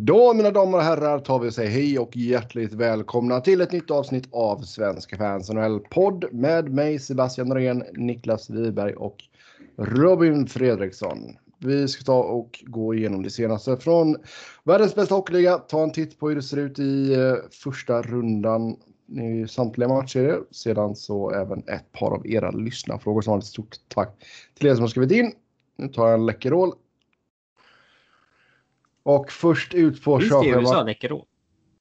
Då 0.00 0.34
mina 0.34 0.50
damer 0.50 0.78
och 0.78 0.84
herrar 0.84 1.18
tar 1.18 1.38
vi 1.38 1.48
och 1.48 1.54
säger 1.54 1.70
hej 1.70 1.98
och 1.98 2.16
hjärtligt 2.16 2.72
välkomna 2.72 3.40
till 3.40 3.60
ett 3.60 3.72
nytt 3.72 3.90
avsnitt 3.90 4.28
av 4.32 4.58
Svenska 4.62 5.16
fans 5.16 5.50
NHL-podd 5.50 6.24
med 6.32 6.72
mig 6.72 6.98
Sebastian 6.98 7.48
Norén, 7.48 7.84
Niklas 7.92 8.50
Wiberg 8.50 8.94
och 8.94 9.16
Robin 9.76 10.46
Fredriksson. 10.46 11.18
Vi 11.58 11.88
ska 11.88 12.04
ta 12.04 12.22
och 12.22 12.64
gå 12.66 12.94
igenom 12.94 13.22
det 13.22 13.30
senaste 13.30 13.76
från 13.76 14.16
världens 14.64 14.94
bästa 14.94 15.14
hockeyliga. 15.14 15.58
Ta 15.58 15.82
en 15.82 15.92
titt 15.92 16.18
på 16.18 16.28
hur 16.28 16.36
det 16.36 16.42
ser 16.42 16.56
ut 16.56 16.78
i 16.78 17.14
eh, 17.14 17.34
första 17.50 18.02
rundan 18.02 18.76
i 19.42 19.48
samtliga 19.48 19.88
matcher. 19.88 20.40
Sedan 20.50 20.96
så 20.96 21.30
även 21.30 21.58
ett 21.58 21.92
par 21.92 22.10
av 22.10 22.26
era 22.26 22.50
lyssnarfrågor. 22.50 23.22
Så 23.22 23.30
har 23.30 23.38
ett 23.38 23.44
stort 23.44 23.76
tack 23.88 24.24
till 24.58 24.66
er 24.66 24.74
som 24.74 24.82
har 24.82 24.88
skrivit 24.88 25.12
in. 25.12 25.32
Nu 25.76 25.88
tar 25.88 26.06
jag 26.06 26.14
en 26.14 26.26
Läkerol. 26.26 26.72
Och 29.08 29.32
först 29.32 29.74
ut 29.74 30.04
på 30.04 30.18
Finns 30.20 30.40
det 30.40 30.46
i 30.46 30.50
USA 30.50 30.82
Läkerol? 30.82 31.26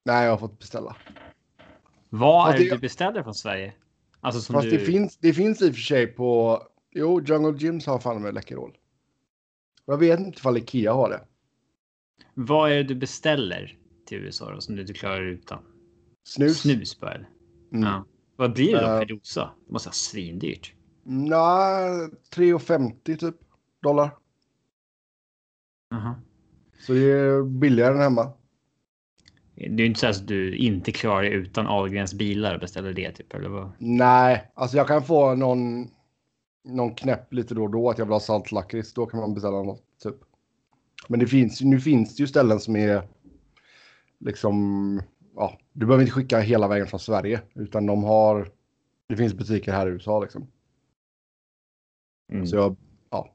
Nej, 0.05 0.25
jag 0.25 0.31
har 0.31 0.37
fått 0.37 0.59
beställa. 0.59 0.95
Vad 2.09 2.53
är 2.53 2.57
det 2.57 2.69
du 2.69 2.77
beställer 2.77 3.23
från 3.23 3.33
Sverige? 3.33 3.73
Alltså 4.21 4.41
som 4.41 4.53
Fast 4.53 4.69
du... 4.69 4.77
det, 4.77 4.85
finns, 4.85 5.17
det 5.17 5.33
finns 5.33 5.61
i 5.61 5.69
och 5.69 5.73
för 5.73 5.81
sig 5.81 6.07
på... 6.07 6.61
Jo, 6.91 7.21
Jungle 7.21 7.57
Gyms 7.57 7.85
har 7.85 7.99
fan 7.99 8.21
med 8.21 8.33
Läkerol. 8.33 8.77
Jag 9.85 9.97
vet 9.97 10.19
inte 10.19 10.37
ifall 10.37 10.57
Ikea 10.57 10.93
har 10.93 11.09
det. 11.09 11.21
Vad 12.33 12.71
är 12.71 12.75
det 12.75 12.83
du 12.83 12.95
beställer 12.95 13.77
till 14.05 14.17
USA 14.17 14.51
då, 14.51 14.61
som 14.61 14.75
du 14.75 14.81
inte 14.81 14.93
klarar 14.93 15.21
utan? 15.21 15.59
Snus? 16.23 16.61
Snus 16.61 16.99
bara? 16.99 17.13
eller? 17.13 17.29
Mm. 17.73 17.83
Ja. 17.83 18.05
Vad 18.35 18.53
blir 18.53 18.73
det 18.73 18.81
då 18.81 18.87
Eh. 18.87 18.99
per 18.99 19.05
dosa? 19.05 19.53
Det 19.65 19.73
måste 19.73 19.87
vara 19.87 19.93
svindyrt. 19.93 20.73
Nej, 21.03 22.09
3,50 22.35 23.17
typ 23.17 23.35
dollar. 23.81 24.09
Jaha. 25.89 26.15
Så 26.79 26.93
det 26.93 27.11
är 27.11 27.43
billigare 27.43 27.93
än 27.93 28.01
hemma. 28.01 28.31
Det 29.55 29.83
är 29.83 29.85
inte 29.85 29.99
så 29.99 30.07
att 30.07 30.27
du 30.27 30.55
inte 30.57 30.91
klarar 30.91 31.21
dig 31.21 31.33
utan 31.33 31.67
Ahlgrens 31.67 32.13
bilar 32.13 32.53
och 32.53 32.59
beställer 32.59 32.93
det 32.93 33.11
typ, 33.11 33.33
eller 33.33 33.49
vad? 33.49 33.71
Nej, 33.77 34.51
alltså 34.53 34.77
jag 34.77 34.87
kan 34.87 35.03
få 35.03 35.35
någon, 35.35 35.87
någon 36.63 36.95
knäpp 36.95 37.33
lite 37.33 37.53
då 37.53 37.63
och 37.63 37.71
då 37.71 37.89
att 37.89 37.97
jag 37.97 38.05
vill 38.05 38.13
ha 38.13 38.19
saltlakrits. 38.19 38.93
Då 38.93 39.05
kan 39.05 39.19
man 39.19 39.33
beställa 39.33 39.63
något 39.63 39.83
typ. 40.03 40.15
Men 41.07 41.19
det 41.19 41.27
finns, 41.27 41.61
nu 41.61 41.79
finns 41.79 42.15
det 42.15 42.23
ju 42.23 42.27
ställen 42.27 42.59
som 42.59 42.75
är 42.75 43.01
liksom, 44.19 45.01
ja, 45.35 45.57
du 45.73 45.85
behöver 45.85 46.03
inte 46.03 46.13
skicka 46.13 46.39
hela 46.39 46.67
vägen 46.67 46.87
från 46.87 46.99
Sverige 46.99 47.41
utan 47.55 47.85
de 47.85 48.03
har, 48.03 48.51
det 49.07 49.17
finns 49.17 49.33
butiker 49.33 49.71
här 49.71 49.87
i 49.87 49.89
USA 49.89 50.19
liksom. 50.19 50.47
Mm. 52.31 52.45
Så 52.45 52.55
jag, 52.55 52.75
ja. 53.09 53.33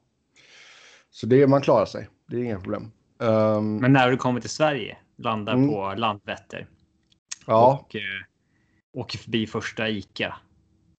Så 1.09 1.27
det, 1.27 1.47
man 1.47 1.61
klarar 1.61 1.85
sig. 1.85 2.09
Det 2.27 2.37
är 2.37 2.43
inga 2.43 2.59
problem. 2.59 2.91
Ehm, 3.19 3.77
Men 3.77 3.93
när 3.93 4.11
du 4.11 4.17
kommer 4.17 4.41
till 4.41 4.49
Sverige, 4.49 4.97
landar 5.15 5.53
Mm. 5.53 5.69
på 5.69 5.93
Landvetter 5.97 6.67
ja, 7.47 7.79
och 7.79 7.95
eh, 7.95 8.01
åker 8.93 9.17
förbi 9.17 9.47
första 9.47 9.89
Ica. 9.89 10.35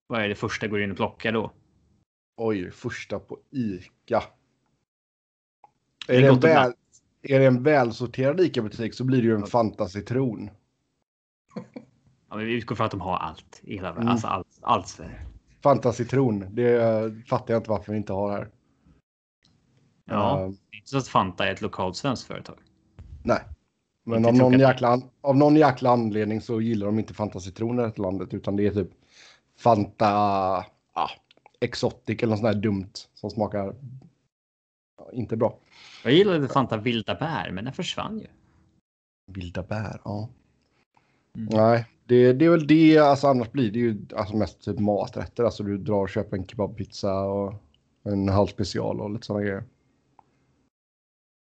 Vad 0.06 0.22
är 0.22 0.28
det 0.28 0.34
första 0.34 0.66
går 0.66 0.82
in 0.82 0.90
och 0.90 0.96
plockar 0.96 1.32
då? 1.32 1.52
oj, 2.36 2.70
första 2.70 3.18
på 3.18 3.38
Ica. 3.50 4.22
Är 6.08 6.20
det, 6.20 6.28
en 6.28 6.40
väl, 6.40 6.72
är 7.22 7.38
det 7.38 7.46
en 7.46 7.62
välsorterad 7.62 8.40
Ica-butik 8.40 8.94
så 8.94 9.04
blir 9.04 9.18
det 9.22 9.24
ju 9.28 9.34
en 9.34 9.46
Fanta 9.46 9.88
citron. 9.88 10.50
Ja, 12.28 12.36
men 12.36 12.46
vi 12.46 12.52
utgår 12.52 12.76
från 12.76 12.84
att 12.84 12.90
de 12.90 13.00
har 13.00 13.16
allt 13.16 13.60
i 13.62 13.74
hela 13.74 13.90
Mm. 13.90 14.08
alltså 14.08 14.26
allt, 14.26 14.58
allt 14.62 14.88
Sverige. 14.88 15.26
Fanta 15.62 15.92
citron, 15.92 16.46
det 16.54 16.82
eh, 16.82 17.10
fattar 17.26 17.54
jag 17.54 17.60
inte 17.60 17.70
varför 17.70 17.92
vi 17.92 17.98
inte 17.98 18.12
har 18.12 18.30
här. 18.32 18.48
Ja, 20.04 20.40
Ehm, 20.40 20.56
inte 20.72 20.88
så 20.88 20.98
att 20.98 21.08
Fanta 21.08 21.48
är 21.48 21.52
ett 21.52 21.60
lokalt 21.60 21.96
svenskt 21.96 22.26
företag. 22.26 22.58
nej. 23.22 23.40
Men 24.06 24.26
av 24.26 24.34
någon, 24.34 24.58
jäkla, 24.58 25.00
av 25.20 25.36
någon 25.36 25.56
jäkla 25.56 25.90
anledning 25.90 26.40
så 26.40 26.60
gillar 26.60 26.86
de 26.86 26.98
inte 26.98 27.14
Fanta 27.14 27.40
citron 27.40 27.80
i 27.80 27.82
det 27.82 27.98
landet 27.98 28.34
utan 28.34 28.56
det 28.56 28.66
är 28.66 28.70
typ 28.70 28.90
Fanta 29.58 30.08
ah, 30.92 31.10
Exotic 31.60 32.22
eller 32.22 32.30
något 32.30 32.38
sånt 32.40 32.52
där 32.52 32.60
dumt 32.60 32.90
som 33.14 33.30
smakar 33.30 33.74
ja, 34.98 35.12
inte 35.12 35.36
bra. 35.36 35.58
Jag 36.04 36.12
gillade 36.12 36.48
Fanta 36.48 36.76
vilda 36.76 37.14
bär, 37.14 37.50
men 37.50 37.64
den 37.64 37.72
försvann 37.74 38.18
ju. 38.18 38.26
Vilda 39.32 39.62
bär, 39.62 40.00
ja. 40.04 40.28
Mm. 41.36 41.48
Nej, 41.52 41.86
det, 42.04 42.32
det 42.32 42.44
är 42.44 42.50
väl 42.50 42.66
det. 42.66 42.98
Alltså 42.98 43.26
annars 43.26 43.52
blir 43.52 43.70
det 43.70 43.78
ju 43.78 44.06
alltså 44.16 44.36
mest 44.36 44.64
typ 44.64 44.78
maträtter. 44.78 45.44
Alltså 45.44 45.62
du 45.62 45.78
drar 45.78 46.02
och 46.02 46.08
köper 46.08 46.36
en 46.36 46.46
kebabpizza 46.46 47.20
och 47.20 47.54
en 48.02 48.28
halv 48.28 48.46
special 48.46 49.00
och 49.00 49.10
lite 49.10 49.26
sådana 49.26 49.44
grejer. 49.44 49.64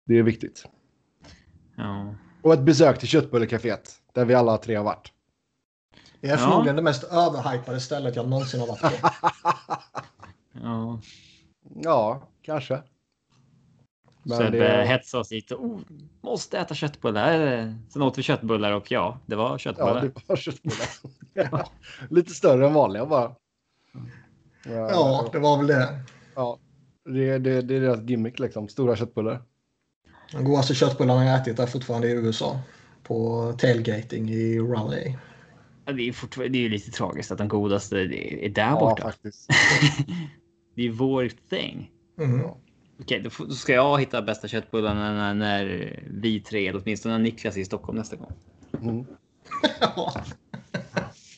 Det 0.04 0.18
är 0.18 0.22
viktigt. 0.22 0.64
Ja. 1.76 2.14
Och 2.42 2.52
ett 2.52 2.60
besök 2.62 2.98
till 2.98 3.08
köttbullekaféet 3.08 4.00
där 4.12 4.24
vi 4.24 4.34
alla 4.34 4.58
tre 4.58 4.74
har 4.74 4.84
varit. 4.84 5.12
Det 6.20 6.28
är 6.28 6.30
Ja. 6.30 6.38
förmodligen 6.38 6.76
det 6.76 6.82
mest 6.82 7.04
överhypade 7.04 7.80
stället 7.80 8.16
jag 8.16 8.28
någonsin 8.28 8.60
har 8.60 8.66
varit 8.66 8.80
på. 8.80 9.08
ja. 10.62 11.00
ja, 11.82 12.28
kanske. 12.42 12.82
Men 14.22 14.38
Sebbe 14.38 14.58
det, 14.58 14.84
hetsade 14.84 15.20
oss 15.20 15.32
hit. 15.32 15.52
Oh, 15.52 15.80
måste 16.20 16.58
äta 16.58 16.74
köttbullar. 16.74 17.74
Sen 17.92 18.02
åt 18.02 18.18
vi 18.18 18.22
köttbullar 18.22 18.72
och 18.72 18.90
ja, 18.90 19.18
det 19.26 19.36
var 19.36 19.50
ja, 19.50 19.58
köttbullar. 19.58 20.00
det 20.02 20.28
var 20.28 20.36
köttbullar. 20.36 21.68
lite 22.10 22.30
större 22.34 22.66
än 22.66 22.74
vanliga 22.74 23.06
bara. 23.06 23.34
Ja, 24.64 25.28
det 25.32 25.38
var 25.38 25.56
väl 25.58 25.66
det. 25.66 26.00
ja. 26.34 26.58
Det, 27.04 27.38
det, 27.38 27.62
det 27.62 27.76
är 27.76 27.80
deras 27.80 28.00
gimmick 28.00 28.38
liksom. 28.38 28.68
Stora 28.68 28.96
köttbullar. 28.96 29.42
De 30.32 30.44
godaste 30.44 30.74
köttbullarna 30.74 31.24
jag 31.24 31.40
ätit 31.40 31.58
är 31.58 31.66
fortfarande 31.66 32.08
i 32.08 32.12
USA. 32.12 32.60
På 33.02 33.52
tailgating 33.58 34.30
i 34.30 34.58
Raleigh. 34.58 35.16
Ja, 35.84 35.92
Det 35.92 36.02
är, 36.02 36.48
det 36.48 36.58
är 36.58 36.62
ju 36.62 36.68
lite 36.68 36.90
tragiskt 36.90 37.30
att 37.30 37.38
de 37.38 37.48
godaste 37.48 37.96
är 37.96 38.12
är 38.44 38.48
där 38.48 38.62
Ja, 38.62 38.80
borta. 38.80 39.02
faktiskt. 39.02 39.50
det 40.74 40.82
är 40.86 40.90
vår 40.90 41.30
thing. 41.50 41.90
Mm. 42.18 42.46
Okej, 43.00 43.20
då, 43.20 43.54
ska 43.54 43.72
jag 43.72 44.00
hitta 44.00 44.22
bästa 44.22 44.48
köttbullarna 44.48 45.12
när, 45.12 45.34
när 45.34 45.98
vi 46.10 46.40
tre, 46.40 46.68
eller 46.68 46.82
åtminstone 46.82 47.14
när 47.18 47.24
Niklas 47.24 47.56
är 47.56 47.60
i 47.60 47.64
Stockholm 47.64 47.98
nästa 47.98 48.16
gång. 48.16 48.32
Mm. 48.82 49.06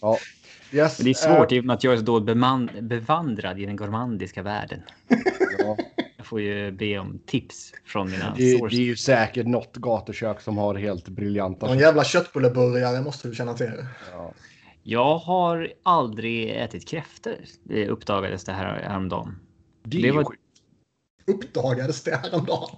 Ja. 0.01 0.19
Yes, 0.73 0.97
det 0.97 1.11
är 1.11 1.15
svårt 1.15 1.53
i 1.53 1.61
och 1.61 1.65
med 1.65 1.75
att 1.75 1.85
jag 1.85 1.93
är 1.93 1.97
så 1.97 2.03
dåligt 2.03 2.27
bevandrad 2.81 3.59
i 3.59 3.67
den 3.67 3.77
gourmandiska 3.77 4.43
världen. 4.43 4.83
ja. 5.59 5.77
Jag 6.25 6.29
får 6.29 6.41
ju 6.41 6.71
be 6.71 6.99
om 6.99 7.19
tips 7.27 7.73
från 7.85 8.11
mina 8.11 8.31
Det, 8.31 8.45
det 8.45 8.53
är 8.53 8.59
sources. 8.59 8.79
ju 8.79 8.97
säkert 8.97 9.47
något 9.47 9.77
gatukök 9.77 10.41
som 10.41 10.59
har 10.59 10.75
helt 10.75 11.09
briljanta 11.09 11.67
Någon 11.67 11.79
jävla 11.79 12.05
köttbulleburgare 12.05 13.03
måste 13.03 13.29
du 13.29 13.35
känna 13.35 13.55
till. 13.55 13.87
ja. 14.13 14.33
Jag 14.83 15.19
har 15.19 15.73
aldrig 15.83 16.51
ätit 16.51 16.89
kräftor. 16.89 17.35
Det 17.65 17.89
uppdagades 17.89 18.45
det 18.45 18.53
här 18.53 18.81
häromdagen. 18.83 19.37
Det 19.83 20.03
Det 20.03 20.13
var-. 20.13 20.37
Uppdagades 21.27 22.03
det 22.03 22.17
häromdagen. 22.17 22.77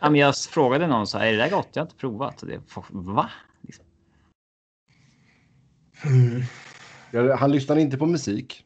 Ja, 0.00 0.10
men 0.10 0.20
jag 0.20 0.36
frågade 0.36 0.86
någon 0.86 1.06
så 1.06 1.18
här, 1.18 1.26
är 1.26 1.32
det 1.32 1.38
där 1.38 1.50
gott? 1.50 1.68
Jag 1.72 1.82
har 1.82 1.86
inte 1.86 1.96
provat. 1.96 2.42
Och 2.42 2.48
det, 2.48 2.60
va? 2.90 3.30
Liksom. 3.60 3.84
Mm. 6.04 6.42
Han 7.38 7.52
lyssnar 7.52 7.76
inte 7.76 7.96
på 7.96 8.06
musik. 8.06 8.64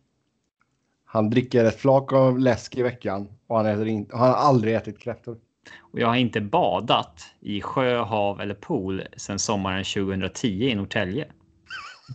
Han 1.12 1.30
dricker 1.30 1.64
ett 1.64 1.80
flak 1.80 2.12
av 2.12 2.38
läsk 2.38 2.76
i 2.76 2.82
veckan 2.82 3.28
och 3.46 3.56
han, 3.56 3.66
äter 3.66 3.86
in, 3.86 4.08
han 4.12 4.20
har 4.20 4.36
aldrig 4.36 4.74
ätit 4.74 4.98
kräftor. 4.98 5.38
Och 5.80 6.00
jag 6.00 6.08
har 6.08 6.16
inte 6.16 6.40
badat 6.40 7.24
i 7.40 7.60
sjö, 7.60 7.98
hav 7.98 8.40
eller 8.40 8.54
pool 8.54 9.02
sedan 9.16 9.38
sommaren 9.38 9.84
2010 9.84 10.48
i 10.48 10.74
Norrtälje. 10.74 11.28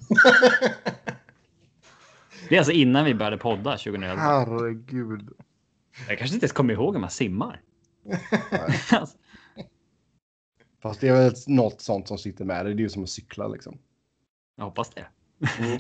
Det 2.50 2.56
är 2.56 2.60
alltså 2.60 2.72
innan 2.72 3.06
vi 3.06 3.14
började 3.14 3.38
podda 3.38 3.72
2011. 3.72 4.22
Herregud. 4.22 5.30
Jag 6.08 6.18
kanske 6.18 6.36
inte 6.36 6.46
ens 6.46 6.54
kommer 6.54 6.74
ihåg 6.74 6.96
om 6.96 7.02
man 7.02 7.10
simmar. 7.10 7.62
Alltså, 8.92 9.18
Fast 10.82 11.02
det 11.02 11.08
är 11.08 11.14
väl 11.14 11.34
något 11.48 11.82
sånt 11.82 12.08
som 12.08 12.18
sitter 12.18 12.46
med. 12.46 12.66
Det 12.66 12.72
är 12.72 12.76
ju 12.76 12.90
som 12.90 13.04
att 13.04 13.10
cykla 13.10 13.48
liksom. 13.48 13.78
jag 14.56 14.66
hoppas 14.66 14.90
det. 14.90 15.06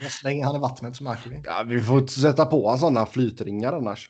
Så 0.09 0.27
länge 0.27 0.45
han 0.45 0.56
i 0.56 0.59
vattnet 0.59 0.95
så 0.95 1.04
märker 1.04 1.30
vi. 1.30 1.42
Ja, 1.45 1.63
vi 1.68 1.81
får 1.81 2.00
inte 2.00 2.13
sätta 2.13 2.45
på 2.45 2.69
en 2.69 2.77
sådana 2.77 3.06
flytringar 3.06 3.74
annars. 3.74 4.09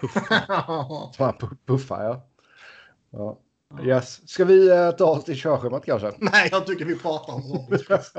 Puff. 0.00 0.12
Så 0.12 1.24
han 1.24 1.34
pu- 1.34 1.56
puffar 1.66 2.04
ja. 2.04 2.26
ja. 3.10 3.38
Yes. 3.84 4.28
Ska 4.28 4.44
vi 4.44 4.68
eh, 4.70 4.90
ta 4.90 5.04
oss 5.04 5.24
till 5.24 5.36
körschemat 5.36 5.84
kanske? 5.86 6.12
Nej, 6.18 6.48
jag 6.52 6.66
tycker 6.66 6.84
vi 6.84 6.98
pratar 6.98 7.32
om 7.32 7.42
Robins 7.42 8.12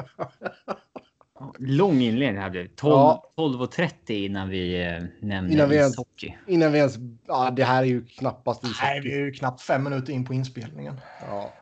Lång 1.58 2.02
inledning 2.02 2.42
här 2.42 2.50
blev 2.50 2.64
det. 2.68 2.76
12, 2.76 2.94
Ja. 2.94 3.32
12.30 3.38 4.12
innan 4.12 4.50
vi 4.50 4.82
eh, 4.82 5.04
nämner 5.28 5.52
Innan 5.54 5.70
vi 5.70 5.76
ens- 5.76 5.94
ishockey. 5.94 6.36
Innan 6.48 6.72
vi 6.72 6.78
ens... 6.80 6.96
Ja, 7.28 7.52
det 7.52 7.64
här 7.64 7.82
är 7.82 7.86
ju 7.88 8.06
knappast 8.06 8.64
Nej, 8.64 8.72
vi 8.72 9.08
ishockey. 9.10 9.22
är 9.22 9.26
ju 9.26 9.32
knappt 9.32 9.62
fem 9.62 9.84
minuter 9.84 10.14
in 10.14 10.26
på 10.26 10.34
inspelningen. 10.34 11.00
Ja. 11.30 11.54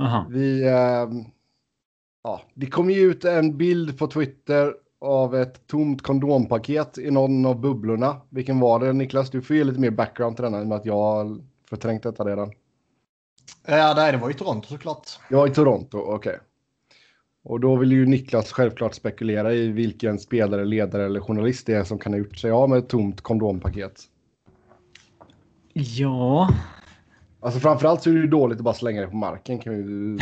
Aha. 0.00 0.26
Vi... 0.30 0.68
ehm, 0.68 1.24
ja, 2.24 2.42
det 2.54 2.66
kom 2.66 2.90
ju 2.90 3.00
ut 3.00 3.24
en 3.24 3.56
bild 3.56 3.98
på 3.98 4.06
Twitter 4.06 4.74
av 5.00 5.36
ett 5.36 5.66
tomt 5.66 6.02
kondompaket 6.02 6.98
i 6.98 7.10
någon 7.10 7.46
av 7.46 7.60
bubblorna. 7.60 8.20
Vilken 8.28 8.60
var 8.60 8.80
det 8.80 8.92
Niklas? 8.92 9.30
Du 9.30 9.42
får 9.42 9.56
ge 9.56 9.64
lite 9.64 9.80
mer 9.80 9.90
background 9.90 10.36
till 10.36 10.42
denna 10.42 10.60
i 10.60 10.62
och 10.62 10.66
med 10.66 10.78
att 10.78 10.86
jag 10.86 10.94
har 10.94 11.38
förträngt 11.68 12.02
detta 12.02 12.24
redan. 12.24 12.52
Ja, 13.66 13.92
nej, 13.96 14.12
det 14.12 14.18
var 14.18 14.28
ju 14.28 14.34
Toronto 14.34 14.68
såklart. 14.68 15.08
Ja, 15.30 15.46
i 15.46 15.50
Toronto, 15.50 15.98
okej. 15.98 16.38
Och 17.44 17.60
då 17.60 17.76
vill 17.76 17.92
ju 17.92 18.06
Niklas 18.06 18.52
självklart 18.52 18.94
spekulera 18.94 19.52
i 19.52 19.68
vilken 19.68 20.18
spelare, 20.18 20.64
ledare 20.64 21.04
eller 21.04 21.20
journalist 21.20 21.66
det 21.66 21.74
är 21.74 21.84
som 21.84 21.98
kan 21.98 22.12
ha 22.12 22.18
gjort 22.18 22.36
sig 22.36 22.50
av 22.50 22.70
med 22.70 22.78
ett 22.78 22.88
tomt 22.88 23.20
kondompaket. 23.20 24.02
Ja, 25.72 26.50
Alltså 27.40 27.60
framförallt 27.60 28.02
så 28.02 28.10
är 28.10 28.14
det 28.14 28.20
ju 28.20 28.26
dåligt 28.26 28.58
att 28.58 28.64
bara 28.64 28.74
slänga 28.74 29.00
det 29.00 29.08
på 29.08 29.16
marken 29.16 29.58
kan 29.58 29.72
vi 29.72 30.18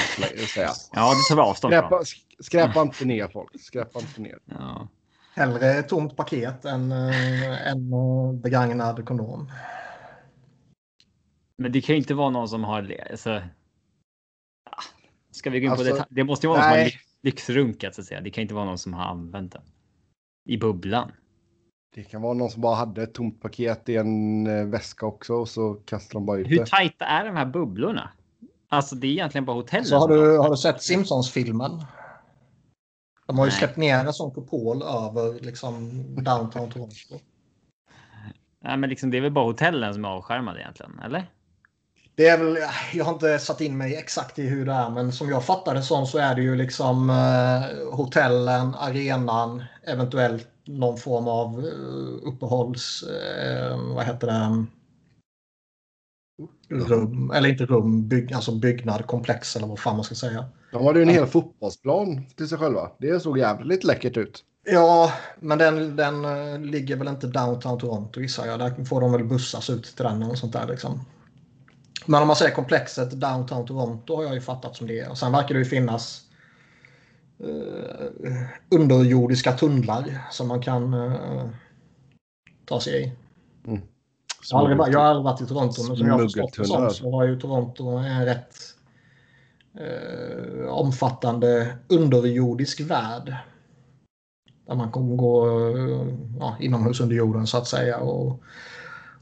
säga. 0.55 0.71
ja 0.93 1.15
det 1.15 1.23
tar 1.29 1.37
vi 1.37 1.41
avstånd 1.43 1.75
Skräpa, 1.75 2.03
skräpa 2.41 2.83
inte 2.83 3.05
ner 3.05 3.29
folk. 3.29 3.61
Skräpa 3.61 4.01
inte 4.01 4.21
ner. 4.21 4.39
Ja. 4.45 4.89
Hellre 5.35 5.71
ett 5.71 5.89
tomt 5.89 6.17
paket 6.17 6.65
än 6.65 6.93
en 6.93 7.93
uh, 7.93 8.33
begagnad 8.33 9.07
kondom. 9.07 9.51
Men 11.59 11.73
det 11.73 11.81
kan 11.81 11.95
ju 11.95 11.99
inte 11.99 12.15
vara 12.15 12.31
någon 12.31 12.49
som 12.49 12.65
har... 12.65 12.97
Alltså, 13.11 13.31
ah, 14.71 14.83
ska 15.31 15.51
vi 15.51 15.61
gå 15.61 15.65
in 15.65 15.71
på 15.71 15.81
Alltså, 15.81 15.95
det? 15.95 16.07
Det 16.11 16.25
måste 16.25 16.47
ju 16.47 16.49
vara 16.49 16.59
någon 16.59 16.65
som 16.65 16.71
har 16.71 16.77
nej. 16.77 16.87
lyx- 16.87 17.19
lyxrunkat 17.23 17.95
så 17.95 18.01
att 18.01 18.07
säga. 18.07 18.21
Det 18.21 18.31
kan 18.31 18.43
inte 18.43 18.55
vara 18.55 18.65
någon 18.65 18.79
som 18.79 18.95
har 18.95 19.05
använt 19.05 19.53
den. 19.53 19.63
I 20.49 20.59
bubblan. 20.59 21.13
Det 21.97 22.05
kan 22.05 22.23
vara 22.23 22.35
någon 22.35 22.51
som 22.51 22.63
bara 22.63 22.75
hade 22.75 23.03
ett 23.03 23.15
tomt 23.15 23.43
paket 23.43 23.89
i 23.89 23.97
en 23.97 24.47
eh, 24.47 24.67
väska 24.67 25.07
också 25.07 25.35
och 25.35 25.49
så 25.49 25.75
kastar 25.75 26.15
de 26.15 26.27
bara 26.27 26.39
ut 26.39 26.51
Hur 26.51 26.59
det. 26.59 26.67
tajta 26.67 27.05
är 27.05 27.25
de 27.25 27.37
här 27.37 27.47
bubblorna? 27.47 28.11
Alltså 28.69 28.95
det 28.97 29.07
är 29.07 29.11
egentligen 29.11 29.45
bara 29.45 29.57
hotellen. 29.57 29.85
Så 29.87 29.99
har 29.99 30.09
som 30.09 30.17
du, 30.17 30.39
har 30.39 30.51
du 30.51 30.57
sett 30.57 30.83
Simpsons-filmen? 30.83 31.71
De 33.27 33.39
har 33.39 33.47
ju 33.47 33.51
Nej. 33.51 33.59
släppt 33.59 33.77
ner 33.77 33.99
en 33.99 34.13
sån 34.13 34.31
kupol 34.31 34.83
över 34.83 35.41
liksom 35.45 36.03
downtown 36.25 36.71
Toronto. 36.71 37.19
Nej, 38.65 38.77
men 38.77 38.91
liksom, 38.91 39.11
det 39.11 39.17
är 39.17 39.21
väl 39.21 39.33
bara 39.33 39.45
hotellen 39.45 39.95
som 39.95 40.05
är 40.05 40.09
avskärmade 40.09 40.61
egentligen, 40.61 41.01
eller? 41.05 41.31
Det 42.15 42.29
är 42.29 42.39
väl, 42.39 42.59
jag 42.95 43.05
har 43.05 43.13
inte 43.13 43.39
satt 43.39 43.61
in 43.61 43.77
mig 43.77 43.97
exakt 43.97 44.39
i 44.39 44.49
hur 44.49 44.67
det 44.67 44.73
är, 44.73 44.91
men 44.91 45.13
som 45.13 45.29
jag 45.29 45.45
fattar 45.45 45.75
det 45.75 45.83
som 45.83 46.07
så 46.07 46.19
är 46.19 46.35
det 46.35 46.43
ju 46.43 46.57
liksom 46.57 47.11
eh, 47.11 47.95
hotellen, 47.97 48.75
arenan, 48.75 49.65
eventuellt 49.87 50.49
någon 50.67 50.97
form 50.97 51.29
av 51.29 51.59
eh, 51.59 52.29
uppehålls... 52.29 53.03
Eh, 53.03 53.79
vad 53.95 54.05
heter 54.05 54.27
det? 54.27 54.67
Rum, 56.69 57.31
eller 57.31 57.49
inte 57.49 57.67
rum, 57.67 58.09
bygg, 58.09 58.33
alltså 58.33 58.53
byggnad, 58.53 59.07
komplex 59.07 59.57
eller 59.57 59.67
vad 59.67 59.79
fan 59.79 59.97
man 59.97 60.05
ska 60.05 60.15
säga. 60.15 60.45
De 60.73 60.87
hade 60.87 60.99
ju 60.99 61.03
en 61.03 61.09
hel 61.09 61.27
fotbollsplan 61.27 62.27
till 62.37 62.49
sig 62.49 62.59
själva. 62.59 62.91
Det 62.99 63.21
såg 63.21 63.39
jävligt 63.39 63.85
läckert 63.85 64.17
ut. 64.17 64.45
Ja, 64.65 65.13
men 65.41 65.59
den, 65.59 65.97
den 65.97 66.25
eh, 66.25 66.61
ligger 66.61 66.97
väl 66.97 67.09
inte 67.09 67.27
downtown 67.27 67.79
Toronto 67.79 68.21
gissar 68.21 68.47
jag. 68.47 68.59
Där 68.59 68.85
får 68.85 69.01
de 69.01 69.13
väl 69.13 69.25
bussas 69.25 69.71
ut 69.71 69.85
till 69.97 70.05
den 70.05 70.23
och 70.23 70.39
sånt 70.39 70.53
där 70.53 70.67
liksom. 70.67 71.01
Men 72.07 72.23
om 72.23 72.27
man 72.27 72.37
säger 72.37 72.55
komplexet 72.55 73.11
downtown 73.11 73.67
Toronto 73.67 74.17
har 74.17 74.25
jag 74.25 74.35
ju 74.35 74.41
fattat 74.41 74.77
som 74.77 74.87
det 74.87 75.01
är. 75.01 75.11
Och 75.11 75.19
sen 75.19 75.33
verkar 75.33 75.55
det 75.55 75.59
ju 75.59 75.65
finnas 75.65 76.26
eh, 77.39 78.33
underjordiska 78.71 79.53
tunnlar 79.53 80.27
som 80.31 80.49
man 80.49 80.63
kan 80.63 80.95
eh, 80.95 81.49
ta 82.65 82.81
sig 82.81 83.05
i. 83.05 83.13
Jag 84.51 84.59
har, 84.59 84.71
aldrig, 84.71 84.95
jag 84.95 85.01
har 85.01 85.07
aldrig 85.07 85.25
varit 85.25 85.41
i 85.41 85.47
Toronto, 85.47 85.83
men 85.89 85.97
som 85.97 86.07
jag 86.07 86.15
har 86.15 86.23
förstått 86.23 86.57
det 86.57 86.65
som 86.65 86.91
så 86.91 87.11
har 87.11 87.25
ju 87.25 87.41
Toronto 87.41 87.89
en 87.89 88.25
rätt 88.25 88.55
eh, 89.75 90.69
omfattande 90.69 91.77
underjordisk 91.89 92.81
värld. 92.81 93.37
Där 94.67 94.75
man 94.75 94.91
kommer 94.91 95.17
gå 95.17 95.47
eh, 95.77 96.07
ja, 96.41 96.57
inomhus 96.61 97.01
under 97.01 97.17
jorden 97.17 97.47
så 97.47 97.59
att 97.59 97.67
säga 97.67 97.99
och 97.99 98.43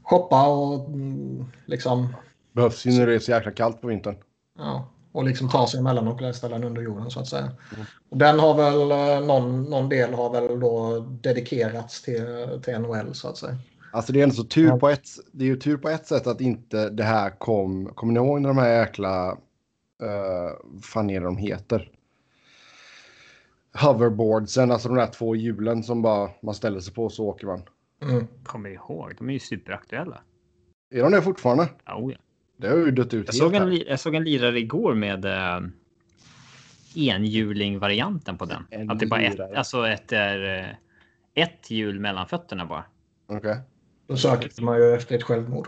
shoppa 0.01 0.47
och 0.47 0.87
mm, 0.89 1.45
liksom 1.65 2.13
Behövs 2.51 2.85
ju 2.85 2.91
när 2.91 3.07
det 3.07 3.15
är 3.15 3.19
så 3.19 3.31
jäkla 3.31 3.51
kallt 3.51 3.81
på 3.81 3.87
vintern. 3.87 4.15
Ja, 4.57 4.87
och 5.15 5.23
liksom 5.23 5.49
ta 5.49 5.67
sig 5.67 5.79
emellan 5.79 6.07
och 6.07 6.35
ställen 6.35 6.63
under 6.63 6.81
jorden 6.81 7.11
så 7.11 7.19
att 7.19 7.27
säga. 7.27 7.51
Och 8.09 8.17
den 8.17 8.39
har 8.39 8.53
väl 8.53 8.91
eh, 8.91 9.27
någon, 9.27 9.63
någon 9.63 9.89
del 9.89 10.13
har 10.13 10.29
väl 10.29 10.59
då 10.59 10.99
dedikerats 10.99 12.01
till, 12.01 12.25
till 12.63 12.79
NHL 12.79 13.15
så 13.15 13.27
att 13.27 13.37
säga. 13.37 13.57
Alltså 13.91 14.13
det 14.13 14.19
är 14.19 14.23
ändå 14.23 14.35
så 14.35 14.43
tur 14.43 14.67
Ja. 14.67 14.79
på 14.79 14.89
ett, 14.89 15.07
det 15.31 15.45
är 15.45 15.47
ju 15.47 15.55
tur 15.55 15.77
på 15.77 15.89
ett 15.89 16.07
sätt 16.07 16.27
att 16.27 16.41
inte 16.41 16.89
det 16.89 17.03
här 17.03 17.29
kom. 17.29 17.85
Kommer 17.95 18.13
ni 18.13 18.19
ihåg 18.19 18.41
när 18.41 18.49
de 18.49 18.57
här 18.57 18.79
jäkla, 18.79 19.31
uh, 19.31 20.79
fan 20.81 21.09
är 21.09 21.19
det 21.19 21.25
de 21.25 21.37
heter? 21.37 21.91
Hoverboardsen, 23.81 24.71
alltså 24.71 24.87
de 24.87 24.97
där 24.97 25.07
två 25.07 25.35
hjulen 25.35 25.83
som 25.83 26.01
bara 26.01 26.29
man 26.41 26.55
ställer 26.55 26.79
sig 26.79 26.93
på 26.93 27.09
så 27.09 27.25
åker 27.25 27.47
man. 27.47 27.61
Mm. 28.01 28.27
Kommer 28.43 28.69
ihåg, 28.69 29.13
de 29.17 29.29
är 29.29 29.33
ju 29.33 29.39
superaktuella. 29.39 30.21
Är 30.91 31.03
de 31.03 31.11
det 31.11 31.21
fortfarande? 31.21 31.63
Oh, 31.63 32.11
ja. 32.11 32.17
Det 32.57 32.67
har 32.67 32.77
ju 32.77 32.91
dött 32.91 33.13
ut 33.13 33.25
jag, 33.25 33.35
såg 33.35 33.53
en, 33.55 33.71
här. 33.71 33.83
jag 33.89 33.99
såg 33.99 34.15
en 34.15 34.23
lirare 34.23 34.59
igår 34.59 34.93
med 34.93 35.25
eh, 35.25 35.59
enhjuling-varianten 36.95 38.37
på 38.37 38.45
den. 38.45 38.67
En 38.69 38.91
att 38.91 38.99
det 38.99 39.07
bara 39.07 39.21
ett, 39.21 39.39
alltså 39.39 39.87
ett, 39.87 40.11
är, 40.11 40.59
eh, 40.59 41.43
ett 41.43 41.71
hjul 41.71 41.99
mellan 41.99 42.27
fötterna 42.27 42.65
bara. 42.65 42.85
Okej. 43.27 43.57
Då 44.07 44.17
söker 44.17 44.61
man 44.63 44.77
ju 44.77 44.93
efter 44.93 45.15
ett 45.15 45.23
självmord. 45.23 45.67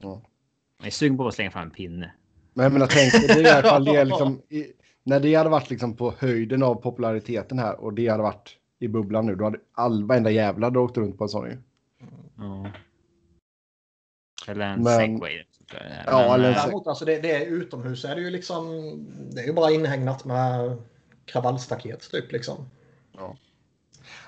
Jag 0.00 0.86
är 0.86 0.90
sugen 0.90 1.16
på 1.16 1.28
att 1.28 1.34
slänga 1.34 1.50
fram 1.50 1.62
en 1.62 1.70
pinne. 1.70 2.12
Men 2.54 2.64
jag 2.64 2.72
menar 2.72 2.86
tänk 2.86 3.12
det 3.12 3.32
är 3.32 3.42
i 3.42 3.48
alla 3.50 3.68
fall 3.68 3.84
det 3.84 3.96
är 3.96 4.04
liksom, 4.04 4.42
i, 4.48 4.66
när 5.02 5.20
det 5.20 5.34
hade 5.34 5.50
varit 5.50 5.70
liksom 5.70 5.96
på 5.96 6.14
höjden 6.18 6.62
av 6.62 6.74
populariteten 6.74 7.58
här 7.58 7.80
och 7.80 7.94
det 7.94 8.08
hade 8.08 8.22
varit 8.22 8.56
i 8.78 8.88
bubblan 8.88 9.26
nu, 9.26 9.34
då 9.34 9.44
hade 9.44 9.58
all 9.72 10.04
varenda 10.04 10.30
jävla 10.30 10.66
hade 10.66 10.78
åkt 10.78 10.96
runt 10.96 11.18
på 11.18 11.24
en 11.24 11.28
sån 11.28 11.50
ju. 11.50 11.58
Ja. 12.36 12.70
Eller 14.48 14.66
en 14.66 14.82
Men- 14.82 14.98
segway. 15.00 15.44
Ja, 16.06 16.34
eller 16.34 16.50
eh, 16.50 16.56
Däremot 16.56 16.86
alltså 16.86 17.04
det, 17.04 17.20
det 17.20 17.32
är 17.32 17.46
utomhus 17.46 18.04
är 18.04 18.14
det 18.14 18.20
ju 18.20 18.30
liksom 18.30 18.66
det 19.30 19.40
är 19.40 19.46
ju 19.46 19.52
bara 19.52 19.70
inhägnat 19.70 20.24
med 20.24 20.76
kravallstaket 21.24 22.10
typ 22.10 22.32
liksom. 22.32 22.68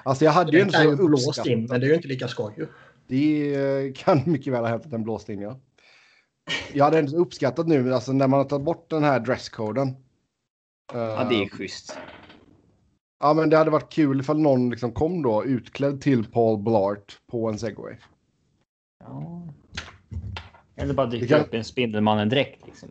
Alltså 0.03 0.25
jag 0.25 0.33
hade 0.33 0.53
ju 0.53 0.59
Det 0.59 0.63
ändå 0.63 0.73
kan 0.73 0.83
så 0.83 1.03
ju 1.03 1.09
blåst 1.09 1.47
in 1.47 1.67
men 1.67 1.81
det 1.81 1.87
är 1.87 1.89
ju 1.89 1.95
inte 1.95 2.09
lika 2.09 2.29
skoj 2.29 2.55
ju. 2.57 2.67
Det 3.07 3.55
eh, 3.55 3.93
kan 3.93 4.23
mycket 4.33 4.53
väl 4.53 4.63
ha 4.63 4.69
hänt 4.69 4.85
att 4.85 4.91
den 4.91 5.03
blåst 5.03 5.29
in, 5.29 5.41
ja. 5.41 5.61
Jag 6.73 6.85
hade 6.85 6.99
ändå 6.99 7.17
uppskattat 7.17 7.67
nu, 7.67 7.95
alltså 7.95 8.13
när 8.13 8.29
man 8.29 8.39
har 8.39 8.45
tagit 8.45 8.65
bort 8.65 8.91
den 8.91 9.05
här 9.05 9.21
dresscoden. 9.21 9.89
eh, 10.95 11.01
ja, 11.01 11.27
det 11.31 11.35
är 11.35 11.49
schysst. 11.49 11.99
Ja, 13.21 13.35
men 13.35 13.51
det 13.51 13.57
hade 13.57 13.71
varit 13.71 13.93
kul 13.93 14.21
ifall 14.21 14.41
någon 14.41 14.71
liksom 14.71 14.93
kom 14.93 15.23
då 15.23 15.45
utklädd 15.45 16.01
till 16.01 16.25
Paul 16.25 16.63
Blart 16.63 17.19
på 17.27 17.49
en 17.49 17.59
segway. 17.59 17.97
Ja. 19.05 19.49
Eller 20.77 20.95
bara 20.95 21.07
dyka 21.07 21.27
kan- 21.27 21.41
upp 21.41 21.55
i 21.55 21.57
en 21.57 21.65
Spindelmannen-dräkt. 21.65 22.67
Liksom. 22.67 22.89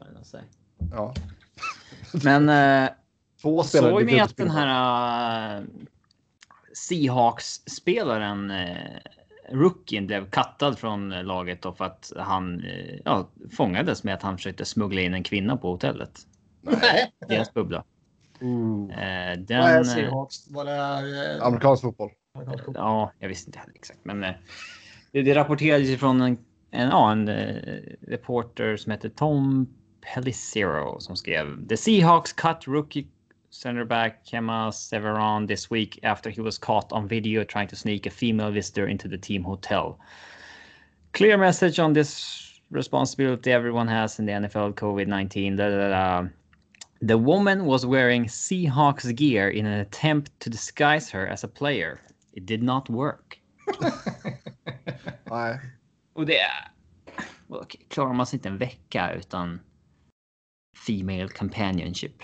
Ja. 0.92 1.14
Men 2.24 2.50
eh, 2.50 2.89
Två 3.42 3.63
spelare. 3.63 3.92
såg 3.92 4.06
ni 4.06 4.20
att 4.20 4.38
den 4.38 4.50
här 4.51 5.60
uh, 5.60 5.65
Seahawks-spelaren, 6.74 8.51
uh, 8.51 8.77
rookien, 9.51 10.08
blev 10.08 10.30
kattad 10.30 10.77
från 10.80 11.10
laget 11.10 11.62
då 11.62 11.74
för 11.74 11.86
att 11.86 12.13
han 12.18 12.60
eh, 12.63 12.96
ja, 13.06 13.30
fångades 13.58 14.04
med 14.04 14.13
att 14.13 14.22
han 14.22 14.38
försökte 14.38 14.65
smuggla 14.65 15.01
in 15.01 15.13
en 15.13 15.24
kvinna 15.24 15.58
på 15.58 15.72
hotellet. 15.72 16.20
Nej. 16.62 17.12
Deras 17.27 17.54
bubbla. 17.54 17.84
Ooh. 18.42 18.92
Eh, 18.92 19.38
Vad 19.48 19.51
är 19.51 19.74
den, 19.74 19.86
Seahawks? 19.86 20.48
Vad 20.50 20.65
det 20.65 20.72
är, 20.72 21.38
eh, 21.38 21.46
Amerikansk 21.46 21.82
fotboll. 21.84 22.10
Ja, 22.74 23.12
jag 23.20 23.27
visste 23.30 23.50
inte 23.50 23.60
heller 23.60 23.74
exakt, 23.75 24.00
men 24.04 24.22
det, 25.12 25.22
det 25.22 25.36
rapporterades 25.36 25.88
ju 25.88 25.98
från 25.98 26.22
en, 26.22 26.38
en, 26.75 26.89
ja, 26.89 27.12
en 27.12 27.27
eh, 27.29 27.96
reporter 28.08 28.77
som 28.77 28.91
heter 28.91 29.10
Tom 29.10 29.67
Pellicero 30.01 31.00
som 31.00 31.15
skrev 31.15 31.67
The 31.67 31.77
Seahawks 31.77 32.34
cut 32.34 32.67
rookie 32.67 33.08
centerback 33.51 34.25
Kema 34.25 34.72
Severon 34.72 35.48
this 35.48 35.70
week 35.72 36.00
after 36.03 36.29
he 36.29 36.41
was 36.41 36.58
caught 36.58 36.91
on 36.91 37.08
video 37.08 37.44
trying 37.44 37.67
to 37.67 37.75
sneak 37.75 38.05
a 38.05 38.10
female 38.10 38.51
visitor 38.51 38.88
into 38.88 39.08
the 39.08 39.17
team 39.17 39.44
hotel. 39.44 39.98
Clear 41.13 41.38
message 41.38 41.79
on 41.79 41.94
this 41.94 42.60
responsibility 42.72 43.51
everyone 43.51 43.88
has 43.88 44.20
in 44.20 44.25
the 44.25 44.34
NFL 44.34 44.74
COVID 44.74 45.08
19. 45.08 45.55
Da, 45.55 45.70
da, 45.70 45.89
da. 45.89 46.27
The 47.01 47.17
woman 47.17 47.65
was 47.65 47.86
wearing 47.86 48.25
Seahawks 48.25 49.15
gear 49.15 49.50
in 49.50 49.65
an 49.65 49.79
attempt 49.79 50.38
to 50.41 50.50
disguise 50.50 51.10
her 51.12 51.27
as 51.27 51.44
a 51.44 51.48
player. 51.48 52.01
It 52.34 52.46
did 52.46 52.63
not 52.63 52.89
work. 52.89 53.38
Nej. 55.25 55.60
Och 56.15 56.25
det 56.25 56.39
klarar 57.89 58.13
man 58.13 58.25
sig 58.25 58.38
inte 58.38 58.50
en 58.50 58.57
vecka 58.57 59.13
utan 59.13 59.60
Female 60.88 61.27
Companionship. 61.27 62.24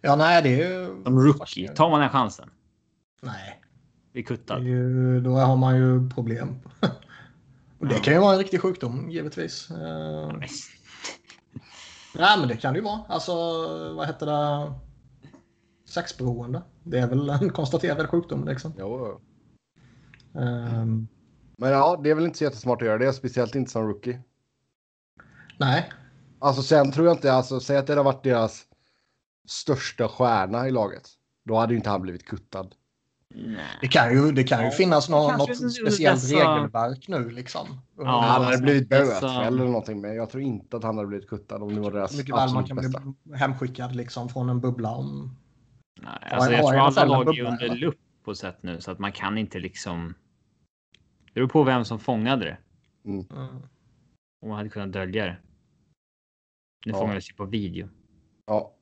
Ja, 0.00 0.16
nej, 0.16 0.42
det 0.42 0.48
är 0.48 0.70
ju... 0.70 1.02
Som 1.04 1.20
rookie, 1.20 1.68
tar 1.68 1.90
man 1.90 2.00
den 2.00 2.10
chansen? 2.10 2.50
Nej, 3.22 3.60
det 4.12 4.18
är 4.18 4.22
kuttad. 4.22 4.62
ju, 4.64 5.20
då 5.20 5.30
har 5.30 5.56
man 5.56 5.76
ju 5.76 6.10
problem. 6.10 6.60
Och 7.78 7.86
det 7.86 7.98
kan 7.98 8.14
ju 8.14 8.20
vara 8.20 8.32
en 8.32 8.38
riktig 8.38 8.60
sjukdom, 8.60 9.10
givetvis. 9.10 9.70
Eh, 9.70 10.32
Nej, 12.18 12.38
men 12.38 12.48
det 12.48 12.56
kan 12.56 12.72
det 12.72 12.78
ju 12.78 12.84
vara. 12.84 13.00
Alltså, 13.08 13.34
vad 13.94 14.06
heter 14.06 14.26
det? 14.26 14.72
Sexberoende. 15.84 16.62
Det 16.82 16.98
är 16.98 17.08
väl 17.08 17.30
en 17.30 17.50
konstaterad 17.50 18.08
sjukdom 18.08 18.44
liksom. 18.44 18.72
Jo. 18.78 19.20
Ehm, 20.34 21.08
Men 21.58 21.70
ja, 21.72 22.00
det 22.02 22.10
är 22.10 22.14
väl 22.14 22.24
inte 22.24 22.38
så 22.38 22.44
jättesmart 22.44 22.82
att 22.82 22.86
göra 22.88 22.98
det, 22.98 23.12
speciellt 23.12 23.54
inte 23.54 23.70
som 23.70 23.86
rookie. 23.88 24.20
Nej. 25.58 25.92
Alltså 26.38 26.62
sen 26.62 26.92
tror 26.92 27.06
jag 27.06 27.16
inte, 27.16 27.32
alltså 27.32 27.60
säg 27.60 27.76
att 27.76 27.86
det 27.86 27.92
hade 27.92 28.02
varit 28.02 28.22
deras 28.24 28.64
största 29.48 30.08
stjärna 30.08 30.68
i 30.68 30.70
laget. 30.70 31.08
Då 31.44 31.56
hade 31.56 31.72
ju 31.72 31.76
inte 31.76 31.90
han 31.90 32.02
blivit 32.02 32.26
kuttad. 32.26 32.74
Det 33.80 33.88
kan 33.88 34.12
ju, 34.12 34.32
det 34.32 34.44
kan 34.44 34.64
ju 34.64 34.70
finnas 34.70 35.08
nå- 35.08 35.28
kanske 35.28 35.64
något 35.64 35.74
speciellt 35.74 36.20
dessa- 36.20 36.36
regelverk 36.56 37.08
nu 37.08 37.30
liksom. 37.30 37.66
Ja, 37.98 38.20
han 38.20 38.44
hade 38.44 38.58
blivit 38.58 38.90
dessa- 38.90 39.20
bötfälld 39.20 39.46
eller 39.46 39.64
någonting, 39.64 40.00
men 40.00 40.14
jag 40.16 40.30
tror 40.30 40.42
inte 40.42 40.76
att 40.76 40.82
han 40.82 40.96
hade 40.96 41.08
blivit 41.08 41.28
kuttad 41.28 41.62
om 41.62 41.74
det 41.74 41.80
var 41.80 41.90
deras 41.90 42.16
mycket 42.16 42.34
väl 42.34 42.36
man 42.52 42.58
absolut 42.62 42.68
kan 42.68 42.76
bästa. 42.76 43.00
bli 43.24 43.36
hemskickad 43.38 43.96
liksom 43.96 44.28
från 44.28 44.48
en 44.50 44.60
bubbla 44.60 44.90
om... 44.90 45.36
Nej, 46.02 46.12
alltså 46.32 46.52
ja, 46.52 46.56
jag 46.56 46.92
i 46.92 46.94
tror 46.94 47.02
alla 47.02 47.04
lag 47.24 47.38
är 47.38 47.42
under 47.44 47.68
lupp 47.74 47.98
på 48.24 48.34
sätt 48.34 48.58
nu 48.60 48.80
så 48.80 48.90
att 48.90 48.98
man 48.98 49.12
kan 49.12 49.38
inte 49.38 49.58
liksom. 49.58 50.14
Det 51.36 51.40
beror 51.40 51.48
på 51.48 51.64
vem 51.64 51.84
som 51.84 51.98
fångade 51.98 52.44
det. 52.44 52.56
Mm. 53.10 53.26
Om 54.42 54.48
man 54.48 54.56
hade 54.56 54.68
kunnat 54.68 54.92
dölja 54.92 55.24
det. 55.24 55.36
Det 56.84 56.90
Ja. 56.90 56.98
fångades 56.98 57.30
ju 57.30 57.34
på 57.34 57.44
video. 57.44 57.88
Ja. 58.46 58.72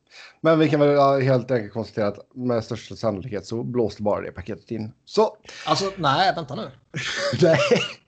Men 0.41 0.59
vi 0.59 0.69
kan 0.69 0.81
väl 0.81 1.23
helt 1.23 1.51
enkelt 1.51 1.73
konstatera 1.73 2.09
att 2.09 2.19
med 2.35 2.65
största 2.65 2.97
sannolikhet 2.97 3.47
så 3.47 3.63
blåste 3.63 4.03
bara 4.03 4.21
det 4.21 4.33
paketet 4.33 4.71
in. 4.71 4.93
Så 5.05 5.37
Alltså 5.67 5.93
nej, 5.99 6.35
vänta 6.35 6.55
nu. 6.55 6.71
nej, 7.43 7.59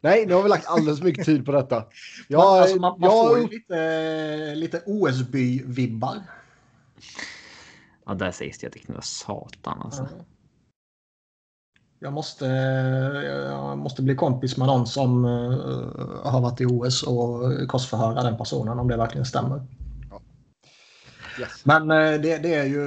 nej, 0.00 0.26
nu 0.26 0.34
har 0.34 0.42
vi 0.42 0.48
lagt 0.48 0.66
alldeles 0.66 1.02
mycket 1.02 1.24
tid 1.26 1.44
på 1.46 1.52
detta. 1.52 1.74
Man, 1.76 1.84
Ja, 2.28 2.60
alltså, 2.60 2.80
man, 2.80 3.00
man 3.00 3.10
jag- 3.10 3.28
får 3.28 3.38
ju 3.38 3.46
lite, 3.48 4.54
lite 4.54 4.82
OSby-vibbar. 4.86 6.22
Ja, 8.06 8.14
där 8.14 8.30
sägs 8.30 8.58
det 8.58 8.66
att 8.66 8.72
det 8.72 8.78
kan 8.78 8.94
vara 8.94 9.02
satan 9.02 9.82
alltså. 9.82 10.08
Jag 11.98 12.12
måste, 12.12 12.46
jag 13.50 13.78
måste 13.78 14.02
bli 14.02 14.14
kompis 14.14 14.56
med 14.56 14.66
någon 14.66 14.86
som 14.86 15.24
eh, 15.24 16.30
har 16.30 16.40
varit 16.40 16.60
i 16.60 16.66
OS 16.66 17.02
och 17.02 17.68
korsförhöra 17.68 18.22
den 18.22 18.36
personen 18.36 18.78
om 18.78 18.88
det 18.88 18.96
verkligen 18.96 19.24
stämmer. 19.26 19.62
yes. 21.40 21.64
Men 21.64 21.90
eh, 21.90 22.20
det, 22.20 22.38
det 22.38 22.54
är 22.54 22.64
ju... 22.64 22.86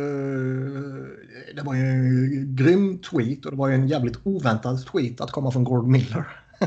Det 1.56 1.62
var 1.62 1.74
ju 1.74 1.82
en 1.82 2.56
grym 2.56 3.02
tweet 3.02 3.46
och 3.46 3.52
det 3.52 3.58
var 3.58 3.68
ju 3.68 3.76
en 3.76 3.88
jävligt 3.88 4.20
oväntad 4.24 4.86
tweet 4.86 5.22
att 5.22 5.32
komma 5.32 5.52
från 5.52 5.64
Gord 5.64 5.88
Miller. 5.88 6.26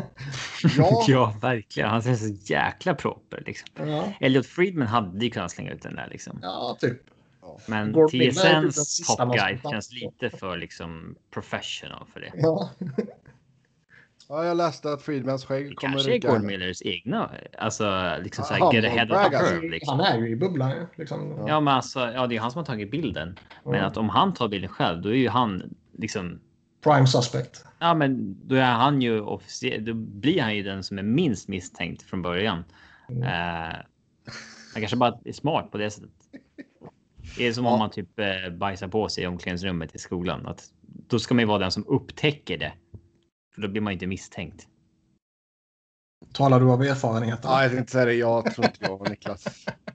Ja, 0.76 1.04
Ja, 1.08 1.34
verkligen. 1.40 1.88
Han 1.88 2.02
ser 2.02 2.14
så 2.14 2.52
jäkla 2.52 2.94
proper 2.94 3.42
liksom. 3.46 3.88
Ja, 3.88 4.12
Elliot 4.20 4.46
Friedman 4.46 4.87
hade 4.87 5.25
ju 5.25 5.30
kunnat 5.30 5.50
slänga 5.50 5.72
ut 5.72 5.82
den 5.82 5.94
där 5.94 6.08
liksom. 6.11 6.38
ja 6.42 6.76
typ. 6.80 7.00
Men 7.66 7.92
den 7.92 8.09
TSNs 8.09 9.06
top 9.06 9.18
ta. 9.18 9.71
känns 9.71 9.92
lite 9.92 10.30
för 10.38 10.56
liksom 10.56 11.16
professional 11.30 12.06
för 12.12 12.21
det. 12.21 12.30
Ja. 12.35 12.71
ja, 14.28 14.44
jag 14.44 14.56
läste 14.56 14.92
att 14.92 15.02
Friedmans 15.02 15.44
skägg 15.44 15.68
Det 15.71 15.75
kommer 15.75 15.92
kanske 15.92 16.28
är 16.28 16.38
Millers 16.38 16.82
egna, 16.82 17.30
alltså 17.59 18.16
liksom 18.23 18.44
så 18.44 18.54
Ja, 18.59 18.71
här, 18.71 18.73
get 18.73 18.85
ahead 18.85 19.26
of 19.26 19.30
the 19.30 19.38
curve 19.38 19.68
liksom. 19.68 20.00
Han 20.00 20.06
är 20.06 20.18
ju 20.18 20.28
i 20.28 20.37
bubblan. 20.37 20.73
Liksom. 20.97 21.44
Ja, 21.49 21.61
men 21.61 21.75
alltså, 21.75 22.00
ja, 22.00 22.26
det 22.26 22.37
är 22.37 22.40
han 22.40 22.50
som 22.50 22.59
har 22.59 22.64
tagit 22.66 22.90
bilden. 22.90 23.38
Men 23.64 23.75
Mm. 23.75 23.87
att 23.87 23.97
om 23.97 24.09
han 24.09 24.35
tar 24.35 24.49
bilden 24.49 24.71
själv, 24.71 25.02
då 25.02 25.09
är 25.09 25.14
ju 25.14 25.28
han 25.28 25.75
liksom. 25.99 26.40
Prime 26.85 27.06
suspect. 27.06 27.64
Ja, 27.78 27.94
men 27.94 28.38
då 28.49 28.54
är 28.54 28.62
han 28.73 29.02
ju 29.02 29.21
officiellt. 29.21 29.87
Då 29.87 29.94
blir 29.94 30.42
han 30.42 30.56
ju 30.56 30.62
den 30.62 30.82
som 30.82 30.99
är 30.99 31.02
minst 31.02 31.49
misstänkt 31.49 32.02
från 32.02 32.23
början. 32.23 32.64
Mm. 33.09 33.23
Eh, 33.23 33.76
han 34.75 34.82
kanske 34.82 34.97
bara 34.97 35.18
är 35.25 35.32
smart 35.32 35.71
på 35.71 35.78
det 35.78 35.90
sättet. 35.90 36.11
Det 37.37 37.47
är 37.47 37.53
som 37.53 37.67
om 37.67 37.79
man 37.79 37.91
typ 37.91 38.19
eh, 38.19 38.27
bajsar 38.59 38.89
på 38.89 39.09
sig 39.09 39.25
i 39.25 39.27
omklädningsrummet 39.27 39.95
i 39.95 39.99
skolan. 39.99 40.47
Att 40.47 40.65
då 41.09 41.19
ska 41.19 41.35
man 41.35 41.43
ju 41.43 41.47
vara 41.49 41.59
den 41.59 41.71
som 41.71 41.85
upptäcker 41.87 42.59
det. 42.59 42.73
För 43.55 43.62
då 43.62 43.69
blir 43.69 43.81
man 43.83 43.91
ju 43.93 43.95
inte 43.95 44.07
misstänkt. 44.07 44.67
Talar 46.33 46.61
du 46.61 46.71
av 46.71 46.83
erfarenhet? 46.83 47.41
Ja, 47.43 47.62
jag 47.62 47.73
tänkte 47.73 47.93
säga 47.93 48.05
det. 48.05 48.15
Jag 48.15 48.55
tror 48.55 48.67
inte 48.67 48.79
jag 48.81 49.01
och 49.01 49.11
Niklas. 49.11 49.45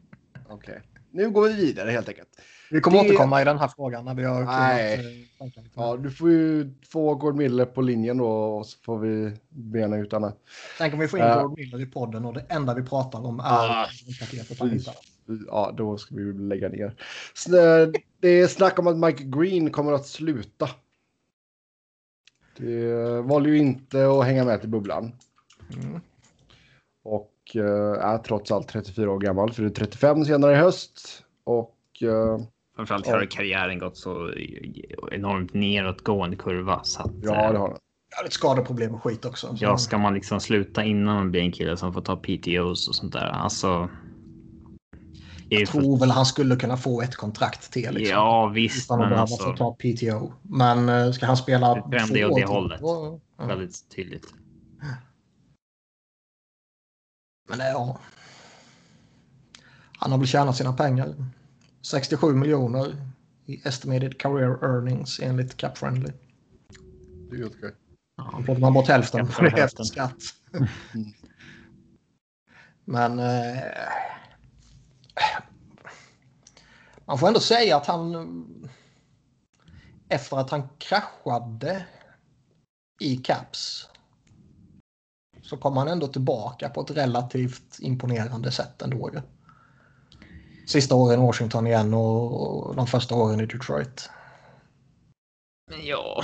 Okej. 0.50 0.82
Nu 1.12 1.30
går 1.30 1.48
vi 1.48 1.54
vidare 1.54 1.92
helt 1.92 2.10
enkelt. 2.10 2.30
Vi 2.72 2.80
kommer 2.82 2.98
Det- 3.04 3.10
återkomma 3.10 3.42
i 3.42 3.46
den 3.46 3.58
här 3.60 3.68
frågan 3.68 4.06
när 4.06 4.14
vi 4.14 4.24
har 4.24 4.44
Nej. 4.44 4.98
kunnat, 5.38 5.56
eh, 5.58 5.64
Ja, 5.76 5.98
du 5.98 6.12
får 6.12 6.32
ju 6.32 6.74
få 6.92 7.16
Gordon 7.16 7.38
Miller 7.38 7.66
på 7.66 7.82
linjen 7.82 8.18
då 8.18 8.28
och 8.28 8.66
så 8.66 8.78
får 8.86 9.00
vi 9.00 9.36
bena 9.50 9.98
ut 9.98 10.14
Anna. 10.14 10.34
Tänk 10.78 10.94
om 10.94 11.00
vi 11.00 11.08
får 11.08 11.20
in 11.20 11.26
Ja. 11.26 11.42
Gord 11.42 11.58
Miller 11.60 11.82
i 11.82 11.86
podden 11.86 12.26
och 12.26 12.34
det 12.34 12.46
enda 12.50 12.74
vi 12.74 12.84
pratar 12.84 13.26
om 13.26 13.40
är 13.40 13.86
paketet 14.20 14.62
hittar. 14.72 14.96
Ja, 15.48 15.74
då 15.78 15.98
ska 15.98 16.16
vi 16.16 16.34
lägga 16.34 16.70
ner. 16.70 16.96
Snö- 17.36 17.94
Det 18.20 18.28
är 18.42 18.48
snack 18.48 18.80
om 18.80 18.88
att 18.88 18.98
Mike 18.98 19.24
Green 19.24 19.72
kommer 19.72 19.92
att 19.94 20.06
sluta. 20.08 20.70
Det 22.58 23.22
valde 23.22 23.50
ju 23.50 23.58
inte 23.58 24.08
att 24.08 24.26
hänga 24.26 24.46
med 24.46 24.60
till 24.62 24.70
bubblan. 24.70 25.12
Mm. 25.84 26.02
Och 27.04 27.34
eh, 27.56 28.06
är 28.06 28.18
trots 28.18 28.52
allt 28.52 28.68
34 28.68 29.12
år 29.12 29.20
gammal, 29.20 29.52
för 29.54 29.62
det 29.64 29.68
är 29.70 29.74
35 29.74 30.26
senare 30.26 30.52
i 30.52 30.56
höst. 30.56 31.24
Och 31.44 31.76
eh, 32.02 32.40
Framförallt 32.76 33.08
Ja. 33.08 33.14
har 33.14 33.26
karriären 33.26 33.80
gått 33.80 33.98
så 33.98 34.32
enormt 35.12 35.54
nedåtgående 35.54 36.36
kurva. 36.38 36.84
Så 36.84 37.02
att, 37.02 37.12
ja, 37.22 37.46
eh, 37.46 37.52
det 37.52 37.58
har 37.58 37.68
han. 37.70 37.78
Ja, 38.18 38.24
lite 38.24 38.34
skadeproblem 38.36 38.96
och 38.96 39.04
skit 39.04 39.26
också. 39.26 39.48
Så- 39.48 39.66
Ja, 39.66 39.78
ska 39.78 39.98
man 39.98 40.14
liksom 40.14 40.40
sluta 40.40 40.84
innan 40.84 41.16
man 41.16 41.32
blir 41.32 41.42
en 41.42 41.52
kille 41.52 41.78
som 41.78 41.94
får 41.94 42.02
ta 42.02 42.16
PTOs 42.16 42.88
och 42.88 42.96
sånt 42.96 43.14
där? 43.14 43.26
Alltså. 43.28 43.90
Är 45.50 45.60
Jag 45.60 45.70
tror 45.70 45.98
väl 46.00 46.12
han 46.12 46.26
skulle 46.26 46.56
kunna 46.56 46.78
få 46.78 47.02
ett 47.02 47.16
kontrakt 47.16 47.72
till. 47.72 47.94
Liksom. 47.94 48.16
Ja, 48.18 48.48
visst, 48.48 48.86
Utan 48.88 49.02
att 49.02 49.10
behöva 49.10 49.22
alltså 49.22 49.38
få 49.44 49.58
ta 49.58 49.74
PTO. 49.74 50.34
Men 50.42 50.90
eh, 50.90 51.12
ska 51.12 51.26
han 51.26 51.38
spela 51.38 51.76
Det 51.90 52.20
ju 52.20 52.26
åt 52.26 52.36
det 52.40 52.46
hållet. 52.46 52.82
då- 52.82 53.20
ja. 53.38 53.46
väldigt 53.46 53.90
tydligt. 53.90 54.26
Men 57.50 57.58
det, 57.60 57.70
ja. 57.70 58.00
Han 59.98 60.12
har 60.12 60.18
väl 60.18 60.28
tjänat 60.28 60.56
sina 60.58 60.74
pengar. 60.74 61.16
67 61.82 62.34
miljoner 62.36 62.96
i 63.46 63.62
estimated 63.68 64.20
career 64.20 64.64
earnings 64.64 65.20
enligt 65.24 65.58
Cap 65.58 65.78
Friendly. 65.78 66.12
Det 67.30 67.36
är 67.36 67.40
helt 67.42 67.56
okej. 67.58 67.72
Ja. 68.18 68.42
Plockar 68.46 68.62
man 68.62 68.74
bort 68.74 68.88
hälften 68.88 69.28
på 69.28 69.42
det 69.44 69.50
efter 69.64 69.84
skatt. 69.84 70.16
Men 72.86 73.20
eh, 73.20 73.58
man 77.06 77.18
får 77.18 77.28
ändå 77.28 77.40
säga 77.40 77.78
att 77.78 77.86
han 77.86 78.70
efter 80.10 80.38
att 80.38 80.50
han 80.50 80.70
kraschade 80.78 81.86
i 83.00 83.18
Caps 83.18 83.90
så 85.42 85.58
kom 85.58 85.78
han 85.78 85.88
ändå 85.88 86.08
tillbaka 86.08 86.70
på 86.70 86.82
ett 86.82 86.92
relativt 86.92 87.80
imponerande 87.80 88.52
sätt 88.52 88.82
ändå. 88.82 89.12
Sista 90.68 90.96
åren 90.96 91.20
i 91.20 91.26
Washington 91.26 91.68
igen 91.68 91.94
och 91.94 92.68
och 92.68 92.76
de 92.76 92.88
första 92.88 93.16
åren 93.16 93.40
i 93.40 93.46
Detroit. 93.46 94.10
Ja, 95.84 96.24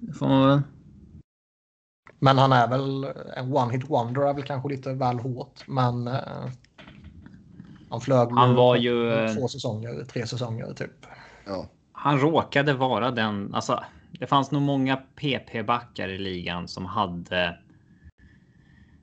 det 0.00 0.12
får 0.12 0.28
man 0.28 0.48
väl. 0.48 0.62
Men 2.18 2.38
han 2.38 2.52
är 2.52 2.68
väl 2.68 3.04
en 3.36 3.56
one-hit 3.56 3.90
wonder 3.90 4.22
är 4.22 4.34
väl 4.34 4.44
kanske 4.44 4.68
lite 4.68 4.92
väl 4.92 5.18
hårt. 5.18 5.64
Men 5.66 6.08
eh, 6.08 6.50
han 7.94 8.00
flög 8.00 8.32
Han 8.32 8.54
var 8.54 8.76
ju, 8.76 9.12
eh, 9.12 9.34
två 9.34 9.48
säsonger, 9.48 10.04
tre 10.04 10.26
säsonger 10.26 10.72
typ. 10.74 11.06
Ja. 11.46 11.68
Han 11.92 12.18
råkade 12.18 12.74
vara 12.74 13.10
den. 13.10 13.54
Alltså, 13.54 13.84
det 14.20 14.26
fanns 14.26 14.50
nog 14.50 14.62
många 14.62 14.96
PP-backar 14.96 16.08
i 16.08 16.18
ligan 16.18 16.68
som 16.68 16.84
hade. 16.84 17.58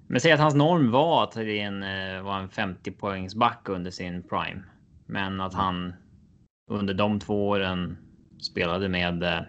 Men 0.08 0.22
säg 0.22 0.32
att 0.32 0.40
hans 0.40 0.56
norm 0.56 0.92
var 0.92 1.24
att 1.24 1.32
det 1.32 1.60
en, 1.60 1.84
eh, 1.84 2.22
var 2.22 2.40
en 2.40 2.50
50 2.50 2.92
poängsback 2.92 3.70
under 3.70 3.92
sin 3.92 4.24
prime. 4.24 4.64
Men 5.06 5.42
att 5.42 5.54
han 5.54 5.94
under 6.68 6.94
de 6.94 7.20
två 7.20 7.50
åren 7.50 7.98
spelade 8.42 8.90
med 8.90 9.24
eh, 9.24 9.40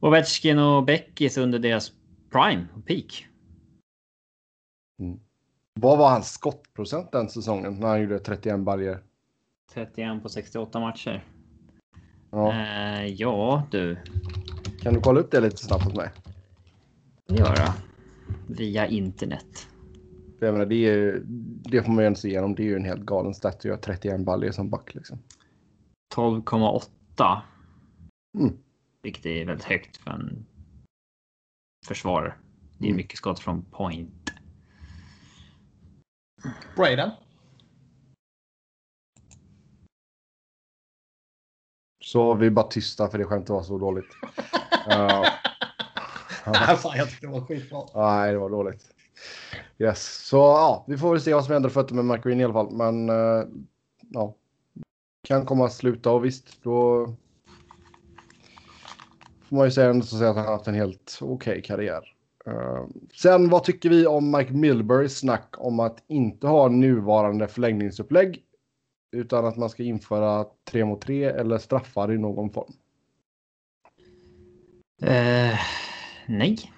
Ovechkin 0.00 0.58
och 0.58 0.84
Beckis 0.84 1.38
under 1.38 1.58
deras 1.58 1.92
prime 2.32 2.66
och 2.76 2.86
peak. 2.86 3.26
Vad 5.80 5.98
var 5.98 6.10
hans 6.10 6.32
skottprocent 6.32 7.12
den 7.12 7.28
säsongen 7.28 7.74
när 7.80 7.88
han 7.88 8.02
gjorde 8.02 8.18
31 8.18 8.60
baljer? 8.60 9.02
31 9.72 10.22
på 10.22 10.28
68 10.28 10.80
matcher. 10.80 11.24
Ja. 12.30 12.52
Eh, 12.52 13.06
ja, 13.06 13.66
du. 13.70 13.96
Kan 14.82 14.94
du 14.94 15.00
kolla 15.00 15.20
upp 15.20 15.30
det 15.30 15.40
lite 15.40 15.56
snabbt 15.56 15.86
åt 15.86 15.96
mig? 15.96 16.10
Det 17.28 17.34
gör 17.34 17.54
jag. 17.56 17.72
Via 18.48 18.86
internet. 18.86 19.68
För 20.38 20.46
jag 20.46 20.52
menar, 20.52 20.66
det, 20.66 20.74
är, 20.88 21.22
det 21.70 21.82
får 21.82 21.92
man 21.92 21.98
ju 21.98 22.04
ens 22.04 22.24
igenom. 22.24 22.54
Det 22.54 22.62
är 22.62 22.66
ju 22.66 22.76
en 22.76 22.84
helt 22.84 23.02
galen 23.02 23.34
stat 23.34 23.54
att 23.54 23.64
göra 23.64 23.76
31 23.76 24.20
baljer 24.20 24.52
som 24.52 24.70
back. 24.70 24.94
Liksom. 24.94 25.18
12,8. 26.14 27.40
Mm. 28.38 28.56
Vilket 29.02 29.26
är 29.26 29.44
väldigt 29.46 29.66
högt 29.66 29.96
för 29.96 30.10
en 30.10 30.46
försvarare. 31.86 32.34
Det 32.78 32.84
är 32.84 32.88
Mm. 32.88 32.96
mycket 32.96 33.18
skott 33.18 33.40
från 33.40 33.62
point. 33.62 34.32
Braden. 36.76 37.10
Så 42.04 42.34
vi 42.34 42.50
bara 42.50 42.66
tysta 42.66 43.08
för 43.08 43.18
det 43.18 43.24
skämtet 43.24 43.50
var 43.50 43.62
så 43.62 43.78
dåligt. 43.78 44.10
Ja. 44.86 45.26
Nej, 46.46 46.76
fan, 46.76 46.96
jag 46.96 47.08
tyckte 47.08 47.26
det 47.26 47.32
var 47.32 47.40
skitbra. 47.40 47.82
Nej, 47.94 48.32
det 48.32 48.38
var 48.38 48.50
dåligt. 48.50 48.94
Yes, 49.78 50.26
så 50.26 50.36
ja, 50.36 50.84
vi 50.88 50.98
får 50.98 51.10
väl 51.10 51.20
se 51.20 51.34
vad 51.34 51.44
som 51.44 51.52
händer 51.52 51.68
fötter 51.68 51.94
med 51.94 52.04
McQueen 52.04 52.40
i 52.40 52.44
alla 52.44 52.52
fall. 52.52 52.70
Men 52.70 53.10
uh, 53.10 53.46
ja, 54.10 54.34
kan 55.28 55.46
komma 55.46 55.64
att 55.64 55.72
sluta 55.72 56.10
och 56.10 56.24
visst, 56.24 56.62
då 56.62 57.06
får 59.48 59.56
man 59.56 59.64
ju 59.64 59.70
säga 59.70 60.02
så 60.02 60.16
att 60.16 60.36
han 60.36 60.44
har 60.44 60.52
haft 60.52 60.66
en 60.66 60.74
helt 60.74 61.18
okej 61.20 61.52
okay 61.52 61.62
karriär. 61.62 62.13
Uh, 62.48 62.86
sen 63.14 63.48
vad 63.48 63.64
tycker 63.64 63.90
vi 63.90 64.06
om 64.06 64.30
Mike 64.30 64.52
Milburys 64.52 65.18
snack 65.18 65.54
om 65.58 65.80
att 65.80 66.04
inte 66.06 66.46
ha 66.46 66.68
nuvarande 66.68 67.48
förlängningsupplägg 67.48 68.42
utan 69.16 69.46
att 69.46 69.56
man 69.56 69.70
ska 69.70 69.82
införa 69.82 70.46
tre 70.70 70.84
mot 70.84 71.00
tre 71.00 71.24
eller 71.24 71.58
straffar 71.58 72.12
i 72.12 72.18
någon 72.18 72.50
form? 72.50 72.72
Uh, 75.02 75.58
nej. 76.26 76.72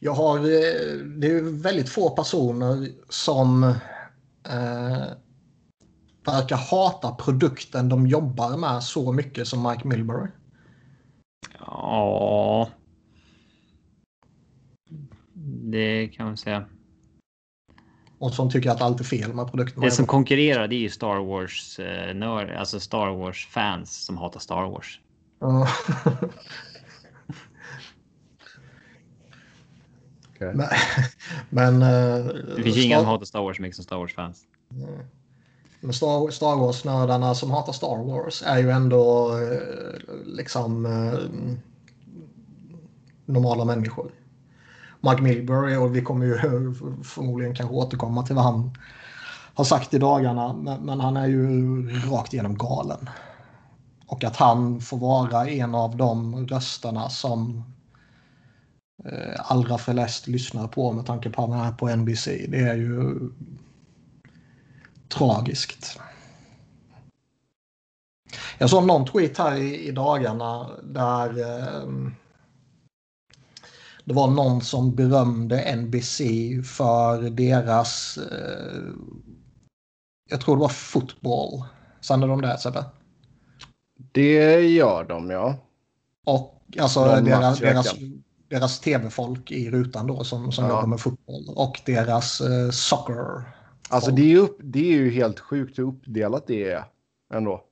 Jag 0.00 0.12
har, 0.12 0.38
eh, 0.38 0.96
det 1.16 1.26
är 1.26 1.62
väldigt 1.62 1.88
få 1.88 2.10
personer 2.10 2.88
som 3.08 3.62
eh, 4.48 5.06
verkar 6.24 6.56
hata 6.70 7.14
produkten 7.14 7.88
de 7.88 8.06
jobbar 8.06 8.56
med 8.56 8.82
så 8.82 9.12
mycket 9.12 9.48
som 9.48 9.62
Mike 9.62 9.88
Milbury. 9.88 10.30
Ja. 11.58 12.68
Det 15.70 16.08
kan 16.08 16.26
man 16.26 16.36
säga. 16.36 16.64
Och 18.18 18.34
som 18.34 18.50
tycker 18.50 18.70
att 18.70 18.80
allt 18.80 19.00
är 19.00 19.04
fel 19.04 19.32
med 19.32 19.50
produkten. 19.50 19.82
Det 19.82 19.90
som 19.90 20.06
konkurrerar 20.06 20.68
det 20.68 20.74
är 20.74 20.80
ju 20.80 20.90
Star 20.90 21.18
Wars 21.18 21.78
eh, 21.78 22.60
alltså 22.60 22.80
Star 22.80 23.10
Wars 23.10 23.46
fans 23.46 24.04
som 24.04 24.18
hatar 24.18 24.40
Star 24.40 24.70
Wars. 24.70 25.00
okay. 30.34 30.54
Men, 30.54 30.68
men 31.50 31.82
uh, 31.82 32.26
det 32.56 32.62
finns 32.62 32.76
ju 32.76 32.82
inga 32.82 32.98
som 32.98 33.06
hatar 33.06 33.24
Star 33.24 33.40
Wars 33.40 33.56
så 33.56 33.62
mycket 33.62 33.76
som 33.76 33.84
Star 33.84 33.96
Wars 33.96 34.14
fans. 34.14 34.42
Men 35.80 35.92
Star, 35.92 36.30
Star 36.30 36.56
Wars-nördarna 36.56 37.34
som 37.34 37.50
hatar 37.50 37.72
Star 37.72 38.04
Wars 38.04 38.42
är 38.46 38.58
ju 38.58 38.70
ändå 38.70 39.32
uh, 39.38 39.94
liksom 40.24 40.86
uh, 40.86 41.18
normala 43.26 43.64
människor. 43.64 44.10
Mark 45.00 45.20
Milbury 45.20 45.76
och 45.76 45.96
vi 45.96 46.02
kommer 46.02 46.26
ju 46.26 46.34
eh, 46.34 46.72
förmodligen 47.04 47.54
kanske 47.54 47.74
återkomma 47.74 48.22
till 48.22 48.34
vad 48.34 48.44
han 48.44 48.70
har 49.54 49.64
sagt 49.64 49.94
i 49.94 49.98
dagarna. 49.98 50.52
Men, 50.52 50.80
men 50.80 51.00
han 51.00 51.16
är 51.16 51.26
ju 51.26 51.88
rakt 51.90 52.32
igenom 52.32 52.58
galen. 52.58 53.08
Och 54.06 54.24
att 54.24 54.36
han 54.36 54.80
får 54.80 54.98
vara 54.98 55.48
en 55.48 55.74
av 55.74 55.96
de 55.96 56.46
rösterna 56.46 57.08
som 57.08 57.64
eh, 59.04 59.40
allra 59.44 59.78
flest 59.78 60.26
lyssnar 60.26 60.68
på 60.68 60.92
med 60.92 61.06
tanke 61.06 61.30
på 61.30 61.42
att 61.42 61.50
han 61.50 61.66
är 61.66 61.72
på 61.72 61.96
NBC. 61.96 62.24
Det 62.48 62.60
är 62.60 62.76
ju 62.76 63.18
tragiskt. 65.08 66.00
Jag 68.58 68.70
såg 68.70 68.86
någon 68.86 69.04
tweet 69.04 69.38
här 69.38 69.54
i, 69.56 69.88
i 69.88 69.90
dagarna 69.90 70.70
där 70.82 71.40
eh, 71.40 71.88
det 74.08 74.14
var 74.14 74.30
någon 74.30 74.60
som 74.60 74.94
berömde 74.94 75.76
NBC 75.76 76.18
för 76.64 77.30
deras, 77.30 78.18
eh, 78.18 78.92
jag 80.30 80.40
tror 80.40 80.56
det 80.56 80.60
var 80.60 80.68
fotboll. 80.68 81.62
Sänder 82.00 82.28
de 82.28 82.42
det 82.42 82.58
Sebbe? 82.58 82.84
Det 84.12 84.60
gör 84.60 85.04
de 85.04 85.30
ja. 85.30 85.56
Och 86.26 86.64
alltså 86.80 87.04
deras, 87.04 87.58
deras, 87.58 87.94
deras 88.48 88.80
tv-folk 88.80 89.50
i 89.50 89.70
rutan 89.70 90.06
då 90.06 90.24
som, 90.24 90.52
som 90.52 90.64
ja. 90.64 90.70
jobbar 90.70 90.86
med 90.86 91.00
fotboll. 91.00 91.44
Och 91.56 91.80
deras 91.86 92.40
eh, 92.40 92.70
soccer. 92.70 93.42
Alltså 93.88 94.10
det 94.10 94.32
är, 94.32 94.36
upp, 94.36 94.58
det 94.62 94.78
är 94.78 94.96
ju 94.96 95.10
helt 95.10 95.40
sjukt 95.40 95.78
hur 95.78 95.84
uppdelat 95.84 96.46
det 96.46 96.70
är 96.70 96.84
ändå. 97.34 97.64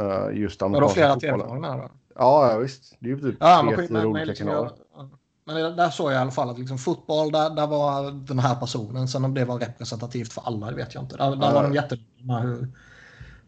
Uh, 0.00 0.38
just 0.38 0.62
amerikanska 0.62 0.94
flera 0.94 1.16
tv-bolag 1.16 1.60
med 1.60 1.78
då? 1.78 1.90
Ja, 2.14 2.52
ja, 2.52 2.58
visst. 2.58 2.96
Det 3.00 3.06
är 3.06 3.10
ju 3.10 3.20
typ 3.20 3.36
ja, 3.40 3.62
men, 3.62 3.88
fyra 3.88 4.06
olika 4.06 4.24
liksom, 4.24 4.46
kanaler. 4.46 4.72
Jag, 4.96 5.10
men 5.46 5.76
där 5.76 5.90
såg 5.90 6.12
jag 6.12 6.18
i 6.18 6.20
alla 6.20 6.30
fall 6.30 6.50
att 6.50 6.58
liksom 6.58 6.78
fotboll, 6.78 7.32
där, 7.32 7.50
där 7.50 7.66
var 7.66 8.10
den 8.10 8.38
här 8.38 8.54
personen. 8.54 9.08
Sen 9.08 9.24
om 9.24 9.34
det 9.34 9.44
var 9.44 9.58
representativt 9.58 10.32
för 10.32 10.42
alla, 10.46 10.70
det 10.70 10.76
vet 10.76 10.94
jag 10.94 11.04
inte. 11.04 11.16
Där, 11.16 11.36
där 11.36 11.46
ja. 11.46 11.54
var 11.54 11.62
de 11.62 11.74
jättenöjda 11.74 12.38
hur, 12.38 12.68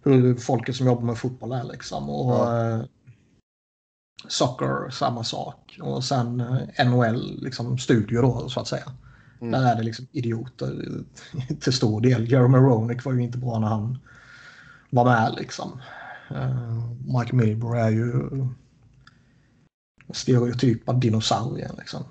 hur 0.02 0.34
folket 0.34 0.76
som 0.76 0.86
jobbar 0.86 1.02
med 1.02 1.18
fotboll 1.18 1.52
är 1.52 1.64
liksom. 1.64 2.10
Och, 2.10 2.34
ja. 2.34 2.70
eh, 2.70 2.80
soccer, 4.28 4.90
samma 4.90 5.24
sak. 5.24 5.78
Och 5.82 6.04
sen 6.04 6.40
eh, 6.40 6.86
NHL, 6.86 7.38
liksom 7.42 7.78
studio 7.78 8.22
då 8.22 8.48
så 8.48 8.60
att 8.60 8.68
säga. 8.68 8.92
Mm. 9.40 9.52
Där 9.52 9.72
är 9.72 9.76
det 9.76 9.82
liksom 9.82 10.06
idioter 10.12 11.02
till 11.60 11.72
stor 11.72 12.00
del. 12.00 12.32
Jeremy 12.32 12.58
Roenick 12.58 13.04
var 13.04 13.12
ju 13.12 13.22
inte 13.22 13.38
bra 13.38 13.58
när 13.58 13.68
han 13.68 13.98
var 14.90 15.04
med 15.04 15.34
liksom. 15.38 15.80
Uh, 16.30 17.18
Mike 17.18 17.36
Milbury 17.36 17.80
är 17.80 17.90
ju 17.90 18.30
stereotypad 20.10 21.00
dinosaurien 21.00 21.74
liksom. 21.78 22.04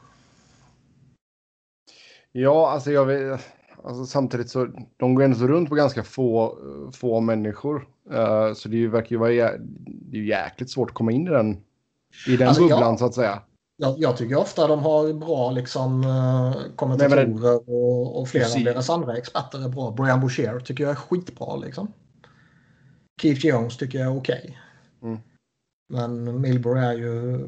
Ja, 2.32 2.72
alltså 2.72 2.92
jag 2.92 3.06
vet, 3.06 3.42
alltså 3.84 4.06
samtidigt 4.06 4.50
så 4.50 4.68
de 4.98 5.16
går 5.16 5.24
ändå 5.24 5.48
runt 5.48 5.70
på 5.70 5.76
ganska 5.76 6.04
få, 6.04 6.58
få 6.94 7.20
människor. 7.20 7.88
Uh, 8.14 8.54
så 8.54 8.70
det 8.70 8.88
verkar 8.88 9.10
ju 9.10 9.18
vara 9.18 9.58
det 9.86 10.18
är 10.18 10.24
jäkligt 10.24 10.70
svårt 10.70 10.90
att 10.90 10.96
komma 10.96 11.12
in 11.12 11.28
i 11.28 11.30
den, 11.30 11.58
i 12.28 12.38
den 12.38 12.48
alltså, 12.48 12.62
bubblan 12.62 12.82
jag, 12.82 13.00
så 13.00 13.06
att 13.06 13.14
säga. 13.14 13.42
Jag, 13.78 13.96
jag, 13.98 14.18
tycker 14.18 14.36
ofta 14.36 14.68
de 14.68 14.80
har 14.80 15.14
bra 15.14 15.52
liksom, 15.52 16.04
uh, 16.04 16.56
kommentatorer 16.76 17.28
Nej, 17.28 17.42
det, 17.42 17.50
och, 17.50 18.22
och 18.22 18.28
flera 18.28 18.46
av 18.46 18.64
deras 18.64 18.90
andra 18.90 19.18
experter 19.18 19.66
är 19.66 19.70
bra. 19.70 19.92
Brian 19.92 20.22
Boucher 20.22 20.60
tycker 20.60 20.84
jag 20.84 20.92
är 20.92 20.96
skitbra 20.96 21.56
liksom. 21.56 21.94
Keith 23.22 23.46
Jones 23.46 23.78
tycker 23.78 24.00
jag 24.00 24.08
är 24.08 24.18
okej. 24.18 24.42
Okay. 24.44 24.56
Mm. 25.10 25.22
Men 25.90 26.42
Milbury 26.42 26.80
är 26.80 26.94
ju... 26.94 27.40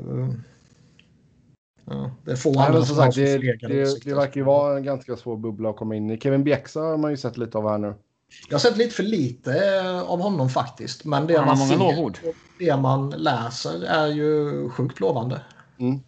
Ja, 1.86 2.12
det 2.26 2.32
är 2.32 2.36
få 2.36 2.52
Nej, 2.52 2.66
andra 2.68 2.86
som 2.86 2.96
sagt, 2.96 3.16
det, 3.16 3.38
det, 3.38 3.68
det, 3.68 4.04
det 4.04 4.14
verkar 4.14 4.36
ju 4.36 4.44
vara 4.44 4.78
en 4.78 4.84
ganska 4.84 5.18
svår 5.18 5.38
bubbla 5.38 5.70
att 5.70 5.78
komma 5.78 5.96
in 5.96 6.12
i. 6.12 6.20
Kevin 6.20 6.44
Bjäxa 6.44 6.80
har 6.80 6.98
man 6.98 7.12
ju 7.12 7.18
sett 7.18 7.38
lite 7.38 7.58
av 7.58 7.70
här 7.70 7.78
nu. 7.78 7.96
Jag 8.50 8.54
har 8.54 8.60
sett 8.60 8.78
lite 8.78 8.96
för 8.96 9.04
lite 9.04 9.78
eh, 9.78 10.02
av 10.02 10.20
honom 10.20 10.50
faktiskt. 10.50 11.06
Men 11.06 11.28
det 11.28 11.46
man 11.46 11.58
ser 11.58 11.78
lovord. 11.78 12.18
det 12.60 12.78
man 12.78 13.10
läser 13.10 13.84
är 13.84 14.08
ju 14.08 14.70
sjukt 14.70 15.00
lovande. 15.00 15.42
Mm. 15.80 16.00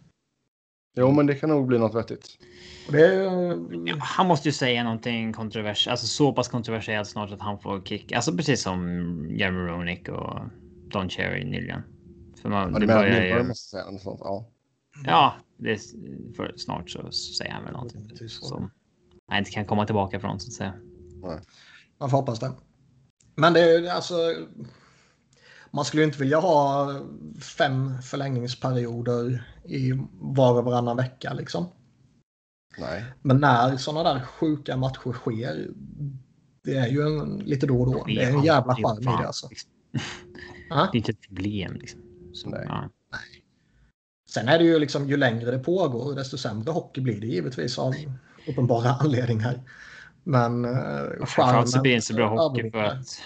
Jo, 0.96 1.10
men 1.10 1.26
det 1.26 1.34
kan 1.34 1.50
nog 1.50 1.66
bli 1.66 1.78
något 1.78 1.94
vettigt. 1.94 2.26
Ja, 3.86 3.96
han 4.00 4.26
måste 4.26 4.48
ju 4.48 4.52
säga 4.52 4.84
någonting 4.84 5.32
kontroversiellt, 5.32 5.90
alltså 5.90 6.06
så 6.06 6.32
pass 6.32 6.48
kontroversiellt 6.48 7.08
snart 7.08 7.32
att 7.32 7.40
han 7.40 7.58
får 7.58 7.82
kick. 7.82 8.12
Alltså 8.12 8.36
precis 8.36 8.62
som 8.62 8.80
Jeremy 9.30 9.58
Roenick 9.58 10.08
och 10.08 10.40
Don 10.90 11.08
Cherry 11.08 11.44
nyligen. 11.44 11.82
För 12.42 12.48
man, 12.48 12.72
ja, 12.72 12.78
det 12.78 12.86
börjar 12.86 13.22
ju... 13.22 13.42
Måste 13.42 13.68
säga 13.68 13.90
något 13.90 14.02
sånt, 14.02 14.20
ja. 14.24 14.50
Ja, 15.06 15.34
det 15.56 15.70
är, 15.72 15.78
för 16.36 16.54
snart 16.56 16.90
så 16.90 17.10
säger 17.12 17.52
han 17.52 17.64
väl 17.64 17.72
någonting 17.72 18.28
som 18.28 18.70
han 19.28 19.38
inte 19.38 19.50
kan 19.50 19.64
komma 19.64 19.86
tillbaka 19.86 20.20
från 20.20 20.40
så 20.40 20.48
att 20.48 20.52
säga. 20.52 20.74
Nej. 21.22 21.40
Man 21.98 22.10
får 22.10 22.16
hoppas 22.18 22.40
det. 22.40 22.52
Men 23.34 23.52
det 23.52 23.60
är 23.60 23.90
alltså. 23.90 24.14
Man 25.70 25.84
skulle 25.84 26.04
inte 26.04 26.18
vilja 26.18 26.38
ha 26.38 26.94
fem 27.58 28.02
förlängningsperioder 28.02 29.44
i 29.64 29.92
var 30.12 30.58
och 30.58 30.64
varannan 30.64 30.96
vecka 30.96 31.32
liksom. 31.32 31.66
Nej. 32.78 33.04
Men 33.22 33.40
när 33.40 33.76
sådana 33.76 34.14
där 34.14 34.20
sjuka 34.20 34.76
matcher 34.76 35.12
sker. 35.12 35.68
Det 36.64 36.76
är 36.76 36.88
ju 36.88 37.02
en, 37.02 37.38
lite 37.38 37.66
då 37.66 37.80
och 37.80 37.92
då. 37.92 38.04
Det 38.04 38.22
är 38.22 38.30
en 38.30 38.44
jävla 38.44 38.74
charm 38.74 39.02
i 39.02 39.04
det 39.04 39.26
alltså. 39.26 39.48
det 40.68 40.74
är 40.74 40.96
inte 40.96 41.12
ett 41.12 41.20
problem 41.20 41.74
liksom. 41.74 42.00
Så, 42.32 42.48
Nej. 42.48 42.66
Ja. 42.68 42.88
Sen 44.30 44.48
är 44.48 44.58
det 44.58 44.64
ju 44.64 44.78
liksom 44.78 45.08
ju 45.08 45.16
längre 45.16 45.50
det 45.50 45.58
pågår 45.58 46.14
desto 46.14 46.38
sämre 46.38 46.70
hockey 46.70 47.00
blir 47.00 47.20
det 47.20 47.26
givetvis 47.26 47.78
av 47.78 47.94
uppenbara 48.48 48.90
anledningar. 48.90 49.60
Men 50.24 50.64
eh, 50.64 51.26
Framförallt 51.26 51.70
så 51.70 51.80
blir 51.80 51.92
det 51.92 51.94
inte 51.94 52.06
så 52.06 52.14
bra 52.14 52.28
hockey 52.28 52.70
för 52.70 52.82
att 52.82 53.22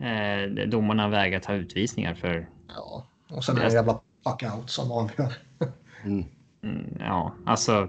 eh, 0.00 0.68
domarna 0.68 1.08
vägrar 1.08 1.40
ta 1.40 1.54
utvisningar 1.54 2.14
för. 2.14 2.48
Ja, 2.68 3.06
och 3.30 3.44
sen 3.44 3.58
är 3.58 3.64
det 3.64 3.72
jävla 3.72 4.00
fuck-out 4.24 4.66
som 4.66 4.92
avgör. 4.92 5.34
Mm. 6.04 6.24
Mm, 6.62 6.96
ja, 7.00 7.34
alltså. 7.46 7.88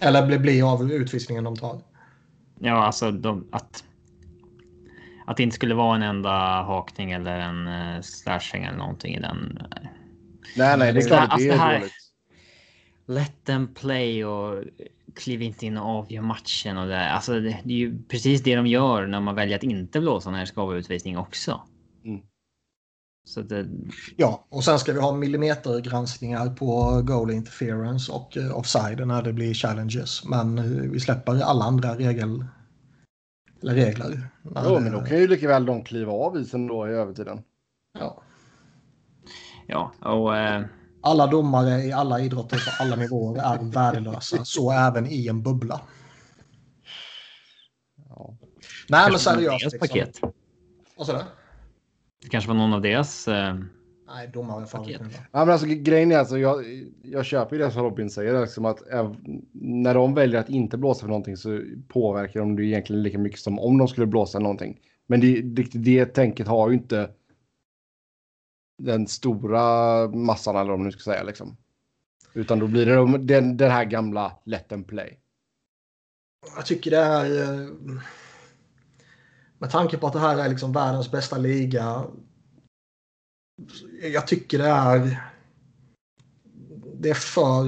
Eller 0.00 0.26
blir 0.26 0.38
bli 0.38 0.62
av 0.62 0.92
utvisningen 0.92 1.44
de 1.44 1.56
tar. 1.56 1.80
Ja, 2.58 2.84
alltså 2.84 3.10
de, 3.10 3.48
att. 3.52 3.84
Att 5.26 5.36
det 5.36 5.42
inte 5.42 5.54
skulle 5.54 5.74
vara 5.74 5.96
en 5.96 6.02
enda 6.02 6.62
hakning 6.62 7.12
eller 7.12 7.38
en 7.38 7.66
uh, 7.66 8.00
slashing 8.00 8.64
eller 8.64 8.78
någonting 8.78 9.14
i 9.14 9.20
den. 9.20 9.58
Nej, 10.56 10.78
nej, 10.78 10.92
det 10.92 11.00
är 11.00 11.06
klart 11.06 11.30
alltså, 11.30 11.48
det 11.48 11.54
är 11.54 11.78
dåligt. 11.78 11.92
Let 13.06 13.44
them 13.44 13.74
play 13.74 14.24
och 14.24 14.64
kliv 15.14 15.42
inte 15.42 15.66
in 15.66 15.76
och 15.76 15.98
avgör 15.98 16.22
matchen 16.22 16.78
och 16.78 16.88
det. 16.88 17.10
Alltså, 17.10 17.32
det, 17.32 17.60
det 17.64 17.74
är 17.74 17.78
ju 17.78 18.02
precis 18.02 18.42
det 18.42 18.56
de 18.56 18.66
gör 18.66 19.06
när 19.06 19.20
man 19.20 19.34
väljer 19.34 19.56
att 19.56 19.62
inte 19.62 20.00
blåsa 20.00 20.30
när 20.30 20.40
det 20.40 20.46
ska 20.46 20.64
vara 20.64 20.76
utvisning 20.76 21.18
också. 21.18 21.60
Mm. 22.04 22.20
Så 23.26 23.42
det, 23.42 23.66
Ja, 24.16 24.46
och 24.48 24.64
sen 24.64 24.78
ska 24.78 24.92
vi 24.92 25.00
ha 25.00 25.12
millimetergranskningar 25.12 26.50
på 26.54 27.00
goal 27.02 27.30
interference 27.30 28.12
och 28.12 28.36
eh, 28.36 28.58
offside 28.58 29.06
när 29.06 29.22
det 29.22 29.32
blir 29.32 29.54
challenges. 29.54 30.24
Men 30.24 30.58
eh, 30.58 30.64
vi 30.64 31.00
släpper 31.00 31.40
alla 31.42 31.64
andra 31.64 31.96
regel, 31.96 32.44
eller 33.62 33.74
regler. 33.74 34.28
Jo, 34.42 34.50
det- 34.74 34.80
men 34.80 34.92
då 34.92 35.00
kan 35.00 35.18
ju 35.18 35.28
lika 35.28 35.48
väl 35.48 35.66
de 35.66 35.84
kliva 35.84 36.12
av 36.12 36.36
isen 36.40 36.66
då 36.66 36.88
i 36.88 36.90
övertiden. 36.90 37.42
ja. 37.98 38.22
ja, 39.66 39.92
och 40.00 40.36
eh, 40.36 40.64
Alla 41.02 41.26
domare 41.26 41.82
i 41.82 41.92
alla 41.92 42.20
idrotter 42.20 42.56
på 42.56 42.82
alla 42.84 42.96
nivåer 42.96 43.40
är 43.42 43.70
värdelösa, 43.72 44.44
så 44.44 44.70
även 44.72 45.06
i 45.06 45.28
en 45.28 45.42
bubbla. 45.42 45.80
Ja. 48.08 48.36
Nej, 48.88 49.10
men 49.10 49.18
seriöst. 49.20 49.62
Liksom. 49.64 49.78
paket. 49.88 50.20
Vad 50.96 51.06
sa 51.06 51.12
du? 51.12 51.24
Det 52.24 52.30
kanske 52.30 52.48
var 52.48 52.54
någon 52.56 52.72
av 52.72 52.82
deras. 52.82 53.28
Eh, 53.28 53.54
Nej, 54.06 54.30
kunna. 54.98 55.10
Ja, 55.32 55.44
men 55.44 55.50
alltså, 55.50 55.66
grejen 55.66 56.12
är 56.12 56.18
alltså, 56.18 56.38
jag, 56.38 56.64
jag 57.02 57.24
köper 57.24 57.56
ju 57.56 57.62
det 57.62 57.70
som 57.70 57.82
Robin 57.82 58.10
säger, 58.10 58.40
liksom 58.40 58.64
att 58.64 58.82
äv- 58.82 59.42
när 59.52 59.94
de 59.94 60.14
väljer 60.14 60.40
att 60.40 60.48
inte 60.48 60.76
blåsa 60.78 61.00
för 61.00 61.08
någonting 61.08 61.36
så 61.36 61.60
påverkar 61.88 62.40
de 62.40 62.56
det 62.56 62.64
egentligen 62.64 63.02
lika 63.02 63.18
mycket 63.18 63.40
som 63.40 63.58
om 63.58 63.78
de 63.78 63.88
skulle 63.88 64.06
blåsa 64.06 64.38
någonting. 64.38 64.80
Men 65.06 65.20
det, 65.20 65.40
det, 65.42 65.62
det 65.72 66.06
tänket 66.06 66.46
har 66.48 66.68
ju 66.70 66.74
inte 66.76 67.10
den 68.78 69.06
stora 69.06 70.08
massan 70.08 70.56
eller 70.56 70.70
man 70.76 70.84
nu 70.84 70.92
ska 70.92 71.00
säga 71.00 71.22
liksom. 71.22 71.56
Utan 72.32 72.58
då 72.58 72.66
blir 72.66 72.86
det 72.86 72.94
de- 72.94 73.26
den, 73.26 73.56
den 73.56 73.70
här 73.70 73.84
gamla 73.84 74.32
let 74.44 74.68
them 74.68 74.84
play. 74.84 75.18
Jag 76.56 76.66
tycker 76.66 76.90
det 76.90 76.96
är... 76.98 77.42
eh, 77.42 77.68
Med 79.64 79.70
tanke 79.70 79.96
på 79.96 80.06
att 80.06 80.12
det 80.12 80.18
här 80.18 80.38
är 80.38 80.48
liksom 80.48 80.72
världens 80.72 81.10
bästa 81.10 81.38
liga. 81.38 82.04
Jag 84.12 84.26
tycker 84.26 84.58
det 84.58 84.68
är... 84.68 85.30
Det 86.94 87.10
är 87.10 87.14
för 87.14 87.64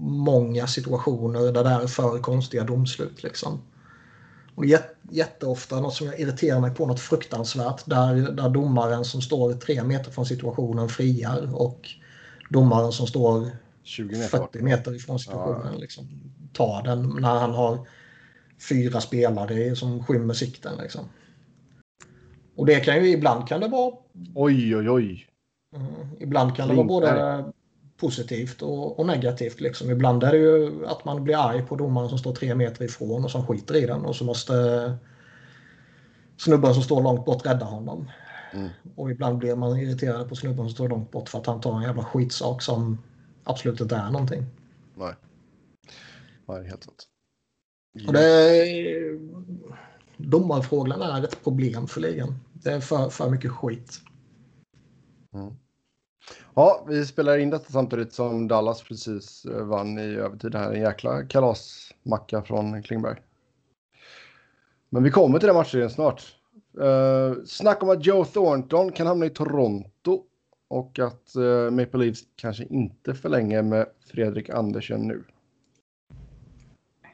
många 0.00 0.66
situationer 0.66 1.52
där 1.52 1.64
det 1.64 1.70
är 1.70 1.86
för 1.86 2.18
konstiga 2.18 2.64
domslut. 2.64 3.22
Liksom. 3.22 3.62
Och 4.54 4.64
jät- 4.64 4.96
jätteofta 5.10 5.80
något 5.80 5.94
som 5.94 6.06
jag 6.06 6.20
irriterar 6.20 6.60
mig 6.60 6.74
på 6.74 6.86
något 6.86 7.00
fruktansvärt. 7.00 7.82
Där, 7.86 8.14
där 8.14 8.48
domaren 8.48 9.04
som 9.04 9.22
står 9.22 9.52
tre 9.52 9.84
meter 9.84 10.10
från 10.10 10.26
situationen 10.26 10.88
friar 10.88 11.54
och 11.54 11.88
domaren 12.48 12.92
som 12.92 13.06
står 13.06 13.50
20 13.82 14.18
meter 14.18 14.38
bort. 14.38 14.52
40 14.52 14.64
meter 14.64 14.96
ifrån 14.96 15.18
situationen. 15.18 15.72
Ja. 15.72 15.78
Liksom, 15.78 16.08
tar 16.52 16.82
den 16.82 17.16
när 17.20 17.38
han 17.38 17.50
har 17.50 17.86
fyra 18.68 19.00
spelare 19.00 19.76
som 19.76 20.04
skymmer 20.04 20.34
sikten. 20.34 20.78
Liksom. 20.78 21.04
Och 22.56 22.66
det 22.66 22.80
kan 22.80 23.04
ju 23.04 23.10
ibland 23.10 23.48
kan 23.48 23.60
det 23.60 23.68
vara 23.68 23.92
Oj, 24.34 24.76
oj, 24.76 24.90
oj. 24.90 25.26
mm, 25.76 25.86
ibland 26.20 26.56
kan 26.56 26.68
det 26.68 26.74
vara 26.74 26.86
både 26.86 27.44
positivt 27.96 28.62
och, 28.62 28.98
och 28.98 29.06
negativt. 29.06 29.60
Liksom. 29.60 29.90
Ibland 29.90 30.24
är 30.24 30.32
det 30.32 30.38
ju 30.38 30.86
att 30.86 31.04
man 31.04 31.24
blir 31.24 31.48
arg 31.48 31.66
på 31.66 31.76
domaren 31.76 32.08
som 32.08 32.18
står 32.18 32.34
tre 32.34 32.54
meter 32.54 32.84
ifrån 32.84 33.24
och 33.24 33.30
som 33.30 33.46
skiter 33.46 33.76
i 33.76 33.86
den 33.86 34.04
och 34.04 34.16
så 34.16 34.24
måste 34.24 34.54
snubben 36.36 36.74
som 36.74 36.82
står 36.82 37.02
långt 37.02 37.24
bort 37.24 37.46
rädda 37.46 37.64
honom. 37.64 38.10
Mm. 38.52 38.68
Och 38.96 39.10
ibland 39.10 39.38
blir 39.38 39.56
man 39.56 39.78
irriterad 39.78 40.28
på 40.28 40.36
snubben 40.36 40.64
som 40.64 40.74
står 40.74 40.88
långt 40.88 41.10
bort 41.10 41.28
för 41.28 41.38
att 41.38 41.46
han 41.46 41.60
tar 41.60 41.76
en 41.76 41.82
jävla 41.82 42.04
skitsak 42.04 42.62
som 42.62 42.98
absolut 43.44 43.80
inte 43.80 43.96
är 43.96 44.10
någonting. 44.10 44.46
Nej. 44.94 45.14
Nej, 46.48 46.68
helt 46.68 46.84
sant. 46.84 47.06
Och 48.06 48.12
det 48.12 48.66
domarfrågan 50.24 51.02
är 51.02 51.24
ett 51.24 51.44
problem 51.44 51.86
för 51.86 52.00
ligan. 52.00 52.34
Det 52.52 52.70
är 52.70 52.80
för, 52.80 53.10
för 53.10 53.30
mycket 53.30 53.50
skit. 53.50 54.00
Mm. 55.34 55.54
Ja, 56.54 56.84
vi 56.88 57.06
spelar 57.06 57.38
in 57.38 57.50
detta 57.50 57.72
samtidigt 57.72 58.12
som 58.12 58.48
Dallas 58.48 58.82
precis 58.82 59.44
eh, 59.44 59.64
vann 59.64 59.98
i 59.98 60.14
övertid. 60.14 60.52
Det 60.52 60.58
här 60.58 60.70
är 60.70 60.74
en 60.74 60.82
jäkla 60.82 61.22
kalasmacka 61.22 62.42
från 62.42 62.82
Klingberg. 62.82 63.16
Men 64.88 65.02
vi 65.02 65.10
kommer 65.10 65.38
till 65.38 65.46
den 65.46 65.56
matchen 65.56 65.90
snart. 65.90 66.36
Uh, 66.80 67.44
snack 67.44 67.82
om 67.82 67.90
att 67.90 68.06
Joe 68.06 68.24
Thornton 68.24 68.92
kan 68.92 69.06
hamna 69.06 69.26
i 69.26 69.30
Toronto 69.30 70.22
och 70.68 70.98
att 70.98 71.32
uh, 71.36 71.70
Maple 71.70 72.04
Leafs 72.04 72.22
kanske 72.36 72.64
inte 72.64 73.14
förlänger 73.14 73.62
med 73.62 73.86
Fredrik 74.06 74.50
Andersen 74.50 75.00
nu. 75.00 75.24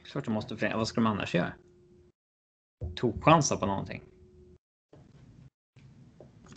klart 0.03 0.25
de 0.25 0.33
måste 0.33 0.57
förändra. 0.57 0.77
Vad 0.77 0.87
ska 0.87 1.01
de 1.01 1.07
annars 1.07 1.35
göra? 1.35 1.53
Tokchansa 2.95 3.57
på 3.57 3.65
någonting. 3.65 4.03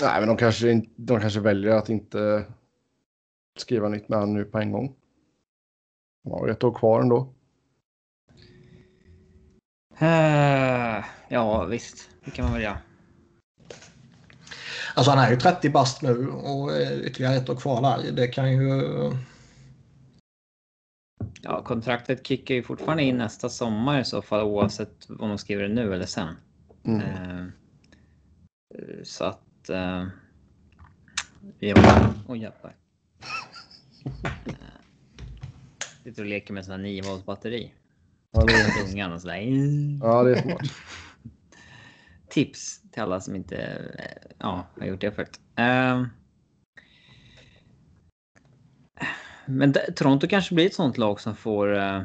Nej, 0.02 0.20
men 0.20 0.28
de 0.28 0.37
kanske, 0.37 0.83
de 0.96 1.20
kanske 1.20 1.40
väljer 1.40 1.72
att 1.72 1.88
inte 1.88 2.44
skriva 3.59 3.88
nytt 3.88 4.09
med 4.09 4.18
honom 4.18 4.35
nu 4.35 4.44
på 4.44 4.59
en 4.59 4.72
gång. 4.72 4.94
De 6.24 6.33
har 6.33 6.48
ett 6.48 6.64
år 6.64 6.74
kvar 6.74 7.00
ändå. 7.00 7.33
Eh, 9.98 11.04
ja, 11.28 11.64
visst. 11.64 12.11
Det 12.24 12.30
kan 12.30 12.44
man 12.44 12.54
väl 12.54 12.62
göra. 12.62 12.78
Alltså 14.94 15.11
han 15.11 15.24
är 15.24 15.30
ju 15.30 15.37
30 15.37 15.70
bast 15.70 16.02
nu 16.02 16.28
och 16.28 16.72
eh, 16.72 17.00
ytterligare 17.00 17.37
ett 17.37 17.48
år 17.48 17.56
kvar 17.56 17.83
där. 17.83 18.12
Det 18.12 18.28
kan 18.28 18.52
ju... 18.52 18.83
Ja, 21.42 21.62
kontraktet 21.62 22.26
kickar 22.26 22.55
ju 22.55 22.62
fortfarande 22.62 23.03
in 23.03 23.16
nästa 23.16 23.48
sommar 23.48 24.00
i 24.00 24.05
så 24.05 24.22
fall 24.22 24.42
oavsett 24.42 25.11
om 25.18 25.29
de 25.29 25.38
skriver 25.38 25.62
det 25.62 25.74
nu 25.74 25.94
eller 25.94 26.07
sen. 26.07 26.35
Mm. 26.85 27.00
Eh, 27.00 27.46
så 29.03 29.24
att... 29.24 29.68
Eh, 29.68 30.07
ja, 31.59 31.74
oj 32.29 32.38
jävlar. 32.38 32.76
Eh, 34.46 34.53
Sitter 36.05 36.22
och 36.22 36.29
leker 36.29 36.55
med 36.55 36.64
sådana 36.64 36.83
9 36.83 37.03
volts 37.03 37.26
batteri. 37.26 37.74
Ja, 38.31 38.44
det 38.44 38.53
är, 38.53 38.87
Tungan 38.87 39.12
och 39.12 39.20
sådär. 39.20 39.37
ja, 40.00 40.22
det 40.22 40.38
är 40.38 40.42
smart. 40.42 40.61
Tips 42.29 42.81
till 42.92 43.03
alla 43.03 43.20
som 43.20 43.37
inte 43.37 43.57
eh, 43.98 44.31
ja, 44.38 44.66
har 44.79 44.87
gjort 44.87 45.00
det 45.00 45.12
förut. 45.12 45.40
Eh, 45.57 46.05
men 49.51 49.75
Toronto 49.97 50.27
kanske 50.29 50.55
blir 50.55 50.67
ett 50.67 50.75
sånt 50.75 50.99
lag 50.99 51.21
som 51.21 51.37
får... 51.37 51.77
eh, 51.77 52.03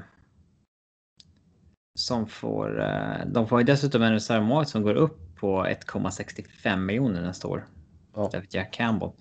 som 2.00 2.28
får... 2.28 2.82
eh, 2.82 3.26
de 3.28 3.48
får 3.48 3.60
ju 3.60 3.66
dessutom 3.66 4.02
en 4.02 4.12
reservmål 4.14 4.66
som 4.66 4.84
går 4.84 4.96
upp 4.96 5.36
på 5.36 5.66
1,65 5.66 6.78
miljoner 6.78 7.22
nästa 7.22 7.48
år. 7.48 7.66
Ja. 8.14 8.30
David 8.34 8.56
Jack 8.56 8.74
Campbell. 8.74 9.12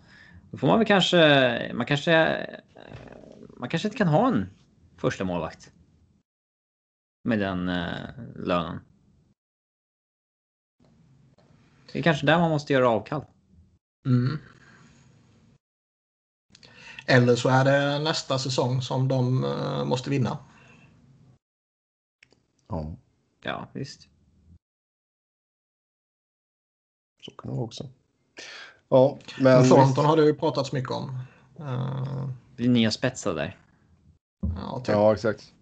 Då 0.51 0.59
får 0.59 0.67
man 0.67 0.79
väl 0.79 0.87
kanske... 0.87 1.73
Man 1.75 1.87
kanske... 1.87 2.13
eh, 2.15 2.59
Man 3.57 3.69
kanske 3.69 3.89
inte 3.89 3.99
kan 3.99 4.09
ha 4.09 4.29
en 4.29 4.47
första 4.97 5.25
målvakt. 5.25 5.73
Med 7.29 7.39
den 7.39 7.67
lönen. 8.37 8.81
Det 11.93 11.99
är 11.99 12.03
kanske 12.03 12.27
där 12.27 12.39
man 12.39 12.51
måste 12.51 12.73
göra 12.73 12.89
avkall. 12.89 13.25
Mm. 14.07 14.39
Eller 17.07 17.37
så 17.37 17.49
är 17.49 17.64
det 17.64 17.99
nästa 17.99 18.38
säsong 18.38 18.83
som 18.83 19.09
de 19.09 19.45
eh, 19.45 19.85
måste 19.85 20.11
vinna. 20.11 20.38
Ja, 22.69 22.97
Ja, 23.43 23.69
visst. 23.73 24.09
så 27.23 27.31
kan 27.31 27.51
det 27.51 27.57
vara 27.57 27.64
också. 27.64 27.88
Ja, 28.88 29.19
men... 29.40 29.69
Thornton 29.69 30.05
har 30.05 30.17
det 30.17 30.25
ju 30.25 30.35
pratats 30.35 30.73
mycket 30.73 30.90
om. 30.90 31.19
Eh, 31.59 32.29
Det 32.29 32.57
blir 32.57 32.69
nya 32.69 32.90
spetsar 32.90 33.35
där. 33.35 33.59
ja, 34.57 34.79
typ. 34.81 34.88
Ja, 34.88 35.12
exakt. 35.12 35.53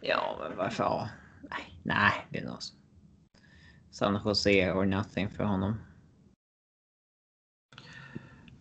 Ja, 0.00 0.36
men 0.40 0.56
varför? 0.56 0.84
Ja. 0.84 1.08
Nej, 1.50 1.80
nej, 1.82 2.26
det 2.30 2.38
är 2.38 2.44
nog 2.46 2.62
så. 2.62 2.74
San 3.90 4.20
Jose 4.24 4.72
or 4.72 4.84
nothing 4.84 5.30
för 5.30 5.44
honom. 5.44 5.80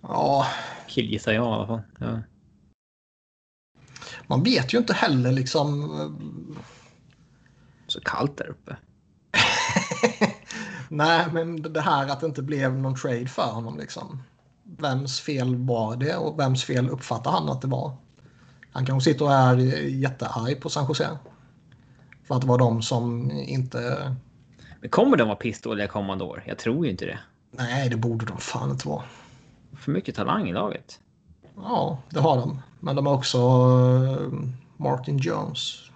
Ja, 0.02 0.48
Killgissar 0.88 1.32
jag 1.32 1.44
i 1.44 1.48
alla 1.48 1.68
fall. 1.68 1.82
Ja. 2.00 2.20
man 4.28 4.44
vet 4.44 4.74
ju 4.74 4.78
inte 4.78 4.94
heller 4.94 5.32
liksom. 5.32 5.84
eh, 6.00 6.64
Så 7.88 8.02
kallt 8.02 8.38
där 8.38 8.50
uppe. 8.50 8.78
Nej, 10.90 11.26
men 11.34 11.62
det 11.74 11.82
här 11.82 12.08
att 12.08 12.20
det 12.20 12.26
inte 12.26 12.42
blev 12.42 12.74
någon 12.74 12.96
trade 12.96 13.28
för 13.28 13.52
honom 13.52 13.78
liksom. 13.78 14.24
Vems 14.64 15.20
fel 15.22 15.56
var 15.56 15.96
det 15.96 16.16
och 16.16 16.40
vems 16.40 16.64
fel 16.64 16.90
uppfattar 16.90 17.32
han 17.32 17.50
att 17.50 17.62
det 17.62 17.68
var? 17.68 17.96
Han 18.72 18.86
kanske 18.86 19.12
sitter 19.12 19.26
och 19.26 19.34
är 19.34 19.58
jättearg 19.88 20.62
på 20.62 20.70
San 20.70 20.86
Jose. 20.88 21.18
För 22.24 22.36
att 22.36 22.42
det 22.42 22.48
var 22.48 22.58
de 22.58 22.82
som 22.82 23.32
inte... 23.32 24.16
Men 24.82 24.90
kommer 24.90 25.18
de 25.18 25.28
vara 25.28 25.36
pissdåliga 25.36 25.88
kommande 25.88 26.24
år? 26.24 26.44
Jag 26.48 26.58
tror 26.58 26.86
ju 26.86 26.92
inte 26.92 27.06
det. 27.06 27.20
Nej, 27.52 27.90
det 27.90 27.98
borde 27.98 28.26
de 28.26 28.38
fan 28.38 28.72
inte 28.72 28.88
vara. 28.88 29.04
För 29.78 29.92
mycket 29.92 30.16
talang 30.16 30.50
i 30.50 30.54
laget. 30.54 31.00
Ja, 31.56 31.98
det 32.10 32.20
har 32.20 32.38
de. 32.38 32.62
Men 32.80 32.96
de 32.96 33.06
har 33.06 33.14
också 33.14 33.38
eh, 33.38 34.40
Martin 34.78 35.18
Jones. 35.18 35.90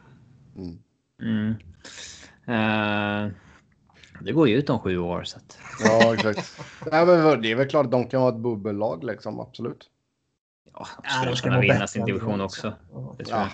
Mm. 0.56 0.78
Mm. 1.22 1.56
Eh, 2.48 3.32
Det 4.22 4.32
går 4.32 4.48
ju 4.48 4.56
ut 4.56 4.70
om 4.70 4.80
sju 4.80 4.98
år. 4.98 5.24
Så 5.24 5.38
att... 5.38 5.58
Ja, 5.84 6.14
exakt. 6.14 6.62
Nej, 6.92 7.06
men 7.06 7.42
det 7.42 7.52
är 7.52 7.56
väl 7.56 7.70
klart 7.70 7.86
att 7.86 7.92
de 7.92 8.08
kan 8.08 8.22
ha 8.22 8.30
ett 8.30 8.36
bubbellag 8.36 9.04
liksom, 9.04 9.40
absolut. 9.40 9.90
Ja, 10.74 10.88
de 11.26 11.36
skulle 11.36 11.56
ja, 11.56 11.62
kunna 11.62 11.74
vinna 11.74 11.88
sin 11.88 12.06
division 12.06 12.42
också. 12.42 12.74
Ja. 13.18 13.50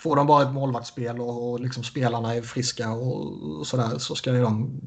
Får 0.00 0.16
de 0.16 0.26
bara 0.26 0.42
ett 0.42 0.52
målvaktsspel 0.52 1.20
och, 1.20 1.50
och 1.50 1.60
liksom 1.60 1.82
spelarna 1.82 2.34
är 2.34 2.42
friska 2.42 2.92
och, 2.92 3.42
och 3.58 3.66
sådär 3.66 3.98
så 3.98 4.14
ska 4.14 4.32
de 4.32 4.80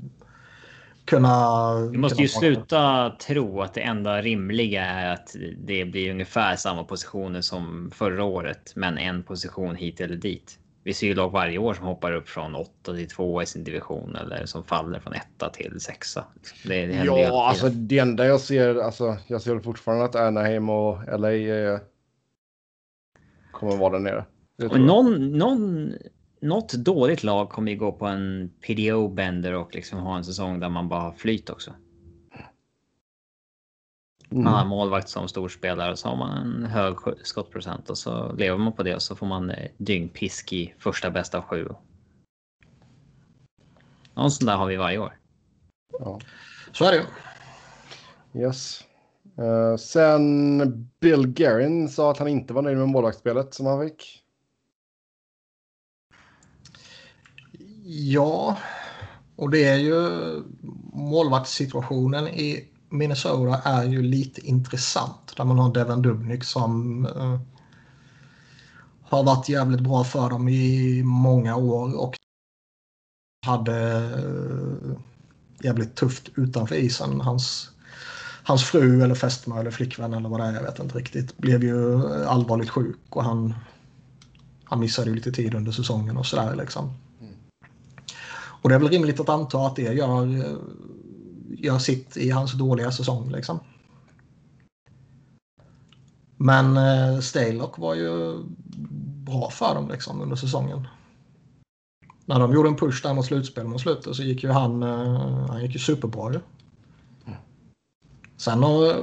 kunna... 1.05 1.75
Vi 1.91 1.97
måste 1.97 2.21
ju 2.21 2.27
sluta 2.27 3.09
tro 3.09 3.61
att 3.61 3.73
det 3.73 3.81
enda 3.81 4.21
rimliga 4.21 4.85
är 4.85 5.13
att 5.13 5.35
det 5.57 5.85
blir 5.85 6.11
ungefär 6.11 6.55
samma 6.55 6.83
positioner 6.83 7.41
som 7.41 7.91
förra 7.95 8.23
året, 8.23 8.73
men 8.75 8.97
en 8.97 9.23
position 9.23 9.75
hit 9.75 10.01
eller 10.01 10.15
dit. 10.15 10.57
Vi 10.83 10.93
ser 10.93 11.07
ju 11.07 11.13
lag 11.13 11.31
varje 11.31 11.57
år 11.57 11.73
som 11.73 11.85
hoppar 11.85 12.11
upp 12.11 12.29
från 12.29 12.55
8 12.55 12.93
till 12.93 13.09
2 13.09 13.41
i 13.41 13.45
sin 13.45 13.63
division 13.63 14.15
eller 14.15 14.45
som 14.45 14.63
faller 14.63 14.99
från 14.99 15.13
1 15.13 15.53
till 15.53 15.79
6. 15.79 16.13
Det, 16.63 16.85
det 16.85 17.03
ja, 17.05 17.49
alltså 17.49 17.69
det 17.69 17.99
enda 17.99 18.25
jag 18.25 18.39
ser, 18.41 18.75
alltså 18.75 19.17
jag 19.27 19.41
ser 19.41 19.59
fortfarande 19.59 20.05
att 20.05 20.15
Anaheim 20.15 20.69
och 20.69 21.19
LA 21.19 21.31
eh, 21.31 21.79
kommer 23.51 23.77
vara 23.77 23.99
där 23.99 23.99
nere. 23.99 24.25
någon, 24.77 25.37
någon 25.37 25.93
något 26.41 26.73
dåligt 26.73 27.23
lag 27.23 27.49
kommer 27.49 27.71
ju 27.71 27.77
gå 27.77 27.91
på 27.91 28.05
en 28.05 28.51
PDO-bender 28.61 29.53
och 29.53 29.75
liksom 29.75 29.99
ha 29.99 30.17
en 30.17 30.23
säsong 30.23 30.59
där 30.59 30.69
man 30.69 30.89
bara 30.89 31.01
har 31.01 31.11
flyt 31.11 31.49
också. 31.49 31.73
Mm. 34.31 34.43
Man 34.43 34.53
har 34.53 34.65
målvakt 34.65 35.09
som 35.09 35.27
storspelare 35.27 35.91
och 35.91 35.99
så 35.99 36.09
har 36.09 36.15
man 36.15 36.37
en 36.37 36.65
hög 36.65 36.95
skottprocent 37.23 37.89
och 37.89 37.97
så 37.97 38.33
lever 38.33 38.57
man 38.57 38.73
på 38.73 38.83
det 38.83 38.95
och 38.95 39.01
så 39.01 39.15
får 39.15 39.25
man 39.25 39.49
eh, 39.49 39.71
dyngpisk 39.77 40.53
i 40.53 40.73
första 40.77 41.11
bästa 41.11 41.37
av 41.37 41.43
sju. 41.43 41.67
Någon 44.13 44.31
sån 44.31 44.45
där 44.45 44.55
har 44.55 44.67
vi 44.67 44.75
varje 44.75 44.97
år. 44.97 45.17
Ja. 45.99 46.19
Så 46.71 46.85
är 46.85 46.91
det 46.91 47.05
Yes. 48.39 48.83
Uh, 49.39 49.77
sen 49.77 50.89
Bill 50.99 51.27
Guerin 51.27 51.89
sa 51.89 52.11
att 52.11 52.17
han 52.17 52.27
inte 52.27 52.53
var 52.53 52.61
nöjd 52.61 52.77
med 52.77 52.89
målvaktsspelet 52.89 53.53
som 53.53 53.65
han 53.65 53.87
fick. 53.87 54.20
Ja, 57.83 58.57
och 59.35 59.49
det 59.49 59.63
är 59.63 59.77
ju 59.77 59.99
målvaktssituationen 60.93 62.27
i 62.27 62.67
Minnesota 62.89 63.61
är 63.69 63.83
ju 63.83 64.01
lite 64.01 64.41
intressant. 64.41 65.37
Där 65.37 65.45
man 65.45 65.59
har 65.59 65.73
Devin 65.73 66.01
Dubnik 66.01 66.43
som 66.43 67.05
eh, 67.05 67.39
har 69.01 69.23
varit 69.23 69.49
jävligt 69.49 69.79
bra 69.79 70.03
för 70.03 70.29
dem 70.29 70.49
i 70.49 71.03
många 71.03 71.55
år 71.55 71.99
och 71.99 72.17
hade 73.45 73.97
eh, 73.97 74.97
jävligt 75.63 75.95
tufft 75.95 76.29
utanför 76.35 76.75
isen. 76.75 77.21
Hans, 77.21 77.69
hans 78.43 78.63
fru 78.63 79.03
eller 79.03 79.15
fästmö 79.15 79.59
eller 79.59 79.71
flickvän 79.71 80.13
eller 80.13 80.29
vad 80.29 80.39
det 80.39 80.45
är, 80.45 80.53
jag 80.53 80.63
vet 80.63 80.79
inte 80.79 80.97
riktigt, 80.97 81.37
blev 81.37 81.63
ju 81.63 82.07
allvarligt 82.25 82.69
sjuk 82.69 82.99
och 83.09 83.23
han, 83.23 83.53
han 84.63 84.79
missade 84.79 85.09
ju 85.09 85.15
lite 85.15 85.31
tid 85.31 85.55
under 85.55 85.71
säsongen 85.71 86.17
och 86.17 86.25
sådär 86.25 86.55
liksom. 86.55 86.93
Och 88.61 88.69
det 88.69 88.75
är 88.75 88.79
väl 88.79 88.89
rimligt 88.89 89.19
att 89.19 89.29
anta 89.29 89.65
att 89.67 89.75
det 89.75 89.93
gör, 89.93 90.25
gör 91.49 91.79
sitt 91.79 92.17
i 92.17 92.29
hans 92.29 92.53
dåliga 92.53 92.91
säsong. 92.91 93.31
Liksom. 93.31 93.59
Men 96.37 96.77
eh, 96.77 97.19
Stalock 97.19 97.77
var 97.77 97.95
ju 97.95 98.43
bra 99.25 99.49
för 99.49 99.75
dem 99.75 99.89
liksom, 99.91 100.21
under 100.21 100.35
säsongen. 100.35 100.87
När 102.25 102.39
de 102.39 102.53
gjorde 102.53 102.69
en 102.69 102.75
push 102.75 103.03
där 103.03 103.13
mot 103.13 103.25
slutspel 103.25 103.67
mot 103.67 103.81
slutet 103.81 104.15
så 104.15 104.23
gick 104.23 104.43
ju 104.43 104.49
han, 104.49 104.83
eh, 104.83 105.47
han 105.49 105.61
gick 105.61 105.73
ju 105.73 105.79
superbra 105.79 106.33
ju. 106.33 106.39
Sen 108.37 108.63
har... 108.63 108.95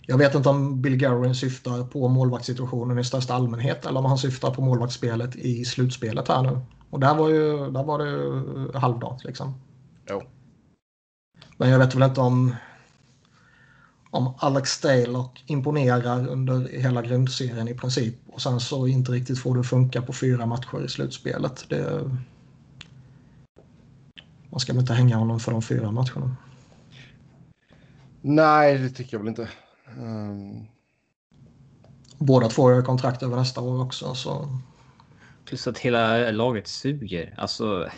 Jag 0.00 0.18
vet 0.18 0.34
inte 0.34 0.48
om 0.48 0.82
Bill 0.82 0.96
Guerin 0.96 1.34
syftar 1.34 1.84
på 1.84 2.08
målvaktssituationen 2.08 2.98
i 2.98 3.04
största 3.04 3.34
allmänhet 3.34 3.86
eller 3.86 3.98
om 3.98 4.06
han 4.06 4.18
syftar 4.18 4.50
på 4.50 4.62
målvaktsspelet 4.62 5.36
i 5.36 5.64
slutspelet 5.64 6.28
här 6.28 6.42
nu. 6.42 6.60
Och 6.90 7.00
där 7.00 7.14
var, 7.14 7.28
ju, 7.28 7.70
där 7.70 7.84
var 7.84 7.98
det 7.98 8.10
ju 8.10 8.72
halvdant 8.78 9.24
liksom. 9.24 9.54
Jo. 10.08 10.22
Men 11.56 11.70
jag 11.70 11.78
vet 11.78 11.94
väl 11.94 12.02
inte 12.02 12.20
om, 12.20 12.54
om 14.10 14.34
Alex 14.38 14.70
Stalock 14.70 15.44
imponerar 15.46 16.28
under 16.28 16.68
hela 16.68 17.02
grundserien 17.02 17.68
i 17.68 17.74
princip 17.74 18.14
och 18.26 18.42
sen 18.42 18.60
så 18.60 18.86
inte 18.86 19.12
riktigt 19.12 19.38
får 19.38 19.56
det 19.56 19.64
funka 19.64 20.02
på 20.02 20.12
fyra 20.12 20.46
matcher 20.46 20.84
i 20.84 20.88
slutspelet. 20.88 21.64
Det, 21.68 22.10
man 24.50 24.60
ska 24.60 24.72
väl 24.72 24.80
inte 24.80 24.94
hänga 24.94 25.16
honom 25.16 25.40
för 25.40 25.52
de 25.52 25.62
fyra 25.62 25.90
matcherna. 25.90 26.36
Nej, 28.20 28.78
det 28.78 28.90
tycker 28.90 29.16
jag 29.16 29.18
väl 29.18 29.28
inte. 29.28 29.48
Um... 29.98 30.66
Båda 32.18 32.48
två 32.48 32.62
har 32.62 32.82
kontrakt 32.82 33.22
över 33.22 33.36
nästa 33.36 33.60
år 33.60 33.82
också. 33.82 34.14
Så 34.14 34.48
Plus 35.50 35.66
att 35.66 35.78
hela 35.78 36.30
laget 36.30 36.66
suger. 36.68 37.34
Alltså. 37.38 37.90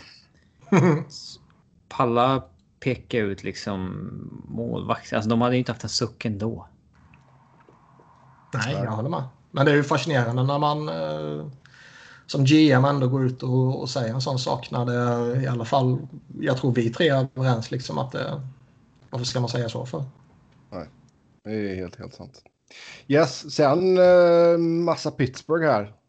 Palla 1.88 2.44
peka 2.80 3.18
ut 3.18 3.42
liksom 3.42 4.08
målvakt. 4.48 5.12
Alltså 5.12 5.30
de 5.30 5.40
hade 5.40 5.54
ju 5.54 5.58
inte 5.58 5.72
haft 5.72 5.84
en 5.84 5.90
suck 5.90 6.24
ändå. 6.24 6.68
Nej, 8.54 8.74
jag 8.74 8.90
håller 8.90 9.08
med. 9.08 9.24
Men 9.50 9.66
det 9.66 9.72
är 9.72 9.76
ju 9.76 9.84
fascinerande 9.84 10.42
när 10.42 10.58
man 10.58 10.88
eh, 10.88 11.46
som 12.26 12.44
GM 12.44 12.84
ändå 12.84 13.08
går 13.08 13.26
ut 13.26 13.42
och, 13.42 13.80
och, 13.80 13.90
säger 13.90 14.14
en 14.14 14.20
sån 14.20 14.38
sak 14.38 14.70
när 14.70 14.84
det 14.84 15.42
i 15.42 15.46
alla 15.46 15.64
fall, 15.64 15.98
jag 16.40 16.56
tror 16.56 16.74
vi 16.74 16.90
tre 16.90 17.08
är 17.08 17.28
överens 17.36 17.70
liksom 17.70 17.98
att 17.98 18.12
det, 18.12 18.42
varför 19.10 19.26
ska 19.26 19.40
man 19.40 19.48
säga 19.48 19.68
så 19.68 19.86
för? 19.86 20.04
Nej, 20.70 20.88
det 21.44 21.50
är 21.50 21.74
helt, 21.74 21.98
helt 21.98 22.14
sant. 22.14 22.42
Yes, 23.06 23.54
sen 23.54 23.98
eh, 23.98 24.58
massa 24.58 25.10
Pittsburgh 25.10 25.66
här. 25.66 26.01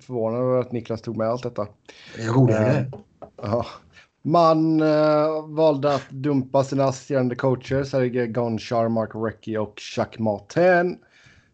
Förvånad 0.00 0.40
över 0.40 0.60
att 0.60 0.72
Niklas 0.72 1.02
tog 1.02 1.16
med 1.16 1.28
allt 1.28 1.42
detta. 1.42 1.66
Det 2.16 2.22
är 2.22 2.32
roliga 2.32 2.78
eh, 2.78 2.86
ja. 3.42 3.66
Man 4.22 4.80
eh, 4.80 5.46
valde 5.48 5.94
att 5.94 6.10
dumpa 6.10 6.64
sina 6.64 6.84
assisterande 6.84 7.34
coacher 7.34 7.84
Sergej 7.84 8.26
Gonchar, 8.26 8.88
Mark 8.88 9.10
Recchi 9.14 9.56
och 9.56 9.80
Chuck 9.80 10.18
Martin. 10.18 10.98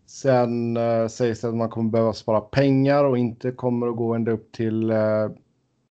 Sen 0.07 0.77
eh, 0.77 1.07
sägs 1.07 1.41
det 1.41 1.49
att 1.49 1.55
man 1.55 1.69
kommer 1.69 1.91
behöva 1.91 2.13
spara 2.13 2.41
pengar 2.41 3.05
och 3.05 3.19
inte 3.19 3.51
kommer 3.51 3.87
att 3.87 3.97
gå 3.97 4.15
ända 4.15 4.33
upp 4.33 4.53
till 4.53 4.91
eh, 4.91 5.29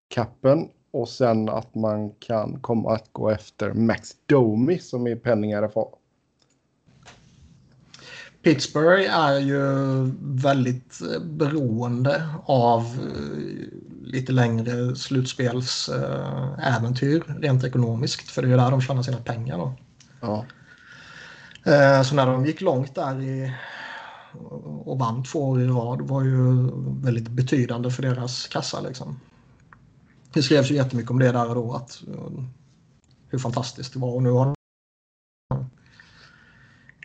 kappen. 0.09 0.68
Och 0.92 1.09
sen 1.09 1.49
att 1.49 1.75
man 1.75 2.11
kan 2.11 2.61
komma 2.61 2.95
att 2.95 3.09
gå 3.12 3.31
efter 3.31 3.73
Max 3.73 4.11
Domi 4.27 4.79
som 4.79 5.07
är 5.07 5.16
penning 5.16 5.55
RFA. 5.55 5.85
Pittsburgh 8.42 9.16
är 9.16 9.38
ju 9.38 9.61
väldigt 10.20 11.00
eh, 11.00 11.20
beroende 11.22 12.28
av 12.44 12.81
eh, 12.81 12.87
lite 14.02 14.33
längre 14.33 14.96
slutspelsäventyr 14.96 17.40
rent 17.40 17.64
ekonomiskt. 17.64 18.31
För 18.31 18.42
det 18.42 18.48
är 18.48 18.50
ju 18.50 18.57
där 18.57 18.70
de 18.70 18.81
tjänar 18.81 19.02
sina 19.02 19.16
pengar. 19.16 19.59
Då. 19.59 19.72
Ja. 20.20 20.44
Eh, 21.72 22.02
så 22.02 22.14
när 22.14 22.26
de 22.26 22.46
gick 22.46 22.61
långt 22.61 22.94
där 22.94 23.20
i, 23.20 23.52
och 24.85 24.98
vann 24.98 25.24
två 25.24 25.48
år 25.48 25.61
i 25.61 25.66
rad 25.66 26.00
var 26.00 26.22
ju 26.22 26.70
väldigt 27.02 27.28
betydande 27.28 27.90
för 27.90 28.02
deras 28.02 28.46
kassa. 28.46 28.81
Liksom. 28.81 29.20
Det 30.33 30.42
skrevs 30.42 30.70
ju 30.70 30.74
jättemycket 30.74 31.11
om 31.11 31.18
det 31.18 31.33
där 31.33 31.48
och 31.48 31.55
då. 31.55 31.72
Att, 31.72 32.02
hur 33.28 33.38
fantastiskt 33.38 33.92
det 33.92 33.98
var. 33.98 34.14
Och 34.14 34.22
nu 34.22 34.31
har 34.31 34.55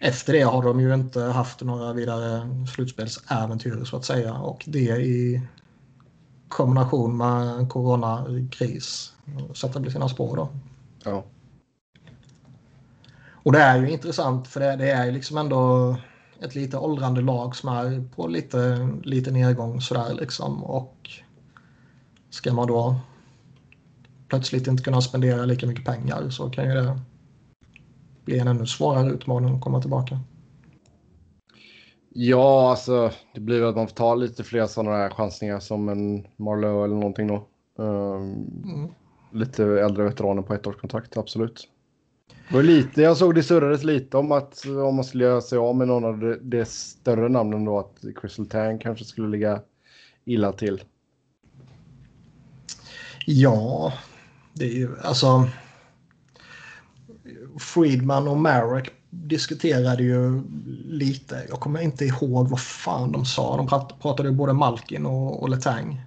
efter 0.02 0.34
det 0.34 0.42
har 0.42 0.64
de 0.64 0.80
ju 0.80 0.94
inte 0.94 1.22
haft 1.22 1.62
några 1.62 1.94
vidare 1.94 2.50
slutspelsäventyr 2.76 3.84
så 3.84 3.98
att 3.98 4.06
säga 4.06 4.34
och 4.34 4.64
det 4.68 4.80
i 4.80 5.42
kombination 6.48 7.18
med 7.18 7.70
coronakris 7.70 9.14
sätter 9.54 9.80
väl 9.80 9.92
sina 9.92 10.10
spår 10.10 10.36
då. 10.36 10.50
Ja. 11.04 11.24
Och 13.30 13.52
det 13.52 13.60
är 13.60 13.80
ju 13.80 13.90
intressant 13.90 14.48
för 14.48 14.60
det, 14.60 14.76
det 14.76 14.92
är 14.92 15.06
ju 15.06 15.12
liksom 15.12 15.38
ändå 15.38 15.96
ett 16.42 16.56
lite 16.56 16.78
åldrande 16.78 17.22
lag 17.22 17.56
som 17.56 17.70
är 17.70 18.08
på 18.16 18.28
lite, 18.28 18.90
lite 19.04 19.32
nedgång 19.32 19.82
sådär 19.82 20.14
liksom 20.14 20.64
och 20.64 21.10
ska 22.30 22.54
man 22.54 22.68
då 22.68 22.96
plötsligt 24.28 24.68
inte 24.68 24.84
kunna 24.84 25.02
spendera 25.02 25.46
lika 25.46 25.68
mycket 25.68 25.86
pengar 25.86 26.30
så 26.30 26.50
kan 26.50 26.66
ju 26.66 26.74
det 26.74 27.00
bli 28.28 28.40
en 28.40 28.48
ännu 28.48 28.66
svårare 28.66 29.10
utmaning 29.10 29.56
att 29.56 29.62
komma 29.62 29.82
tillbaka. 29.82 30.20
Ja, 32.10 32.70
alltså 32.70 33.12
det 33.34 33.40
blir 33.40 33.60
väl 33.60 33.70
att 33.70 33.76
man 33.76 33.88
får 33.88 33.96
ta 33.96 34.16
lite 34.16 34.44
fler 34.44 34.66
sådana 34.66 34.98
här 34.98 35.10
chansningar 35.10 35.60
som 35.60 35.90
en 35.90 36.28
Marlowe 36.36 36.84
eller 36.84 36.96
någonting 36.96 37.28
då. 37.28 37.48
Um, 37.76 38.32
mm. 38.64 38.90
Lite 39.32 39.64
äldre 39.64 40.04
veteraner 40.04 40.42
på 40.42 40.54
ett 40.54 40.68
års 40.68 40.76
kontrakt, 40.76 41.18
absolut. 41.18 41.70
Det 42.52 42.64
lite, 42.64 43.02
jag 43.02 43.18
såg 43.18 43.36
det 43.36 43.44
surrades 43.44 43.84
lite 43.84 44.18
om 44.18 44.32
att 44.32 44.66
om 44.66 44.96
man 44.96 45.06
skulle 45.06 45.24
göra 45.24 45.42
sig 45.42 45.58
av 45.58 45.76
med 45.76 45.88
någon 45.88 46.06
av 46.06 46.20
de, 46.20 46.40
de 46.42 46.66
större 46.66 47.30
namnen 47.30 47.66
då 47.66 47.80
att 47.80 48.02
Crystal 48.22 48.46
Tang 48.46 48.80
kanske 48.80 49.06
skulle 49.06 49.28
ligga 49.28 49.62
illa 50.26 50.52
till. 50.52 50.84
Ja, 53.26 53.94
det 54.54 54.66
är 54.66 54.76
ju 54.76 54.90
alltså. 55.04 55.48
Friedman 57.60 58.28
och 58.28 58.38
Marek 58.38 58.90
diskuterade 59.10 60.04
ju 60.04 60.44
lite. 60.86 61.46
Jag 61.50 61.60
kommer 61.60 61.80
inte 61.80 62.06
ihåg 62.06 62.50
vad 62.50 62.62
fan 62.62 63.12
de 63.12 63.26
sa. 63.26 63.58
De 63.58 63.68
pratade 64.02 64.30
ju 64.30 64.36
både 64.36 64.54
Malkin 64.54 65.06
och, 65.06 65.42
och 65.42 65.50
Letang. 65.50 66.02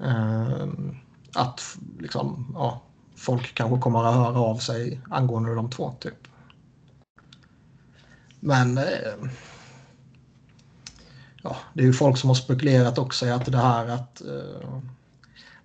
Eh, 0.00 0.66
att 1.34 1.78
liksom, 1.98 2.52
ja, 2.54 2.82
folk 3.16 3.54
kanske 3.54 3.80
kommer 3.80 4.04
att 4.04 4.14
höra 4.14 4.38
av 4.38 4.56
sig 4.56 5.00
angående 5.10 5.54
de 5.54 5.70
två 5.70 5.92
typ. 6.00 6.28
Men 8.40 8.78
eh, 8.78 8.84
ja, 11.42 11.56
det 11.72 11.82
är 11.82 11.86
ju 11.86 11.92
folk 11.92 12.18
som 12.18 12.30
har 12.30 12.34
spekulerat 12.34 12.98
också 12.98 13.26
i 13.26 13.30
att 13.30 13.52
det 13.52 13.58
här 13.58 13.88
att 13.88 14.20
eh, 14.20 14.80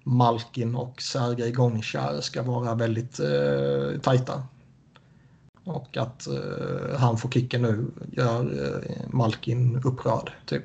Malkin 0.03 0.75
och 0.75 1.01
Sergej 1.01 1.51
Gonchar 1.51 2.21
ska 2.21 2.43
vara 2.43 2.75
väldigt 2.75 3.19
uh, 3.19 3.99
tajta. 3.99 4.43
Och 5.63 5.97
att 5.97 6.27
uh, 6.31 6.97
han 6.97 7.17
får 7.17 7.29
kicken 7.29 7.61
nu 7.61 7.85
gör 8.11 8.43
uh, 8.43 9.09
Malkin 9.09 9.81
upprörd, 9.85 10.31
typ. 10.45 10.63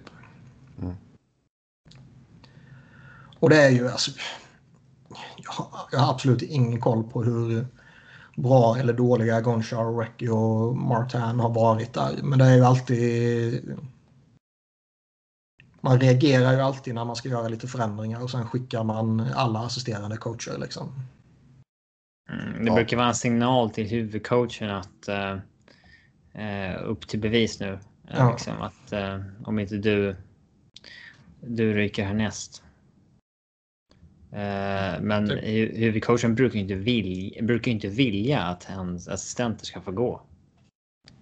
Mm. 0.82 0.94
Och 3.38 3.50
det 3.50 3.62
är 3.62 3.70
ju 3.70 3.88
alltså... 3.88 4.10
Jag 5.36 5.52
har, 5.52 5.66
jag 5.92 5.98
har, 5.98 6.12
absolut 6.12 6.42
ingen 6.42 6.80
koll 6.80 7.04
på 7.04 7.22
hur 7.22 7.66
bra 8.36 8.76
eller 8.76 8.92
dåliga 8.92 9.40
Gonchar, 9.40 9.98
Recchi 9.98 10.28
och 10.28 10.76
Martin 10.76 11.20
har 11.20 11.50
varit 11.50 11.92
där. 11.92 12.22
Men 12.22 12.38
det 12.38 12.44
är 12.44 12.56
ju 12.56 12.64
alltid... 12.64 13.76
Man 15.84 16.00
reagerar 16.00 16.52
ju 16.52 16.60
alltid 16.60 16.94
när 16.94 17.04
man 17.04 17.16
ska 17.16 17.28
göra 17.28 17.48
lite 17.48 17.66
förändringar 17.66 18.22
och 18.22 18.30
sen 18.30 18.46
skickar 18.46 18.84
man 18.84 19.20
alla 19.20 19.58
assisterande 19.58 20.16
coacher 20.16 20.58
liksom. 20.58 20.92
Mm, 22.30 22.64
det 22.64 22.68
ja. 22.70 22.74
brukar 22.74 22.96
vara 22.96 23.08
en 23.08 23.14
signal 23.14 23.70
till 23.70 23.86
huvudcoachen 23.86 24.70
att 24.70 25.08
uh, 25.08 26.82
upp 26.84 27.08
till 27.08 27.20
bevis 27.20 27.60
nu. 27.60 27.78
Ja. 28.08 28.30
Liksom, 28.30 28.60
att 28.60 28.92
uh, 28.92 29.24
om 29.44 29.58
inte 29.58 29.76
du, 29.76 30.16
du 31.40 31.74
ryker 31.74 32.04
härnäst. 32.04 32.62
Uh, 34.32 35.02
men 35.02 35.28
typ. 35.28 35.44
huvudcoachen 35.78 36.34
brukar 36.34 36.58
inte, 36.58 36.74
vilja, 36.74 37.42
brukar 37.42 37.72
inte 37.72 37.88
vilja 37.88 38.42
att 38.42 38.64
hans 38.64 39.08
assistenter 39.08 39.66
ska 39.66 39.80
få 39.80 39.90
gå. 39.90 40.22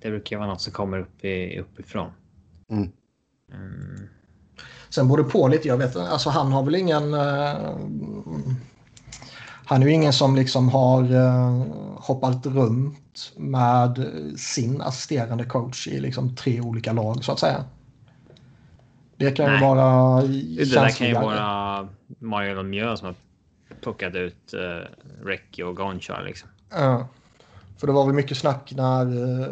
Det 0.01 0.11
brukar 0.11 0.39
vara 0.39 0.49
något 0.49 0.61
som 0.61 0.73
kommer 0.73 0.99
upp 0.99 1.25
i, 1.25 1.59
uppifrån. 1.59 2.11
Mm. 2.69 2.93
Mm. 3.53 4.09
Sen 4.95 5.09
beror 5.09 5.19
det 5.19 5.25
på 5.25 5.49
lite. 5.49 5.69
Jag 5.69 5.77
vet 5.77 5.97
alltså 5.97 6.31
han 6.31 6.53
har 6.53 6.63
väl 6.63 6.75
ingen 6.75 7.15
han 9.73 9.83
är 9.83 9.87
ju 9.87 9.93
ingen 9.93 10.13
som 10.13 10.37
liksom 10.37 10.69
har 10.69 11.13
uh, 11.13 11.65
hoppat 11.97 12.47
runt 12.47 13.33
med 13.37 14.11
sin 14.37 14.83
assisterande 14.83 15.45
coach 15.45 15.89
i 15.89 16.01
liksom 16.01 16.37
tre 16.37 16.61
olika 16.61 16.93
lag 16.93 17.25
så 17.25 17.33
att 17.33 17.39
säga. 17.39 17.65
Det 19.17 19.31
kan 19.31 19.47
Nej. 19.47 19.55
ju 19.55 19.61
vara 19.61 20.23
Det 20.23 20.75
där 20.75 20.89
kan 20.89 21.07
ju 21.07 21.15
vara 21.15 21.89
Mario 22.19 22.55
Lemieux 22.55 23.01
som 23.01 23.07
har 23.07 23.15
plockat 23.81 24.15
ut 24.15 24.55
uh, 24.55 24.87
Recchi 25.27 25.63
och 25.63 25.77
Gonchar 25.77 26.23
liksom. 26.27 26.49
Ja. 26.71 27.09
För 27.77 27.87
det 27.87 27.93
var 27.93 28.07
väl 28.07 28.15
mycket 28.15 28.37
snack 28.37 28.73
när, 28.77 29.19
uh, 29.19 29.47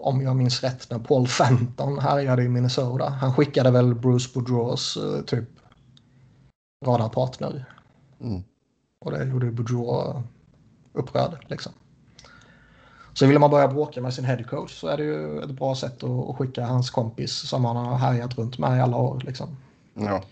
om 0.00 0.22
jag 0.22 0.36
minns 0.36 0.62
rätt, 0.62 0.90
när 0.90 0.98
Paul 0.98 1.28
Fenton 1.28 1.98
härjade 1.98 2.42
i 2.42 2.48
Minnesota. 2.48 3.08
Han 3.08 3.34
skickade 3.34 3.70
väl 3.70 3.94
Bruce 3.94 4.30
Boudreaus 4.34 4.96
uh, 4.96 5.20
typ 5.20 5.44
radarpartner 6.84 7.66
Mm. 8.20 8.42
Och 9.00 9.10
det 9.10 9.24
gjorde 9.24 9.50
Bourgeois 9.50 10.22
upprörd. 10.92 11.46
Liksom. 11.48 11.72
Så 13.12 13.26
vill 13.26 13.38
man 13.38 13.50
börja 13.50 13.68
bråka 13.68 14.00
med 14.00 14.14
sin 14.14 14.24
headcoach 14.24 14.80
så 14.80 14.88
är 14.88 14.96
det 14.96 15.02
ju 15.02 15.42
ett 15.42 15.50
bra 15.50 15.74
sätt 15.74 16.04
att, 16.04 16.36
skicka 16.36 16.66
hans 16.66 16.90
kompis 16.90 17.32
som 17.32 17.64
han 17.64 17.76
har 17.76 17.96
härjat 17.96 18.38
runt 18.38 18.58
med 18.58 18.78
i 18.78 18.80
alla 18.80 18.96
år. 18.96 19.22
Liksom. 19.24 19.56
Ja. 19.94 20.22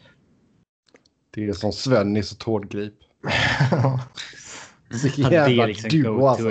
Det 1.31 1.48
är 1.48 1.52
som 1.52 1.72
Svennis 1.72 2.33
och 2.33 2.38
Tårdgrip. 2.38 2.94
Vilken 5.03 5.31
jävla 5.31 5.66
liksom 5.66 5.90
duo 5.90 6.27
alltså. 6.27 6.49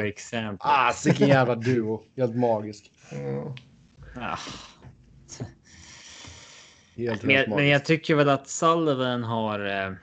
Ah, 0.59 0.93
vilken 1.05 1.27
jävla 1.27 1.55
duo. 1.65 2.03
Helt 2.17 2.35
magisk. 2.35 2.91
Mm. 3.11 3.53
Helt, 6.95 7.23
men, 7.23 7.35
jag, 7.35 7.49
men 7.49 7.67
jag 7.67 7.85
tycker 7.85 8.15
väl 8.15 8.29
att 8.29 8.47
Sullivan 8.47 9.23
har... 9.23 9.65
Eh 9.65 9.93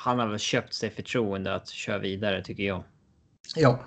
han 0.00 0.18
har 0.18 0.26
väl 0.26 0.38
köpt 0.38 0.74
sig 0.74 0.90
förtroende 0.90 1.54
att 1.54 1.68
köra 1.68 1.98
vidare 1.98 2.42
tycker 2.42 2.62
jag. 2.62 2.84
Ja. 3.56 3.80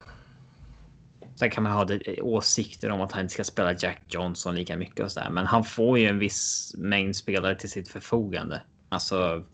Sen 1.35 1.49
kan 1.49 1.63
man 1.63 1.71
ha 1.71 1.87
åsikter 2.21 2.89
om 2.89 3.01
att 3.01 3.11
han 3.11 3.21
inte 3.21 3.33
ska 3.33 3.43
spela 3.43 3.73
Jack 3.73 4.01
Johnson 4.07 4.55
lika 4.55 4.77
mycket 4.77 4.99
och 4.99 5.11
så 5.11 5.19
där, 5.19 5.29
men 5.29 5.45
han 5.45 5.63
får 5.63 5.99
ju 5.99 6.07
en 6.07 6.19
viss 6.19 6.73
mängd 6.77 7.15
spelare 7.15 7.55
till 7.55 7.69
sitt 7.69 7.89
förfogande. 7.89 8.61
Alltså, 8.89 9.45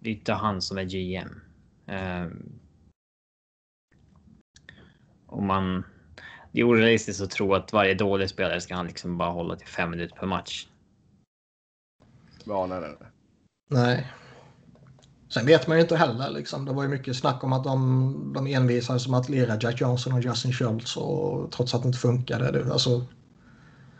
det 0.00 0.10
är 0.10 0.14
inte 0.14 0.32
han 0.32 0.62
som 0.62 0.78
är 0.78 0.84
GM. 0.84 1.40
Um, 1.86 2.52
och 5.32 5.42
man. 5.42 5.84
Det 6.52 6.60
är 6.60 6.68
orealistiskt 6.68 7.22
att 7.22 7.30
tro 7.30 7.54
att 7.54 7.72
varje 7.72 7.94
dålig 7.94 8.30
spelare 8.30 8.60
ska 8.60 8.74
han 8.74 8.86
liksom 8.86 9.18
bara 9.18 9.30
hålla 9.30 9.56
till 9.56 9.68
fem 9.68 9.90
minuter 9.90 10.16
per 10.16 10.26
match. 10.26 10.66
Ja, 12.44 12.66
nej, 12.66 12.80
nej. 12.80 12.96
Nej. 13.70 14.12
Sen 15.28 15.46
vet 15.46 15.66
man 15.66 15.76
ju 15.76 15.82
inte 15.82 15.96
heller. 15.96 16.30
Liksom. 16.30 16.64
Det 16.64 16.72
var 16.72 16.82
ju 16.82 16.88
mycket 16.88 17.16
snack 17.16 17.44
om 17.44 17.52
att 17.52 17.64
de, 17.64 18.32
de 18.34 18.46
envisades 18.46 19.04
som 19.04 19.14
att 19.14 19.28
lira 19.28 19.58
Jack 19.60 19.80
Johnson 19.80 20.12
och 20.12 20.20
Justin 20.20 20.52
Schultz 20.52 20.96
och 20.96 21.52
trots 21.52 21.74
att 21.74 21.82
det 21.82 21.86
inte 21.86 21.98
funkade. 21.98 22.50
Det, 22.50 22.72
alltså, 22.72 23.06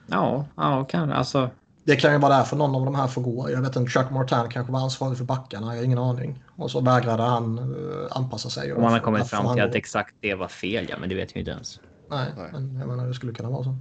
ja, 0.06 0.46
ja, 0.56 0.84
kan 0.84 1.12
alltså. 1.12 1.50
Det 1.84 1.96
kan 1.96 2.12
ju 2.12 2.18
vara 2.18 2.36
därför 2.36 2.56
någon 2.56 2.74
av 2.74 2.84
de 2.84 2.94
här 2.94 3.06
får 3.06 3.22
gå. 3.22 3.50
Jag 3.50 3.62
vet 3.62 3.76
inte, 3.76 3.90
Chuck 3.90 4.10
Martin 4.10 4.50
kanske 4.50 4.72
var 4.72 4.80
ansvarig 4.80 5.18
för 5.18 5.24
backarna, 5.24 5.66
jag 5.66 5.80
har 5.80 5.84
ingen 5.84 5.98
aning. 5.98 6.44
Och 6.56 6.70
så 6.70 6.80
vägrade 6.80 7.22
han 7.22 7.58
uh, 7.58 8.06
anpassa 8.10 8.50
sig. 8.50 8.72
Och 8.72 8.80
man 8.82 8.92
har 8.92 9.00
kommit 9.00 9.28
fram 9.28 9.54
till 9.54 9.62
att 9.62 9.74
exakt 9.74 10.14
det 10.20 10.34
var 10.34 10.48
fel, 10.48 10.86
ja, 10.88 10.96
men 10.98 11.08
det 11.08 11.14
vet 11.14 11.36
vi 11.36 11.40
inte 11.40 11.50
ens. 11.50 11.80
Nej, 12.10 12.32
Nej. 12.36 12.48
men 12.52 12.78
jag 12.78 12.88
menar 12.88 13.06
det 13.06 13.14
skulle 13.14 13.32
kunna 13.32 13.50
vara 13.50 13.64
så. 13.64 13.76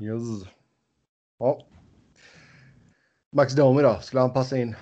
Yes. 0.00 0.48
Ja. 1.38 1.58
Max 3.32 3.52
Domi 3.52 3.82
då, 3.82 3.98
skulle 4.00 4.20
han 4.20 4.32
passa 4.32 4.58
in? 4.58 4.74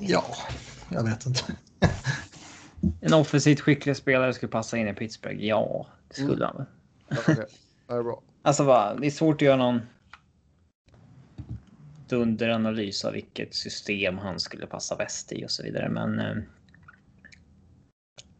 Ja, 0.00 0.24
jag 0.88 1.04
vet 1.04 1.26
inte. 1.26 1.42
en 3.00 3.14
offensivt 3.14 3.60
skicklig 3.60 3.96
spelare 3.96 4.34
skulle 4.34 4.52
passa 4.52 4.76
in 4.76 4.88
i 4.88 4.94
Pittsburgh. 4.94 5.44
Ja, 5.44 5.86
det 6.08 6.14
skulle 6.14 6.46
han 6.46 6.56
väl. 6.56 6.66
Okay. 7.18 7.44
Det 7.86 7.94
är 7.94 8.02
bra. 8.02 8.22
Alltså, 8.42 8.64
va, 8.64 8.94
det 8.94 9.06
är 9.06 9.10
svårt 9.10 9.36
att 9.36 9.42
göra 9.42 9.56
någon 9.56 9.80
dunderanalys 12.08 13.04
av 13.04 13.12
vilket 13.12 13.54
system 13.54 14.18
han 14.18 14.40
skulle 14.40 14.66
passa 14.66 14.96
bäst 14.96 15.32
i 15.32 15.46
och 15.46 15.50
så 15.50 15.62
vidare. 15.62 15.88
Men 15.88 16.20
eh, 16.20 16.36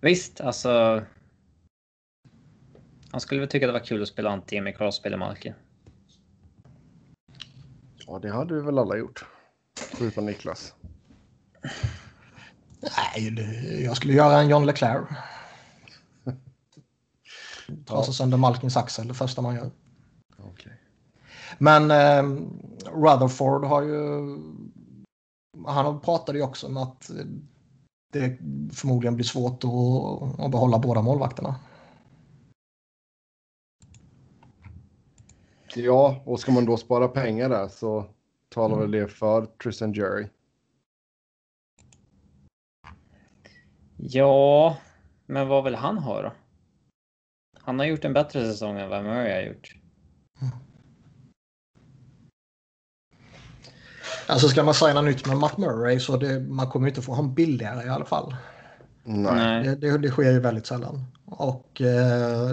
visst, 0.01 0.41
alltså. 0.41 1.03
Han 3.11 3.21
skulle 3.21 3.41
väl 3.41 3.49
tycka 3.49 3.67
det 3.67 3.73
var 3.73 3.85
kul 3.85 4.03
att 4.03 4.09
spela 4.09 4.31
antingen 4.31 4.65
med 4.65 4.77
Crosby 4.77 5.07
eller 5.07 5.17
Malkin. 5.17 5.55
Ja, 8.07 8.19
det 8.19 8.31
hade 8.31 8.55
vi 8.55 8.61
väl 8.61 8.79
alla 8.79 8.97
gjort. 8.97 9.25
Förutom 9.95 10.27
Niklas. 10.27 10.75
Nej, 12.81 13.85
jag 13.85 13.97
skulle 13.97 14.13
göra 14.13 14.41
en 14.41 14.49
John 14.49 14.67
Leclerc. 14.67 15.09
Trasa 17.87 18.09
ja. 18.09 18.13
sönder 18.13 18.39
Malkins 18.39 18.77
axel 18.77 19.09
det 19.09 19.15
första 19.15 19.43
man 19.43 19.55
gör. 19.55 19.71
Okay. 20.39 20.73
Men 21.59 21.91
eh, 21.91 22.41
Rutherford 22.93 23.65
har 23.65 23.83
ju... 23.83 24.21
Han 25.67 26.01
pratade 26.01 26.39
ju 26.39 26.45
också 26.45 26.67
om 26.67 26.77
att 26.77 27.11
det 28.13 28.39
förmodligen 28.73 29.15
blir 29.15 29.25
svårt 29.25 29.65
att, 29.65 30.41
att 30.41 30.51
behålla 30.51 30.79
båda 30.79 31.03
målvakterna. 31.03 31.55
Ja, 35.75 36.23
och 36.25 36.41
ska 36.41 36.53
man 36.53 36.65
då 36.65 36.77
spara 36.77 37.09
pengar 37.09 37.49
där 37.49 37.69
så 37.69 38.05
talar 38.49 38.79
väl 38.79 38.91
det 38.91 39.09
för 39.09 39.47
Tristan 39.47 39.93
Jerry. 39.93 40.29
Ja, 43.97 44.77
men 45.27 45.49
vad 45.49 45.65
vill 45.65 45.75
han 45.75 45.99
ha 45.99 46.23
då? 46.23 46.33
Han 47.69 47.79
har 47.79 47.87
gjort 47.87 48.05
en 48.05 48.13
bättre 48.13 48.53
säsong 48.53 48.79
än 48.79 48.89
vad 48.89 49.05
Murray 49.05 49.33
har 49.33 49.41
gjort. 49.41 49.75
Alltså 54.27 54.49
ska 54.49 54.63
man 54.63 54.75
signa 54.75 55.03
nytt 55.03 55.27
med 55.27 55.37
Matt 55.37 55.59
Murray 55.59 56.01
så 56.01 56.17
det, 56.17 56.41
man 56.41 56.71
kommer 56.71 56.89
inte 56.89 57.03
få 57.03 57.15
honom 57.15 57.35
billigare 57.35 57.87
i 57.87 57.89
alla 57.89 58.05
fall. 58.05 58.37
Nej. 59.05 59.65
Det, 59.65 59.75
det, 59.75 59.99
det 59.99 60.11
sker 60.11 60.33
ju 60.33 60.41
väldigt 60.41 60.67
sällan. 60.67 61.05
Och 61.25 61.81
eh, 61.81 62.49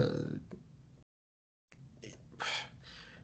det 2.00 2.12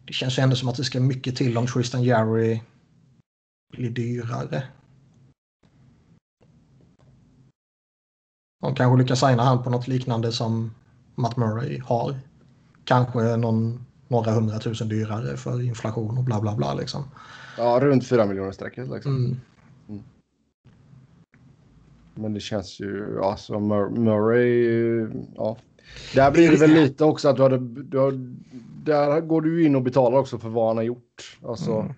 det 0.05 0.13
känns 0.13 0.39
ju 0.39 0.43
ändå 0.43 0.57
som 0.57 0.69
att 0.69 0.77
det 0.77 0.85
ska 0.85 1.01
mycket 1.01 1.37
till 1.37 1.59
om 1.59 1.67
Tristan 1.67 2.03
Jarry 2.03 2.61
blir 3.73 3.91
dyrare. 3.91 4.63
De 8.61 8.75
kanske 8.75 9.03
lyckas 9.03 9.21
signa 9.21 9.43
han 9.43 9.63
på 9.63 9.71
något 9.71 9.89
liknande 9.89 10.33
som 10.33 10.75
Matt 11.15 11.37
Murray 11.37 11.79
har. 11.79 12.15
Kanske 12.85 13.37
någon, 13.37 13.85
några 14.09 14.33
hundratusen 14.33 14.89
dyrare 14.89 15.37
för 15.37 15.63
inflation 15.63 16.19
och 16.19 16.25
bla 16.25 16.41
bla 16.41 16.57
bla 16.57 16.75
liksom. 16.75 17.05
Ja, 17.59 17.79
runt 17.83 18.09
4 18.09 18.27
miljoner 18.27 18.53
strecket 18.53 18.89
liksom. 18.89 19.17
Mm. 19.17 19.41
Men 22.15 22.35
det 22.35 22.41
känns 22.41 22.81
ju, 22.81 23.23
alltså 23.23 23.61
Murray, 23.61 25.09
ja. 25.37 25.57
Där 26.15 26.31
blir 26.31 26.51
det 26.51 26.57
väl 26.57 26.71
lite 26.71 27.05
också 27.05 27.29
att 27.29 27.37
du 27.37 27.43
hade, 27.43 27.59
du 27.59 27.99
har, 27.99 28.13
där 28.85 29.21
går 29.21 29.41
du 29.41 29.65
in 29.65 29.77
och 29.77 29.83
betalar 29.83 30.19
också 30.19 30.39
för 30.39 30.49
vad 30.49 30.69
han 30.69 30.77
har 30.77 30.85
gjort. 30.85 31.39
Alltså. 31.47 31.73
Mm. 31.73 31.93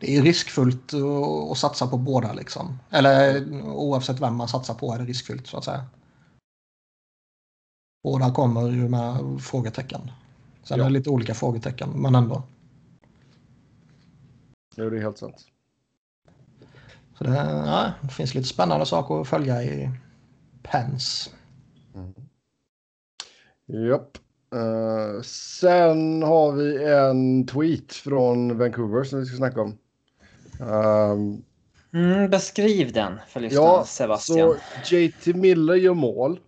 Det 0.00 0.16
är 0.16 0.22
riskfullt 0.22 0.94
att 1.50 1.58
satsa 1.58 1.86
på 1.86 1.96
båda 1.96 2.32
liksom. 2.32 2.78
Eller 2.90 3.44
oavsett 3.64 4.20
vem 4.20 4.34
man 4.34 4.48
satsar 4.48 4.74
på 4.74 4.94
är 4.94 4.98
det 4.98 5.04
riskfyllt 5.04 5.46
så 5.46 5.56
att 5.56 5.64
säga. 5.64 5.84
Båda 8.06 8.30
kommer 8.30 8.70
ju 8.70 8.88
med 8.88 9.40
frågetecken. 9.40 10.00
Sen 10.62 10.78
ja. 10.78 10.84
är 10.84 10.88
det 10.88 10.92
lite 10.92 11.10
olika 11.10 11.34
frågetecken, 11.34 11.90
men 11.90 12.14
ändå. 12.14 12.42
Jo, 14.76 14.90
det 14.90 14.96
är 14.96 15.00
helt 15.00 15.18
sant. 15.18 15.46
Så 17.18 17.24
det, 17.24 17.30
ja, 17.66 17.92
det 18.02 18.08
finns 18.08 18.34
lite 18.34 18.48
spännande 18.48 18.86
saker 18.86 19.20
att 19.20 19.28
följa 19.28 19.62
i 19.62 19.90
Pens. 20.62 21.34
Mm. 21.94 22.14
Japp. 23.66 24.18
Uh, 24.54 25.22
sen 25.22 26.22
har 26.22 26.52
vi 26.52 26.84
en 26.84 27.46
tweet 27.46 27.92
från 27.92 28.58
Vancouver 28.58 29.04
som 29.04 29.18
vi 29.18 29.26
ska 29.26 29.36
snacka 29.36 29.60
om. 29.60 29.78
Um, 30.60 31.42
mm, 31.92 32.30
beskriv 32.30 32.92
den 32.92 33.18
för 33.28 33.40
lyssnarna, 33.40 33.66
ja, 33.66 33.84
Sebastian. 33.84 34.56
Så 34.84 34.96
JT 34.96 35.26
Miller 35.26 35.74
gör 35.74 35.94
mål. 35.94 36.40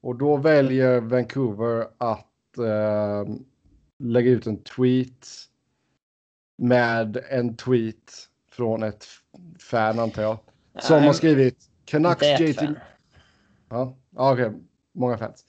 Och 0.00 0.18
då 0.18 0.36
väljer 0.36 1.00
Vancouver 1.00 1.86
att 1.98 2.26
uh, 2.58 3.34
lägga 3.98 4.30
ut 4.30 4.46
en 4.46 4.62
tweet 4.62 5.28
med 6.58 7.24
en 7.30 7.56
tweet 7.56 8.28
från 8.50 8.82
ett 8.82 9.06
fan 9.58 9.98
antar 9.98 10.22
jag. 10.22 10.38
Som 10.80 11.02
har 11.02 11.12
skrivit 11.12 11.70
Canucks 11.84 12.40
JT... 12.40 12.62
Ja, 13.70 13.96
ja 14.10 14.32
okej. 14.32 14.46
Okay. 14.46 14.60
Många 14.92 15.18
fans. 15.18 15.44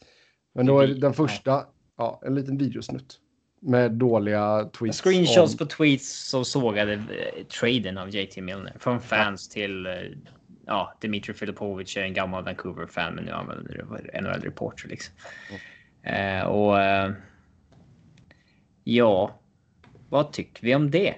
Men 0.54 0.66
då 0.66 0.80
är 0.80 0.88
den 0.88 1.14
första, 1.14 1.66
ja, 1.98 2.22
en 2.26 2.36
liten 2.36 2.58
videosnutt. 2.58 3.20
Med 3.62 3.92
dåliga 3.92 4.70
tweets. 4.78 5.02
Screenshots 5.02 5.54
om... 5.54 5.58
på 5.58 5.66
tweets 5.66 6.30
som 6.30 6.46
sågade 6.46 6.94
eh, 6.94 7.46
traden 7.60 7.98
av 7.98 8.10
JT 8.10 8.38
Milner. 8.38 8.76
Från 8.80 9.02
fans 9.02 9.50
till 9.50 9.86
eh, 9.86 9.94
ja, 10.70 10.94
Dimitri 11.02 11.34
Filipovic 11.34 11.98
är 11.98 12.02
en 12.02 12.14
gammal 12.14 12.44
Vancouver-fan 12.44 13.16
men 13.16 13.24
nu 13.24 13.32
använder 13.32 14.22
NHL-reporter 14.22 14.88
liksom. 14.88 15.14
Mm. 16.04 16.40
Eh, 16.40 16.46
och 16.46 16.82
eh, 16.82 17.12
ja, 18.84 19.40
vad 20.10 20.32
tycker 20.32 20.62
vi 20.62 20.76
om 20.76 20.92
det? 20.92 21.16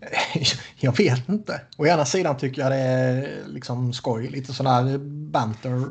Jag 0.76 0.96
vet 0.96 1.28
inte. 1.28 1.60
Å 1.76 1.86
ena 1.86 2.04
sidan 2.04 2.36
tycker 2.36 2.62
jag 2.62 2.70
det 2.70 2.76
är 2.76 3.42
liksom 3.46 3.92
skoj, 3.92 4.28
lite 4.28 4.52
sån 4.52 4.66
här 4.66 4.98
banter. 5.30 5.82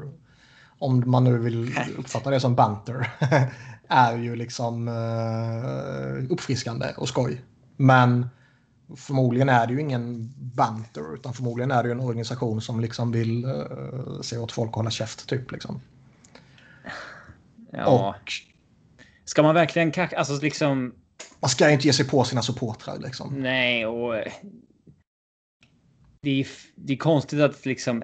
Om 0.80 1.04
man 1.12 1.24
nu 1.24 1.38
vill 1.38 1.74
uppfatta 1.98 2.30
det 2.30 2.40
som 2.40 2.56
banter. 2.56 3.10
är 3.88 4.18
ju 4.18 4.36
liksom 4.36 4.88
uh, 4.88 6.32
uppfriskande 6.32 6.94
och 6.98 7.08
skoj. 7.08 7.42
Men 7.78 8.30
förmodligen 8.96 9.50
är 9.50 9.68
det 9.68 9.74
ju 9.74 9.82
ingen 9.82 10.34
banter 10.38 11.14
utan 11.14 11.34
förmodligen 11.34 11.72
är 11.72 11.84
det 11.84 11.90
ju 11.90 11.92
en 11.92 12.00
organisation 12.00 12.62
som 12.62 12.80
liksom 12.80 13.12
vill 13.12 13.46
uh, 13.46 14.22
se 14.22 14.38
åt 14.38 14.52
folk 14.52 14.74
hålla 14.74 14.90
käft 14.90 15.30
typ 15.30 15.52
liksom. 15.52 15.82
Ja. 17.72 17.86
Och, 17.86 18.32
Ska 19.26 19.44
man 19.44 19.56
verkligen 19.56 19.94
alltså 20.18 20.42
liksom 20.42 20.94
man 21.40 21.50
ska 21.50 21.70
inte 21.70 21.88
ge 21.88 21.94
sig 21.94 22.08
på 22.08 22.24
sina 22.24 22.42
supportrar 22.42 22.98
liksom. 22.98 23.34
Nej, 23.42 23.86
och 23.86 24.14
det 26.22 26.42
är, 26.42 26.48
det 26.76 26.94
är 26.94 26.98
konstigt 26.98 27.40
att 27.40 27.66
liksom 27.66 28.04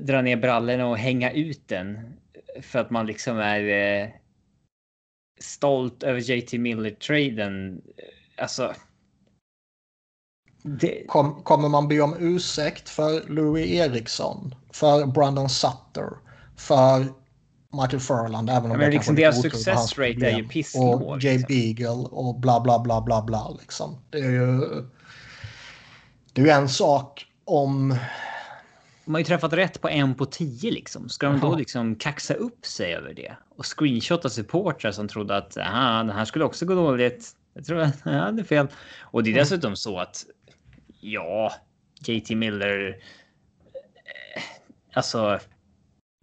dra 0.00 0.22
ner 0.22 0.36
brallorna 0.36 0.86
och 0.86 0.98
hänga 0.98 1.32
ut 1.32 1.68
den 1.68 2.16
för 2.62 2.78
att 2.78 2.90
man 2.90 3.06
liksom 3.06 3.38
är 3.38 3.60
eh, 3.60 4.10
stolt 5.40 6.02
över 6.02 6.20
JT 6.20 6.52
Miller-traden. 6.52 7.82
Alltså. 8.36 8.74
Det... 10.62 11.04
Kom, 11.08 11.42
kommer 11.42 11.68
man 11.68 11.88
be 11.88 12.00
om 12.00 12.16
ursäkt 12.18 12.88
för 12.88 13.28
Louis 13.28 13.70
Eriksson, 13.70 14.54
för 14.72 15.06
Brandon 15.06 15.48
Sutter, 15.48 16.08
för 16.56 17.06
Michael 17.72 18.00
Furland, 18.00 18.50
även 18.50 18.64
om 18.64 18.70
ja, 18.70 18.76
men 18.76 18.90
liksom 18.90 19.14
deras 19.14 19.42
success 19.42 19.98
rate 19.98 20.26
är 20.26 20.36
ju 20.36 20.48
pisslåg. 20.48 21.02
Och 21.02 21.22
Jay 21.22 21.38
liksom. 21.38 21.54
Beagle 21.56 22.08
och 22.10 22.40
bla 22.40 22.60
bla 22.60 22.78
bla 22.78 23.00
bla 23.00 23.22
bla 23.22 23.56
liksom. 23.60 23.98
Det 24.10 24.18
är 24.18 24.30
ju... 24.30 24.60
Det 26.32 26.40
är 26.40 26.46
ju 26.46 26.50
en 26.50 26.68
sak 26.68 27.26
om... 27.44 27.96
De 29.04 29.14
har 29.14 29.18
ju 29.18 29.24
träffat 29.24 29.52
rätt 29.52 29.80
på 29.80 29.88
en 29.88 30.14
på 30.14 30.26
tio 30.26 30.70
liksom. 30.70 31.08
Ska 31.08 31.26
de 31.26 31.40
då 31.40 31.56
liksom 31.56 31.96
kaxa 31.96 32.34
upp 32.34 32.66
sig 32.66 32.94
över 32.94 33.14
det? 33.14 33.36
Och 33.56 33.78
screenshotta 33.78 34.28
supportrar 34.28 34.92
som 34.92 35.08
trodde 35.08 35.36
att 35.36 35.56
aha, 35.56 36.02
det 36.02 36.12
här 36.12 36.24
skulle 36.24 36.44
också 36.44 36.66
gå 36.66 36.74
dåligt. 36.74 37.30
Jag 37.54 37.64
tror 37.64 37.80
att 37.80 37.94
jag 38.04 38.12
hade 38.12 38.44
fel. 38.44 38.68
Och 39.00 39.22
det 39.22 39.30
är 39.30 39.32
mm. 39.32 39.42
dessutom 39.42 39.76
så 39.76 39.98
att 39.98 40.24
ja, 41.00 41.52
JT 42.00 42.30
Miller. 42.30 42.88
Eh, 43.94 44.42
alltså, 44.92 45.38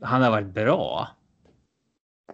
han 0.02 0.22
har 0.22 0.32
varit 0.32 0.54
bra. 0.54 1.08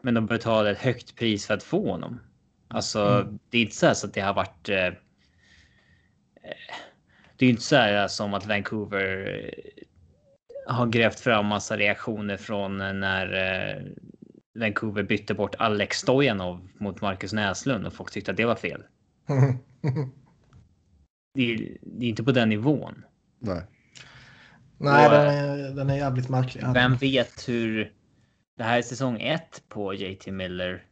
Men 0.02 0.14
de 0.14 0.26
betalar 0.26 0.72
ett 0.72 0.80
högt 0.80 1.16
pris 1.16 1.48
för 1.48 1.54
att 1.54 1.64
få 1.64 1.92
honom. 1.92 2.20
Alltså, 2.68 3.00
mm. 3.00 3.40
det 3.50 3.58
är 3.58 3.62
inte 3.62 3.76
så, 3.76 3.96
så 3.96 4.08
att 4.08 4.14
det 4.14 4.22
har 4.22 4.34
varit. 4.34 4.70
Eh, 4.70 4.86
eh, 4.86 4.94
det 7.38 7.46
är 7.46 7.50
inte 7.50 7.62
så 7.62 7.76
här 7.76 8.08
som 8.08 8.34
att 8.34 8.46
Vancouver 8.46 9.40
eh, 10.68 10.74
har 10.74 10.88
grävt 10.88 11.20
fram 11.20 11.46
massa 11.46 11.78
reaktioner 11.78 12.38
från 12.38 12.78
när 12.78 13.34
eh, 13.34 13.84
Vancouver 14.60 15.04
bytte 15.04 15.34
bort 15.34 15.56
Alex 15.60 15.98
Stojanov 15.98 16.70
mot 16.80 17.02
Marcus 17.02 17.34
Näslund 17.34 17.88
och 17.88 17.94
folk 17.94 18.12
tyckte 18.12 18.32
att 18.32 18.38
det 18.38 18.46
var 18.46 18.56
fel. 18.56 18.84
det, 21.34 21.54
är, 21.54 21.78
det 21.82 22.06
är 22.06 22.10
inte 22.10 22.24
på 22.24 22.32
den 22.32 22.50
nivån. 22.50 23.06
Nej. 23.40 23.64
Nej, 24.78 25.06
och, 25.06 25.12
den, 25.12 25.28
är, 25.28 25.76
den 25.76 25.90
är 25.90 25.96
jävligt 25.96 26.30
märklig. 26.30 26.64
Vem 26.74 26.96
vet 26.96 27.50
hur 27.50 27.94
det 28.58 28.64
här 28.64 28.78
är 28.78 28.82
säsong 28.82 29.22
ett 29.22 29.64
på 29.68 29.94
JT 29.94 30.28
Miller. 30.28 30.86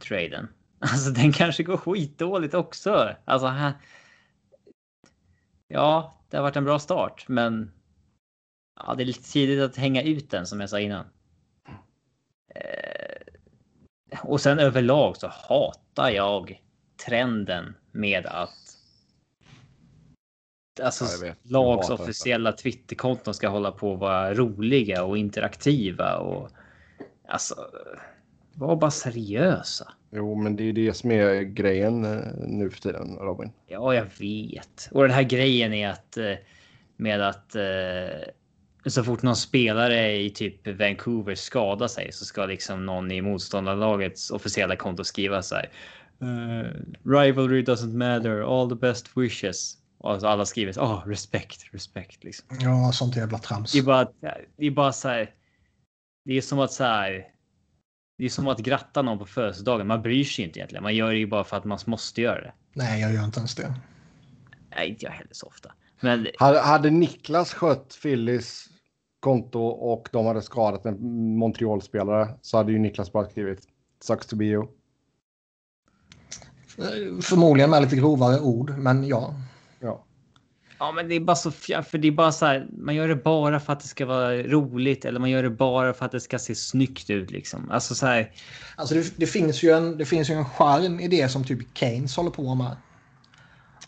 Traden. 0.00 0.48
Alltså 0.80 1.10
den 1.10 1.32
kanske 1.32 1.62
går 1.62 1.76
skitdåligt 1.76 2.54
också. 2.54 3.14
Alltså. 3.24 3.46
Han, 3.46 3.72
ja, 5.68 6.14
det 6.30 6.36
har 6.36 6.42
varit 6.42 6.56
en 6.56 6.64
bra 6.64 6.78
start, 6.78 7.24
men. 7.28 7.72
Ja, 8.80 8.94
det 8.94 9.02
är 9.02 9.04
lite 9.04 9.32
tidigt 9.32 9.62
att 9.62 9.76
hänga 9.76 10.02
ut 10.02 10.30
den 10.30 10.46
som 10.46 10.60
jag 10.60 10.70
sa 10.70 10.80
innan. 10.80 11.06
Eh, 12.54 14.18
och 14.22 14.40
sen 14.40 14.58
överlag 14.58 15.16
så 15.16 15.28
hatar 15.28 16.10
jag 16.10 16.62
trenden 17.06 17.76
med 17.92 18.26
att 18.26 18.67
alltså 20.80 21.26
ja, 21.26 21.32
lags 21.42 21.90
officiella 21.90 22.52
Twitterkonton 22.52 23.34
ska 23.34 23.48
hålla 23.48 23.72
på 23.72 23.94
att 23.94 24.00
vara 24.00 24.34
roliga 24.34 25.04
och 25.04 25.18
interaktiva 25.18 26.16
och 26.16 26.50
alltså 27.28 27.54
var 28.54 28.76
bara 28.76 28.90
seriösa. 28.90 29.92
Jo, 30.10 30.34
men 30.34 30.56
det 30.56 30.68
är 30.68 30.72
det 30.72 30.94
som 30.94 31.10
är 31.10 31.42
grejen 31.42 32.04
eh, 32.04 32.20
nu 32.38 32.70
för 32.70 32.80
tiden, 32.80 33.16
Robin. 33.16 33.50
Ja, 33.66 33.94
jag 33.94 34.06
vet. 34.18 34.88
Och 34.92 35.02
den 35.02 35.10
här 35.10 35.22
grejen 35.22 35.72
är 35.72 35.88
att 35.88 36.16
eh, 36.16 36.34
med 36.96 37.20
att 37.20 37.54
eh, 37.54 38.28
så 38.86 39.04
fort 39.04 39.22
någon 39.22 39.36
spelare 39.36 40.16
i 40.16 40.30
typ 40.30 40.66
Vancouver 40.66 41.34
skadar 41.34 41.88
sig 41.88 42.12
så 42.12 42.24
ska 42.24 42.46
liksom 42.46 42.86
någon 42.86 43.10
i 43.10 43.20
motståndarlagets 43.22 44.30
officiella 44.30 44.76
konto 44.76 45.04
skriva 45.04 45.42
så 45.42 45.54
här. 45.54 45.70
Uh, 46.22 46.70
rivalry 47.04 47.62
doesn't 47.62 47.94
matter. 47.94 48.40
All 48.40 48.68
the 48.68 48.74
best 48.74 49.16
wishes. 49.16 49.77
Och 49.98 50.22
alla 50.22 50.46
skriver 50.46 50.72
så, 50.72 50.82
oh, 50.82 51.06
respekt, 51.06 51.74
respekt 51.74 52.24
liksom. 52.24 52.46
Ja, 52.60 52.92
sånt 52.92 53.16
jävla 53.16 53.38
trams. 53.38 53.72
Det 53.72 53.78
är 53.78 53.82
bara, 53.82 54.08
det 54.56 54.66
är 54.66 54.70
bara 54.70 54.92
så 54.92 55.08
här. 55.08 55.34
Det 56.24 56.32
är 56.32 56.40
som 56.40 56.58
att 56.58 56.72
så 56.72 56.84
här. 56.84 57.26
Det 58.18 58.24
är 58.24 58.28
som 58.28 58.48
att 58.48 58.58
gratta 58.58 59.02
någon 59.02 59.18
på 59.18 59.26
födelsedagen. 59.26 59.86
Man 59.86 60.02
bryr 60.02 60.24
sig 60.24 60.44
inte 60.44 60.58
egentligen. 60.58 60.82
Man 60.82 60.96
gör 60.96 61.10
det 61.10 61.18
ju 61.18 61.26
bara 61.26 61.44
för 61.44 61.56
att 61.56 61.64
man 61.64 61.78
måste 61.86 62.20
göra 62.20 62.40
det. 62.40 62.52
Nej, 62.72 63.00
jag 63.00 63.14
gör 63.14 63.24
inte 63.24 63.38
ens 63.40 63.54
det. 63.54 63.74
Nej, 64.76 64.88
inte 64.88 65.04
jag 65.04 65.12
heller 65.12 65.32
så 65.32 65.46
ofta. 65.46 65.72
Men... 66.00 66.26
Hade, 66.38 66.60
hade 66.60 66.90
Niklas 66.90 67.54
skött 67.54 67.98
Phillies 68.02 68.68
konto 69.20 69.60
och 69.66 70.08
de 70.12 70.26
hade 70.26 70.42
skadat 70.42 70.86
en 70.86 71.36
Montreal-spelare 71.36 72.28
så 72.42 72.56
hade 72.56 72.72
ju 72.72 72.78
Niklas 72.78 73.12
bara 73.12 73.30
skrivit 73.30 73.68
Sucks 74.02 74.26
to 74.26 74.36
be 74.36 74.44
you. 74.44 74.62
Eh, 76.78 77.20
Förmodligen 77.22 77.70
med 77.70 77.82
lite 77.82 77.96
grovare 77.96 78.40
ord, 78.40 78.78
men. 78.78 79.06
Ja. 79.06 79.34
Ja, 80.78 80.92
men 80.92 81.08
det 81.08 81.14
är 81.14 81.20
bara 81.20 81.36
så 81.36 81.50
för 81.50 81.98
det 81.98 82.08
är 82.08 82.12
bara 82.12 82.32
så 82.32 82.46
här. 82.46 82.66
Man 82.78 82.94
gör 82.94 83.08
det 83.08 83.16
bara 83.16 83.60
för 83.60 83.72
att 83.72 83.80
det 83.80 83.88
ska 83.88 84.06
vara 84.06 84.42
roligt 84.42 85.04
eller 85.04 85.20
man 85.20 85.30
gör 85.30 85.42
det 85.42 85.50
bara 85.50 85.92
för 85.92 86.04
att 86.04 86.12
det 86.12 86.20
ska 86.20 86.38
se 86.38 86.54
snyggt 86.54 87.10
ut 87.10 87.30
liksom. 87.30 87.70
Alltså 87.70 87.94
så 87.94 88.06
här. 88.06 88.32
Alltså 88.76 88.94
det, 88.94 89.12
det, 89.16 89.26
finns 89.26 89.62
ju 89.62 89.70
en, 89.70 89.98
det 89.98 90.04
finns 90.04 90.30
ju 90.30 90.34
en 90.34 90.44
charm 90.44 91.00
i 91.00 91.08
det 91.08 91.28
som 91.28 91.44
typ 91.44 91.78
Keynes 91.78 92.16
håller 92.16 92.30
på 92.30 92.54
med. 92.54 92.76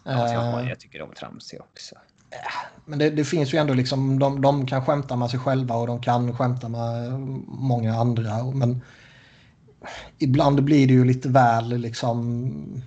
Ja, 0.04 0.60
Eh, 0.60 0.68
jag 0.68 0.80
tycker 0.80 0.98
de 0.98 1.10
är 1.10 1.14
tramsiga 1.14 1.60
också. 1.60 1.94
Men 2.84 2.98
det, 2.98 3.10
det 3.10 3.24
finns 3.24 3.54
ju 3.54 3.58
ändå 3.58 3.74
liksom, 3.74 4.18
de, 4.18 4.40
de 4.40 4.66
kan 4.66 4.84
skämta 4.86 5.16
med 5.16 5.30
sig 5.30 5.40
själva 5.40 5.74
och 5.74 5.86
de 5.86 6.02
kan 6.02 6.36
skämta 6.36 6.68
med 6.68 7.20
många 7.46 7.94
andra. 7.94 8.44
Men 8.44 8.82
ibland 10.18 10.64
blir 10.64 10.86
det 10.86 10.92
ju 10.92 11.04
lite 11.04 11.28
väl 11.28 11.68
liksom 11.68 12.82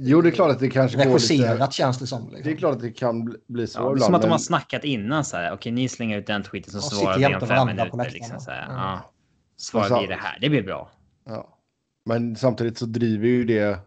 Jo, 0.00 0.20
det 0.22 0.28
är 0.28 0.30
klart 0.30 0.50
att 0.50 0.58
det 0.60 0.70
kanske 0.70 1.04
går 1.04 1.18
lite... 1.58 1.68
känns 1.72 1.98
det 1.98 2.06
som. 2.06 2.22
Liksom. 2.28 2.42
Det 2.44 2.50
är 2.52 2.56
klart 2.56 2.74
att 2.74 2.80
det 2.80 2.90
kan 2.90 3.24
bli- 3.24 3.36
bli 3.46 3.66
så 3.66 3.78
Ja, 3.78 3.82
det 3.82 3.88
är 3.88 3.92
ibland. 3.92 4.04
som 4.04 4.14
att 4.14 4.20
de 4.22 4.26
men- 4.26 4.32
har 4.32 4.38
snackat 4.38 4.84
innan 4.84 5.24
så 5.24 5.36
här. 5.36 5.52
Okej, 5.52 5.72
ni 5.72 5.88
slänger 5.88 6.18
ut 6.18 6.26
den 6.26 6.42
tweeten 6.42 6.72
så 6.72 6.80
svarar 6.80 7.18
vi 7.18 7.26
om 7.34 7.40
fem 7.40 7.66
minuter. 7.66 8.10
Liksom, 8.12 8.40
så 8.40 8.50
här. 8.50 8.64
Mm. 8.64 8.76
Ja. 8.76 9.10
Svarar 9.56 9.88
så- 9.88 10.00
vi 10.00 10.06
det 10.06 10.14
här. 10.14 10.38
Det 10.40 10.48
blir 10.48 10.62
bra. 10.62 10.90
Ja. 11.24 11.58
Men 12.04 12.36
samtidigt 12.36 12.78
så 12.78 12.86
driver 12.86 13.28
ju 13.28 13.44
det 13.44 13.78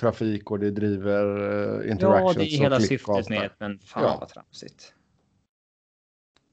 trafik 0.00 0.50
och 0.50 0.58
det 0.58 0.70
driver 0.70 1.40
uh, 1.40 1.86
Ja, 1.86 1.92
interactions 1.92 2.36
det 2.36 2.44
är 2.44 2.58
hela 2.58 2.80
syftet 2.80 3.28
med 3.28 3.42
det. 3.42 3.50
Men 3.58 3.78
fan 3.78 4.02
Ja. 4.02 4.16
vad 4.20 4.28
tramsigt. 4.28 4.94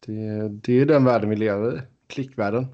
Det, 0.05 0.49
det 0.49 0.74
är 0.82 0.86
den 0.86 1.05
världen 1.05 1.30
vi 1.30 1.36
lever 1.36 1.78
i. 1.78 1.82
Klickvärlden. 2.07 2.67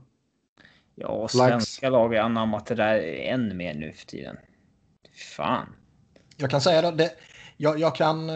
Ja, 0.95 1.07
och 1.07 1.21
Likes. 1.21 1.31
svenska 1.37 1.89
lag 1.89 2.07
har 2.09 2.15
anammat 2.15 2.65
det 2.65 2.75
där 2.75 2.99
än 3.03 3.57
mer 3.57 3.73
nu 3.73 3.91
för 3.93 4.05
tiden. 4.05 4.37
Fan. 5.15 5.65
Jag 6.37 6.49
kan 6.49 6.61
säga 6.61 6.81
då, 6.81 6.91
det, 6.91 7.11
jag, 7.57 7.79
jag, 7.79 7.95
kan, 7.95 8.29
eh, 8.29 8.35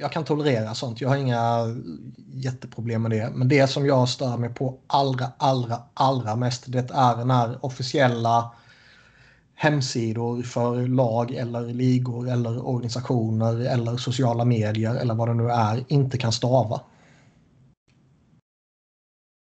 jag 0.00 0.12
kan 0.12 0.24
tolerera 0.24 0.74
sånt. 0.74 1.00
Jag 1.00 1.08
har 1.08 1.16
inga 1.16 1.76
jätteproblem 2.32 3.02
med 3.02 3.10
det. 3.10 3.30
Men 3.34 3.48
det 3.48 3.66
som 3.66 3.86
jag 3.86 4.08
stör 4.08 4.36
mig 4.36 4.54
på 4.54 4.78
allra, 4.86 5.32
allra, 5.38 5.82
allra 5.94 6.36
mest 6.36 6.64
det 6.66 6.90
är 6.90 7.24
när 7.24 7.64
officiella 7.64 8.54
hemsidor 9.54 10.42
för 10.42 10.86
lag 10.86 11.34
eller 11.34 11.60
ligor 11.60 12.28
eller 12.28 12.66
organisationer 12.66 13.60
eller 13.60 13.96
sociala 13.96 14.44
medier 14.44 14.94
eller 14.94 15.14
vad 15.14 15.28
det 15.28 15.34
nu 15.34 15.50
är 15.50 15.84
inte 15.88 16.18
kan 16.18 16.32
stava. 16.32 16.80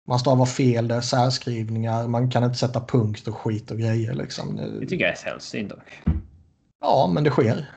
Man 0.09 0.19
stavar 0.19 0.45
fel, 0.45 0.87
det 0.87 0.95
är 0.95 1.01
särskrivningar, 1.01 2.07
man 2.07 2.31
kan 2.31 2.43
inte 2.43 2.57
sätta 2.57 2.85
punkt 2.85 3.27
och 3.27 3.35
skit 3.35 3.71
och 3.71 3.77
grejer. 3.77 4.13
Liksom. 4.13 4.55
Det 4.55 4.87
tycker 4.87 5.05
jag 5.05 5.11
är 5.11 5.17
sällsynt 5.17 5.69
dock. 5.69 6.01
Ja, 6.81 7.11
men 7.13 7.23
det 7.23 7.29
sker. 7.29 7.69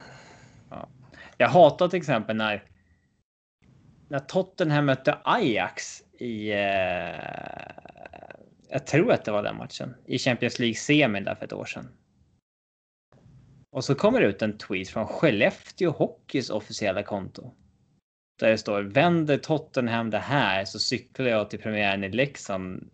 Jag 1.37 1.49
hatar 1.49 1.89
till 1.89 1.99
exempel 1.99 2.37
när. 2.37 2.65
När 4.09 4.19
Tottenham 4.19 4.87
mötte 4.87 5.19
Ajax 5.25 6.03
i. 6.19 6.51
Eh, 6.51 6.59
jag 8.71 8.87
tror 8.87 9.13
att 9.13 9.25
det 9.25 9.33
var 9.33 9.43
den 9.43 9.57
matchen 9.57 9.95
i 10.07 10.19
Champions 10.19 10.59
League 10.59 10.75
semin 10.75 11.25
där 11.25 11.35
för 11.35 11.45
ett 11.45 11.53
år 11.53 11.65
sedan. 11.65 11.89
Och 13.71 13.85
så 13.85 13.95
kommer 13.95 14.21
det 14.21 14.27
ut 14.27 14.43
en 14.43 14.59
tweet 14.59 14.89
från 14.89 15.07
Skellefteå 15.07 15.91
Hockeys 15.91 16.51
officiella 16.51 17.03
konto. 17.03 17.55
Där 18.39 18.51
det 18.51 18.59
står 18.59 18.83
vänder 18.83 19.37
Tottenham 19.39 20.11
det 20.11 20.19
här 20.19 20.65
så 20.65 20.79
cyklar 20.79 21.27
jag 21.27 21.51
till 21.51 21.59
premiären 21.59 22.05
i 22.05 22.09
Leksand. 22.09 22.91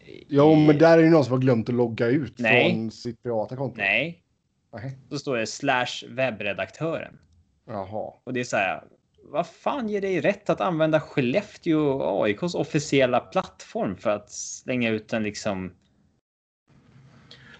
i- 0.00 0.24
Jo, 0.28 0.54
men 0.54 0.78
där 0.78 0.98
är 0.98 1.02
ju 1.02 1.10
någon 1.10 1.24
som 1.24 1.32
har 1.32 1.38
glömt 1.40 1.68
att 1.68 1.74
logga 1.74 2.06
ut 2.06 2.38
Nej. 2.38 2.72
från 2.74 2.90
sitt 2.90 3.22
privata 3.22 3.56
konto. 3.56 3.76
Nej, 3.76 4.22
då 5.08 5.18
står 5.18 5.36
det 5.36 5.46
slash 5.46 6.08
webbredaktören. 6.08 7.18
Jaha. 7.66 8.12
Och 8.24 8.32
det 8.32 8.40
är 8.40 8.44
så 8.44 8.56
här. 8.56 8.84
Vad 9.22 9.46
fan 9.46 9.88
ger 9.88 10.00
dig 10.00 10.20
rätt 10.20 10.50
att 10.50 10.60
använda 10.60 11.00
Skellefteå 11.00 12.02
AIKs 12.22 12.54
officiella 12.54 13.20
plattform 13.20 13.96
för 13.96 14.10
att 14.10 14.30
slänga 14.30 14.90
ut 14.90 15.12
en 15.12 15.22
liksom 15.22 15.72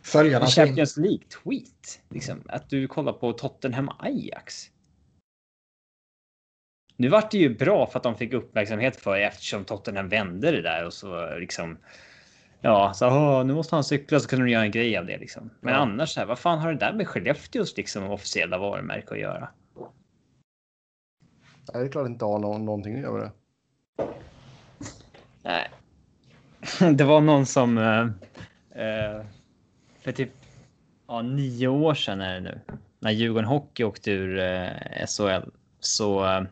Följarna. 0.02 0.46
Champions 0.46 0.96
League 0.96 1.24
tweet? 1.44 2.00
Liksom 2.10 2.42
att 2.48 2.70
du 2.70 2.88
kollar 2.88 3.12
på 3.12 3.32
Tottenham 3.32 3.90
Ajax. 3.98 4.70
Nu 6.96 7.08
vart 7.08 7.30
det 7.30 7.38
ju 7.38 7.56
bra 7.56 7.86
för 7.86 7.98
att 7.98 8.02
de 8.02 8.14
fick 8.16 8.32
uppmärksamhet 8.32 8.96
för 8.96 9.16
det 9.16 9.24
eftersom 9.24 9.64
Tottenham 9.64 10.08
vände 10.08 10.50
det 10.50 10.62
där 10.62 10.86
och 10.86 10.92
så 10.92 11.38
liksom. 11.38 11.78
Ja, 12.60 12.92
så 12.94 13.06
"Åh, 13.08 13.44
nu 13.44 13.54
måste 13.54 13.74
han 13.74 13.84
cykla 13.84 14.20
så 14.20 14.28
kunde 14.28 14.44
de 14.44 14.50
göra 14.50 14.62
en 14.64 14.70
grej 14.70 14.96
av 14.98 15.06
det 15.06 15.18
liksom. 15.18 15.50
Men 15.60 15.72
Ja. 15.74 15.78
annars 15.80 16.08
så 16.10 16.20
här, 16.20 16.26
vad 16.26 16.38
fan 16.38 16.58
har 16.58 16.72
det 16.72 16.78
där 16.78 16.92
med 16.92 17.08
Skellefteås 17.08 17.76
liksom 17.76 18.10
officiella 18.10 18.58
varumärke 18.58 19.14
att 19.14 19.20
göra? 19.20 19.48
Nej, 21.72 21.82
det 21.82 21.88
är 21.88 21.92
klart 21.92 22.06
inte 22.06 22.24
har 22.24 22.38
någon, 22.38 22.64
någonting 22.64 22.94
att 22.94 23.00
göra 23.02 23.12
med 23.12 23.22
det. 23.22 23.32
Nej. 25.42 25.70
Det 26.94 27.04
var 27.04 27.20
någon 27.20 27.46
som 27.46 27.78
eh, 27.78 28.00
eh, 28.84 29.22
för 30.00 30.12
typ 30.12 30.30
ja, 31.08 31.22
nio 31.22 31.68
år 31.68 31.94
sedan 31.94 32.20
är 32.20 32.34
det 32.34 32.40
nu. 32.40 32.60
När 32.98 33.10
Djurgården 33.10 33.48
Hockey 33.48 33.84
åkte 33.84 34.10
ur 34.10 34.38
eh, 34.38 34.68
SHL 35.06 35.48
så 35.80 36.26
eh, 36.26 36.42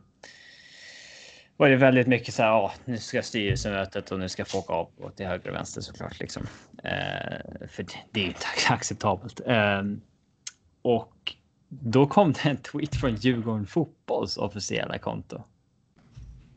var 1.62 1.68
det 1.68 1.76
väldigt 1.76 2.06
mycket 2.06 2.34
så 2.34 2.42
här. 2.42 2.48
Ja, 2.48 2.72
nu 2.84 2.98
ska 2.98 3.22
styrelsemötet 3.22 4.10
och 4.12 4.18
nu 4.18 4.28
ska 4.28 4.44
folk 4.44 4.70
av 4.70 4.88
och 4.96 5.16
till 5.16 5.26
höger 5.26 5.50
och 5.50 5.56
vänster 5.56 5.80
såklart 5.80 6.20
liksom. 6.20 6.46
Eh, 6.84 7.68
för 7.68 7.82
det, 7.82 7.94
det 8.10 8.20
är 8.20 8.26
inte 8.26 8.46
acceptabelt. 8.68 9.40
Eh, 9.46 9.82
och 10.82 11.34
då 11.68 12.06
kom 12.06 12.32
det 12.32 12.48
en 12.48 12.56
tweet 12.56 12.96
från 12.96 13.14
Djurgården 13.14 13.66
Fotbolls 13.66 14.36
officiella 14.36 14.98
konto. 14.98 15.42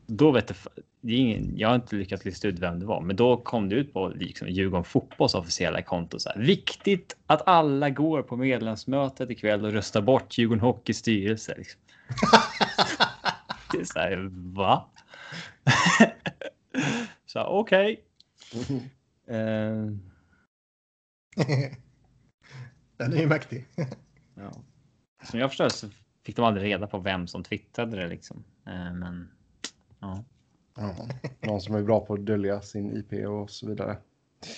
Då 0.06 0.30
vet 0.30 0.50
jag, 0.50 0.84
det 1.00 1.12
är 1.12 1.18
ingen, 1.18 1.52
jag 1.56 1.68
har 1.68 1.74
inte 1.74 1.96
lyckats 1.96 2.24
lista 2.24 2.48
ut 2.48 2.58
vem 2.58 2.80
det 2.80 2.86
var, 2.86 3.00
men 3.00 3.16
då 3.16 3.36
kom 3.36 3.68
det 3.68 3.76
ut 3.76 3.92
på 3.92 4.08
liksom 4.08 4.48
Djurgården 4.48 4.84
Fotbolls 4.84 5.34
officiella 5.34 5.82
konto. 5.82 6.18
Så 6.18 6.28
här, 6.28 6.38
Viktigt 6.38 7.16
att 7.26 7.48
alla 7.48 7.90
går 7.90 8.22
på 8.22 8.36
medlemsmötet 8.36 9.30
ikväll 9.30 9.64
och 9.64 9.72
röstar 9.72 10.00
bort 10.00 10.38
Djurgården 10.38 10.60
Hockeys 10.60 10.98
styrelse. 10.98 11.54
Liksom. 11.58 11.80
det 13.72 13.78
är 13.78 13.84
så 13.84 13.98
här, 13.98 14.30
va? 14.54 14.88
så 17.26 17.44
okej. 17.44 18.04
Eh, 19.28 19.86
Den 22.96 23.12
är 23.12 23.16
ju 23.16 23.26
mäktig. 23.26 23.66
ja. 24.34 24.52
Som 25.22 25.40
jag 25.40 25.50
förstår 25.50 25.68
så 25.68 25.88
fick 26.24 26.36
de 26.36 26.44
aldrig 26.44 26.66
reda 26.66 26.86
på 26.86 26.98
vem 26.98 27.26
som 27.26 27.44
twittrade 27.44 27.96
det 27.96 28.08
liksom. 28.08 28.44
Eh, 28.66 28.94
men 28.94 29.30
ja. 30.00 30.24
Ja. 30.76 30.94
Någon 31.40 31.60
som 31.60 31.74
är 31.74 31.82
bra 31.82 32.00
på 32.00 32.14
att 32.14 32.26
dölja 32.26 32.60
sin 32.60 32.96
IP 32.96 33.26
och 33.26 33.50
så 33.50 33.68
vidare. 33.68 33.96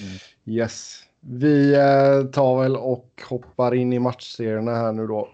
Mm. 0.01 0.13
Yes. 0.45 1.03
Vi 1.21 1.75
eh, 1.75 2.31
tar 2.33 2.63
väl 2.63 2.77
och 2.77 3.23
hoppar 3.29 3.75
in 3.75 3.93
i 3.93 3.99
matchserierna 3.99 4.75
här 4.75 4.93
nu 4.93 5.07
då. 5.07 5.29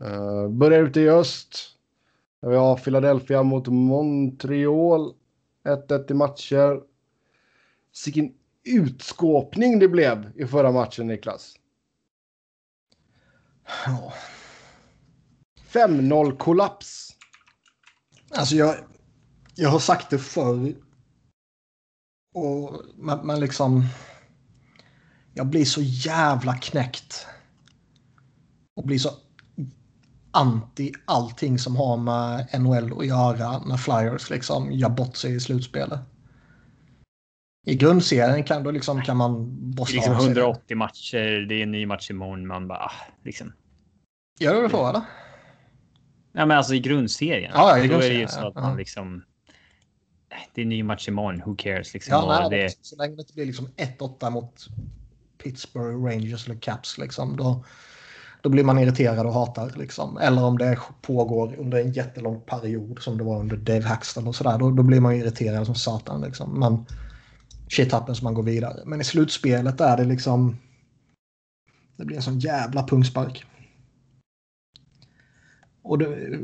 Eh, 0.00 0.48
börjar 0.48 0.82
ute 0.82 1.00
i 1.00 1.08
öst. 1.08 1.56
Vi 2.40 2.56
har 2.56 2.76
Philadelphia 2.76 3.42
mot 3.42 3.68
Montreal. 3.68 5.14
1-1 5.64 6.10
i 6.10 6.14
matcher. 6.14 6.80
Vilken 8.04 8.34
utskåpning 8.64 9.78
det 9.78 9.88
blev 9.88 10.32
i 10.36 10.46
förra 10.46 10.72
matchen, 10.72 11.06
Niklas. 11.06 11.56
Ja. 13.86 14.12
5-0 15.72 16.36
kollaps. 16.36 17.16
Alltså 18.30 18.54
jag, 18.54 18.76
jag 19.54 19.68
har 19.68 19.78
sagt 19.78 20.10
det 20.10 20.18
förr. 20.18 20.74
Och 22.34 22.82
man, 22.96 23.26
man 23.26 23.40
liksom... 23.40 23.86
Jag 25.34 25.46
blir 25.46 25.64
så 25.64 25.80
jävla 25.82 26.56
knäckt. 26.56 27.26
Och 28.76 28.86
blir 28.86 28.98
så 28.98 29.10
anti 30.30 30.92
allting 31.04 31.58
som 31.58 31.76
har 31.76 31.96
med 31.96 32.60
NHL 32.60 33.00
att 33.00 33.06
göra 33.06 33.58
när 33.58 33.76
Flyers 33.76 34.30
liksom 34.30 34.72
gör 34.72 34.88
bort 34.88 35.16
sig 35.16 35.34
i 35.34 35.40
slutspelet. 35.40 36.00
I 37.66 37.74
grundserien 37.74 38.44
kan, 38.44 38.62
då 38.62 38.70
liksom, 38.70 39.02
kan 39.02 39.16
man 39.16 39.32
Det 39.34 39.72
är 39.72 39.76
borsta 39.76 39.94
liksom 39.94 40.14
av 40.14 40.20
sig 40.20 40.34
det. 40.34 40.40
180 40.40 40.76
matcher. 40.76 41.46
Det 41.48 41.54
är 41.54 41.62
en 41.62 41.70
ny 41.70 41.86
match 41.86 42.10
imorgon. 42.10 42.46
Man 42.46 42.68
bara 42.68 42.78
ah, 42.78 42.92
liksom. 43.24 43.52
Gör 44.38 44.54
du 44.54 44.62
det 44.62 44.70
så 44.70 44.88
eller? 44.88 45.02
Ja, 46.32 46.46
men 46.46 46.56
alltså 46.56 46.74
i 46.74 46.80
grundserien. 46.80 47.52
Ja, 47.54 47.78
i 47.78 47.80
Då 47.80 47.84
är 47.84 47.88
det 47.88 47.88
grundserien, 47.88 48.20
ju 48.20 48.28
så 48.28 48.40
ja. 48.40 48.48
att 48.48 48.54
man 48.54 48.70
Ja. 48.70 48.76
liksom. 48.76 49.24
Det 50.54 50.60
är 50.60 50.62
en 50.62 50.68
ny 50.68 50.82
match 50.82 51.08
imorgon. 51.08 51.42
Who 51.46 51.56
cares 51.56 51.94
liksom? 51.94 52.12
Ja, 52.12 52.48
nej, 52.50 52.60
det, 52.60 52.74
Så 52.82 52.96
länge 52.96 53.16
det 53.16 53.20
inte 53.20 53.34
blir 53.34 53.46
liksom 53.46 53.68
1-8 53.76 54.30
mot 54.30 54.66
Pittsburgh 55.42 56.04
Rangers 56.04 56.46
eller 56.46 56.60
Caps 56.60 56.98
liksom, 56.98 57.36
då, 57.36 57.64
då 58.42 58.48
blir 58.48 58.64
man 58.64 58.78
irriterad 58.78 59.26
och 59.26 59.32
hatar. 59.32 59.72
Liksom. 59.76 60.18
Eller 60.18 60.44
om 60.44 60.58
det 60.58 60.78
pågår 61.02 61.54
under 61.58 61.78
en 61.78 61.92
jättelång 61.92 62.40
period 62.40 62.98
som 63.02 63.18
det 63.18 63.24
var 63.24 63.40
under 63.40 63.56
Dave 63.56 63.84
Haxton 63.84 64.26
och 64.26 64.34
sådär, 64.34 64.58
då, 64.58 64.70
då 64.70 64.82
blir 64.82 65.00
man 65.00 65.14
irriterad 65.14 65.66
som 65.66 65.74
satan. 65.74 66.20
Liksom. 66.20 66.60
Men 66.60 66.86
shit 67.68 67.92
happens 67.92 68.22
man 68.22 68.34
går 68.34 68.42
vidare. 68.42 68.82
Men 68.86 69.00
i 69.00 69.04
slutspelet 69.04 69.80
är 69.80 69.96
det 69.96 70.04
liksom 70.04 70.56
det 72.00 72.06
blir 72.06 72.16
en 72.16 72.22
sån 72.22 72.38
jävla 72.38 72.86
pungspark. 72.86 73.44
Och 75.82 75.98
det, 75.98 76.38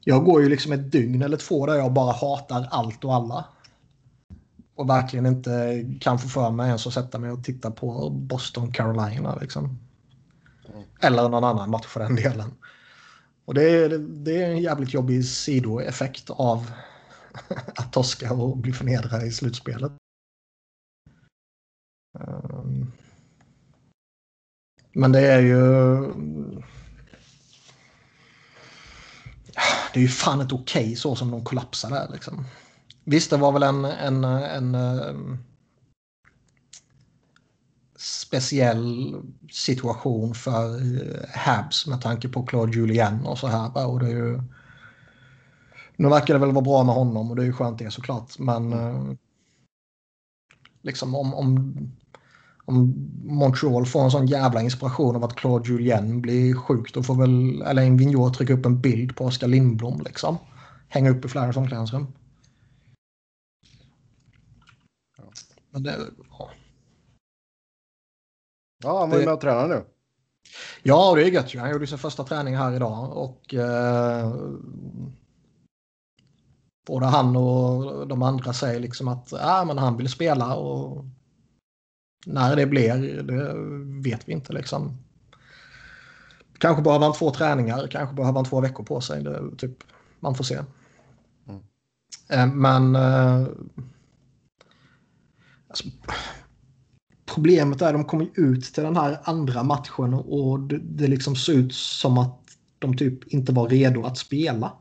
jag 0.00 0.24
går 0.24 0.42
ju 0.42 0.48
liksom 0.48 0.72
ett 0.72 0.92
dygn 0.92 1.22
eller 1.22 1.36
två 1.36 1.66
där 1.66 1.74
jag 1.74 1.92
bara 1.92 2.12
hatar 2.12 2.68
allt 2.70 3.04
och 3.04 3.14
alla. 3.14 3.44
Och 4.74 4.88
verkligen 4.88 5.26
inte 5.26 5.84
kan 6.00 6.18
få 6.18 6.28
för 6.28 6.50
mig 6.50 6.66
ens 6.66 6.86
att 6.86 6.92
sätta 6.92 7.18
mig 7.18 7.30
och 7.30 7.44
titta 7.44 7.70
på 7.70 8.10
Boston 8.10 8.72
Carolina. 8.72 9.38
Liksom. 9.40 9.78
Eller 11.00 11.28
någon 11.28 11.44
annan 11.44 11.70
match 11.70 11.86
för 11.86 12.00
den 12.00 12.16
delen. 12.16 12.54
Och 13.44 13.54
det 13.54 13.70
är, 13.70 13.88
det 13.98 14.42
är 14.42 14.50
en 14.50 14.62
jävligt 14.62 14.94
jobbig 14.94 15.24
sidoeffekt 15.24 16.30
av 16.30 16.70
att 17.76 17.92
torska 17.92 18.32
och 18.32 18.56
bli 18.56 18.72
förnedrad 18.72 19.22
i 19.22 19.30
slutspelet. 19.30 19.92
Ehm. 22.20 22.92
Men 24.92 25.12
det 25.12 25.20
är 25.20 25.40
ju... 25.40 25.56
Det 29.92 30.00
är 30.00 30.02
ju 30.02 30.08
fan 30.08 30.40
inte 30.40 30.54
okej 30.54 30.82
okay, 30.82 30.96
så 30.96 31.16
som 31.16 31.30
de 31.30 31.44
kollapsar 31.44 31.90
där 31.90 32.08
liksom. 32.12 32.46
Visst, 33.04 33.30
det 33.30 33.36
var 33.36 33.52
väl 33.52 33.62
en, 33.62 33.84
en, 33.84 34.24
en, 34.24 34.74
en 34.74 35.38
speciell 38.00 39.16
situation 39.50 40.34
för 40.34 40.74
eh, 40.74 41.28
Habs 41.34 41.86
med 41.86 42.00
tanke 42.00 42.28
på 42.28 42.42
Claude 42.42 42.76
Julien 42.76 43.26
och 43.26 43.38
så 43.38 43.46
här. 43.46 43.86
Och 43.86 44.00
det 44.00 44.06
är 44.06 44.10
ju, 44.10 44.42
nu 45.96 46.08
verkar 46.08 46.34
det 46.34 46.40
väl 46.40 46.52
vara 46.52 46.64
bra 46.64 46.84
med 46.84 46.94
honom 46.94 47.30
och 47.30 47.36
det 47.36 47.42
är 47.42 47.46
ju 47.46 47.52
skönt 47.52 47.78
det 47.78 47.90
såklart. 47.90 48.38
Men 48.38 48.72
mm. 48.72 49.16
liksom 50.82 51.14
om, 51.14 51.34
om, 51.34 51.74
om 52.64 52.94
Montreal 53.24 53.86
får 53.86 54.04
en 54.04 54.10
sån 54.10 54.26
jävla 54.26 54.62
inspiration 54.62 55.16
av 55.16 55.24
att 55.24 55.36
Claude 55.36 55.68
Julien 55.68 56.20
blir 56.20 56.54
sjuk 56.54 56.94
då 56.94 57.02
får 57.02 57.14
väl 57.14 57.62
Alain 57.62 57.96
Vigneault 57.96 58.34
trycka 58.34 58.52
upp 58.52 58.66
en 58.66 58.80
bild 58.80 59.16
på 59.16 59.24
Oskar 59.24 59.48
Lindblom 59.48 60.02
liksom. 60.04 60.38
Hänga 60.88 61.10
upp 61.10 61.24
i 61.24 61.28
Flyers 61.28 61.56
omklädningsrum. 61.56 62.06
Men 65.70 65.82
det, 65.82 65.96
ja. 68.82 69.00
Han 69.00 69.10
var 69.10 69.18
ju 69.18 69.24
med 69.24 69.34
och 69.34 69.40
tränade 69.40 69.68
nu. 69.68 69.84
Ja, 70.82 71.14
det 71.14 71.22
är 71.22 71.30
gött. 71.30 71.54
Han 71.54 71.70
gjorde 71.70 71.86
sin 71.86 71.98
första 71.98 72.24
träning 72.24 72.56
här 72.56 72.72
idag 72.72 73.16
och 73.16 73.54
eh, 73.54 74.34
både 76.86 77.06
han 77.06 77.36
och 77.36 78.08
de 78.08 78.22
andra 78.22 78.52
säger 78.52 78.80
liksom 78.80 79.08
att 79.08 79.32
äh, 79.32 79.64
men 79.64 79.78
han 79.78 79.96
vill 79.96 80.08
spela 80.08 80.54
och 80.54 81.04
när 82.26 82.56
det 82.56 82.66
blir, 82.66 83.22
det 83.22 83.54
vet 84.10 84.28
vi 84.28 84.32
inte 84.32 84.52
liksom. 84.52 84.98
Kanske 86.58 86.82
behöver 86.82 87.04
han 87.04 87.14
två 87.14 87.30
träningar, 87.30 87.86
kanske 87.86 88.14
behöver 88.14 88.38
han 88.38 88.44
två 88.44 88.60
veckor 88.60 88.84
på 88.84 89.00
sig. 89.00 89.22
Det, 89.22 89.56
typ, 89.58 89.84
man 90.20 90.34
får 90.34 90.44
se. 90.44 90.58
Mm. 91.48 91.62
Eh, 92.28 92.54
men 92.54 92.96
eh, 92.96 93.46
alltså, 95.68 95.88
problemet 97.34 97.82
är 97.82 97.86
att 97.86 97.92
de 97.92 98.04
kommer 98.04 98.28
ut 98.34 98.74
till 98.74 98.82
den 98.82 98.96
här 98.96 99.20
andra 99.24 99.62
matchen 99.62 100.14
och 100.14 100.60
det, 100.60 100.78
det 100.78 101.06
liksom 101.06 101.36
ser 101.36 101.52
ut 101.52 101.74
som 101.74 102.18
att 102.18 102.40
de 102.78 102.96
typ 102.96 103.34
inte 103.34 103.52
var 103.52 103.68
redo 103.68 104.04
att 104.04 104.18
spela. 104.18 104.72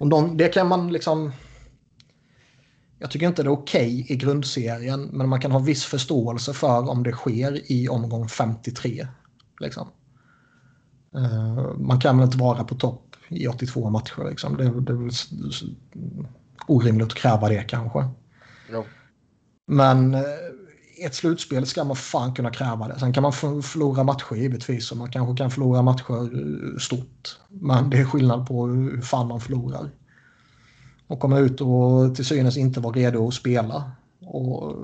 Och 0.00 0.08
de, 0.08 0.36
det 0.36 0.48
kan 0.48 0.68
man 0.68 0.92
liksom... 0.92 1.32
Jag 2.98 3.10
tycker 3.10 3.26
inte 3.26 3.42
det 3.42 3.48
är 3.48 3.52
okej 3.52 4.02
okay 4.02 4.14
i 4.14 4.16
grundserien, 4.16 5.02
men 5.12 5.28
man 5.28 5.40
kan 5.40 5.52
ha 5.52 5.58
viss 5.58 5.84
förståelse 5.84 6.52
för 6.52 6.90
om 6.90 7.02
det 7.02 7.12
sker 7.12 7.72
i 7.72 7.88
omgång 7.88 8.28
53. 8.28 9.06
Liksom. 9.60 9.88
Uh, 11.16 11.78
man 11.78 12.00
kan 12.00 12.18
väl 12.18 12.26
inte 12.26 12.38
vara 12.38 12.64
på 12.64 12.74
topp 12.74 13.16
i 13.28 13.48
82 13.48 13.90
matcher. 13.90 14.30
Liksom. 14.30 14.56
Det, 14.56 14.80
det 14.80 14.92
är 14.92 14.96
väl 14.96 15.10
orimligt 16.66 17.06
att 17.06 17.14
kräva 17.14 17.48
det 17.48 17.62
kanske. 17.62 18.08
Jo. 18.72 18.84
Men 19.66 20.14
i 20.14 20.24
ett 20.98 21.14
slutspel 21.14 21.66
ska 21.66 21.84
man 21.84 21.96
fan 21.96 22.34
kunna 22.34 22.50
kräva 22.50 22.88
det. 22.88 22.98
Sen 22.98 23.12
kan 23.12 23.22
man 23.22 23.32
förlora 23.32 24.04
matcher 24.04 24.34
givetvis 24.34 24.90
och 24.90 24.96
man 24.96 25.10
kanske 25.10 25.36
kan 25.36 25.50
förlora 25.50 25.82
matcher 25.82 26.22
eh, 26.22 26.78
stort. 26.78 27.38
Men 27.48 27.90
det 27.90 27.98
är 27.98 28.04
skillnad 28.04 28.46
på 28.46 28.66
hur 28.66 29.00
fan 29.00 29.28
man 29.28 29.40
förlorar. 29.40 29.90
Och 31.06 31.20
komma 31.20 31.38
ut 31.38 31.60
och 31.60 32.14
till 32.16 32.24
synes 32.24 32.56
inte 32.56 32.80
vara 32.80 32.94
redo 32.94 33.28
att 33.28 33.34
spela. 33.34 33.90
Och... 34.20 34.76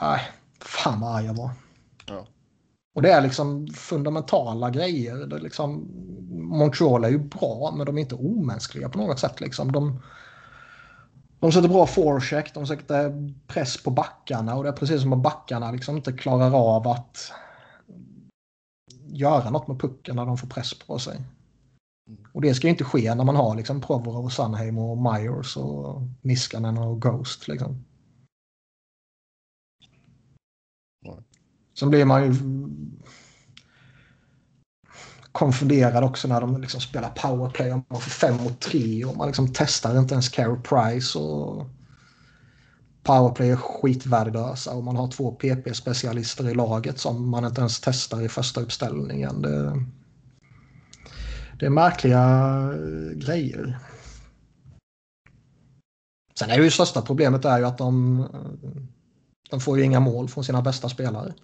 Nej, 0.00 0.20
fan 0.60 1.00
vad 1.00 1.16
arg 1.16 1.26
jag 1.26 1.34
var. 1.34 1.50
Ja. 2.06 2.26
Och 2.94 3.02
det 3.02 3.12
är 3.12 3.22
liksom 3.22 3.68
fundamentala 3.68 4.70
grejer. 4.70 5.16
Det 5.16 5.36
är 5.36 5.40
liksom, 5.40 5.88
Montreal 6.30 7.04
är 7.04 7.08
ju 7.08 7.18
bra 7.18 7.74
men 7.76 7.86
de 7.86 7.98
är 7.98 8.02
inte 8.02 8.14
omänskliga 8.14 8.88
på 8.88 8.98
något 8.98 9.18
sätt. 9.18 9.40
Liksom. 9.40 9.72
De, 9.72 10.02
de 11.40 11.52
sätter 11.52 11.68
bra 11.68 11.86
forecheck, 11.86 12.54
de 12.54 12.66
sätter 12.66 13.32
press 13.46 13.82
på 13.82 13.90
backarna 13.90 14.54
och 14.54 14.62
det 14.62 14.68
är 14.68 14.72
precis 14.72 15.02
som 15.02 15.12
att 15.12 15.22
backarna 15.22 15.70
liksom 15.70 15.96
inte 15.96 16.12
klarar 16.12 16.76
av 16.76 16.88
att 16.88 17.32
göra 19.06 19.50
något 19.50 19.68
med 19.68 19.80
pucken 19.80 20.16
när 20.16 20.26
de 20.26 20.38
får 20.38 20.48
press 20.48 20.78
på 20.78 20.98
sig. 20.98 21.20
Och 22.32 22.42
det 22.42 22.54
ska 22.54 22.68
inte 22.68 22.84
ske 22.84 23.14
när 23.14 23.24
man 23.24 23.36
har 23.36 23.56
liksom 23.56 23.80
Provorov, 23.80 24.28
Sunheim 24.28 24.78
och 24.78 24.98
Myers 24.98 25.56
och 25.56 26.02
Niskanen 26.22 26.78
och 26.78 27.02
Ghost. 27.02 27.48
Liksom. 27.48 27.84
Sen 31.78 31.90
blir 31.90 32.04
man 32.04 32.24
ju 32.24 32.34
konfunderad 35.36 36.04
också 36.04 36.28
när 36.28 36.40
de 36.40 36.60
liksom 36.60 36.80
spelar 36.80 37.10
powerplay 37.10 37.72
och 37.72 37.80
man 37.88 38.00
får 38.00 38.10
fem 38.10 38.36
mot 38.36 38.60
tre 38.60 39.04
och 39.04 39.16
man 39.16 39.26
liksom 39.26 39.52
testar 39.54 39.98
inte 39.98 40.14
ens 40.14 40.28
Carey 40.28 40.56
Price. 40.62 41.18
Och 41.18 41.66
powerplay 43.02 43.50
är 43.50 43.56
skitvärdelösa 43.56 44.72
och 44.72 44.84
man 44.84 44.96
har 44.96 45.10
två 45.10 45.32
PP-specialister 45.32 46.48
i 46.48 46.54
laget 46.54 46.98
som 46.98 47.28
man 47.28 47.44
inte 47.44 47.60
ens 47.60 47.80
testar 47.80 48.22
i 48.22 48.28
första 48.28 48.60
uppställningen. 48.60 49.42
Det, 49.42 49.82
det 51.60 51.66
är 51.66 51.70
märkliga 51.70 52.24
grejer. 53.14 53.78
Sen 56.38 56.50
är 56.50 56.58
ju 56.58 56.70
största 56.70 57.02
problemet 57.02 57.44
är 57.44 57.58
ju 57.58 57.64
att 57.64 57.78
de, 57.78 58.26
de 59.50 59.60
får 59.60 59.78
ju 59.78 59.84
inga 59.84 60.00
mål 60.00 60.28
från 60.28 60.44
sina 60.44 60.62
bästa 60.62 60.88
spelare. 60.88 61.34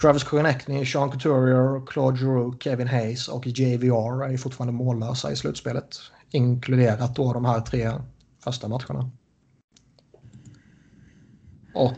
Travis 0.00 0.24
Konechny, 0.24 0.86
Sean 0.86 1.10
Couturier, 1.10 1.86
Claude 1.86 2.18
Giroux, 2.18 2.64
Kevin 2.64 2.88
Hayes 2.88 3.28
och 3.28 3.46
JVR 3.46 4.24
är 4.24 4.36
fortfarande 4.36 4.72
mållösa 4.72 5.32
i 5.32 5.36
slutspelet. 5.36 5.96
Inkluderat 6.30 7.16
då 7.16 7.32
de 7.32 7.44
här 7.44 7.60
tre 7.60 7.92
första 8.44 8.68
matcherna. 8.68 9.10
Och 11.74 11.92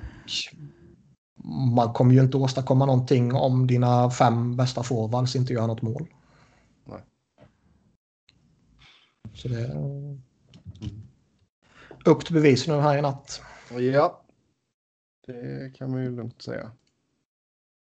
man 1.74 1.92
kommer 1.92 2.14
ju 2.14 2.20
inte 2.20 2.36
åstadkomma 2.36 2.86
någonting 2.86 3.34
om 3.34 3.66
dina 3.66 4.10
fem 4.10 4.56
bästa 4.56 4.82
forwards 4.82 5.36
inte 5.36 5.52
gör 5.52 5.66
något 5.66 5.82
mål. 5.82 6.06
Nej. 6.84 7.00
Så 9.34 9.48
det 9.48 9.60
är 9.60 10.18
upp 12.04 12.24
till 12.24 12.34
bevis 12.34 12.68
nu 12.68 12.74
här 12.74 12.98
i 12.98 13.02
natt. 13.02 13.40
Ja, 13.70 14.22
det 15.26 15.74
kan 15.74 15.90
man 15.90 16.02
ju 16.02 16.16
lugnt 16.16 16.42
säga. 16.42 16.70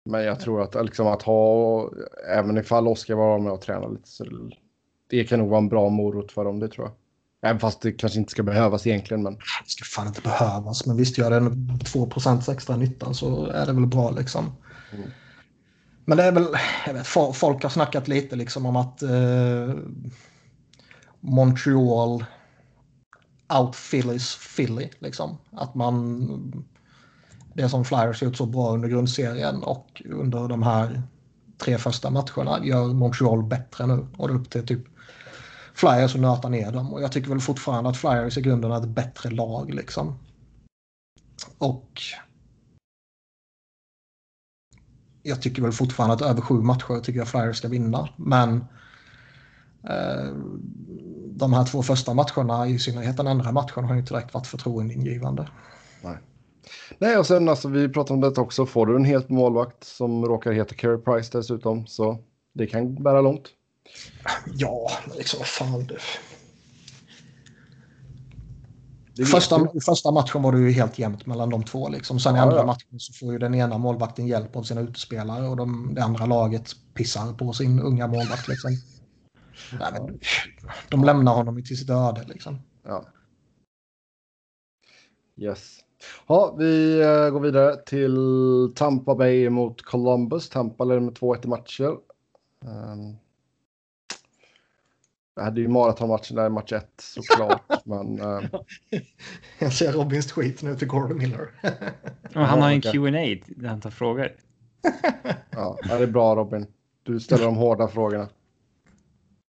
Men 0.04 0.24
jag 0.24 0.40
tror 0.40 0.62
att, 0.62 0.84
liksom, 0.84 1.06
att 1.06 1.22
ha, 1.22 1.90
även 2.28 2.58
ifall 2.58 2.88
Oskar 2.88 3.14
var 3.14 3.38
med 3.38 3.52
och 3.52 3.60
tränade 3.60 3.94
lite, 3.94 4.08
så 4.08 4.24
det 5.10 5.24
kan 5.24 5.38
nog 5.38 5.48
vara 5.48 5.58
en 5.58 5.68
bra 5.68 5.88
morot 5.88 6.32
för 6.32 6.44
dem, 6.44 6.60
det 6.60 6.68
tror 6.68 6.86
jag. 6.86 6.94
Även 7.50 7.60
fast 7.60 7.80
det 7.80 7.92
kanske 7.92 8.18
inte 8.18 8.30
ska 8.30 8.42
behövas 8.42 8.86
egentligen. 8.86 9.22
Men... 9.22 9.34
Det 9.34 9.40
ska 9.66 9.84
fan 9.84 10.06
inte 10.06 10.20
behövas, 10.20 10.86
men 10.86 10.96
visst 10.96 11.18
gör 11.18 11.30
det 11.30 11.40
2% 11.40 12.52
extra 12.52 12.76
nytta 12.76 13.14
så 13.14 13.46
är 13.46 13.66
det 13.66 13.72
väl 13.72 13.86
bra 13.86 14.10
liksom. 14.10 14.52
Mm. 14.92 15.10
Men 16.04 16.18
det 16.18 16.24
är 16.24 16.32
väl, 16.32 16.46
jag 16.86 16.94
vet, 16.94 17.06
folk 17.36 17.62
har 17.62 17.68
snackat 17.68 18.08
lite 18.08 18.36
liksom 18.36 18.66
om 18.66 18.76
att 18.76 19.02
eh, 19.02 19.74
Montreal 21.20 22.24
out 23.60 23.76
Phillies 23.90 24.56
Philly 24.56 24.88
liksom. 24.98 25.38
Att 25.52 25.74
man 25.74 26.64
det 27.54 27.68
som 27.68 27.84
Flyers 27.84 28.22
gjort 28.22 28.36
så 28.36 28.46
bra 28.46 28.72
under 28.72 28.88
grundserien 28.88 29.62
och 29.62 30.02
under 30.04 30.48
de 30.48 30.62
här 30.62 31.02
tre 31.58 31.78
första 31.78 32.10
matcherna 32.10 32.64
gör 32.64 32.86
Montreal 32.86 33.42
bättre 33.42 33.86
nu. 33.86 34.06
Och 34.16 34.28
det 34.28 34.34
är 34.34 34.38
upp 34.38 34.50
till 34.50 34.66
typ 34.66 34.84
Flyers 35.74 36.14
att 36.14 36.20
nöta 36.20 36.48
ner 36.48 36.72
dem. 36.72 36.92
Och 36.92 37.02
jag 37.02 37.12
tycker 37.12 37.28
väl 37.28 37.40
fortfarande 37.40 37.90
att 37.90 37.96
Flyers 37.96 38.38
i 38.38 38.40
grunden 38.40 38.72
är 38.72 38.78
ett 38.78 38.88
bättre 38.88 39.30
lag 39.30 39.74
liksom. 39.74 40.18
Och 41.58 42.00
jag 45.22 45.42
tycker 45.42 45.62
väl 45.62 45.72
fortfarande 45.72 46.14
att 46.14 46.22
över 46.22 46.40
sju 46.40 46.54
matcher 46.54 47.00
tycker 47.00 47.18
jag 47.18 47.28
Flyers 47.28 47.56
ska 47.56 47.68
vinna. 47.68 48.08
Men 48.16 48.64
eh, 49.88 50.34
de 51.36 51.52
här 51.52 51.64
två 51.64 51.82
första 51.82 52.14
matcherna, 52.14 52.68
i 52.68 52.78
synnerhet 52.78 53.16
den 53.16 53.26
andra 53.26 53.52
matchen, 53.52 53.84
har 53.84 53.94
ju 53.94 54.00
inte 54.00 54.14
direkt 54.14 54.34
varit 54.34 54.46
förtroendeingivande. 54.46 55.48
Nej. 56.02 56.18
Nej, 56.98 57.16
och 57.16 57.26
sen 57.26 57.48
alltså, 57.48 57.68
vi 57.68 57.88
pratade 57.88 58.14
om 58.14 58.20
det 58.20 58.40
också. 58.40 58.66
Får 58.66 58.86
du 58.86 58.96
en 58.96 59.04
helt 59.04 59.28
målvakt 59.28 59.84
som 59.84 60.24
råkar 60.24 60.52
heta 60.52 60.74
Carey 60.74 60.98
Price 60.98 61.38
dessutom, 61.38 61.86
så 61.86 62.18
det 62.52 62.66
kan 62.66 63.02
bära 63.02 63.20
långt. 63.20 63.48
Ja, 64.54 64.90
liksom 65.16 65.38
vad 65.38 65.48
fan. 65.48 65.88
Det 69.16 69.24
Första, 69.24 69.58
du. 69.58 69.80
första 69.80 70.10
matchen 70.10 70.42
var 70.42 70.52
det 70.52 70.58
ju 70.58 70.70
helt 70.70 70.98
jämnt 70.98 71.26
mellan 71.26 71.50
de 71.50 71.64
två. 71.64 71.88
Liksom. 71.88 72.20
Sen 72.20 72.36
i 72.36 72.38
andra 72.38 72.56
ja. 72.56 72.66
matchen 72.66 73.00
så 73.00 73.12
får 73.12 73.32
ju 73.32 73.38
den 73.38 73.54
ena 73.54 73.78
målvakten 73.78 74.26
hjälp 74.26 74.56
av 74.56 74.62
sina 74.62 74.80
utespelare 74.80 75.48
och 75.48 75.56
de, 75.56 75.94
det 75.94 76.04
andra 76.04 76.26
laget 76.26 76.70
pissar 76.94 77.32
på 77.32 77.52
sin 77.52 77.80
unga 77.80 78.06
målvakt. 78.06 78.48
Liksom. 78.48 78.70
Nej, 79.78 79.92
men, 79.92 80.20
de 80.88 81.04
lämnar 81.04 81.34
honom 81.34 81.64
till 81.64 81.78
sitt 81.78 81.90
öde. 81.90 82.24
Liksom. 82.26 82.58
Ja. 82.82 83.04
Yes. 85.36 85.83
Ja, 86.26 86.54
vi 86.58 87.00
eh, 87.00 87.30
går 87.30 87.40
vidare 87.40 87.76
till 87.76 88.16
Tampa 88.74 89.14
Bay 89.14 89.50
mot 89.50 89.82
Columbus. 89.82 90.48
Tampa 90.48 90.84
leder 90.84 91.00
med 91.00 91.14
2-1 91.14 91.44
i 91.44 91.48
matcher. 91.48 91.96
Um, 92.64 93.16
det 95.36 95.42
hade 95.42 95.60
ju 95.60 95.68
maratonmatchen 95.68 96.36
där 96.36 96.46
i 96.46 96.50
match 96.50 96.72
1 96.72 96.90
såklart. 96.96 97.62
men 97.84 98.20
eh, 98.20 98.40
Jag 99.58 99.72
ser 99.72 99.92
Robins 99.92 100.26
tweet 100.26 100.62
nu 100.62 100.76
till 100.76 100.88
Gordon 100.88 101.18
Miller. 101.18 101.50
Han 102.32 102.62
har 102.62 102.70
en. 102.70 102.80
Q&A 102.80 103.10
där 103.56 103.68
han 103.68 103.80
tar 103.80 103.90
frågor. 103.90 104.28
ja, 105.50 105.78
det 105.82 105.92
är 105.92 106.06
bra 106.06 106.36
Robin. 106.36 106.66
Du 107.02 107.20
ställer 107.20 107.44
de 107.44 107.56
hårda 107.56 107.88
frågorna. 107.88 108.28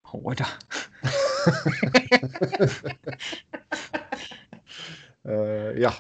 Hårda. 0.03 0.47
Eh, 5.29 5.81
ja, 5.81 5.93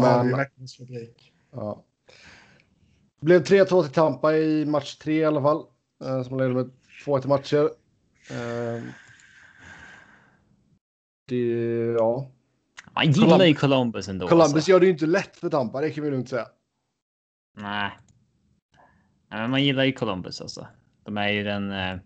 Där 0.00 0.12
har 0.16 0.24
vi 0.24 0.30
Men- 0.30 0.38
veckans 0.38 0.80
rubrik. 0.80 1.32
Ja. 1.52 1.84
Det 3.20 3.24
blev 3.26 3.42
3-2 3.44 3.82
till 3.82 3.92
Tampa 3.92 4.36
i 4.36 4.64
match 4.66 4.96
3 4.96 5.14
i 5.20 5.24
alla 5.24 5.42
fall. 5.42 5.64
Eh, 6.04 6.22
som 6.22 6.38
ledde 6.38 6.54
med 6.54 6.70
2-1 7.04 7.24
i 7.24 7.28
matcher. 7.28 7.70
Eh, 8.30 8.82
det, 11.28 11.46
ja. 11.98 12.30
Man 12.94 13.12
gillar 13.12 13.44
ju 13.44 13.54
Columbus 13.54 14.08
ändå. 14.08 14.28
Columbus 14.28 14.54
alltså. 14.54 14.70
gör 14.70 14.80
det 14.80 14.86
ju 14.86 14.92
inte 14.92 15.06
lätt 15.06 15.36
för 15.36 15.50
Tampa, 15.50 15.80
det 15.80 15.90
kan 15.90 16.04
vi 16.04 16.10
lugnt 16.10 16.28
säga. 16.28 16.46
Nej. 17.56 17.90
Nej, 19.30 19.40
men 19.40 19.50
man 19.50 19.64
gillar 19.64 19.84
ju 19.84 19.92
Columbus 19.92 20.40
alltså. 20.40 20.66
De 21.04 21.16
är 21.18 21.28
ju 21.28 21.44
den 21.44 21.70
eh, 21.72 21.96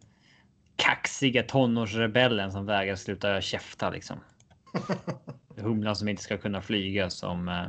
kaxiga 0.76 1.42
tonårsrebellen 1.42 2.52
som 2.52 2.66
vägrar 2.66 2.96
sluta 2.96 3.40
käfta 3.40 3.90
liksom. 3.90 4.20
Humlan 5.60 5.96
som 5.96 6.08
inte 6.08 6.22
ska 6.22 6.38
kunna 6.38 6.62
flyga 6.62 7.10
som 7.10 7.48
eh, 7.48 7.66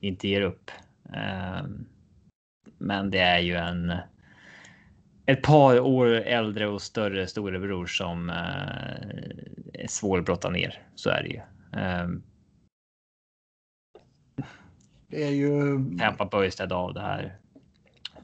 inte 0.00 0.28
ger 0.28 0.40
upp. 0.40 0.70
Eh, 1.14 1.64
men 2.78 3.10
det 3.10 3.18
är 3.18 3.38
ju 3.38 3.54
en 3.54 3.92
ett 5.26 5.42
par 5.42 5.80
år 5.80 6.06
äldre 6.06 6.66
och 6.66 6.82
större 6.82 7.26
storebror 7.26 7.86
som 7.86 8.30
eh, 8.30 8.34
är 9.82 9.88
svår 9.88 10.18
att 10.18 10.24
brotta 10.24 10.50
ner. 10.50 10.82
Så 10.94 11.10
är 11.10 11.22
det 11.22 11.28
ju. 11.28 11.40
Eh, 11.80 12.08
Det 15.08 15.24
är 15.24 15.30
ju... 15.30 15.78
Tampa 15.98 16.50
städa 16.50 16.76
av 16.76 16.94
det 16.94 17.00
här. 17.00 17.36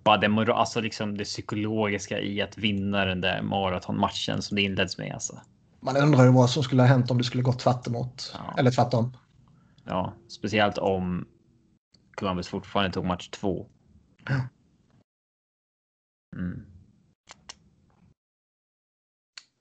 Bara 0.02 0.16
det, 0.16 0.52
alltså 0.52 0.80
liksom 0.80 1.18
det 1.18 1.24
psykologiska 1.24 2.20
i 2.20 2.42
att 2.42 2.58
vinna 2.58 3.04
den 3.04 3.20
där 3.20 3.42
maratonmatchen 3.42 4.42
som 4.42 4.54
det 4.54 4.62
inleds 4.62 4.98
med. 4.98 5.12
Alltså. 5.12 5.40
Man 5.86 5.96
undrar 5.96 6.24
ju 6.24 6.32
vad 6.32 6.50
som 6.50 6.62
skulle 6.62 6.82
ha 6.82 6.88
hänt 6.88 7.10
om 7.10 7.18
det 7.18 7.24
skulle 7.24 7.42
gått 7.42 7.58
tvärt 7.58 7.86
emot. 7.86 8.34
Ja. 8.34 8.54
Eller 8.58 8.70
tvärtom. 8.70 9.16
Ja, 9.84 10.14
speciellt 10.28 10.78
om 10.78 11.26
Columbus 12.14 12.48
fortfarande 12.48 12.92
tog 12.92 13.04
match 13.04 13.28
två. 13.28 13.66
Mm. 16.36 16.66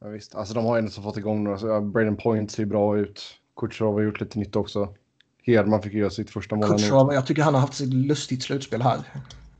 Ja, 0.01 0.07
visst. 0.07 0.35
Alltså 0.35 0.53
de 0.53 0.65
har 0.65 0.77
ändå 0.77 0.91
fått 0.91 1.17
igång 1.17 1.43
några. 1.43 1.57
Så, 1.57 1.67
ja, 1.67 1.81
Braden 1.81 2.17
Point 2.17 2.51
ser 2.51 2.65
bra 2.65 2.97
ut. 2.97 3.39
Kutjerov 3.55 3.93
har 3.93 4.01
gjort 4.01 4.19
lite 4.19 4.39
nytt 4.39 4.55
också. 4.55 4.95
Hedman 5.43 5.81
fick 5.81 5.93
göra 5.93 6.09
sitt 6.09 6.29
första 6.29 6.55
mål. 6.55 6.69
Kutjerov, 6.69 7.13
jag 7.13 7.25
tycker 7.27 7.43
han 7.43 7.53
har 7.53 7.61
haft 7.61 7.79
ett 7.79 7.93
lustigt 7.93 8.43
slutspel 8.43 8.81
här. 8.81 8.99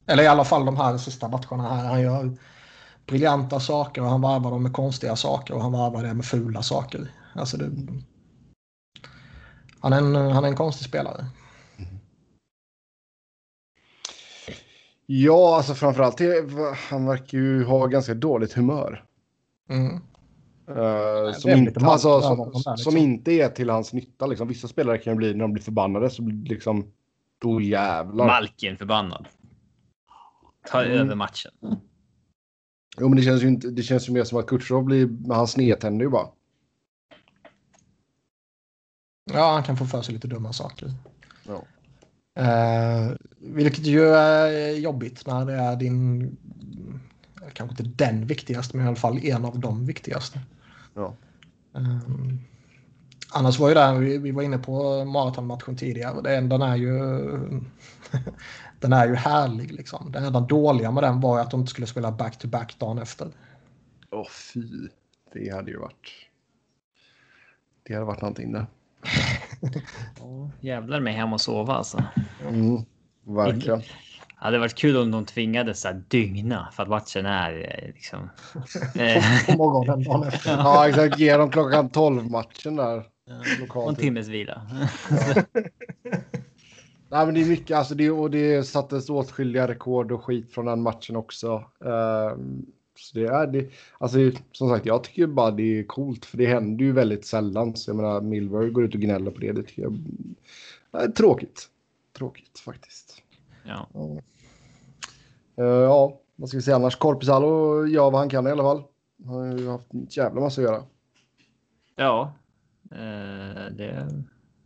Eller 0.06 0.24
i 0.24 0.28
alla 0.28 0.46
fall 0.46 0.66
de 0.66 0.78
här 0.78 0.98
sista 0.98 1.28
matcherna 1.28 1.76
här. 1.76 1.88
Han 1.88 2.02
gör 2.02 2.38
briljanta 3.06 3.60
saker 3.60 4.02
och 4.02 4.08
han 4.08 4.22
varvar 4.22 4.52
dem 4.52 4.64
med 4.64 4.74
konstiga 4.74 5.16
saker 5.16 5.54
och 5.54 5.62
han 5.62 5.72
varvar 5.72 6.04
det 6.04 6.14
med 6.14 6.26
fula 6.26 6.62
saker. 6.62 7.12
Alltså 7.34 7.58
det... 7.58 7.72
han, 9.80 9.94
är 9.94 9.98
en, 9.98 10.16
han 10.16 10.44
är 10.44 10.48
en 10.48 10.56
konstig 10.56 10.88
spelare. 10.88 11.26
Ja, 15.06 15.58
alltså 15.58 15.74
framförallt 15.74 16.22
han 16.90 17.06
verkar 17.06 17.38
ju 17.38 17.64
ha 17.64 17.86
ganska 17.86 18.14
dåligt 18.14 18.54
humör. 18.54 19.06
Mm. 19.70 20.02
Eh, 20.68 21.34
som, 21.34 21.52
inte, 21.52 21.86
alltså, 21.86 22.22
som, 22.22 22.38
där, 22.38 22.46
liksom. 22.46 22.78
som 22.78 22.98
inte 22.98 23.32
är 23.32 23.50
till 23.50 23.70
hans 23.70 23.94
nytta. 23.94 24.26
Liksom. 24.26 24.48
Vissa 24.48 24.68
spelare 24.68 24.98
kan 24.98 25.14
ju 25.14 25.18
bli, 25.18 25.34
när 25.34 25.42
de 25.42 25.54
blir 25.54 25.64
förbannade, 25.64 26.10
så 26.10 26.22
blir 26.22 26.50
liksom... 26.50 26.92
Då 27.40 27.62
jävlar. 27.62 28.26
Malkin 28.26 28.78
förbannad. 28.78 29.28
Ta 30.72 30.84
Mm. 30.84 30.98
över 30.98 31.16
matchen. 31.16 31.52
Jo, 32.98 33.10
men 33.10 33.16
det 33.16 33.24
känns 33.24 33.44
ju, 33.44 33.48
inte, 33.48 33.68
det 33.68 33.84
känns 33.84 34.10
ju 34.10 34.14
mer 34.14 34.24
som 34.24 34.40
att 34.40 34.48
Kutjerov 34.48 34.84
blir... 34.84 35.34
Han 35.34 35.48
snedtänder 35.48 36.06
ju 36.06 36.12
bara. 36.12 36.28
Ja, 39.34 39.54
han 39.54 39.64
kan 39.64 39.78
få 39.78 39.86
för 39.86 40.02
sig 40.02 40.14
lite 40.14 40.28
dumma 40.28 40.54
saker. 40.54 40.94
Ja. 41.48 41.64
Eh, 42.42 43.12
vilket 43.40 43.86
ju 43.86 44.08
är 44.08 44.72
jobbigt 44.72 45.28
när 45.28 45.46
det 45.46 45.54
är 45.54 45.76
din, 45.76 46.38
kanske 47.54 47.84
inte 47.84 48.04
den 48.04 48.28
viktigaste, 48.28 48.78
men 48.78 48.86
i 48.86 48.88
alla 48.88 48.96
fall 48.96 49.26
en 49.26 49.46
av 49.46 49.60
de 49.60 49.86
viktigaste. 49.86 50.40
Ja. 50.94 51.16
Eh, 51.76 52.00
annars 53.32 53.60
var 53.60 53.70
ju 53.70 53.76
det, 53.76 54.00
vi, 54.00 54.18
vi 54.18 54.32
var 54.32 54.44
inne 54.44 54.58
på 54.58 55.06
maratonmatchen 55.06 55.78
tidigare, 55.78 56.22
det, 56.22 56.42
den 56.42 56.62
är 56.62 56.76
ju 56.76 56.92
den 58.80 58.94
är 58.94 59.08
ju 59.08 59.16
härlig 59.16 59.72
liksom. 59.72 60.12
Det 60.12 60.20
enda 60.20 60.40
dåliga 60.40 60.92
med 60.92 61.04
den 61.04 61.22
var 61.22 61.38
ju 61.38 61.42
att 61.42 61.52
de 61.52 61.60
inte 61.60 61.70
skulle 61.70 61.88
spela 61.88 62.12
back-to-back 62.12 62.76
dagen 62.80 62.98
efter. 62.98 63.28
Åh, 64.12 64.28
fy. 64.30 64.88
Det 65.34 65.54
hade 65.54 65.72
ju 65.72 65.78
varit... 65.80 66.12
Det 67.84 67.94
hade 67.94 68.06
varit 68.06 68.22
någonting 68.22 68.52
det. 68.52 68.66
Ja, 70.20 70.50
jävlar 70.60 71.00
mig 71.00 71.14
hem 71.14 71.34
och 71.34 71.42
sova 71.42 71.74
alltså. 71.74 72.04
Mm, 72.42 72.86
verkligen. 73.24 73.80
Det 73.80 73.86
hade 74.36 74.58
varit 74.58 74.76
kul 74.76 74.98
om 74.98 75.12
de 75.12 75.26
tvingades 75.26 75.84
här 75.84 76.04
dygna 76.08 76.70
för 76.72 76.84
att 76.84 76.90
matchen 76.90 77.26
är 77.26 77.54
eh, 77.54 77.94
liksom. 77.94 78.30
På 79.46 79.58
morgonen 79.58 80.04
dagen 80.04 80.24
efter. 80.24 80.52
Ja, 80.58 80.90
exakt. 80.90 81.20
Ge 81.20 81.38
dem 81.38 81.52
klockan 81.52 81.90
12 81.90 82.32
matchen 82.32 82.76
där. 82.76 83.04
och 83.70 83.90
en 83.90 83.96
timmes 83.96 84.28
vila. 84.28 84.62
Nej, 87.16 87.26
men 87.26 87.36
det 87.36 87.42
är 87.42 87.46
mycket, 87.46 87.78
alltså 87.78 87.96
det, 87.96 88.12
och 88.12 88.32
det 88.32 88.64
sattes 88.64 89.10
åtskilliga 89.10 89.68
rekord 89.68 90.12
och 90.12 90.24
skit 90.24 90.54
från 90.54 90.66
den 90.66 90.82
matchen 90.82 91.16
också. 91.16 91.64
Ehm, 91.86 92.66
så 92.96 93.20
det 93.20 93.26
är 93.26 93.48
det, 93.48 93.70
alltså 93.98 94.18
som 94.52 94.70
sagt, 94.70 94.86
jag 94.86 95.04
tycker 95.04 95.28
bara 95.28 95.52
det 95.52 95.80
är 95.80 95.84
coolt 95.84 96.26
för 96.26 96.38
det 96.38 96.46
händer 96.46 96.86
ju 96.86 96.92
väldigt 96.92 97.26
sällan. 97.26 97.76
Så 97.76 97.90
jag 97.90 97.96
menar, 97.96 98.22
Milberg 98.22 98.70
går 98.70 98.84
ut 98.84 98.96
och 98.96 99.02
gnäller 99.02 99.32
på 99.32 99.40
det. 99.40 99.52
Det 99.52 99.64
tycker 99.64 99.82
jag 99.82 99.98
är 101.04 101.08
tråkigt. 101.08 101.70
Tråkigt 102.18 102.60
faktiskt. 102.60 103.22
Ja. 103.64 103.88
Eh, 105.58 105.66
ja, 105.66 106.20
vad 106.36 106.50
ska 106.50 106.58
vi 106.58 106.62
säga 106.62 106.76
annars? 106.76 106.96
Korpisalo 106.96 107.86
gör 107.86 108.12
vad 108.12 108.20
han 108.20 108.30
kan 108.30 108.48
i 108.48 108.52
alla 108.52 108.64
fall. 108.64 108.84
Han 109.26 109.36
har 109.36 109.58
ju 109.58 109.70
haft 109.70 109.94
en 109.94 110.08
jävla 110.10 110.42
massa 110.42 110.62
att 110.62 110.68
göra. 110.68 110.84
Ja, 111.96 112.34
eh, 112.92 113.72
det, 113.72 114.10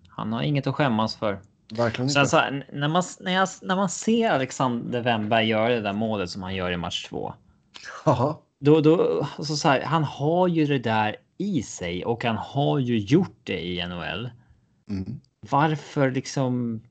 han 0.08 0.34
har 0.34 0.42
inget 0.42 0.68
att 0.68 0.76
skämmas 0.76 1.16
för. 1.16 1.40
Verkligen 1.72 2.10
inte. 2.10 2.26
så 2.26 2.38
här, 2.38 2.66
när, 2.74 2.88
man, 2.88 3.04
när, 3.20 3.32
jag, 3.32 3.50
när 3.62 3.76
man 3.76 3.90
ser 3.90 4.30
Alexander 4.30 5.02
Wennberg 5.02 5.48
göra 5.48 5.70
det 5.70 5.82
där 5.82 5.94
målet 5.94 6.30
som 6.30 6.44
han 6.44 6.56
gör 6.56 6.72
i 6.72 6.78
match 6.78 7.08
två. 7.08 7.34
Då, 8.60 8.82
då, 8.82 9.28
alltså 9.38 9.56
så 9.56 9.70
här, 9.70 9.82
han 9.82 10.04
har 10.04 10.48
ju 10.48 10.66
det 10.66 10.80
där 10.80 11.16
i 11.38 11.64
sig 11.64 12.06
och 12.06 12.24
han 12.24 12.38
har 12.38 12.80
ju 12.80 13.00
gjort 13.00 13.38
det 13.44 13.66
i 13.66 13.88
NHL. 13.88 14.30
Mm. 14.90 15.20
Varför 15.50 16.12
liksom? 16.12 16.82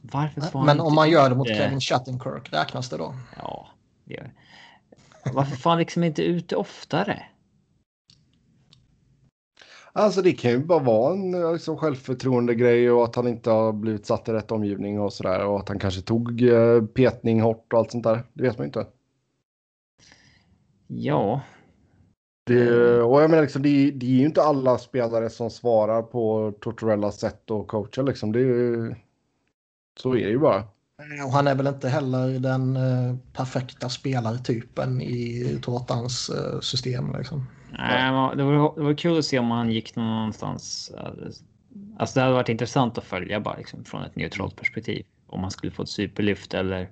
Varför 0.00 0.40
får 0.40 0.58
han 0.58 0.66
Men 0.66 0.76
inte 0.76 0.86
om 0.86 0.94
man 0.94 1.10
gör 1.10 1.30
det 1.30 1.36
mot 1.36 1.48
Kevin 1.48 1.80
Shattenkirk, 1.80 2.52
räknas 2.52 2.88
det 2.90 2.96
då? 2.96 3.14
Ja, 3.36 3.68
det 4.04 4.14
gör 4.14 4.22
det. 4.22 5.32
Varför 5.32 5.56
får 5.56 5.70
han 5.70 5.78
liksom 5.78 6.04
inte 6.04 6.22
ut 6.22 6.48
det 6.48 6.56
oftare? 6.56 7.22
Alltså 9.96 10.22
det 10.22 10.32
kan 10.32 10.50
ju 10.50 10.58
bara 10.58 10.78
vara 10.78 11.12
en 11.12 11.34
eh, 11.34 11.52
liksom, 11.52 11.76
självförtroende 11.76 12.54
grej 12.54 12.90
och 12.90 13.04
att 13.04 13.16
han 13.16 13.28
inte 13.28 13.50
har 13.50 13.72
blivit 13.72 14.06
satt 14.06 14.28
i 14.28 14.32
rätt 14.32 14.52
omgivning 14.52 15.00
och 15.00 15.12
sådär 15.12 15.46
och 15.46 15.58
att 15.58 15.68
han 15.68 15.78
kanske 15.78 16.00
tog 16.00 16.42
eh, 16.42 16.84
petning 16.84 17.40
hårt 17.40 17.72
och 17.72 17.78
allt 17.78 17.90
sånt 17.90 18.04
där. 18.04 18.22
Det 18.32 18.42
vet 18.42 18.58
man 18.58 18.64
ju 18.64 18.68
inte. 18.68 18.86
Ja. 20.86 21.40
Det, 22.46 23.02
och 23.02 23.22
jag 23.22 23.30
menar 23.30 23.42
liksom, 23.42 23.62
det, 23.62 23.90
det 23.90 24.06
är 24.06 24.10
ju 24.10 24.24
inte 24.24 24.42
alla 24.42 24.78
spelare 24.78 25.30
som 25.30 25.50
svarar 25.50 26.02
på 26.02 26.52
Tortorellas 26.60 27.20
sätt 27.20 27.50
att 27.50 27.66
coacha 27.66 28.02
liksom. 28.02 28.32
Det 28.32 28.40
är, 28.40 28.96
så 30.00 30.10
är 30.10 30.24
det 30.24 30.30
ju 30.30 30.38
bara. 30.38 30.64
Och 31.26 31.32
han 31.32 31.46
är 31.46 31.54
väl 31.54 31.66
inte 31.66 31.88
heller 31.88 32.38
den 32.38 32.76
eh, 32.76 33.16
perfekta 33.32 33.88
spelartypen 33.88 35.00
i 35.00 35.58
Tårtans 35.62 36.28
eh, 36.30 36.60
system. 36.60 37.14
Liksom. 37.18 37.46
Nej, 37.78 38.36
det, 38.36 38.42
var, 38.42 38.74
det 38.76 38.82
var 38.82 38.94
kul 38.94 39.18
att 39.18 39.24
se 39.24 39.38
om 39.38 39.50
han 39.50 39.70
gick 39.70 39.96
någonstans. 39.96 40.92
Alltså 41.98 42.14
det 42.14 42.20
hade 42.20 42.34
varit 42.34 42.48
intressant 42.48 42.98
att 42.98 43.04
följa 43.04 43.40
bara 43.40 43.56
liksom, 43.56 43.84
från 43.84 44.02
ett 44.02 44.16
neutralt 44.16 44.56
perspektiv. 44.56 45.06
Om 45.26 45.40
han 45.40 45.50
skulle 45.50 45.72
få 45.72 45.82
ett 45.82 45.88
superlyft 45.88 46.54
eller 46.54 46.90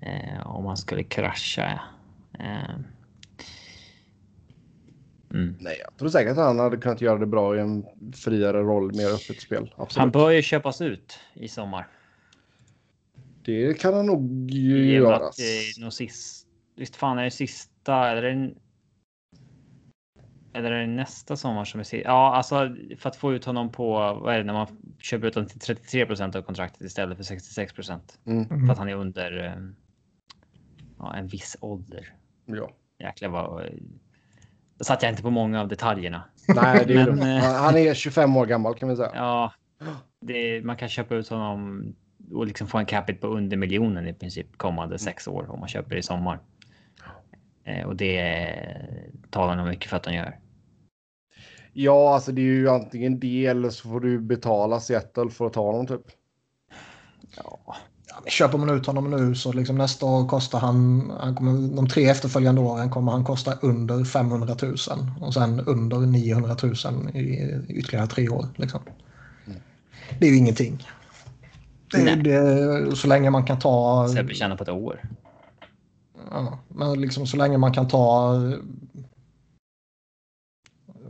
eh, 0.00 0.46
om 0.46 0.66
han 0.66 0.76
skulle 0.76 1.02
krascha. 1.02 1.80
Eh. 2.38 2.74
Mm. 5.34 5.56
Nej, 5.60 5.76
jag 5.84 5.96
tror 5.98 6.08
säkert 6.08 6.30
att 6.30 6.36
han 6.36 6.58
hade 6.58 6.76
kunnat 6.76 7.00
göra 7.00 7.18
det 7.18 7.26
bra 7.26 7.56
i 7.56 7.60
en 7.60 7.86
friare 8.14 8.62
roll, 8.62 8.94
mer 8.94 9.14
öppet 9.14 9.40
spel. 9.40 9.74
Absolut. 9.76 10.00
Han 10.00 10.10
bör 10.10 10.30
ju 10.30 10.42
köpas 10.42 10.80
ut 10.80 11.18
i 11.34 11.48
sommar. 11.48 11.86
Det 13.42 13.80
kan 13.80 13.94
han 13.94 14.06
nog 14.06 14.50
göra. 14.50 15.30
Visst 16.76 16.96
fan 16.96 17.18
är 17.18 17.24
det 17.24 17.30
sista 17.30 18.10
eller 18.10 18.54
eller 20.52 20.70
är 20.72 20.80
det 20.80 20.86
nästa 20.86 21.36
sommar 21.36 21.64
som 21.64 21.80
är 21.80 21.84
sista? 21.84 22.08
Ja, 22.08 22.34
alltså 22.34 22.76
för 22.98 23.08
att 23.08 23.16
få 23.16 23.32
ut 23.34 23.44
honom 23.44 23.72
på 23.72 23.92
vad 23.94 24.34
är 24.34 24.38
det 24.38 24.44
när 24.44 24.52
man 24.52 24.66
köper 24.98 25.26
ut 25.26 25.34
honom 25.34 25.48
till 25.48 25.76
33% 25.76 26.36
av 26.36 26.42
kontraktet 26.42 26.80
istället 26.82 27.16
för 27.16 27.24
66 27.24 27.74
mm. 28.26 28.66
för 28.66 28.72
att 28.72 28.78
han 28.78 28.88
är 28.88 28.94
under 28.94 29.44
eh, 29.44 29.62
ja, 30.98 31.14
en 31.14 31.26
viss 31.26 31.56
ålder. 31.60 32.14
Ja. 32.46 32.70
Jäklar 32.98 33.28
vad. 33.28 33.64
Då 34.78 34.84
satt 34.84 35.02
jag 35.02 35.12
inte 35.12 35.22
på 35.22 35.30
många 35.30 35.60
av 35.60 35.68
detaljerna. 35.68 36.22
Nej, 36.48 36.84
det 36.86 36.94
är 36.94 37.12
Men, 37.12 37.40
han 37.40 37.76
är 37.76 37.94
25 37.94 38.36
år 38.36 38.46
gammal 38.46 38.74
kan 38.74 38.88
vi 38.88 38.96
säga. 38.96 39.10
Ja, 39.14 39.52
det, 40.20 40.64
man 40.64 40.76
kan 40.76 40.88
köpa 40.88 41.14
ut 41.14 41.28
honom 41.28 41.84
och 42.32 42.46
liksom 42.46 42.66
få 42.66 42.78
en 42.78 42.86
capita 42.86 43.20
på 43.20 43.26
under 43.26 43.56
miljonen 43.56 44.08
i 44.08 44.14
princip 44.14 44.56
kommande 44.56 44.92
mm. 44.92 44.98
sex 44.98 45.28
år 45.28 45.50
om 45.50 45.60
man 45.60 45.68
köper 45.68 45.96
i 45.96 46.02
sommar. 46.02 46.40
Eh, 47.70 47.86
och 47.86 47.96
det 47.96 48.54
talar 49.30 49.56
nog 49.56 49.66
mycket 49.66 49.90
för 49.90 49.96
att 49.96 50.02
de 50.02 50.14
gör. 50.14 50.38
Ja, 51.72 52.14
alltså 52.14 52.32
det 52.32 52.40
är 52.40 52.44
ju 52.44 52.70
antingen 52.70 53.20
det 53.20 53.46
eller 53.46 53.70
så 53.70 53.88
får 53.88 54.00
du 54.00 54.18
betala 54.18 54.80
Seattle 54.80 55.30
för 55.30 55.46
att 55.46 55.52
ta 55.52 55.62
honom 55.62 55.86
typ. 55.86 56.02
Ja. 57.36 57.58
ja 58.08 58.30
köper 58.30 58.58
man 58.58 58.70
ut 58.70 58.86
honom 58.86 59.10
nu 59.10 59.34
så 59.34 59.52
liksom 59.52 59.78
nästa 59.78 60.06
år 60.06 60.28
kostar 60.28 60.58
han, 60.58 61.10
han 61.20 61.34
kommer, 61.34 61.76
de 61.76 61.88
tre 61.88 62.08
efterföljande 62.08 62.60
åren 62.60 62.90
kommer 62.90 63.12
han 63.12 63.24
kosta 63.24 63.52
under 63.62 64.04
500 64.04 64.56
000 64.62 64.76
och 65.20 65.34
sen 65.34 65.60
under 65.60 65.98
900 65.98 66.56
000 66.62 67.16
i 67.16 67.58
ytterligare 67.68 68.06
tre 68.06 68.28
år. 68.28 68.46
Liksom. 68.56 68.80
Mm. 69.46 69.60
Det 70.18 70.26
är 70.26 70.30
ju 70.30 70.36
ingenting. 70.36 70.86
Det, 71.92 72.14
det, 72.14 72.96
så 72.96 73.08
länge 73.08 73.30
man 73.30 73.44
kan 73.44 73.58
ta... 73.58 74.08
Sebbe 74.08 74.34
tjänar 74.34 74.56
på 74.56 74.62
ett 74.62 74.68
år. 74.68 75.00
Ja, 76.30 76.58
men 76.68 77.00
liksom 77.00 77.26
så 77.26 77.36
länge 77.36 77.58
man 77.58 77.74
kan 77.74 77.88
ta... 77.88 78.32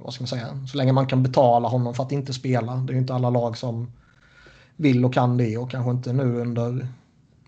Vad 0.02 0.14
ska 0.14 0.22
man 0.22 0.28
säga? 0.28 0.66
Så 0.66 0.76
länge 0.76 0.92
man 0.92 1.06
kan 1.06 1.22
betala 1.22 1.68
honom 1.68 1.94
för 1.94 2.02
att 2.02 2.12
inte 2.12 2.32
spela. 2.32 2.76
Det 2.76 2.92
är 2.92 2.94
ju 2.94 3.00
inte 3.00 3.14
alla 3.14 3.30
lag 3.30 3.56
som 3.58 3.92
vill 4.76 5.04
och 5.04 5.14
kan 5.14 5.36
det 5.36 5.58
och 5.58 5.70
kanske 5.70 5.90
inte 5.90 6.12
nu 6.12 6.40
under 6.40 6.88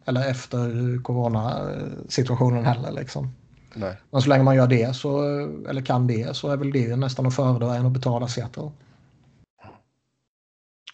eller 0.05 0.31
efter 0.31 0.99
coronasituationen 1.03 2.64
heller. 2.64 2.93
Liksom. 2.93 3.29
Nej. 3.75 3.97
Men 4.11 4.23
så 4.23 4.29
länge 4.29 4.45
man 4.45 4.57
gör 4.57 4.66
det 4.66 4.97
så, 4.97 5.23
eller 5.68 5.83
kan 5.83 6.07
det 6.07 6.37
så 6.37 6.49
är 6.49 6.57
väl 6.57 6.73
det 6.73 6.97
nästan 6.97 7.27
att 7.27 7.37
föredra 7.37 7.77
än 7.77 7.87
att 7.87 7.93
betala 7.93 8.29
Seattle. 8.29 8.70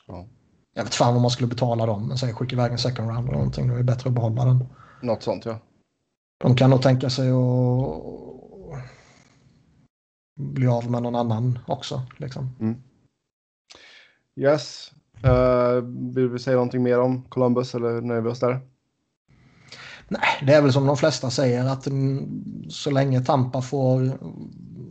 Ja. 0.07 0.27
Jag 0.75 0.85
vet 0.85 0.95
fan 0.95 1.17
om 1.17 1.23
man 1.23 1.31
skulle 1.31 1.49
betala 1.49 1.87
dem, 1.87 2.09
men 2.09 2.19
säg 2.19 2.33
skicka 2.33 2.57
iväg 2.57 2.73
en 2.73 2.79
second 2.79 3.09
round 3.11 3.29
eller 3.29 3.39
någonting. 3.39 3.69
Då 3.69 3.75
är 3.75 3.79
det 3.79 3.85
bättre 3.85 4.09
att 4.09 4.15
behålla 4.15 4.45
den. 4.45 4.65
Något 5.03 5.23
sånt 5.23 5.45
ja. 5.45 5.59
De 6.39 6.57
kan 6.57 6.71
nog 6.71 6.83
tänka 6.83 7.11
sig 7.11 7.31
att 7.31 8.03
bli 10.39 10.67
av 10.67 10.91
med 10.91 11.03
någon 11.03 11.17
annan 11.17 11.59
också. 11.67 12.03
Liksom. 12.17 12.51
Mm. 12.61 12.83
Yes. 14.37 14.93
Uh, 15.25 15.85
vill 16.15 16.29
vi 16.29 16.39
säga 16.39 16.57
någonting 16.57 16.83
mer 16.83 17.01
om 17.01 17.23
Columbus 17.23 17.75
eller 17.75 18.01
nöjer 18.01 18.21
vi 18.21 18.29
oss 18.29 18.41
där? 18.41 18.61
Nej, 20.09 20.43
det 20.47 20.55
är 20.55 20.63
väl 20.63 20.73
som 20.73 20.87
de 20.87 20.97
flesta 20.97 21.31
säger 21.31 21.65
att 21.65 21.89
så 22.69 22.91
länge 22.91 23.21
Tampa 23.21 23.63
får, 23.63 24.19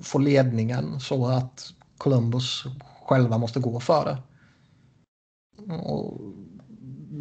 får 0.02 0.20
ledningen 0.20 1.00
så 1.00 1.28
att 1.28 1.74
Columbus 1.98 2.64
själva 3.06 3.38
måste 3.38 3.60
gå 3.60 3.80
för 3.80 4.06
det. 4.06 4.18
Och 5.74 6.22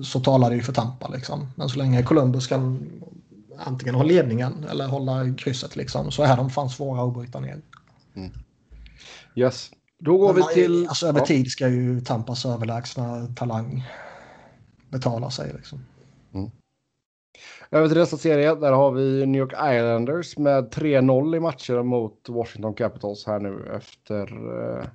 så 0.04 0.20
talar 0.20 0.50
det 0.50 0.56
ju 0.56 0.62
för 0.62 0.72
Tampa 0.72 1.08
liksom. 1.08 1.46
Men 1.56 1.68
så 1.68 1.78
länge 1.78 2.02
Columbus 2.02 2.46
kan 2.46 2.90
antingen 3.58 3.94
ha 3.94 4.02
ledningen 4.02 4.64
eller 4.70 4.86
hålla 4.86 5.34
krysset 5.38 5.76
liksom 5.76 6.10
så 6.10 6.22
är 6.22 6.36
de 6.36 6.50
fan 6.50 6.70
svåra 6.70 7.02
att 7.02 7.14
bryta 7.14 7.40
ner. 7.40 7.60
Mm. 8.16 8.30
Yes, 9.34 9.70
då 9.98 10.18
går 10.18 10.34
Men, 10.34 10.42
vi 10.48 10.54
till... 10.54 10.88
Alltså 10.88 11.06
över 11.06 11.20
ja. 11.20 11.26
tid 11.26 11.50
ska 11.50 11.68
ju 11.68 12.00
Tampas 12.00 12.46
överlägsna 12.46 13.26
talang 13.36 13.84
betala 14.90 15.30
sig 15.30 15.52
liksom. 15.56 15.86
Mm. 16.34 16.50
Över 17.70 17.88
till 17.88 17.98
nästa 17.98 18.16
serie. 18.16 18.54
Där 18.54 18.72
har 18.72 18.92
vi 18.92 19.26
New 19.26 19.40
York 19.40 19.52
Islanders 19.52 20.38
med 20.38 20.64
3-0 20.64 21.36
i 21.36 21.40
matcher 21.40 21.82
mot 21.82 22.28
Washington 22.28 22.74
Capitals 22.74 23.26
här 23.26 23.40
nu 23.40 23.72
efter 23.76 24.22
eh, 24.78 24.86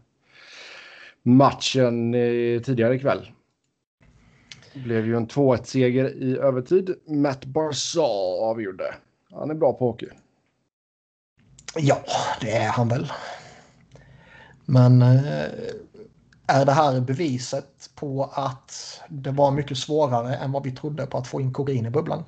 matchen 1.23 2.13
tidigare 2.63 2.95
ikväll. 2.95 3.31
Det 4.73 4.79
blev 4.79 5.05
ju 5.05 5.17
en 5.17 5.27
2-1 5.27 5.63
seger 5.63 6.09
i 6.09 6.37
övertid. 6.37 6.95
Matt 7.07 7.45
Barzal 7.45 8.39
avgjorde. 8.43 8.95
Han 9.31 9.49
är 9.49 9.55
bra 9.55 9.73
på 9.73 9.85
hockey. 9.85 10.09
Ja, 11.75 12.03
det 12.41 12.51
är 12.51 12.69
han 12.69 12.87
väl. 12.87 13.11
Men 14.65 15.01
eh, 15.01 15.45
är 16.47 16.65
det 16.65 16.71
här 16.71 17.01
beviset 17.01 17.89
på 17.95 18.31
att 18.33 19.01
det 19.09 19.31
var 19.31 19.51
mycket 19.51 19.77
svårare 19.77 20.35
än 20.35 20.51
vad 20.51 20.63
vi 20.63 20.71
trodde 20.71 21.05
på 21.05 21.17
att 21.17 21.27
få 21.27 21.41
in 21.41 21.53
kokain 21.53 21.85
i 21.85 21.89
bubblan? 21.89 22.23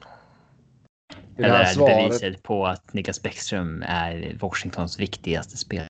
Eller 1.38 1.50
är 1.50 1.60
det 1.60 1.68
svaret... 1.68 2.10
beviset 2.10 2.44
på 2.44 2.66
att 2.66 2.94
Niklas 2.94 3.22
Bäckström 3.22 3.84
är 3.88 4.38
Washingtons 4.42 5.00
viktigaste 5.00 5.58
spelare? 5.58 5.88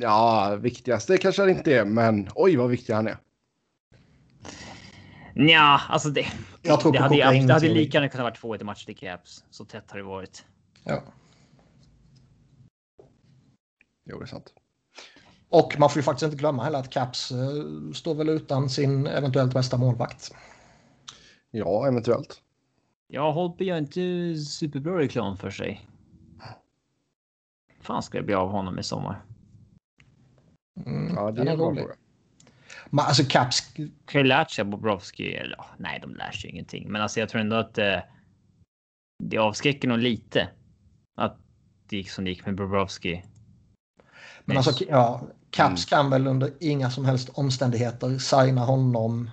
Ja, 0.00 0.56
viktigaste 0.60 1.18
kanske 1.18 1.44
det 1.44 1.50
inte 1.50 1.74
är, 1.74 1.84
men 1.84 2.28
oj 2.34 2.56
vad 2.56 2.70
viktig 2.70 2.92
han 2.92 3.06
är. 3.06 3.16
Ja, 5.48 5.80
alltså 5.88 6.10
det. 6.10 6.26
Jag 6.62 6.80
tror 6.80 6.92
det, 6.92 6.98
hade, 6.98 7.16
det 7.46 7.52
hade 7.52 7.68
lika 7.68 7.98
gärna 7.98 8.08
kunnat 8.08 8.42
vara 8.42 8.54
2-1 8.54 8.60
i 8.60 8.64
match 8.64 8.84
till 8.84 8.96
Caps. 8.96 9.44
Så 9.50 9.64
tätt 9.64 9.90
har 9.90 9.98
det 9.98 10.04
varit. 10.04 10.44
Ja. 10.84 11.02
Jo, 14.04 14.18
det 14.18 14.24
är 14.24 14.26
sant. 14.26 14.54
Och 15.48 15.76
man 15.78 15.90
får 15.90 15.98
ju 15.98 16.02
faktiskt 16.02 16.24
inte 16.24 16.36
glömma 16.36 16.64
heller 16.64 16.78
att 16.78 16.90
Caps 16.90 17.32
uh, 17.32 17.92
står 17.92 18.14
väl 18.14 18.28
utan 18.28 18.70
sin 18.70 19.06
eventuellt 19.06 19.54
bästa 19.54 19.76
målvakt. 19.76 20.34
Ja, 21.50 21.86
eventuellt. 21.88 22.42
Ja, 23.08 23.32
Holtby 23.32 23.64
gör 23.64 23.76
inte 23.76 24.36
superbra 24.36 24.98
reklam 24.98 25.36
för 25.36 25.50
sig. 25.50 25.86
fan 27.80 28.02
ska 28.02 28.18
det 28.18 28.24
bli 28.24 28.34
av 28.34 28.48
honom 28.48 28.78
i 28.78 28.82
sommar? 28.82 29.22
Mm, 30.86 31.14
ja, 31.14 31.30
det 31.30 31.42
är 31.42 31.46
en 31.46 31.58
rolig. 31.58 31.86
Men 32.90 33.04
alltså 33.04 33.24
Caps... 33.24 33.62
Har 34.12 34.24
lärt 34.24 34.50
sig 34.50 34.64
Bobrovski? 34.64 35.34
Eller, 35.34 35.60
nej, 35.76 35.98
de 36.02 36.14
lär 36.14 36.30
sig 36.30 36.50
ingenting. 36.50 36.92
Men 36.92 37.02
alltså 37.02 37.20
jag 37.20 37.28
tror 37.28 37.40
ändå 37.40 37.56
att 37.56 37.78
eh, 37.78 37.98
det 39.22 39.38
avskräcker 39.38 39.88
nog 39.88 39.98
lite. 39.98 40.48
Att 41.16 41.38
det 41.88 41.96
gick 41.96 42.10
som 42.10 42.24
det 42.24 42.30
gick 42.30 42.46
med 42.46 42.54
Bobrovski. 42.54 43.24
Men 44.44 44.56
alltså, 44.56 44.84
ja, 44.88 45.22
Caps 45.50 45.92
mm. 45.92 46.02
kan 46.02 46.10
väl 46.10 46.26
under 46.26 46.52
inga 46.60 46.90
som 46.90 47.04
helst 47.04 47.28
omständigheter 47.28 48.18
signa 48.18 48.60
honom 48.60 49.30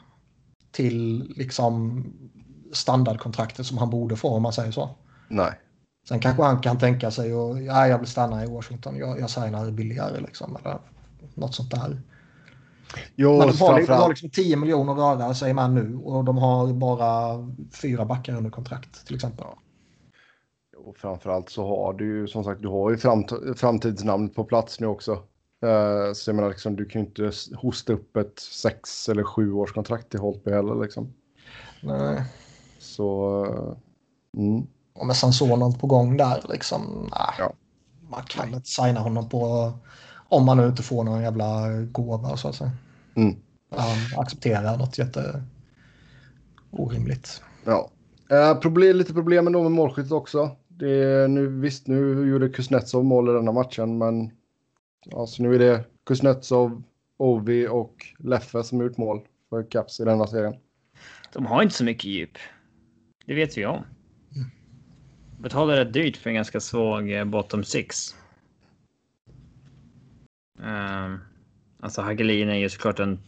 till 0.71 1.33
liksom 1.35 2.03
standardkontraktet 2.71 3.65
som 3.65 3.77
han 3.77 3.89
borde 3.89 4.15
få 4.15 4.29
om 4.29 4.43
man 4.43 4.53
säger 4.53 4.71
så. 4.71 4.89
Nej. 5.27 5.59
Sen 6.07 6.19
kanske 6.19 6.43
han 6.43 6.61
kan 6.61 6.79
tänka 6.79 7.11
sig 7.11 7.31
att 7.31 7.63
ja, 7.63 7.87
jag 7.87 7.99
vill 7.99 8.07
stanna 8.07 8.43
i 8.43 8.47
Washington. 8.47 8.97
Jag, 8.97 9.19
jag 9.19 9.29
signar 9.29 9.71
billigare 9.71 10.19
liksom. 10.19 10.57
Eller 10.63 10.79
något 11.33 11.55
sånt 11.55 11.71
där. 11.71 12.01
Jo, 13.15 13.37
Men 13.37 13.47
de 13.47 13.57
har, 13.57 13.81
de 13.81 13.93
har 13.93 14.09
liksom 14.09 14.29
10 14.29 14.55
miljoner 14.55 14.93
röra 14.93 15.33
säger 15.33 15.53
man 15.53 15.75
nu 15.75 15.95
och 15.95 16.23
de 16.23 16.37
har 16.37 16.73
bara 16.73 17.37
fyra 17.81 18.05
backar 18.05 18.35
under 18.35 18.49
kontrakt 18.49 19.07
till 19.07 19.15
exempel. 19.15 19.45
Ja. 19.49 19.57
Och 20.77 20.97
framförallt 20.97 21.49
så 21.49 21.67
har 21.67 21.93
du 21.93 22.05
ju 22.05 22.27
som 22.27 22.43
sagt, 22.43 22.61
du 22.61 22.67
har 22.67 22.91
ju 22.91 22.97
framt 22.97 23.31
framtidsnamnet 23.55 24.35
på 24.35 24.43
plats 24.43 24.79
nu 24.79 24.87
också. 24.87 25.11
Uh, 25.65 26.13
så 26.13 26.29
jag 26.29 26.35
menar, 26.35 26.49
liksom, 26.49 26.75
du 26.75 26.85
kan 26.85 27.01
ju 27.01 27.07
inte 27.07 27.31
hosta 27.55 27.93
upp 27.93 28.17
ett 28.17 28.39
sex 28.39 29.09
eller 29.09 29.23
sju 29.23 29.53
års 29.53 29.73
kontrakt 29.73 30.09
till 30.09 30.19
Holtby 30.19 30.51
heller 30.51 30.81
liksom. 30.83 31.13
Nej. 31.81 32.23
Så, 32.79 33.39
uh, 33.45 33.77
mm. 34.37 34.67
Och 34.93 35.07
med 35.07 35.15
Samsonov 35.15 35.79
på 35.79 35.87
gång 35.87 36.17
där 36.17 36.45
liksom, 36.49 37.09
nah. 37.11 37.33
Ja. 37.39 37.53
Man 38.09 38.23
kan 38.23 38.53
inte 38.53 38.69
signa 38.69 38.99
honom 38.99 39.29
på... 39.29 39.73
Om 40.29 40.45
man 40.45 40.57
nu 40.57 40.67
inte 40.67 40.83
får 40.83 41.03
någon 41.03 41.21
jävla 41.21 41.69
gåva 41.81 42.37
så 42.37 42.47
att 42.47 42.55
säga. 42.55 42.71
Mm. 43.15 43.35
Han 43.69 44.21
accepterar 44.21 44.77
något 44.77 44.97
jätte 44.97 45.43
orimligt. 46.71 47.41
Ja. 47.65 47.91
Eh, 48.29 48.59
problem, 48.59 48.97
lite 48.97 49.13
problem 49.13 49.47
ändå 49.47 49.63
med 49.63 49.71
målskyttet 49.71 50.11
också. 50.11 50.51
Det 50.67 50.89
är 50.89 51.27
nu, 51.27 51.47
visst, 51.47 51.87
nu 51.87 52.29
gjorde 52.29 52.49
Kuznetsov 52.49 53.05
mål 53.05 53.29
i 53.29 53.33
denna 53.33 53.51
matchen, 53.51 53.97
men 53.97 54.31
alltså, 55.15 55.43
nu 55.43 55.55
är 55.55 55.59
det 55.59 55.83
Kuznetsov, 56.05 56.83
Ovi 57.17 57.67
och 57.67 57.95
Leffe 58.19 58.63
som 58.63 58.77
har 58.77 58.87
gjort 58.87 58.97
mål 58.97 59.21
för 59.49 59.71
Caps 59.71 59.99
i 59.99 60.03
denna 60.03 60.27
serien. 60.27 60.55
De 61.33 61.45
har 61.45 61.63
inte 61.63 61.75
så 61.75 61.83
mycket 61.83 62.05
djup. 62.05 62.37
Det 63.25 63.33
vet 63.33 63.57
vi 63.57 63.65
om. 63.65 63.81
Betalar 65.39 65.75
rätt 65.75 65.93
dyrt 65.93 66.17
för 66.17 66.29
en 66.29 66.35
ganska 66.35 66.59
svag 66.59 67.11
eh, 67.11 67.25
bottom 67.25 67.63
six. 67.63 68.15
Um, 70.57 71.19
alltså 71.79 72.01
Hagelin 72.01 72.49
är 72.49 72.55
ju 72.55 72.69
såklart 72.69 72.99
en, 72.99 73.19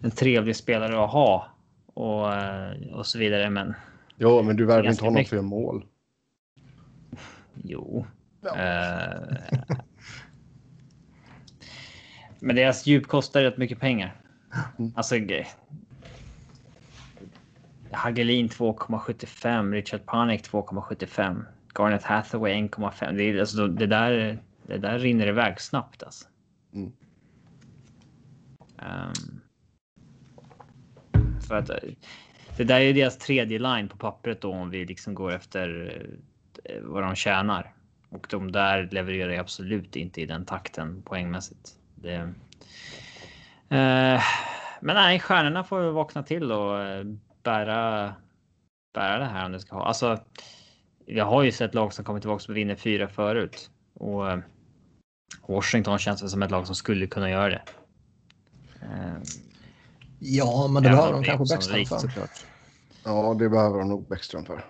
en 0.00 0.10
trevlig 0.10 0.56
spelare 0.56 1.04
att 1.04 1.10
ha 1.10 1.46
och, 1.94 2.34
eh, 2.34 2.72
och 2.92 3.06
så 3.06 3.18
vidare, 3.18 3.50
men 3.50 3.74
Ja, 4.16 4.42
men 4.42 4.56
du 4.56 4.64
värvar 4.64 4.90
inte 4.90 5.04
honom 5.04 5.14
mycket. 5.14 5.30
för 5.30 5.40
mål. 5.42 5.84
Jo. 7.64 8.06
Eh, 8.56 9.36
men 12.40 12.56
deras 12.56 12.86
djup 12.86 13.06
kostar 13.08 13.42
rätt 13.42 13.56
mycket 13.56 13.80
pengar. 13.80 14.20
Mm. 14.78 14.92
Alltså. 14.96 15.16
ge- 15.16 15.46
Hagelin 17.92 18.48
2,75, 18.48 19.72
Richard 19.72 20.06
Panik 20.06 20.48
2,75, 20.50 21.44
Garnet 21.78 22.02
Hathaway 22.02 22.52
1,5. 22.54 23.12
Det, 23.16 23.40
alltså, 23.40 23.66
det, 23.66 23.86
där, 23.86 24.38
det 24.66 24.78
där 24.78 24.98
rinner 24.98 25.26
iväg 25.26 25.60
snabbt 25.60 26.02
alltså. 26.02 26.26
Mm. 26.74 26.92
För 31.48 31.54
att 31.54 31.70
eh, 31.70 31.76
det 32.56 32.64
där 32.64 32.80
är 32.80 32.94
deras 32.94 33.18
tredje 33.18 33.58
line 33.58 33.88
på 33.88 33.96
pappret 33.96 34.40
då 34.40 34.52
om 34.52 34.70
vi 34.70 34.84
liksom 34.84 35.14
går 35.14 35.32
efter 35.32 35.98
eh, 36.64 36.80
vad 36.82 37.02
de 37.02 37.14
tjänar. 37.14 37.74
Och 38.08 38.26
de 38.30 38.52
där 38.52 38.88
levererar 38.92 39.30
jag 39.30 39.40
absolut 39.40 39.96
inte 39.96 40.20
i 40.20 40.26
den 40.26 40.44
takten 40.44 41.02
poängmässigt. 41.02 41.78
Det, 41.94 42.14
eh, 43.68 44.22
men 44.80 44.94
nej, 44.94 45.20
stjärnorna 45.20 45.64
får 45.64 45.80
väl 45.80 45.92
vakna 45.92 46.22
till 46.22 46.52
och 46.52 46.82
eh, 46.82 47.04
bära, 47.42 48.14
bära 48.94 49.18
det 49.18 49.24
här 49.24 49.46
om 49.46 49.52
det 49.52 49.60
ska 49.60 49.76
ha. 49.76 49.84
Alltså, 49.84 50.18
jag 51.06 51.24
har 51.24 51.42
ju 51.42 51.52
sett 51.52 51.74
lag 51.74 51.92
som 51.92 52.04
kommer 52.04 52.20
tillbaka 52.20 52.44
och 52.48 52.56
vinner 52.56 52.74
fyra 52.74 53.08
förut. 53.08 53.70
Och 53.94 54.26
Washington 55.48 55.98
känns 55.98 56.30
som 56.30 56.42
ett 56.42 56.50
lag 56.50 56.66
som 56.66 56.74
skulle 56.74 57.06
kunna 57.06 57.30
göra 57.30 57.48
det. 57.48 57.62
Eh, 58.82 59.16
Ja, 60.22 60.68
men 60.70 60.82
det 60.82 60.88
även 60.88 60.98
behöver 60.98 61.12
de 61.12 61.24
kanske 61.24 61.54
Bäckström 61.54 61.84
för. 61.86 61.98
såklart. 61.98 62.44
Ja, 63.04 63.34
det 63.38 63.48
behöver 63.48 63.78
de 63.78 63.88
nog 63.88 64.08
Bäckström 64.08 64.44
för. 64.44 64.64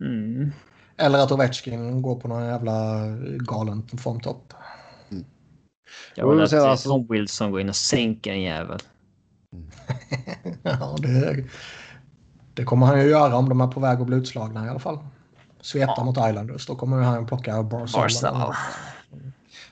Mm. 0.00 0.52
Eller 0.96 1.18
att 1.18 1.32
Ovechkin 1.32 2.02
går 2.02 2.20
på 2.20 2.28
någon 2.28 2.44
jävla 2.46 3.06
galen 3.38 3.88
formtopp. 3.88 4.54
Jag 5.08 5.24
Jo, 6.16 6.30
vill 6.30 6.42
att 6.44 6.52
alltså- 6.52 6.88
Tom 6.88 7.06
Wilson 7.10 7.50
går 7.50 7.60
in 7.60 7.68
och 7.68 7.76
sänker 7.76 8.32
en 8.32 8.42
jävel. 8.42 8.78
ja, 10.62 10.96
det, 10.98 11.44
det 12.54 12.64
kommer 12.64 12.86
han 12.86 13.00
ju 13.00 13.08
göra 13.10 13.36
om 13.36 13.48
de 13.48 13.60
är 13.60 13.66
på 13.66 13.80
väg 13.80 14.00
att 14.00 14.06
bli 14.06 14.16
utslagna 14.16 14.66
i 14.66 14.68
alla 14.68 14.78
fall. 14.78 14.98
Sveta 15.62 15.94
Ja. 15.96 16.04
mot 16.04 16.16
Islanders, 16.16 16.66
då 16.66 16.74
kommer 16.76 16.96
han 17.02 17.26
plocka. 17.26 17.62
Barzal. 17.62 18.52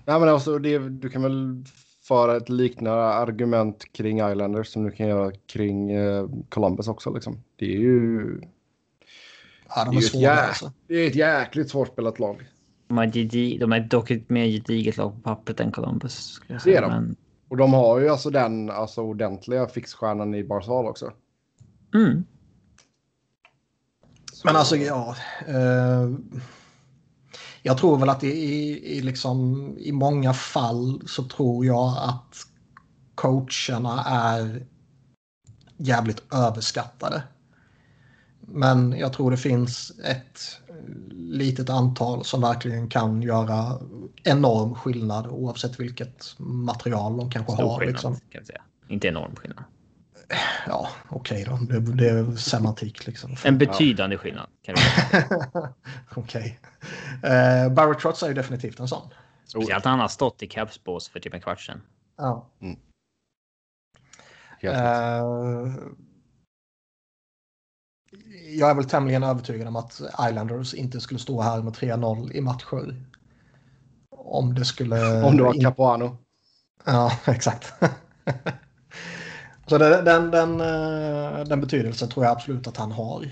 Nej, 0.04 0.20
men 0.20 0.28
alltså, 0.28 0.58
det, 0.58 0.78
du 0.78 1.08
kan 1.08 1.22
väl 1.22 1.64
föra 2.02 2.36
ett 2.36 2.48
liknande 2.48 3.04
argument 3.04 3.92
kring 3.92 4.18
Islanders 4.30 4.68
som 4.68 4.84
du 4.84 4.90
kan 4.90 5.08
göra 5.08 5.32
kring 5.46 5.90
eh, 5.90 6.26
Columbus 6.48 6.88
också. 6.88 7.14
Liksom. 7.14 7.42
Det 7.56 7.64
är 7.74 7.78
ju 7.78 8.40
Ja, 9.76 9.84
de 9.84 9.90
Det 9.90 9.96
är 9.96 9.98
är 9.98 10.00
ju 10.00 10.06
ett 10.06 10.12
svåra 10.12 10.22
jä- 10.22 10.48
alltså. 10.48 10.72
det 10.86 10.94
är 10.94 11.06
ett 11.06 11.14
jäkligt 11.14 11.70
svårspelat 11.70 12.18
lag. 12.18 12.48
De, 12.88 12.98
har 12.98 13.06
gedi- 13.06 13.58
de 13.60 13.72
är 13.72 13.80
dock 13.80 14.10
ett 14.10 14.30
mer 14.30 14.46
gediget 14.46 14.96
lag 14.96 15.14
på 15.14 15.20
pappret 15.20 15.60
än 15.60 15.72
Columbus. 15.72 16.40
Det 16.64 16.76
är 16.76 16.82
de. 16.82 16.88
Men, 16.90 17.16
Och 17.48 17.56
de 17.56 17.72
har 17.72 18.00
ju 18.00 18.08
alltså 18.08 18.30
den 18.30 18.70
alltså, 18.70 19.02
ordentliga 19.02 19.66
fixstjärnan 19.66 20.34
i 20.34 20.44
Barzal 20.44 20.86
också. 20.86 21.12
mm. 21.94 22.24
Så- 24.40 24.46
Men 24.46 24.56
alltså, 24.56 24.76
ja. 24.76 25.16
Eh, 25.46 26.08
jag 27.62 27.78
tror 27.78 27.98
väl 27.98 28.08
att 28.08 28.24
i, 28.24 28.28
i, 28.96 29.00
liksom, 29.00 29.68
i 29.78 29.92
många 29.92 30.34
fall 30.34 31.02
så 31.06 31.24
tror 31.24 31.66
jag 31.66 31.96
att 31.98 32.36
coacherna 33.14 34.04
är 34.06 34.66
jävligt 35.76 36.22
överskattade. 36.34 37.22
Men 38.40 38.92
jag 38.98 39.12
tror 39.12 39.30
det 39.30 39.36
finns 39.36 39.92
ett 40.04 40.40
litet 41.10 41.70
antal 41.70 42.24
som 42.24 42.40
verkligen 42.40 42.88
kan 42.88 43.22
göra 43.22 43.78
enorm 44.24 44.74
skillnad 44.74 45.26
oavsett 45.26 45.80
vilket 45.80 46.34
material 46.38 47.16
de 47.16 47.30
kanske 47.30 47.52
Stor 47.52 47.64
har. 47.64 47.78
skillnad 47.78 47.92
Liksom. 47.94 48.16
kan 48.30 48.44
säga. 48.44 48.62
Inte 48.88 49.08
enorm 49.08 49.36
skillnad. 49.36 49.64
Ja, 50.66 50.88
okej 51.08 51.44
då. 51.48 51.56
Det, 51.56 51.80
det 51.80 52.08
är 52.08 52.36
semantik 52.36 53.06
liksom. 53.06 53.36
En 53.44 53.58
betydande 53.58 54.18
skillnad. 54.18 54.46
Kan 54.62 54.74
vi 54.74 54.80
säga. 54.80 55.28
Okej. 56.14 56.58
Uh, 57.14 57.74
Barrett 57.74 57.98
Trotz 57.98 58.22
är 58.22 58.28
ju 58.28 58.34
definitivt 58.34 58.80
en 58.80 58.88
sån. 58.88 59.08
Speciellt 59.44 59.84
när 59.84 59.90
han 59.90 60.00
har 60.00 60.08
stått 60.08 60.42
i 60.42 60.46
Caps 60.46 60.84
bås 60.84 61.08
för 61.08 61.20
typ 61.20 61.34
en 61.34 61.40
kvart 61.40 61.60
sedan. 61.60 61.82
Ja. 62.16 62.50
Rätt. 64.60 64.74
Eh, 64.74 65.74
jag 68.58 68.70
är 68.70 68.74
väl 68.74 68.84
tämligen 68.84 69.22
övertygad 69.22 69.68
om 69.68 69.76
att 69.76 70.00
Islanders 70.28 70.74
inte 70.74 71.00
skulle 71.00 71.20
stå 71.20 71.40
här 71.40 71.62
med 71.62 71.72
3-0 71.72 72.32
i 72.32 72.40
matcher. 72.40 73.04
Om 74.10 74.54
det 74.54 74.64
skulle... 74.64 75.22
Om 75.22 75.36
det 75.36 75.42
var 75.42 75.60
Capuano. 75.62 76.16
Ja, 76.84 77.12
exakt. 77.26 77.72
Så 79.70 79.78
det, 79.78 80.02
den, 80.02 80.30
den, 80.30 80.60
eh, 80.60 81.44
den 81.44 81.60
betydelsen 81.60 82.08
tror 82.08 82.24
jag 82.24 82.32
absolut 82.32 82.66
att 82.66 82.76
han 82.76 82.92
har. 82.92 83.26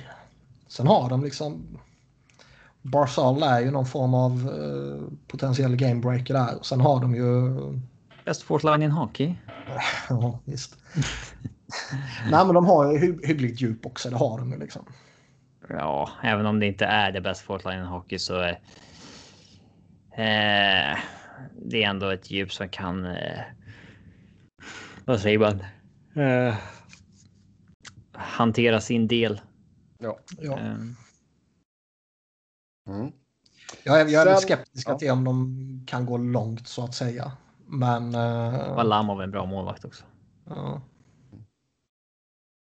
Sen 0.69 0.87
har 0.87 1.11
de 1.11 1.25
liksom... 1.25 1.79
Barzal 2.83 3.43
är 3.43 3.61
ju 3.61 3.71
någon 3.71 3.87
form 3.87 4.15
av 4.15 4.33
eh, 4.33 5.19
potentiell 5.27 5.77
gamebreaker 5.77 6.35
där. 6.35 6.59
Sen 6.63 6.81
har 6.81 7.01
de 7.01 7.15
ju... 7.15 7.57
Best 8.25 8.43
fourth 8.43 8.65
line 8.67 8.83
in 8.83 8.91
hockey. 8.91 9.35
Ja, 10.09 10.39
visst. 10.45 10.77
Nej, 12.31 12.45
men 12.47 12.55
de 12.55 12.67
har 12.67 12.93
ju 12.93 12.99
hy- 12.99 13.27
hyggligt 13.27 13.61
djup 13.61 13.87
också. 13.87 14.11
Det 14.11 14.17
har 14.17 14.39
de 14.39 14.53
ju 14.53 14.59
liksom. 14.59 14.85
Ja, 15.69 16.11
även 16.23 16.47
om 16.47 16.61
det 16.61 16.67
inte 16.67 16.85
är 16.85 17.13
det 17.13 17.21
bästa 17.21 17.47
fourth 17.47 17.69
line 17.69 17.79
in 17.79 17.85
hockey 17.87 18.19
så 18.19 18.35
är 18.35 18.51
eh, 20.13 20.99
det 21.67 21.85
är 21.85 21.89
ändå 21.89 22.09
ett 22.11 22.31
djup 22.31 22.53
som 22.53 22.69
kan. 22.69 23.05
Eh, 23.05 23.41
vad 25.05 25.21
säger 25.21 25.39
man? 25.39 25.63
Eh, 26.15 26.55
hantera 28.13 28.81
sin 28.81 29.09
del. 29.09 29.41
Ja. 29.99 30.19
Ja. 30.39 30.59
Eh, 30.59 30.77
Mm. 32.89 33.13
Jag 33.85 34.01
är, 34.01 34.07
jag 34.07 34.23
är 34.23 34.27
lite 34.27 34.41
Sen- 34.41 34.49
skeptisk 34.57 34.89
ja. 34.89 34.99
till 34.99 35.11
om 35.11 35.25
de 35.25 35.85
kan 35.87 36.07
gå 36.07 36.17
långt 36.19 36.69
så 36.69 36.85
att 36.85 36.95
säga. 36.95 37.33
Men... 37.67 38.15
eh, 38.15 38.75
var 38.77 38.85
Lamov 38.85 39.23
en 39.23 39.31
bra 39.31 39.47
målvakt 39.47 39.85
också. 39.85 40.05
ja. 40.45 40.83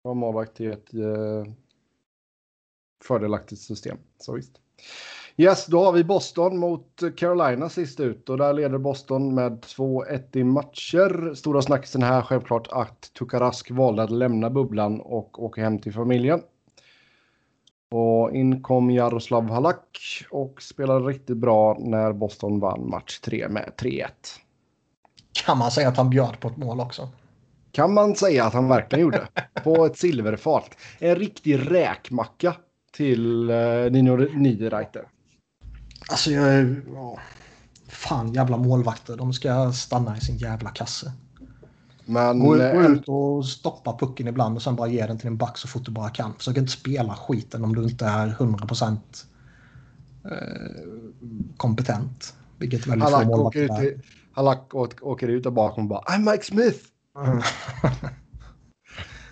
Bra 0.03 0.13
målvakt 0.13 0.61
i 0.61 0.65
ett 0.65 0.93
eh, 0.93 1.53
fördelaktigt 3.05 3.61
system. 3.61 3.97
Så 4.19 4.33
visst. 4.33 4.61
Yes, 5.37 5.65
då 5.65 5.83
har 5.83 5.91
vi 5.91 6.03
Boston 6.03 6.57
mot 6.57 7.03
Carolina 7.17 7.69
sist 7.69 7.99
ut 7.99 8.29
och 8.29 8.37
där 8.37 8.53
leder 8.53 8.77
Boston 8.77 9.35
med 9.35 9.59
2-1 9.61 10.37
i 10.37 10.43
matcher. 10.43 11.33
Stora 11.33 11.61
snackisen 11.61 12.03
här 12.03 12.21
självklart 12.21 12.67
att 12.71 13.13
Tukarask 13.13 13.71
valde 13.71 14.03
att 14.03 14.11
lämna 14.11 14.49
bubblan 14.49 15.01
och 15.01 15.43
åka 15.43 15.61
hem 15.61 15.79
till 15.79 15.93
familjen. 15.93 16.41
Och 17.91 18.31
in 18.35 18.61
kom 18.61 18.91
Jaroslav 18.91 19.49
Halak 19.49 19.99
och 20.31 20.61
spelade 20.61 21.05
riktigt 21.05 21.37
bra 21.37 21.77
när 21.79 22.13
Boston 22.13 22.59
vann 22.59 22.89
match 22.89 23.19
3 23.19 23.49
med 23.49 23.71
3-1. 23.77 24.07
Kan 25.45 25.57
man 25.57 25.71
säga 25.71 25.87
att 25.87 25.97
han 25.97 26.09
bjöd 26.09 26.39
på 26.39 26.47
ett 26.47 26.57
mål 26.57 26.79
också? 26.79 27.09
Kan 27.71 27.93
man 27.93 28.15
säga 28.15 28.45
att 28.45 28.53
han 28.53 28.67
verkligen 28.67 29.01
gjorde. 29.01 29.27
På 29.63 29.85
ett 29.85 29.97
silverfat. 29.97 30.77
En 30.99 31.15
riktig 31.15 31.71
räkmacka 31.71 32.55
till 32.91 33.51
uh, 33.51 33.91
Nino 33.91 34.15
Niederreiter. 34.15 35.07
Alltså 36.13 36.31
jag. 36.31 36.75
Ja. 36.93 37.19
Fan 37.87 38.33
jävla 38.33 38.57
målvakter. 38.57 39.17
De 39.17 39.33
ska 39.33 39.71
stanna 39.71 40.17
i 40.17 40.21
sin 40.21 40.37
jävla 40.37 40.69
kasse. 40.69 41.11
Men 42.05 42.39
Gå, 42.39 42.55
eh, 42.55 42.85
ut 42.85 43.03
och 43.07 43.45
stoppa 43.45 43.97
pucken 43.97 44.27
ibland 44.27 44.55
och 44.55 44.61
sen 44.61 44.75
bara 44.75 44.87
ge 44.87 45.05
den 45.07 45.17
till 45.17 45.27
en 45.27 45.37
back 45.37 45.57
så 45.57 45.67
fort 45.67 45.85
du 45.85 45.91
bara 45.91 46.09
kan. 46.09 46.33
Försök 46.33 46.57
inte 46.57 46.71
spela 46.71 47.15
skiten 47.15 47.63
om 47.63 47.75
du 47.75 47.83
inte 47.83 48.05
är 48.05 48.27
100% 48.27 48.97
eh, 50.25 50.31
kompetent. 51.57 52.33
Vilket 52.57 52.87
väldigt 52.87 53.03
Halak 53.03 53.23
få 53.23 53.27
åker, 53.29 53.37
målvakter 53.37 53.63
ut, 53.63 53.71
är. 53.71 53.83
i- 53.83 54.01
Halak 54.33 54.73
åker, 54.75 55.05
åker 55.07 55.27
ut 55.27 55.43
där 55.43 55.51
bakom 55.51 55.83
och 55.83 55.89
bara 55.89 56.01
I'm 56.01 56.31
Mike 56.31 56.43
Smith. 56.45 56.79
Mm. 57.25 57.41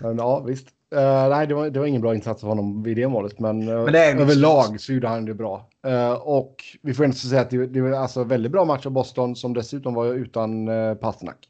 Men 0.00 0.16
ja, 0.18 0.40
visst. 0.40 0.66
Eh, 0.92 1.28
nej, 1.28 1.46
det 1.46 1.54
var, 1.54 1.70
det 1.70 1.78
var 1.78 1.86
ingen 1.86 2.00
bra 2.00 2.14
insats 2.14 2.42
av 2.44 2.48
honom 2.48 2.82
vid 2.82 2.96
det 2.96 3.08
målet, 3.08 3.38
men, 3.38 3.68
eh, 3.68 3.84
Men 3.84 3.92
det 3.92 3.98
är 3.98 4.16
överlag 4.16 4.80
så 4.80 4.92
gjorde 4.92 5.08
han 5.08 5.24
det 5.24 5.34
bra. 5.34 5.68
Eh, 5.86 6.12
och 6.12 6.64
vi 6.82 6.94
får 6.94 7.04
inte 7.04 7.18
säga 7.18 7.40
att 7.40 7.50
det, 7.50 7.66
det 7.66 7.80
var 7.80 7.90
alltså 7.90 8.24
väldigt 8.24 8.52
bra 8.52 8.64
match 8.64 8.86
av 8.86 8.92
Boston 8.92 9.36
som 9.36 9.54
dessutom 9.54 9.94
var 9.94 10.06
utan 10.06 10.68
uh, 10.68 10.94
Pasternak. 10.94 11.48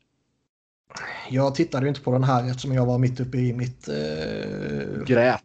Jag 1.30 1.55
tittade 1.55 1.84
ju 1.84 1.88
inte 1.88 2.01
på 2.01 2.12
den 2.12 2.24
här 2.24 2.47
eftersom 2.47 2.72
jag 2.72 2.86
var 2.86 2.99
mitt 2.99 3.20
uppe 3.20 3.38
i 3.38 3.53
mitt... 3.53 3.88
Grät. 5.07 5.43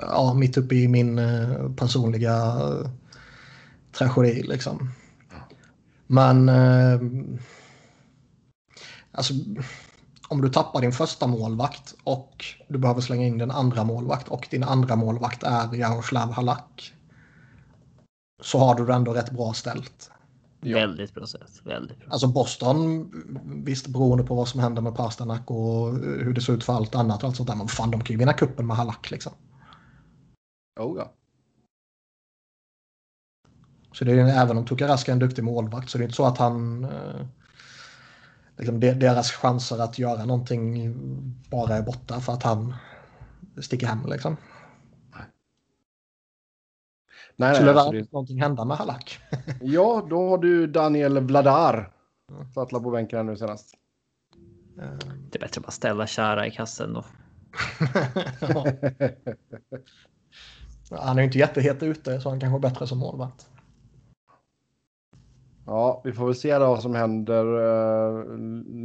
ja, 0.00 0.34
mitt 0.34 0.56
uppe 0.56 0.74
i 0.74 0.88
min 0.88 1.20
personliga 1.76 2.34
tragedi 3.92 4.42
liksom. 4.42 4.90
Men... 6.06 6.50
Alltså, 9.12 9.34
om 10.28 10.40
du 10.40 10.48
tappar 10.48 10.80
din 10.80 10.92
första 10.92 11.26
målvakt 11.26 11.94
och 12.04 12.44
du 12.68 12.78
behöver 12.78 13.00
slänga 13.00 13.26
in 13.26 13.38
din 13.38 13.50
andra 13.50 13.84
målvakt 13.84 14.28
och 14.28 14.48
din 14.50 14.64
andra 14.64 14.96
målvakt 14.96 15.42
är 15.42 15.74
Jaroslav 15.74 16.32
Halak. 16.32 16.94
Så 18.42 18.58
har 18.58 18.74
du 18.74 18.86
det 18.86 18.94
ändå 18.94 19.14
rätt 19.14 19.30
bra 19.30 19.52
ställt. 19.52 20.10
Väldigt 20.60 21.14
bra 21.14 21.26
sätt. 21.26 21.60
Väldigt 21.64 21.98
bra. 21.98 22.08
Alltså 22.10 22.26
Boston, 22.26 23.10
visst 23.64 23.86
beroende 23.86 24.24
på 24.24 24.34
vad 24.34 24.48
som 24.48 24.60
händer 24.60 24.82
med 24.82 24.94
Pasternak 24.94 25.50
och 25.50 25.94
hur 25.98 26.32
det 26.32 26.40
ser 26.40 26.52
ut 26.52 26.64
för 26.64 26.72
allt 26.72 26.94
annat 26.94 27.22
och 27.22 27.28
allt 27.28 27.36
sånt 27.36 27.48
där. 27.48 27.56
Men 27.56 27.68
fan, 27.68 27.90
de 27.90 28.00
kan 28.00 28.14
ju 28.14 28.18
vinna 28.18 28.32
kuppen 28.32 28.66
med 28.66 28.76
Halak 28.76 29.10
liksom. 29.10 29.32
Oh, 30.80 30.98
ja. 30.98 31.12
Så 33.92 34.04
det 34.04 34.12
är, 34.12 34.42
även 34.42 34.58
om 34.58 34.66
Tukarask 34.66 35.08
är 35.08 35.12
en 35.12 35.18
duktig 35.18 35.44
målvakt 35.44 35.90
så 35.90 35.98
det 35.98 36.02
är 36.02 36.06
inte 36.06 36.16
så 36.16 36.26
att 36.26 36.38
han... 36.38 36.84
Eh, 36.84 37.26
liksom 38.58 38.80
de- 38.80 38.92
deras 38.94 39.30
chanser 39.32 39.78
att 39.78 39.98
göra 39.98 40.24
någonting 40.24 40.92
bara 41.50 41.74
är 41.76 41.82
borta 41.82 42.20
för 42.20 42.32
att 42.32 42.42
han 42.42 42.74
sticker 43.60 43.86
hem 43.86 44.06
liksom. 44.06 44.36
Nej, 45.12 45.26
nej, 47.36 47.54
Skulle 47.54 47.72
alltså, 47.72 47.90
det... 47.92 48.12
någonting 48.12 48.42
hända 48.42 48.64
med 48.64 48.76
Halak? 48.76 49.18
ja, 49.60 50.06
då 50.10 50.28
har 50.28 50.38
du 50.38 50.66
Daniel 50.66 51.18
Vladar. 51.18 51.92
Satt 52.54 52.70
på 52.70 52.90
bänken 52.90 53.26
nu 53.26 53.36
senast. 53.36 53.74
Eh, 54.78 54.98
Det 55.30 55.38
är 55.38 55.40
bättre 55.40 55.58
att 55.58 55.64
bara 55.64 55.70
ställa 55.70 56.06
Chara 56.06 56.46
i 56.46 56.50
kassen 56.50 56.92
då. 56.92 57.04
ja. 58.40 58.66
Han 61.00 61.18
är 61.18 61.22
ju 61.22 61.26
inte 61.26 61.38
jättehet 61.38 61.82
ute 61.82 62.20
så 62.20 62.28
han 62.28 62.40
kanske 62.40 62.56
är 62.56 62.70
bättre 62.70 62.86
som 62.86 62.98
målvakt. 62.98 63.48
Ja, 65.68 66.00
vi 66.04 66.12
får 66.12 66.26
väl 66.26 66.34
se 66.34 66.58
vad 66.58 66.82
som 66.82 66.94
händer. 66.94 67.44
Uh, 67.44 68.24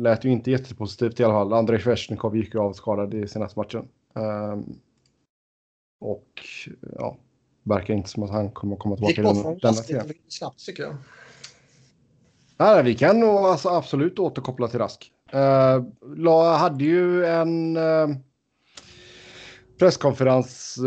lät 0.01 0.25
ju 0.25 0.29
inte 0.29 0.51
jättepositivt 0.51 1.19
i 1.19 1.23
alla 1.23 1.33
fall. 1.33 1.53
Andrei 1.53 1.79
Svesjnikov 1.79 2.37
gick 2.37 2.53
ju 2.53 2.59
av 2.59 2.73
skadad 2.73 3.13
i 3.13 3.27
senaste 3.27 3.59
matchen. 3.59 3.87
Ehm, 4.15 4.63
och 6.01 6.27
ja, 6.95 7.17
verkar 7.63 7.93
inte 7.93 8.09
som 8.09 8.23
att 8.23 8.29
han 8.29 8.51
kommer 8.51 8.75
att 8.75 8.79
komma 8.79 8.95
Gick 8.99 9.15
tillbaka 9.15 9.43
bort 9.43 9.61
den, 9.61 9.73
från 9.73 9.93
denna 9.93 10.13
snabbt 10.27 10.65
tycker 10.65 10.83
jag. 10.83 10.95
Nej, 12.57 12.83
vi 12.83 12.95
kan 12.95 13.19
nog 13.19 13.37
alltså 13.37 13.69
absolut 13.69 14.19
återkoppla 14.19 14.67
till 14.67 14.79
Rask. 14.79 15.11
Uh, 15.33 15.83
La 16.15 16.57
hade 16.57 16.83
ju 16.83 17.25
en 17.25 17.77
eh, 17.77 18.07
presskonferens 19.79 20.79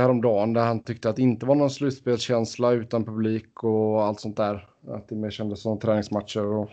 häromdagen 0.00 0.52
där 0.52 0.64
han 0.66 0.82
tyckte 0.82 1.10
att 1.10 1.16
det 1.16 1.22
inte 1.22 1.46
var 1.46 1.54
någon 1.54 1.70
slutspelskänsla 1.70 2.72
utan 2.72 3.04
publik 3.04 3.64
och 3.64 4.04
allt 4.04 4.20
sånt 4.20 4.36
där. 4.36 4.68
Att 4.88 5.08
det 5.08 5.14
mer 5.14 5.30
kändes 5.30 5.62
som 5.62 5.78
träningsmatcher 5.78 6.44
och 6.46 6.70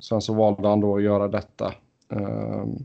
sen 0.00 0.20
så 0.20 0.34
valde 0.34 0.68
han 0.68 0.80
då 0.80 0.96
att 0.96 1.02
göra 1.02 1.28
detta. 1.28 1.74
Ehm, 2.12 2.76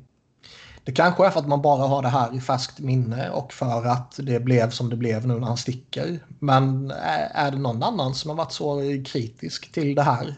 Det 0.84 0.92
kanske 0.92 1.26
är 1.26 1.30
för 1.30 1.40
att 1.40 1.48
man 1.48 1.62
bara 1.62 1.88
har 1.88 2.02
det 2.02 2.08
här 2.08 2.36
i 2.36 2.40
färskt 2.40 2.80
minne 2.80 3.30
och 3.30 3.54
för 3.54 3.86
att 3.86 4.20
det 4.24 4.40
blev 4.40 4.70
som 4.70 4.90
det 4.90 4.96
blev 4.96 5.28
nu 5.28 5.34
när 5.40 5.48
han 5.48 5.58
sticker. 5.58 6.20
Men 6.40 6.92
är 7.34 7.52
det 7.52 7.58
någon 7.58 7.84
annan 7.84 8.14
som 8.14 8.30
har 8.30 8.38
varit 8.38 8.52
så 8.52 8.82
kritisk 9.06 9.72
till 9.72 9.96
det 9.96 10.02
här? 10.02 10.36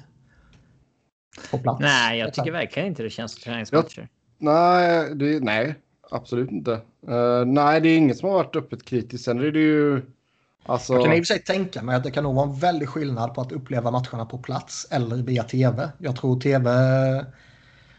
På 1.52 1.58
plats? 1.58 1.80
Nej, 1.82 2.20
jag 2.20 2.34
tycker 2.34 2.52
verkligen 2.52 2.88
inte 2.88 3.04
det 3.04 3.10
känns 3.10 3.32
som 3.32 3.42
träningsmatcher. 3.42 4.08
nej, 4.38 5.16
det, 5.16 5.40
nej, 5.44 5.76
absolut 6.12 6.52
inte. 6.52 6.74
Eh, 7.08 7.46
nej, 7.46 7.82
det 7.82 7.90
är 7.90 7.98
inget 7.98 8.18
som 8.18 8.30
har 8.30 8.36
varit 8.36 8.56
öppet 8.56 8.86
kritiskt. 8.86 9.26
Sen 9.26 9.40
är 9.40 9.52
det 9.52 9.60
ju... 9.60 10.02
Alltså, 10.68 10.94
Jag 10.94 11.04
kan 11.04 11.14
i 11.14 11.16
och 11.22 11.26
för 11.26 11.34
sig 11.34 11.40
tänka 11.44 11.82
mig 11.84 11.96
att 11.96 12.04
det 12.04 12.12
kan 12.12 12.24
nog 12.24 12.36
vara 12.36 12.46
en 12.50 12.60
väldig 12.60 12.90
skillnad 12.90 13.34
på 13.34 13.42
att 13.42 13.52
uppleva 13.52 13.92
matcherna 13.92 14.26
på 14.26 14.38
plats 14.38 14.88
eller 14.92 15.16
via 15.16 15.44
tv. 15.44 15.90
Jag 15.98 16.16
tror 16.16 16.40
tv 16.40 16.70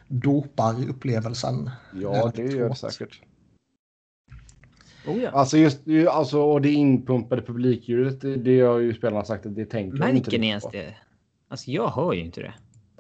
dopar 0.09 0.89
upplevelsen. 0.89 1.71
ja, 1.95 2.33
det 2.35 2.43
gör 2.43 2.69
det 2.69 2.75
säkert. 2.75 3.21
Oh 5.07 5.23
ja. 5.23 5.31
Alltså 5.31 5.57
just 5.59 5.81
ju- 5.87 6.09
alltså, 6.09 6.41
och 6.41 6.63
det 6.63 6.71
inpumpade 6.73 7.43
publikljudet, 7.43 8.21
det, 8.21 8.37
det 8.37 8.61
har 8.61 8.79
ju 8.79 8.95
spelarna 8.95 9.25
sagt 9.25 9.47
att 9.47 9.55
det 9.55 9.65
tänker 9.65 9.99
de 9.99 10.09
inte 10.09 10.15
Märker 10.21 10.39
ni 10.39 10.49
ens 10.49 10.65
på. 10.65 10.71
det? 10.71 10.95
Alltså 11.49 11.71
jag 11.71 11.89
hör 11.89 12.13
ju 12.13 12.21
inte 12.25 12.41
det. 12.41 12.55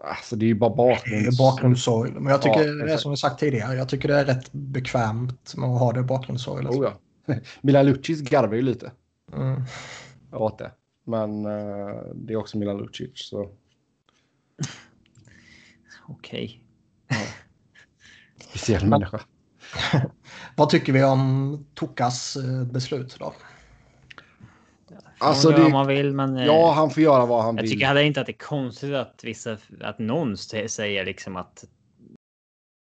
Alltså 0.04 0.36
det 0.36 0.44
är 0.44 0.48
ju 0.48 0.54
bara 0.54 0.70
Det 0.70 0.76
bakgrund. 0.76 1.26
är 1.26 1.38
bakgrundssorg. 1.38 2.10
Men 2.12 2.26
jag 2.26 2.42
tycker 2.42 2.64
Ja, 2.78 2.84
det 2.86 2.92
är 2.92 2.96
som 2.96 3.10
jag 3.12 3.18
sagt 3.18 3.40
tidigare. 3.40 3.74
Jag 3.76 3.88
tycker 3.88 4.08
det 4.08 4.14
är 4.20 4.24
rätt 4.24 4.52
bekvämt 4.52 5.54
med 5.56 5.68
att 5.70 5.80
ha 5.80 5.92
det 5.92 6.02
bakgrundssorg. 6.02 6.64
Liksom. 6.64 6.84
Oh, 6.84 6.92
ja. 7.26 7.34
Milan 7.60 7.86
Lucic 7.86 8.20
garvar 8.30 8.54
ju 8.54 8.62
lite 8.62 8.90
mm. 9.32 9.62
åt 10.32 10.58
det. 10.58 10.72
Men 11.04 11.44
eh, 11.44 12.02
det 12.14 12.32
är 12.32 12.36
också 12.36 12.58
Milan 12.58 12.76
Lucic. 12.78 13.10
Så 13.14 13.50
Okej. 16.08 16.64
speciell 18.40 18.80
Men- 18.80 18.90
människa. 18.90 19.20
Vad 20.56 20.68
tycker 20.70 20.92
vi 20.92 21.04
om 21.04 21.66
Tokas 21.74 22.36
eh, 22.36 22.64
beslut 22.64 23.16
då? 23.18 23.34
Alltså, 25.20 25.50
det... 25.50 25.68
man 25.68 25.86
vill, 25.86 26.12
men... 26.14 26.36
eh, 26.36 26.46
Ja, 26.46 26.72
han 26.72 26.90
får 26.90 27.02
göra 27.02 27.26
vad 27.26 27.42
han 27.44 27.56
Jag 27.56 27.62
vill. 27.62 27.70
tycker 27.72 27.86
heller 27.86 28.02
inte 28.02 28.20
att 28.20 28.26
det 28.26 28.32
är 28.32 28.38
konstigt 28.38 28.94
att 28.94 29.20
vissa, 29.24 29.58
att 29.80 29.98
någon 29.98 30.36
säger 30.36 31.04
liksom 31.04 31.36
att. 31.36 31.64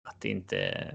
Att 0.07 0.21
det 0.21 0.29
inte. 0.29 0.85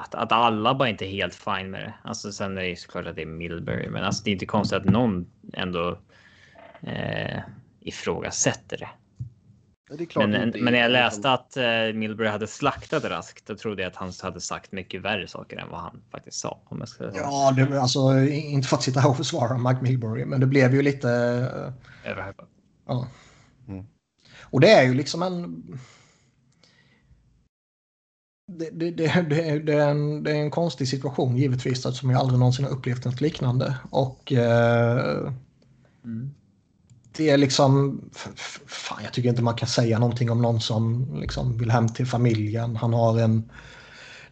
Att, 0.00 0.14
att 0.14 0.32
alla 0.32 0.74
bara 0.74 0.88
inte 0.88 1.06
är 1.06 1.10
helt 1.10 1.34
fine 1.34 1.70
med 1.70 1.80
det. 1.80 1.94
Alltså 2.04 2.32
sen 2.32 2.58
är 2.58 2.62
det 2.62 2.68
ju 2.68 2.76
såklart 2.76 3.06
att 3.06 3.16
det 3.16 3.22
är 3.22 3.26
Millbury, 3.26 3.88
men 3.90 4.04
alltså 4.04 4.24
det 4.24 4.30
är 4.30 4.32
inte 4.32 4.46
konstigt 4.46 4.78
att 4.78 4.84
någon 4.84 5.26
ändå. 5.52 5.98
Eh, 6.82 7.38
ifrågasätter 7.80 8.76
det. 8.76 8.88
Det 9.96 10.02
är 10.04 10.06
klart 10.06 10.28
Men, 10.28 10.42
inte 10.42 10.58
men 10.58 10.72
när 10.72 10.78
jag 10.80 10.84
är- 10.86 10.92
läste 10.92 11.30
att 11.32 11.56
eh, 11.56 11.64
Millbury 11.94 12.28
hade 12.28 12.46
slaktat 12.46 13.04
Rask, 13.04 13.46
då 13.46 13.56
trodde 13.56 13.82
jag 13.82 13.90
att 13.90 13.96
han 13.96 14.12
hade 14.22 14.40
sagt 14.40 14.72
mycket 14.72 15.02
värre 15.02 15.28
saker 15.28 15.56
än 15.56 15.68
vad 15.70 15.80
han 15.80 16.02
faktiskt 16.10 16.40
sa. 16.40 16.60
Om 16.64 16.78
jag 16.78 16.88
ska 16.88 17.10
Ja, 17.14 17.52
det, 17.56 17.80
alltså 17.80 18.18
inte 18.28 18.68
för 18.68 18.76
att 18.76 18.82
sitta 18.82 19.00
här 19.00 19.10
och 19.10 19.16
försvara 19.16 19.58
Mike 19.58 19.82
Milbury, 19.82 20.24
men 20.24 20.40
det 20.40 20.46
blev 20.46 20.74
ju 20.74 20.82
lite... 20.82 21.08
eh, 22.04 22.10
överhypat. 22.10 22.48
Ja. 22.86 23.06
Mm. 23.68 23.84
Och 24.42 24.60
det 24.60 24.70
är 24.70 24.82
ju 24.82 24.94
liksom 24.94 25.22
en... 25.22 25.62
Det, 28.50 28.70
det, 28.70 28.90
det, 28.90 29.22
det, 29.64 29.74
är 29.74 29.90
en, 29.90 30.22
det 30.22 30.30
är 30.30 30.42
en 30.42 30.50
konstig 30.50 30.88
situation 30.88 31.36
givetvis 31.36 31.86
eftersom 31.86 32.10
jag 32.10 32.20
aldrig 32.20 32.38
någonsin 32.38 32.64
har 32.64 32.72
upplevt 32.72 33.04
något 33.04 33.20
liknande. 33.20 33.74
Och 33.90 34.32
eh, 34.32 35.32
Mm. 36.04 36.34
det 37.16 37.30
är 37.30 37.36
liksom... 37.36 38.00
Fan, 38.66 39.04
jag 39.04 39.12
tycker 39.12 39.28
inte 39.28 39.42
man 39.42 39.54
kan 39.56 39.68
säga 39.68 39.98
någonting 39.98 40.30
om 40.30 40.42
någon 40.42 40.60
som 40.60 41.08
liksom 41.20 41.58
vill 41.58 41.70
hem 41.70 41.88
till 41.88 42.06
familjen. 42.06 42.76
Han 42.76 42.92
har 42.92 43.18
en 43.18 43.50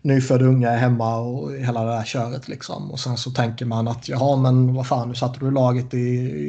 nyfödd 0.03 0.43
unga 0.43 0.71
hemma 0.71 1.17
och 1.17 1.53
hela 1.53 1.85
det 1.85 1.91
där 1.91 2.05
köret 2.05 2.49
liksom. 2.49 2.91
Och 2.91 3.01
sen 3.01 3.17
så 3.17 3.31
tänker 3.31 3.65
man 3.67 3.89
att 3.89 4.09
jaha, 4.09 4.37
men 4.37 4.75
vad 4.75 4.87
fan, 4.87 5.09
nu 5.09 5.15
satte 5.15 5.41
du 5.41 5.51
laget 5.51 5.95
i, 5.95 6.07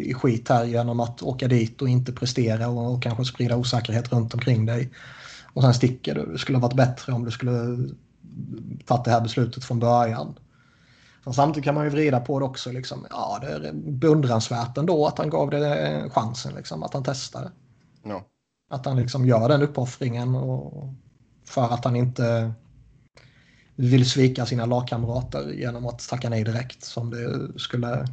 i 0.10 0.14
skit 0.14 0.50
här 0.50 0.66
genom 0.66 1.00
att 1.00 1.22
åka 1.22 1.48
dit 1.48 1.82
och 1.82 1.90
inte 1.90 2.12
prestera 2.14 2.68
och, 2.68 2.94
och 2.94 3.04
kanske 3.04 3.26
sprida 3.26 3.58
osäkerhet 3.58 4.12
runt 4.12 4.34
omkring 4.34 4.66
dig. 4.66 4.92
Och 5.58 5.64
sen 5.64 5.74
sticker 5.74 6.16
du. 6.16 6.26
Det 6.26 6.38
skulle 6.38 6.58
ha 6.58 6.62
varit 6.62 6.76
bättre 6.76 7.14
om 7.14 7.26
du 7.26 7.32
skulle 7.32 7.90
tagit 8.86 9.06
det 9.06 9.12
här 9.12 9.22
beslutet 9.22 9.64
från 9.64 9.80
början. 9.80 10.40
Men 11.24 11.34
samtidigt 11.34 11.66
kan 11.66 11.76
man 11.76 11.84
ju 11.84 11.90
vrida 11.90 12.20
på 12.20 12.40
det 12.40 12.46
också. 12.46 12.72
Liksom. 12.72 13.06
Ja, 13.10 13.40
det 13.42 13.48
är 13.48 13.74
beundransvärt 13.74 14.78
ändå 14.78 15.08
att 15.08 15.18
han 15.18 15.30
gav 15.30 15.50
det 15.50 16.10
chansen, 16.10 16.56
liksom, 16.56 16.84
att 16.84 16.94
han 16.94 17.04
testade. 17.04 17.52
Ja. 18.04 18.28
Att 18.70 18.86
han 18.86 18.98
liksom 18.98 19.26
gör 19.26 19.50
den 19.50 19.62
uppoffringen 19.62 20.36
och 20.36 20.94
för 21.46 21.74
att 21.74 21.86
han 21.86 21.96
inte 21.96 22.54
vill 23.76 24.10
svika 24.10 24.46
sina 24.46 24.66
lagkamrater 24.66 25.52
genom 25.52 25.86
att 25.86 26.10
tacka 26.10 26.30
nej 26.30 26.44
direkt 26.44 26.84
som 26.84 27.10
det 27.10 27.60
skulle 27.60 28.08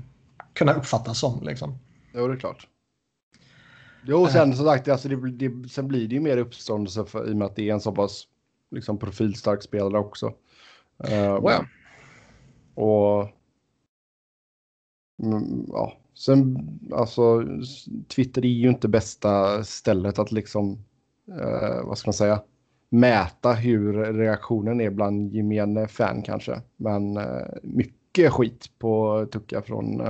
kunna 0.54 0.72
uppfattas 0.72 1.18
som. 1.18 1.42
Liksom. 1.42 1.78
Jo, 2.14 2.28
det 2.28 2.34
är 2.34 2.38
klart. 2.38 2.66
Jo, 4.06 4.26
sen 4.28 4.56
som 4.56 4.66
sagt, 4.66 4.88
alltså, 4.88 5.08
det, 5.08 5.30
det, 5.30 5.68
sen 5.68 5.88
blir 5.88 6.08
det 6.08 6.14
ju 6.14 6.20
mer 6.20 6.36
uppståndelse 6.36 7.04
för, 7.04 7.28
i 7.28 7.32
och 7.32 7.36
med 7.36 7.46
att 7.46 7.56
det 7.56 7.68
är 7.68 7.74
en 7.74 7.80
så 7.80 7.92
pass 7.92 8.28
liksom, 8.70 8.98
profilstark 8.98 9.62
spelare 9.62 9.98
också. 9.98 10.26
Uh, 11.08 11.40
ja. 11.42 11.64
Och 12.74 13.28
mm, 15.22 15.66
ja, 15.68 15.92
Sen, 16.14 16.58
alltså, 16.92 17.44
Twitter 18.08 18.44
är 18.44 18.48
ju 18.48 18.68
inte 18.68 18.88
bästa 18.88 19.64
stället 19.64 20.18
att 20.18 20.32
liksom, 20.32 20.78
eh, 21.28 21.84
vad 21.84 21.98
ska 21.98 22.08
man 22.08 22.14
säga, 22.14 22.42
mäta 22.88 23.52
hur 23.52 23.92
reaktionen 24.12 24.80
är 24.80 24.90
bland 24.90 25.32
gemene 25.32 25.88
fan 25.88 26.22
kanske. 26.22 26.60
Men 26.76 27.16
eh, 27.16 27.46
mycket 27.62 28.32
skit 28.32 28.70
på 28.78 29.26
Tucka 29.32 29.62
från 29.62 30.00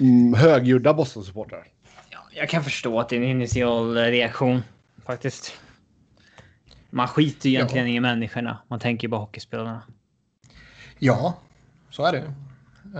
mm, 0.00 0.34
högljudda 0.34 0.94
Boston-supportrar. 0.94 1.73
Ja, 2.34 2.40
jag 2.40 2.48
kan 2.48 2.64
förstå 2.64 3.00
att 3.00 3.08
det 3.08 3.16
är 3.16 3.20
en 3.20 3.28
initial 3.28 3.94
reaktion 3.94 4.62
faktiskt. 5.04 5.52
Man 6.90 7.08
skiter 7.08 7.48
ju 7.48 7.54
egentligen 7.54 7.86
ja. 7.86 7.92
i 7.94 8.00
människorna. 8.00 8.58
Man 8.68 8.80
tänker 8.80 9.08
på 9.08 9.16
hockeyspelarna. 9.16 9.82
Ja, 10.98 11.34
så 11.90 12.04
är 12.04 12.12
det. 12.12 12.34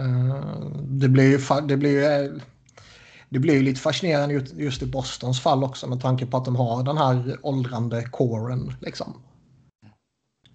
Uh, 0.01 0.67
det 0.81 1.09
blir 1.09 1.25
ju 1.25 1.67
det 1.69 1.77
blir 1.77 1.91
ju, 1.91 2.41
det 3.29 3.39
blir 3.39 3.55
ju 3.55 3.63
lite 3.63 3.81
fascinerande 3.81 4.45
just 4.57 4.83
i 4.83 4.87
Bostons 4.87 5.41
fall 5.41 5.65
också 5.65 5.87
med 5.87 6.01
tanke 6.01 6.27
på 6.27 6.37
att 6.37 6.45
de 6.45 6.57
har 6.57 6.83
den 6.83 6.99
här 6.99 7.37
åldrande 7.43 8.05
kåren 8.05 8.75
liksom. 8.81 9.23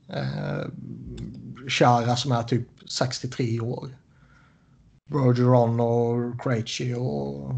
Uh, 0.09 0.65
Chara 1.67 2.15
som 2.15 2.31
är 2.31 2.43
typ 2.43 2.67
63 2.89 3.59
år. 3.59 3.89
Bergeron 5.09 5.79
och 5.79 6.41
Krejci 6.41 6.93
och 6.93 7.53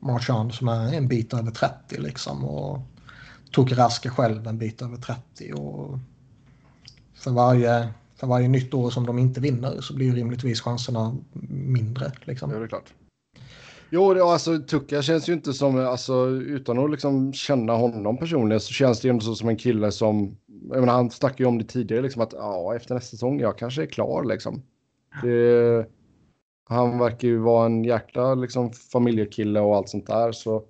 Marchand 0.00 0.54
som 0.54 0.68
är 0.68 0.92
en 0.92 1.08
bit 1.08 1.34
över 1.34 1.50
30 1.50 2.00
liksom. 2.00 2.44
Och 2.44 2.78
Tokeraska 3.52 4.10
själv 4.10 4.46
en 4.46 4.58
bit 4.58 4.82
över 4.82 4.96
30. 4.96 5.52
Och 5.52 5.98
för 7.14 7.30
varje, 7.30 7.88
för 8.16 8.26
varje 8.26 8.48
nytt 8.48 8.74
år 8.74 8.90
som 8.90 9.06
de 9.06 9.18
inte 9.18 9.40
vinner 9.40 9.80
så 9.80 9.94
blir 9.94 10.06
ju 10.06 10.14
rimligtvis 10.14 10.60
chanserna 10.60 11.16
mindre. 11.50 12.12
Liksom. 12.24 12.50
Ja, 12.50 12.58
det 12.58 12.64
är 12.64 12.68
klart. 12.68 12.92
Jo, 13.92 14.14
det, 14.14 14.24
alltså 14.24 14.58
Tucka 14.58 15.02
känns 15.02 15.28
ju 15.28 15.32
inte 15.32 15.52
som, 15.52 15.78
alltså 15.78 16.26
utan 16.28 16.78
att 16.78 16.90
liksom 16.90 17.32
känna 17.32 17.72
honom 17.72 18.18
personligen 18.18 18.60
så 18.60 18.72
känns 18.72 19.00
det 19.00 19.08
ju 19.08 19.10
ändå 19.10 19.24
så 19.24 19.34
som 19.34 19.48
en 19.48 19.56
kille 19.56 19.92
som, 19.92 20.36
jag 20.68 20.80
menar, 20.80 20.92
han 20.92 21.10
snackade 21.10 21.42
ju 21.42 21.46
om 21.46 21.58
det 21.58 21.64
tidigare 21.64 22.02
liksom 22.02 22.22
att 22.22 22.32
ja, 22.32 22.76
efter 22.76 22.94
nästa 22.94 23.10
säsong, 23.10 23.40
jag 23.40 23.58
kanske 23.58 23.82
är 23.82 23.86
klar 23.86 24.24
liksom. 24.24 24.62
Det, 25.22 25.86
han 26.70 26.98
verkar 26.98 27.28
ju 27.28 27.38
vara 27.38 27.66
en 27.66 27.84
jäkla 27.84 28.34
liksom 28.34 28.72
familjekille 28.72 29.60
och 29.60 29.76
allt 29.76 29.88
sånt 29.88 30.06
där 30.06 30.32
så 30.32 30.64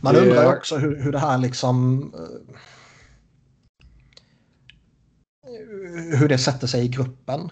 man 0.00 0.16
undrar 0.16 0.56
också 0.56 0.76
hur, 0.76 1.02
hur 1.02 1.12
det 1.12 1.18
här 1.18 1.38
liksom... 1.38 2.02
Eh, 2.14 2.58
hur 6.18 6.28
det 6.28 6.38
sätter 6.38 6.66
sig 6.66 6.84
i 6.84 6.88
gruppen. 6.88 7.50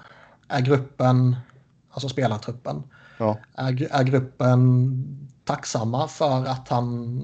Är 0.48 0.60
gruppen, 0.60 1.36
alltså 1.90 2.08
spelartruppen, 2.08 2.82
ja. 3.18 3.38
är, 3.54 3.88
är 3.90 4.04
gruppen 4.04 5.04
tacksamma 5.44 6.08
för 6.08 6.44
att 6.46 6.68
han 6.68 7.20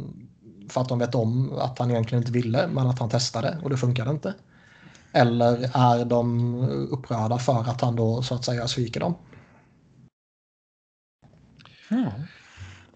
för 0.68 0.80
att 0.80 0.88
de 0.88 0.98
vet 0.98 1.14
om 1.14 1.52
att 1.58 1.78
han 1.78 1.90
egentligen 1.90 2.22
inte 2.22 2.32
ville 2.32 2.68
men 2.68 2.86
att 2.86 2.98
han 2.98 3.08
testade 3.08 3.58
och 3.62 3.70
det 3.70 3.76
funkade 3.76 4.10
inte? 4.10 4.34
Eller 5.12 5.70
är 5.74 6.04
de 6.04 6.54
upprörda 6.90 7.38
för 7.38 7.60
att 7.60 7.80
han 7.80 7.96
då 7.96 8.22
så 8.22 8.34
att 8.34 8.44
säga 8.44 8.68
sviker 8.68 9.00
dem? 9.00 9.14
Mm. 11.90 12.10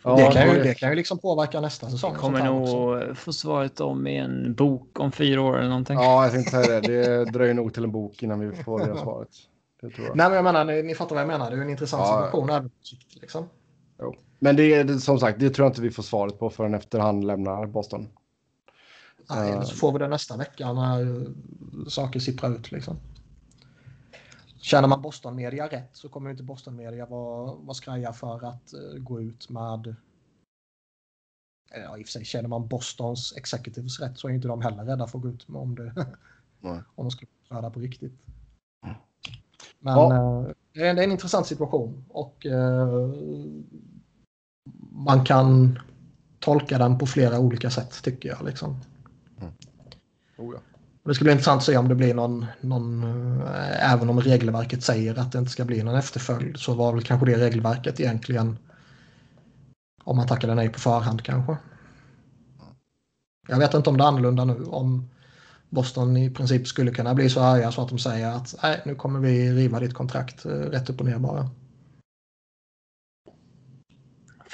Ja, 0.04 0.16
det, 0.16 0.32
kan 0.32 0.48
ju, 0.48 0.62
det 0.62 0.74
kan 0.74 0.90
ju 0.90 0.96
liksom 0.96 1.18
påverka 1.18 1.60
nästa 1.60 1.90
säsong. 1.90 2.12
Vi 2.12 2.18
kommer 2.18 2.44
nog 2.44 3.16
få 3.16 3.32
svaret 3.32 3.80
om 3.80 4.06
i 4.06 4.16
en 4.16 4.54
bok 4.54 5.00
om 5.00 5.12
fyra 5.12 5.40
år 5.40 5.58
eller 5.58 5.68
någonting. 5.68 5.96
Ja, 5.96 6.24
jag 6.24 6.32
tänkte 6.32 6.50
säga 6.50 6.80
det. 6.80 6.88
Det 6.88 7.24
dröjer 7.24 7.54
nog 7.54 7.74
till 7.74 7.84
en 7.84 7.92
bok 7.92 8.22
innan 8.22 8.40
vi 8.40 8.62
får 8.62 8.78
det 8.78 8.98
svaret. 8.98 9.28
Det 9.80 9.90
tror 9.90 10.06
jag. 10.06 10.16
Nej, 10.16 10.28
men 10.28 10.36
jag 10.36 10.44
menar, 10.44 10.64
ni, 10.64 10.82
ni 10.82 10.94
fattar 10.94 11.14
vad 11.14 11.22
jag 11.22 11.28
menar. 11.28 11.50
Det 11.50 11.56
är 11.56 11.60
en 11.60 11.70
intressant 11.70 12.02
ja. 12.06 12.24
situation 12.24 12.70
sikt. 12.80 13.20
Liksom. 13.20 13.48
Jo. 13.98 14.14
Men 14.38 14.56
det 14.56 14.74
är 14.74 14.98
som 14.98 15.18
sagt, 15.18 15.40
det 15.40 15.50
tror 15.50 15.64
jag 15.64 15.70
inte 15.70 15.82
vi 15.82 15.90
får 15.90 16.02
svaret 16.02 16.38
på 16.38 16.50
förrän 16.50 16.74
efter 16.74 16.98
han 16.98 17.26
lämnar 17.26 17.66
Boston. 17.66 18.08
Nej, 19.30 19.54
uh, 19.54 19.62
så 19.62 19.74
får 19.74 19.92
vi 19.92 19.98
det 19.98 20.08
nästa 20.08 20.36
vecka 20.36 20.72
när 20.72 21.26
saker 21.88 22.20
sipprar 22.20 22.54
ut. 22.54 22.72
Liksom. 22.72 22.96
Känner 24.60 24.88
man 24.88 25.02
Boston-media 25.02 25.66
rätt 25.66 25.90
så 25.92 26.08
kommer 26.08 26.30
inte 26.30 26.42
Boston-media 26.42 27.06
vara, 27.06 27.54
vara 27.54 27.74
skraja 27.74 28.12
för 28.12 28.48
att 28.48 28.74
uh, 28.74 28.98
gå 28.98 29.20
ut 29.20 29.48
med... 29.48 29.94
Ja, 31.84 31.98
i 31.98 32.02
och 32.02 32.06
för 32.06 32.12
sig, 32.12 32.24
känner 32.24 32.48
man 32.48 32.68
Bostons 32.68 33.34
executives 33.36 34.00
rätt 34.00 34.18
så 34.18 34.28
är 34.28 34.32
inte 34.32 34.48
de 34.48 34.62
heller 34.62 34.84
rädda 34.84 35.06
för 35.06 35.18
att 35.18 35.22
gå 35.22 35.28
ut 35.28 35.48
med 35.48 35.62
om, 35.62 35.74
det, 35.74 36.06
om 36.94 37.04
de 37.04 37.10
skulle 37.10 37.30
röra 37.48 37.70
på 37.70 37.80
riktigt. 37.80 38.12
Men 39.78 39.98
ja. 39.98 40.08
det, 40.72 40.80
är, 40.80 40.94
det, 40.94 41.00
är, 41.00 41.04
en 41.04 41.12
intressant 41.12 41.46
situation 41.46 42.04
och 42.08 42.46
uh, 42.46 43.14
man 44.90 45.24
kan 45.24 45.78
tolka 46.38 46.78
den 46.78 46.98
på 46.98 47.06
flera 47.06 47.38
olika 47.38 47.70
sätt 47.70 48.02
tycker 48.02 48.28
jag. 48.28 48.44
Liksom. 48.44 48.80
Oh 50.36 50.54
ja. 50.54 50.60
Det 51.04 51.14
ska 51.14 51.24
bli 51.24 51.32
intressant 51.32 51.58
att 51.58 51.64
se 51.64 51.76
om 51.76 51.88
det 51.88 51.94
blir 51.94 52.14
någon, 52.14 52.46
någon, 52.60 53.02
eh, 53.42 53.92
även 53.92 54.08
om 54.08 54.20
regelverket 54.20 54.82
säger 54.82 55.18
att 55.18 55.32
det 55.32 55.38
inte 55.38 55.50
ska 55.50 55.64
bli 55.64 55.82
någon 55.82 55.96
efterföljd 55.96 56.56
så 56.56 56.74
var 56.74 56.92
väl 56.92 57.02
kanske 57.02 57.26
det 57.26 57.38
regelverket 57.38 58.00
egentligen 58.00 58.58
om 60.04 60.16
man 60.16 60.26
tackade 60.26 60.54
nej 60.54 60.68
på 60.68 60.80
förhand 60.80 61.22
kanske. 61.22 61.56
Jag 63.48 63.58
vet 63.58 63.74
inte 63.74 63.90
om 63.90 63.96
det 63.96 64.04
är 64.04 64.08
annorlunda 64.08 64.44
nu. 64.44 64.64
Om 64.64 65.10
Boston 65.68 66.16
i 66.16 66.30
princip 66.30 66.66
skulle 66.66 66.90
kunna 66.90 67.14
bli 67.14 67.30
så 67.30 67.40
arga 67.40 67.72
så 67.72 67.82
att 67.82 67.88
de 67.88 67.98
säger 67.98 68.30
att 68.30 68.54
nej, 68.62 68.82
nu 68.84 68.94
kommer 68.94 69.20
vi 69.20 69.52
riva 69.52 69.80
ditt 69.80 69.94
kontrakt 69.94 70.44
eh, 70.44 70.50
rätt 70.50 70.90
upp 70.90 71.00
och 71.00 71.06
ner 71.06 71.18
bara. 71.18 71.50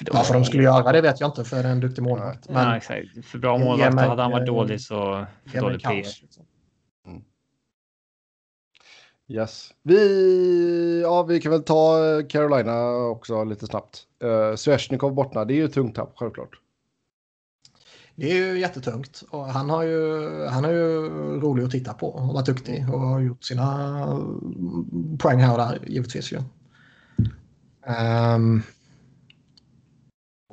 För 0.06 0.14
Varför 0.14 0.34
de 0.34 0.44
skulle 0.44 0.62
göra 0.62 0.92
det 0.92 1.00
vet 1.00 1.20
jag 1.20 1.28
inte 1.28 1.44
för 1.44 1.62
det 1.62 1.68
är 1.68 1.72
en 1.72 1.80
duktig 1.80 2.02
målvakt. 2.02 2.48
Men 2.48 2.68
ja, 2.68 2.76
exakt. 2.76 3.06
För 3.24 3.38
bra 3.38 3.58
målvakt 3.58 3.94
mig, 3.94 4.08
hade 4.08 4.22
han 4.22 4.30
varit 4.30 4.46
dålig 4.46 4.80
så 4.80 5.26
för 5.46 5.60
dålig 5.60 5.82
PR. 5.82 5.94
Liksom. 5.94 6.44
Mm. 7.06 7.22
Yes. 9.28 9.70
Vi, 9.82 11.00
ja, 11.02 11.22
vi 11.22 11.40
kan 11.40 11.52
väl 11.52 11.62
ta 11.62 11.98
Carolina 12.28 12.90
också 12.90 13.44
lite 13.44 13.66
snabbt. 13.66 14.02
Uh, 14.24 14.56
Sveshnikov 14.56 15.14
borta, 15.14 15.44
det 15.44 15.54
är 15.54 15.56
ju 15.56 15.68
tungt 15.68 15.96
tapp 15.96 16.12
självklart. 16.16 16.60
Det 18.14 18.30
är 18.30 18.34
ju 18.34 18.58
jättetungt 18.58 19.22
och 19.30 19.44
han 19.44 19.70
har 19.70 19.82
ju, 19.82 20.28
han 20.46 20.64
är 20.64 20.72
ju 20.72 21.08
rolig 21.40 21.64
att 21.64 21.70
titta 21.70 21.94
på 21.94 22.08
och 22.08 22.34
varit 22.34 22.46
duktig 22.46 22.94
och 22.94 23.00
har 23.00 23.20
gjort 23.20 23.44
sina 23.44 23.96
poäng 25.18 25.38
här 25.38 25.52
och 25.52 25.58
där 25.58 25.78
givetvis 25.86 26.32
ju. 26.32 26.38
Um, 28.36 28.62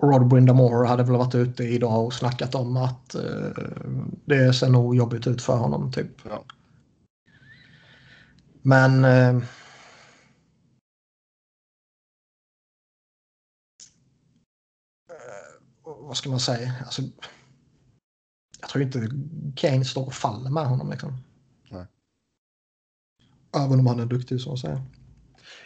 Rod 0.02 0.28
Brindamore 0.28 0.88
hade 0.88 1.04
väl 1.04 1.18
varit 1.18 1.36
ute 1.36 1.64
idag 1.64 2.06
och 2.06 2.14
snackat 2.14 2.56
om 2.56 2.78
att 2.78 3.16
eh, 3.16 3.52
det 4.26 4.54
ser 4.54 4.70
nog 4.70 4.96
jobbigt 4.96 5.28
ut 5.28 5.42
för 5.42 5.58
honom. 5.58 5.92
typ. 5.92 6.12
Ja. 6.30 6.44
Men... 8.62 9.06
Eh, 9.06 9.44
vad 15.84 16.18
ska 16.18 16.30
man 16.30 16.40
säga? 16.40 16.74
Alltså, 16.86 17.02
jag 18.60 18.70
tror 18.70 18.84
inte 18.84 19.10
Kane 19.56 19.86
står 19.86 20.06
och 20.06 20.14
faller 20.14 20.50
med 20.50 20.66
honom. 20.66 20.90
Liksom. 20.90 21.18
Nej. 21.72 21.86
Även 23.56 23.80
om 23.80 23.88
han 23.88 24.00
är 24.00 24.06
duktig 24.06 24.42
så 24.42 24.54
att 24.54 24.60
säga. 24.60 24.82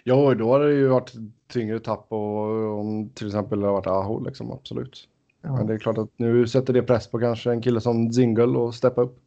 Ja, 0.04 0.36
då 0.36 0.48
har 0.48 0.60
det 0.60 0.74
ju 0.74 0.88
varit 0.88 1.14
tyngre 1.48 1.80
tapp 1.80 2.12
och 2.12 2.80
om 2.80 3.10
till 3.10 3.28
exempel 3.28 3.60
det 3.60 3.66
har 3.66 3.74
varit 3.74 3.88
Aho, 3.88 4.24
liksom, 4.24 4.52
absolut. 4.52 5.08
Ja. 5.42 5.56
Men 5.56 5.68
det 5.68 5.74
är 5.74 5.78
klart 5.78 5.98
att 5.98 6.10
nu 6.18 6.48
sätter 6.48 6.74
det 6.74 6.84
press 6.84 7.08
på 7.08 7.20
kanske 7.20 7.52
en 7.52 7.62
kille 7.62 7.82
som 7.82 8.14
Zingle 8.14 8.44
och 8.58 8.76
steppa 8.76 9.02
upp. 9.02 9.20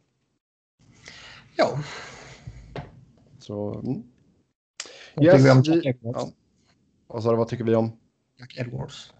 Ja. 1.57 1.79
Så, 3.39 3.73
mm. 3.73 4.03
Vad 5.15 5.25
yes, 5.25 5.35
tycker 5.35 5.43
vi 5.43 5.51
om 5.51 5.63
Jack 5.63 5.85
Edwards? 5.85 6.19
Ja. 6.19 6.31
Vad 7.07 7.23
sa 7.23 7.31
du, 7.31 7.37
vad 7.37 7.47
tycker 7.47 7.63
vi 7.63 7.75
om? 7.75 7.91
Jack 8.39 8.57
Edwards. 8.57 9.13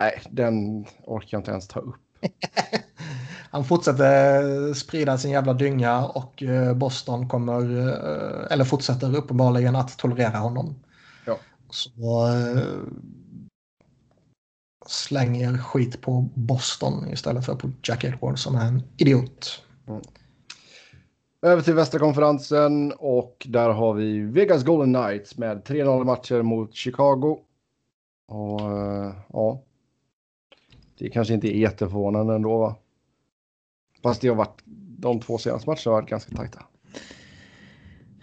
Nej, 0.00 0.22
den 0.30 0.86
orkar 1.04 1.28
jag 1.30 1.40
inte 1.40 1.50
ens 1.50 1.68
ta 1.68 1.80
upp. 1.80 1.96
han 3.50 3.64
fortsätter 3.64 4.74
sprida 4.74 5.18
sin 5.18 5.30
jävla 5.30 5.54
dynga 5.54 6.06
och 6.06 6.42
eh, 6.42 6.74
Boston 6.74 7.28
kommer, 7.28 7.88
eh, 7.88 8.52
eller 8.52 8.64
fortsätter 8.64 9.16
uppenbarligen 9.16 9.76
att 9.76 9.98
tolerera 9.98 10.38
honom. 10.38 10.74
Ja. 11.26 11.38
Så 11.70 12.26
eh, 12.26 12.62
slänger 14.86 15.58
skit 15.58 16.00
på 16.00 16.28
Boston 16.34 17.12
istället 17.12 17.46
för 17.46 17.54
på 17.54 17.70
Jack 17.82 18.04
Edwards 18.04 18.42
som 18.42 18.56
är 18.56 18.66
en 18.66 18.82
idiot. 18.96 19.62
Mm. 19.88 20.02
Över 21.42 21.62
till 21.62 21.74
västra 21.74 21.98
konferensen 21.98 22.92
och 22.92 23.46
där 23.48 23.70
har 23.70 23.94
vi 23.94 24.20
Vegas 24.20 24.64
Golden 24.64 24.94
Knights 24.94 25.38
med 25.38 25.62
3-0 25.62 26.04
matcher 26.04 26.42
mot 26.42 26.74
Chicago. 26.74 27.38
Och 28.28 28.60
ja, 29.32 29.62
det 30.98 31.10
kanske 31.10 31.34
inte 31.34 31.56
är 31.56 31.58
jätteförvånande 31.58 32.34
ändå 32.34 32.58
va? 32.58 32.76
Fast 34.02 34.20
det 34.20 34.28
har 34.28 34.34
varit 34.34 34.62
de 34.98 35.20
två 35.20 35.38
senaste 35.38 35.68
matcherna 35.70 35.80
har 35.84 35.92
varit 35.92 36.10
ganska 36.10 36.36
tajta. 36.36 36.62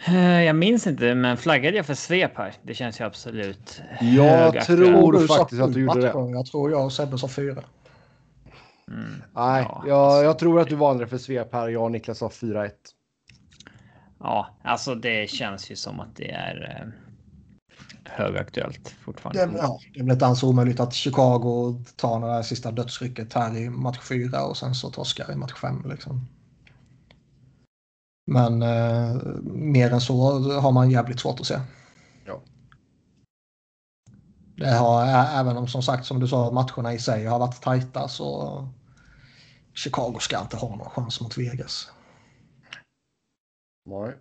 Eh, 0.08 0.44
Jag 0.44 0.56
minns 0.56 0.88
inte, 0.88 1.16
men 1.16 1.38
flaggade 1.38 1.78
jag 1.78 1.86
för 1.86 1.94
svep 1.94 2.38
här? 2.38 2.54
Det 2.64 2.74
känns 2.74 3.00
ju 3.00 3.04
absolut 3.04 3.82
Jag 4.02 4.66
tror 4.66 5.28
faktiskt 5.28 5.62
att 5.62 5.74
du 5.74 5.82
gjorde 5.82 6.02
det. 6.02 6.14
Jag 6.32 6.46
tror 6.46 6.72
jag 6.72 6.86
och 6.86 6.94
Sebbe 6.94 7.18
sa 7.18 7.28
fyra. 7.28 7.64
Mm. 8.88 9.22
Nej, 9.34 9.66
Ja, 9.70 9.84
jag, 9.88 10.24
jag 10.24 10.40
tror 10.40 10.60
att 10.60 10.70
du 10.70 10.76
varnade 10.76 11.08
för 11.08 11.18
svep 11.18 11.54
här. 11.54 11.68
Jag 11.70 11.84
och 11.84 11.92
Niklas 11.92 12.18
sa 12.18 12.28
4-1. 12.28 12.70
Ja, 14.20 14.48
alltså 14.64 14.96
det 14.96 15.30
känns 15.30 15.72
ju 15.72 15.76
som 15.76 16.00
att 16.00 16.16
det 16.16 16.32
är 16.32 16.82
eh, 16.82 16.88
högaktuellt 18.06 18.90
fortfarande. 18.90 19.46
Det, 19.46 19.58
ja, 19.58 19.80
det 19.94 20.00
är 20.00 20.04
väl 20.04 20.14
inte 20.14 20.26
alls 20.26 20.44
omöjligt 20.44 20.80
att 20.80 20.94
Chicago 20.94 21.84
tar 21.96 22.20
det 22.20 22.34
här 22.34 22.44
sista 22.44 22.72
dödsrycket 22.72 23.34
här 23.34 23.58
i 23.58 23.70
match 23.70 24.00
fyra 24.00 24.46
och 24.46 24.58
sen 24.58 24.76
så 24.76 24.90
torskar 24.90 25.32
i 25.32 25.36
match 25.36 25.54
fem. 25.54 25.84
Liksom. 25.90 26.28
Men 28.28 28.62
eh, 28.62 29.16
mer 29.44 29.92
än 29.92 30.02
så 30.02 30.40
har 30.60 30.72
man 30.72 30.92
jävligt 30.92 31.20
svårt 31.20 31.40
att 31.40 31.46
se. 31.46 31.60
Ja. 32.26 32.42
Det 34.58 34.72
har, 34.72 35.06
även 35.40 35.58
om 35.58 35.68
som 35.68 35.82
sagt 35.82 36.06
som 36.06 36.20
du 36.20 36.28
sa 36.28 36.52
matcherna 36.52 36.94
i 36.94 37.00
sig 37.00 37.26
har 37.26 37.40
varit 37.40 37.62
tajta 37.62 38.08
så 38.08 38.68
Chicago 39.74 40.18
ska 40.20 40.42
inte 40.42 40.58
ha 40.58 40.76
någon 40.76 40.90
chans 40.90 41.22
mot 41.22 41.38
Vegas. 41.38 41.92
Nej. 43.86 44.14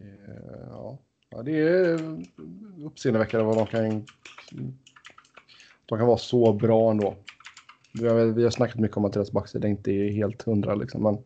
Eh, 0.00 0.48
Ja. 0.68 0.98
Ja, 1.30 1.42
det 1.42 1.58
är 1.58 2.00
uppseendeväckande 2.84 3.46
vad 3.46 3.56
de 3.56 3.66
kan... 3.66 4.06
De 5.86 5.98
kan 5.98 6.06
vara 6.06 6.18
så 6.18 6.52
bra 6.52 6.90
ändå. 6.90 7.16
Vi 7.92 8.08
har, 8.08 8.24
vi 8.24 8.44
har 8.44 8.50
snackat 8.50 8.80
mycket 8.80 8.96
om 8.96 9.04
att 9.04 9.12
deras 9.12 9.32
backsida 9.32 9.68
inte 9.68 9.92
är 9.92 10.12
helt 10.12 10.42
hundra 10.42 10.74
liksom, 10.74 11.02
men... 11.02 11.18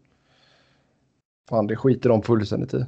Fan, 1.48 1.66
det 1.66 1.76
skiter 1.76 2.08
de 2.08 2.22
fullständigt 2.22 2.74
i. 2.74 2.86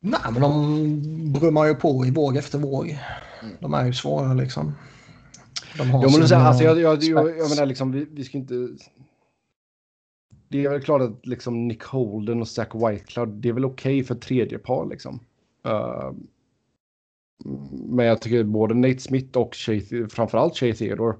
Nej, 0.00 0.20
men 0.32 0.42
de 0.42 1.32
brummar 1.32 1.66
ju 1.66 1.74
på 1.74 2.06
i 2.06 2.10
våg 2.10 2.36
efter 2.36 2.58
våg. 2.58 2.98
De 3.60 3.74
är 3.74 3.86
ju 3.86 3.92
svåra 3.92 4.34
liksom. 4.34 4.74
De 5.78 5.90
har 5.90 6.02
Jo, 6.02 6.08
men 6.10 6.12
sin, 6.12 6.28
så, 6.28 6.34
alltså, 6.34 6.64
jag, 6.64 6.76
eh, 6.76 6.82
jag, 6.82 7.02
jag, 7.02 7.38
jag 7.38 7.50
menar 7.50 7.66
liksom, 7.66 7.92
vi, 7.92 8.06
vi 8.10 8.24
ska 8.24 8.38
inte... 8.38 8.68
Det 10.48 10.64
är 10.64 10.70
väl 10.70 10.82
klart 10.82 11.02
att 11.02 11.26
liksom 11.26 11.68
Nick 11.68 11.82
Holden 11.82 12.40
och 12.40 12.48
Zach 12.48 12.74
Whitecloud, 12.74 13.28
det 13.28 13.48
är 13.48 13.52
väl 13.52 13.64
okej 13.64 14.04
för 14.04 14.14
tredje 14.14 14.58
par 14.58 14.86
liksom. 14.86 15.20
Uh, 15.66 16.12
men 17.70 18.06
jag 18.06 18.20
tycker 18.20 18.44
både 18.44 18.74
Nate 18.74 18.98
Smith 18.98 19.38
och 19.38 19.54
Shea, 19.54 20.08
framförallt 20.08 20.56
Shea 20.56 20.74
Theodore, 20.74 21.16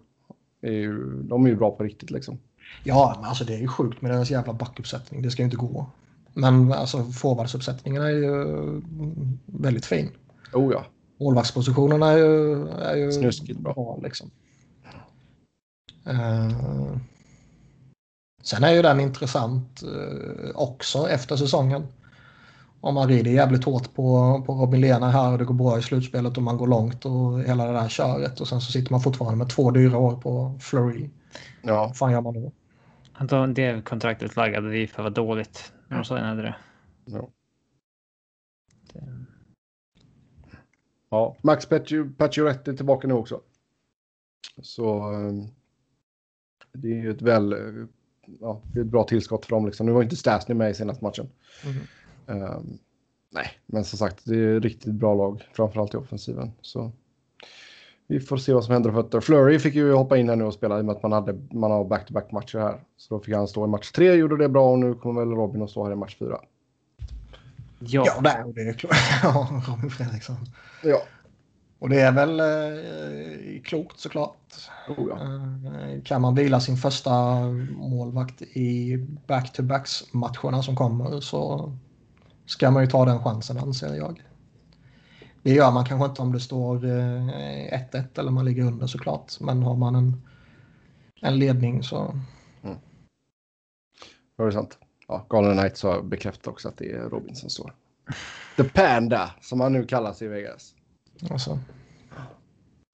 är 0.63 0.73
ju, 0.73 1.23
de 1.23 1.45
är 1.45 1.51
ju 1.51 1.57
bra 1.57 1.71
på 1.71 1.85
riktigt 1.85 2.11
liksom. 2.11 2.39
Ja, 2.85 3.15
men 3.17 3.29
alltså 3.29 3.45
det 3.45 3.55
är 3.55 3.59
ju 3.59 3.69
sjukt 3.69 4.03
med 4.03 4.11
deras 4.11 4.31
jävla 4.31 4.53
backuppsättning. 4.53 5.23
Det 5.23 5.31
ska 5.31 5.43
ju 5.43 5.45
inte 5.45 5.57
gå. 5.57 5.87
Men 6.35 6.73
alltså 6.73 7.05
forwardsuppsättningen 7.05 8.03
är 8.03 8.11
ju 8.11 8.83
väldigt 9.47 9.87
fin. 9.87 10.11
Oh 10.53 10.73
ja. 10.73 10.85
Målvaktspositionerna 11.21 12.11
är 12.13 12.19
ju, 12.19 12.69
är 12.69 12.97
ju 12.97 13.13
Snuskigt 13.13 13.61
bra. 13.61 13.99
liksom. 14.03 14.31
Eh, 16.07 16.97
sen 18.43 18.65
är 18.65 18.73
ju 18.73 18.83
den 18.83 19.01
intressant 19.01 19.83
eh, 19.83 20.51
också 20.55 21.09
efter 21.09 21.37
säsongen. 21.37 21.87
Om 22.87 22.95
man 22.95 23.09
rider 23.09 23.31
jävligt 23.31 23.65
hårt 23.65 23.95
på, 23.95 24.43
på 24.47 24.53
Robin 24.55 24.81
Lena 24.81 25.11
här 25.11 25.33
och 25.33 25.39
det 25.39 25.45
går 25.45 25.55
bra 25.55 25.79
i 25.79 25.83
slutspelet 25.83 26.37
och 26.37 26.43
man 26.43 26.57
går 26.57 26.67
långt 26.67 27.05
och 27.05 27.41
hela 27.41 27.67
det 27.67 27.73
där 27.73 27.89
köret 27.89 28.41
och 28.41 28.49
sen 28.49 28.61
så 28.61 28.73
sitter 28.73 28.93
man 28.93 29.01
fortfarande 29.01 29.37
med 29.39 29.49
två 29.49 29.71
dyra 29.71 29.99
år 29.99 30.17
på 30.17 30.59
Flurry. 30.61 31.11
Ja, 31.63 31.87
Vad 31.87 31.97
fan 31.97 32.13
gör 32.13 32.21
man 32.21 32.35
då? 32.35 32.53
Det 33.55 33.85
kontraktet 33.85 34.33
flaggade 34.33 34.69
vi 34.69 34.87
för 34.87 35.03
var 35.03 35.11
dåligt. 35.11 35.73
när 35.89 35.97
De 35.97 36.05
signade 36.05 36.43
det. 36.43 36.57
ja. 37.05 37.29
Det- 38.93 39.25
ja. 41.11 41.37
Max 41.43 41.67
Pacioretty 42.17 42.71
är 42.71 42.77
tillbaka 42.77 43.09
nu 43.09 43.15
också. 43.15 43.41
Så 44.63 45.13
eh, 45.13 45.33
det 46.73 46.89
är 46.89 47.03
ju 47.03 47.11
ett 47.11 47.23
väl... 47.23 47.55
Ja, 48.41 48.61
det 48.73 48.81
är 48.81 48.85
ett 48.85 48.91
bra 48.91 49.05
tillskott 49.05 49.45
för 49.47 49.51
dem 49.57 49.67
liksom. 49.67 49.87
Nu 49.87 49.93
var 49.93 50.03
inte 50.03 50.17
Stasny 50.17 50.55
med 50.55 50.71
i 50.71 50.75
senaste 50.75 51.05
matchen. 51.05 51.29
Mhm. 51.65 51.81
Ehm, 52.27 52.79
nej, 53.33 53.47
men 53.67 53.85
som 53.85 53.99
sagt, 53.99 54.25
det 54.25 54.37
är 54.37 54.61
riktigt 54.61 54.95
bra 54.95 55.15
lag, 55.15 55.49
framförallt 55.53 55.95
i 55.95 55.97
offensiven. 55.97 56.53
Så 56.61 56.93
vi 58.07 58.21
får 58.21 58.37
se 58.37 58.53
vad 58.53 58.65
som 58.65 58.73
händer 58.73 58.93
fötter. 58.93 59.21
Flurry 59.21 59.59
fick 59.59 59.75
ju 59.75 59.93
hoppa 59.93 60.17
in 60.17 60.29
här 60.29 60.37
nu 60.37 60.45
och 60.45 60.55
spela 60.55 60.79
i 60.79 60.81
och 60.81 60.85
med 60.85 60.97
att 60.97 61.03
man, 61.03 61.13
hade, 61.13 61.39
man 61.51 61.71
har 61.71 61.85
back-to-back 61.85 62.33
matcher 62.33 62.59
här. 62.59 62.81
Så 62.97 63.15
då 63.15 63.21
fick 63.21 63.35
han 63.35 63.49
stå 63.49 63.65
i 63.65 63.69
match 63.69 63.93
tre, 63.93 64.15
gjorde 64.15 64.37
det 64.37 64.49
bra 64.49 64.71
och 64.71 64.79
nu 64.79 64.95
kommer 64.95 65.21
väl 65.21 65.31
Robin 65.31 65.63
att 65.63 65.71
stå 65.71 65.85
här 65.85 65.93
i 65.93 65.97
match 65.97 66.17
fyra. 66.19 66.41
Ja, 67.79 68.05
Ja, 68.07 68.21
det 68.21 68.31
är, 68.31 68.53
det 68.53 68.61
är 68.61 68.73
klart. 68.73 68.93
Ja, 69.23 69.63
Robin 69.69 69.91
Fredriksson. 69.91 70.37
Ja, 70.83 71.03
Och 71.79 71.89
det 71.89 72.01
är 72.01 72.13
väl 72.13 72.41
eh, 72.41 73.63
klokt 73.63 74.01
såklart. 74.01 74.37
oh, 74.89 75.09
ja. 75.09 75.19
Eh, 75.81 76.03
kan 76.03 76.21
man 76.21 76.35
vila 76.35 76.61
sin 76.61 76.77
första 76.77 77.41
målvakt 77.71 78.43
i 78.43 78.97
back-to-backs-matcherna 79.27 80.63
som 80.63 80.77
kommer 80.77 81.21
så 81.21 81.73
ska 82.47 82.71
man 82.71 82.83
ju 82.83 82.91
ta 82.91 83.05
den 83.05 83.23
chansen 83.23 83.59
anser 83.59 83.95
jag. 83.95 84.23
Det 85.43 85.53
gör 85.53 85.73
man 85.73 85.85
kanske 85.85 86.07
inte 86.07 86.23
om 86.23 86.33
det 86.33 86.41
står 86.41 86.85
eh, 86.85 87.91
1-1 87.91 88.21
eller 88.21 88.31
man 88.31 88.45
ligger 88.45 88.63
under 88.63 88.87
såklart. 88.87 89.41
Men 89.41 89.63
har 89.63 89.77
man 89.77 89.95
en, 89.95 90.23
en 91.23 91.39
ledning 91.39 91.83
så... 91.83 92.21
det 94.37 94.43
var 94.43 94.51
sant. 94.51 94.79
Ja, 95.09 95.27
Galen 95.29 95.59
Knights 95.59 95.83
har 95.83 96.03
bekräftat 96.03 96.47
också 96.47 96.69
att 96.69 96.77
det 96.77 96.93
är 96.93 97.01
Robin 97.01 97.37
som 97.37 97.51
står. 97.51 97.75
The 98.57 98.65
Panda, 98.65 99.31
som 99.41 99.61
han 99.61 99.73
nu 99.73 99.87
kallas 99.87 100.23
i 100.23 100.27
Vegas. 100.27 100.75
Alltså, 101.31 101.59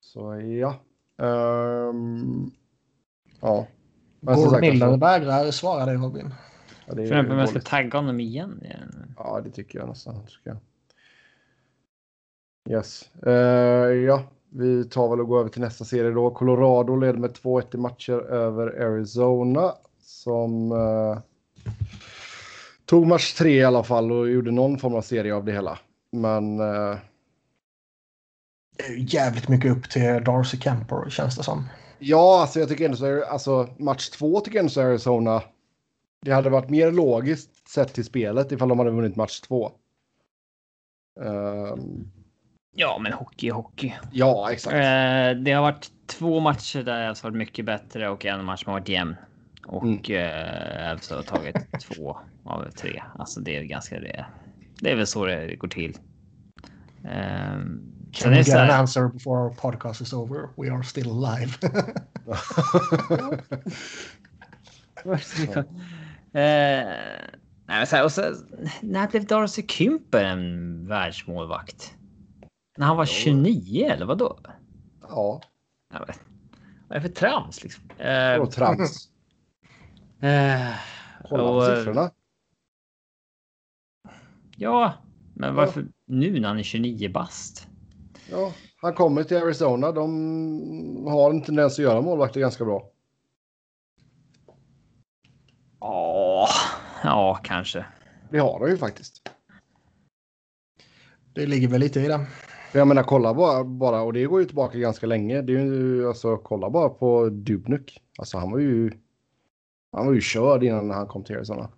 Så 0.00 0.40
ja. 0.40 0.74
Ehm, 1.22 2.50
ja. 3.40 3.66
Men 4.20 4.34
Gordon 4.34 4.50
sagt, 4.50 4.60
Miller 4.60 4.86
alltså, 4.86 5.06
vägrar 5.06 5.50
svara 5.50 5.86
dig 5.86 5.96
Robin. 5.96 6.34
Ja, 6.96 7.02
det 7.02 7.14
är 7.14 7.22
på 7.24 7.32
om 7.32 7.38
jag 7.38 7.48
ska 7.48 7.60
tagga 7.60 7.98
honom 7.98 8.20
igen. 8.20 8.60
igen. 8.64 9.14
Ja, 9.16 9.40
det 9.44 9.50
tycker 9.50 9.78
jag 9.78 9.88
nästan. 9.88 10.26
Tycker 10.26 10.50
jag. 10.50 10.58
Yes. 12.78 13.10
Eh, 13.26 13.32
ja, 13.92 14.22
vi 14.50 14.84
tar 14.84 15.08
väl 15.08 15.20
och 15.20 15.28
går 15.28 15.40
över 15.40 15.50
till 15.50 15.60
nästa 15.60 15.84
serie 15.84 16.10
då. 16.10 16.30
Colorado 16.30 16.96
leder 16.96 17.18
med 17.18 17.30
2-1 17.30 17.74
i 17.74 17.78
matcher 17.78 18.12
över 18.12 18.66
Arizona 18.66 19.72
som 20.02 20.72
eh, 20.72 21.18
tog 22.84 23.06
match 23.06 23.34
tre 23.34 23.50
i 23.50 23.64
alla 23.64 23.84
fall 23.84 24.12
och 24.12 24.30
gjorde 24.30 24.50
någon 24.50 24.78
form 24.78 24.94
av 24.94 25.02
serie 25.02 25.34
av 25.34 25.44
det 25.44 25.52
hela. 25.52 25.78
Men 26.12 26.60
eh, 26.60 26.96
Det 28.76 28.84
är 28.84 28.90
ju 28.90 29.04
jävligt 29.08 29.48
mycket 29.48 29.76
upp 29.76 29.90
till 29.90 30.24
Darcy 30.24 30.58
Kemper 30.58 31.10
känns 31.10 31.36
det 31.36 31.42
som. 31.42 31.68
ja, 31.98 32.40
alltså 32.40 32.60
jag 32.60 32.68
tycker 32.68 32.84
ändå 32.84 32.96
så 32.96 33.24
alltså 33.24 33.68
match 33.78 34.08
två 34.08 34.40
tycker 34.40 34.58
jag 34.58 34.62
ändå 34.62 34.70
så 34.70 34.80
Arizona. 34.80 35.42
Det 36.24 36.32
hade 36.32 36.50
varit 36.50 36.70
mer 36.70 36.92
logiskt 36.92 37.68
sett 37.68 37.94
till 37.94 38.04
spelet 38.04 38.52
ifall 38.52 38.68
de 38.68 38.78
hade 38.78 38.90
vunnit 38.90 39.16
match 39.16 39.40
två. 39.40 39.72
Ehm, 41.20 42.10
Ja, 42.74 42.98
men 43.02 43.12
hockey 43.12 43.48
är 43.48 43.52
hockey. 43.52 43.92
ja, 44.12 44.52
exakt. 44.52 44.74
Eh, 44.74 45.42
det 45.44 45.52
har 45.52 45.62
varit 45.62 45.90
två 46.06 46.40
matcher 46.40 46.82
där 46.82 47.00
jag 47.00 47.08
har 47.08 47.22
varit 47.22 47.36
mycket 47.36 47.64
bättre 47.64 48.08
och 48.08 48.26
en 48.26 48.44
match 48.44 48.64
som 48.64 48.72
har 48.72 48.80
varit 48.80 48.88
jämn. 48.88 49.16
Och 49.66 49.82
Mm. 49.84 49.98
eh, 50.08 50.90
Elfsborg 50.90 51.16
har 51.18 51.22
tagit 51.22 51.56
två 51.80 52.18
av 52.44 52.70
tre. 52.70 53.02
Alltså 53.18 53.40
det 53.40 53.56
är 53.56 53.62
ganska 53.62 54.00
det. 54.00 54.26
Det 54.80 54.90
är 54.90 54.96
väl 54.96 55.06
så 55.06 55.26
det 55.26 55.56
går 55.56 55.68
till. 55.68 55.96
Um, 57.04 57.82
Can 58.12 58.30
we 58.30 58.36
get 58.36 58.54
an 58.54 58.70
answer 58.70 59.08
before 59.08 59.40
our 59.42 59.50
podcast 59.54 60.00
is 60.00 60.12
over? 60.12 60.48
We 60.56 60.70
are 60.72 60.82
still 60.84 61.10
alive. 61.24 61.52
Eh, 66.34 66.84
nej, 67.66 67.78
men 67.78 67.86
så 67.86 67.96
här, 67.96 68.04
och 68.04 68.12
så, 68.12 68.34
när 68.80 69.08
blev 69.08 69.26
Darcy 69.26 69.66
Kymper 69.68 70.24
en 70.24 70.86
världsmålvakt? 70.86 71.94
När 72.76 72.86
han 72.86 72.96
var 72.96 73.04
29 73.04 73.86
eller 73.86 74.06
vad 74.06 74.18
då? 74.18 74.38
ja, 75.08 75.40
Jag 75.92 76.06
vet. 76.06 76.20
Vad 76.88 76.96
är 76.96 77.00
det 77.02 77.08
för 77.08 77.14
trams 77.14 77.62
liksom? 77.62 77.84
Eh, 77.98 78.36
och 78.36 78.52
trams. 78.52 79.08
eh, 80.20 80.74
Kolla 81.28 81.42
på 81.42 81.76
siffrorna. 81.76 82.10
Ja, 84.56 84.92
men 85.34 85.54
varför 85.54 85.86
nu 86.06 86.40
när 86.40 86.48
han 86.48 86.58
är 86.58 86.62
29 86.62 87.12
bast? 87.12 87.68
Ja, 88.30 88.52
han 88.76 88.94
kommer 88.94 89.24
till 89.24 89.36
Arizona. 89.36 89.92
De 89.92 91.06
har 91.06 91.30
en 91.30 91.42
tendens 91.42 91.72
att 91.72 91.84
göra 91.84 92.00
målvakter 92.00 92.40
ganska 92.40 92.64
bra. 92.64 92.91
Ja, 95.82 96.48
ja, 97.04 97.40
kanske. 97.44 97.84
Det 98.30 98.38
har 98.38 98.60
de 98.60 98.70
ju 98.70 98.76
faktiskt. 98.76 99.30
det 101.34 101.46
ligger 101.46 101.68
väl 101.68 101.80
lite 101.80 102.00
i 102.00 102.08
det. 102.08 102.26
Jag 102.72 102.88
menar, 102.88 103.02
kolla 103.02 103.34
bara, 103.34 103.64
bara, 103.64 104.02
och 104.02 104.12
det 104.12 104.24
går 104.24 104.40
ju 104.40 104.46
tillbaka 104.46 104.78
ganska 104.78 105.06
länge. 105.06 105.42
Det 105.42 105.52
är 105.52 105.64
ju, 105.64 106.08
alltså, 106.08 106.36
kolla 106.36 106.70
bara 106.70 106.88
på 106.88 107.28
Dubnuk. 107.28 108.02
Alltså, 108.18 108.38
han 108.38 108.50
var 108.50 108.58
ju, 108.58 108.90
han 109.92 110.06
var 110.06 110.12
ju 110.12 110.20
körd 110.20 110.64
innan 110.64 110.90
han 110.90 111.06
kom 111.06 111.24
till 111.24 111.36
Arizona. 111.36 111.68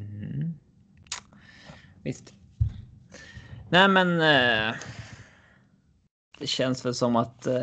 Mm. 0.00 0.54
visst. 2.02 2.34
Nej, 3.70 3.88
men. 3.88 4.20
Eh, 4.20 4.74
det 6.38 6.46
känns 6.46 6.86
väl 6.86 6.94
som 6.94 7.16
att 7.16 7.46
eh, 7.46 7.54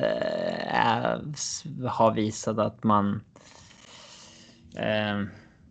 har 1.88 2.14
visat 2.14 2.58
att 2.60 2.84
man. 2.84 3.22
Eh, 4.78 5.24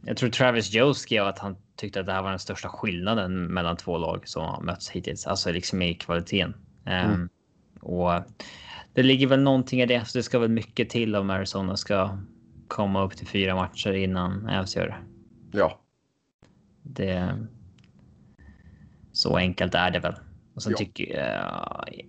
jag 0.07 0.17
tror 0.17 0.31
Travis 0.31 0.73
Joe 0.75 0.95
skrev 0.95 1.25
att 1.25 1.39
han 1.39 1.57
tyckte 1.77 2.01
att 2.01 2.07
det 2.07 2.13
här 2.13 2.23
var 2.23 2.31
den 2.31 2.39
största 2.39 2.69
skillnaden 2.69 3.47
mellan 3.47 3.77
två 3.77 3.99
lag 3.99 4.29
som 4.29 4.45
har 4.45 4.61
mötts 4.63 4.91
hittills, 4.91 5.27
alltså 5.27 5.53
liksom 5.53 5.83
i 5.83 5.95
kvaliteten. 5.95 6.55
Eh, 6.87 7.05
Mm. 7.05 7.29
Och 7.81 8.13
det 8.93 9.03
ligger 9.03 9.27
väl 9.27 9.41
någonting 9.43 9.81
i 9.81 9.87
det, 9.87 10.05
så 10.09 10.19
det 10.19 10.23
ska 10.23 10.39
väl 10.39 10.49
mycket 10.51 10.91
till 10.91 11.17
om 11.17 11.31
Arizona 11.31 11.77
ska 11.77 12.19
komma 12.69 13.03
upp 13.03 13.17
till 13.17 13.27
fyra 13.27 13.55
matcher 13.55 13.93
innan 13.93 14.49
Avs 14.49 14.77
gör 14.77 14.87
det. 14.87 14.97
Ja. 15.59 15.81
Det. 16.83 17.39
Så 19.13 19.37
enkelt 19.37 19.75
är 19.75 19.91
det 19.91 19.99
väl. 19.99 20.15
Och 20.55 20.63
sen 20.63 20.73
Ja. 20.73 20.79
tycker 20.79 21.17
jag. 21.19 22.01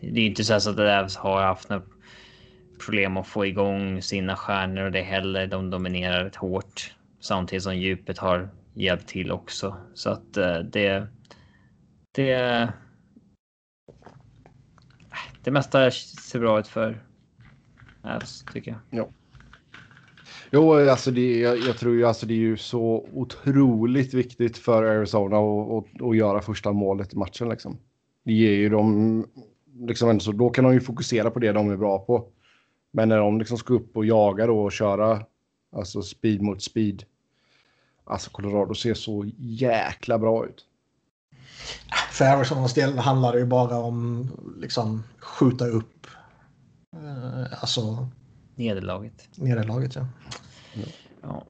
Det 0.00 0.20
är 0.20 0.26
inte 0.26 0.44
så 0.44 0.54
att 0.54 0.66
Avs 0.78 1.16
har 1.16 1.42
haft 1.42 1.68
några 1.68 1.82
problem 2.78 3.16
att 3.16 3.26
få 3.26 3.46
igång 3.46 4.02
sina 4.02 4.36
stjärnor 4.36 4.84
och 4.84 4.92
det 4.92 5.02
heller. 5.02 5.46
De 5.46 5.70
dominerar 5.70 6.24
rätt 6.24 6.36
hårt 6.36 6.94
samtidigt 7.20 7.62
som 7.62 7.76
djupet 7.76 8.18
har 8.18 8.48
hjälpt 8.74 9.08
till 9.08 9.32
också. 9.32 9.76
Så 9.94 10.10
att 10.10 10.36
eh, 10.36 10.58
det. 10.58 11.06
Det. 12.14 12.68
Det 15.42 15.50
mesta 15.50 15.90
ser 15.90 16.38
bra 16.38 16.58
ut 16.58 16.68
för 16.68 17.02
Avs 18.02 18.44
tycker 18.52 18.70
jag. 18.70 19.00
Ja. 19.00 19.08
Jo, 20.50 20.72
alltså 20.72 21.10
det, 21.10 21.38
jag, 21.38 21.58
jag 21.58 21.78
tror 21.78 21.94
ju 21.94 22.04
alltså 22.04 22.26
det 22.26 22.34
är 22.34 22.38
ju 22.38 22.56
så 22.56 23.08
otroligt 23.12 24.14
viktigt 24.14 24.58
för 24.58 24.82
Arizona 24.84 25.36
att, 25.78 26.16
göra 26.16 26.40
första 26.40 26.72
målet 26.72 27.12
i 27.12 27.16
matchen 27.16 27.48
liksom. 27.48 27.78
Det 28.24 28.32
ger 28.32 28.52
ju 28.52 28.68
dem 28.68 29.26
liksom 29.74 30.10
ändå 30.10 30.20
så 30.20 30.32
då 30.32 30.50
kan 30.50 30.64
de 30.64 30.74
ju 30.74 30.80
fokusera 30.80 31.30
på 31.30 31.38
det 31.38 31.52
de 31.52 31.70
är 31.70 31.76
bra 31.76 31.98
på. 31.98 32.28
Men 32.96 33.08
när 33.08 33.18
de 33.18 33.38
liksom 33.38 33.58
ska 33.58 33.74
upp 33.74 33.96
och 33.96 34.04
jaga 34.04 34.46
då 34.46 34.60
och 34.64 34.72
köra 34.72 35.22
alltså 35.76 36.02
speed 36.02 36.42
mot 36.42 36.62
speed. 36.62 37.02
Alltså 38.04 38.30
Colorado 38.30 38.74
ser 38.74 38.94
så 38.94 39.24
jäkla 39.38 40.18
bra 40.18 40.46
ut. 40.46 40.66
För 42.10 42.24
Arizonas 42.24 42.74
del 42.74 42.98
handlar 42.98 43.32
det 43.32 43.38
ju 43.38 43.44
bara 43.46 43.78
om 43.78 44.30
liksom 44.60 45.02
skjuta 45.18 45.66
upp. 45.66 46.06
Eh, 46.96 47.52
alltså 47.62 48.08
Nederlaget. 48.54 49.28
nederlaget 49.34 49.94
ja. 49.94 50.06
Ja. 51.22 51.44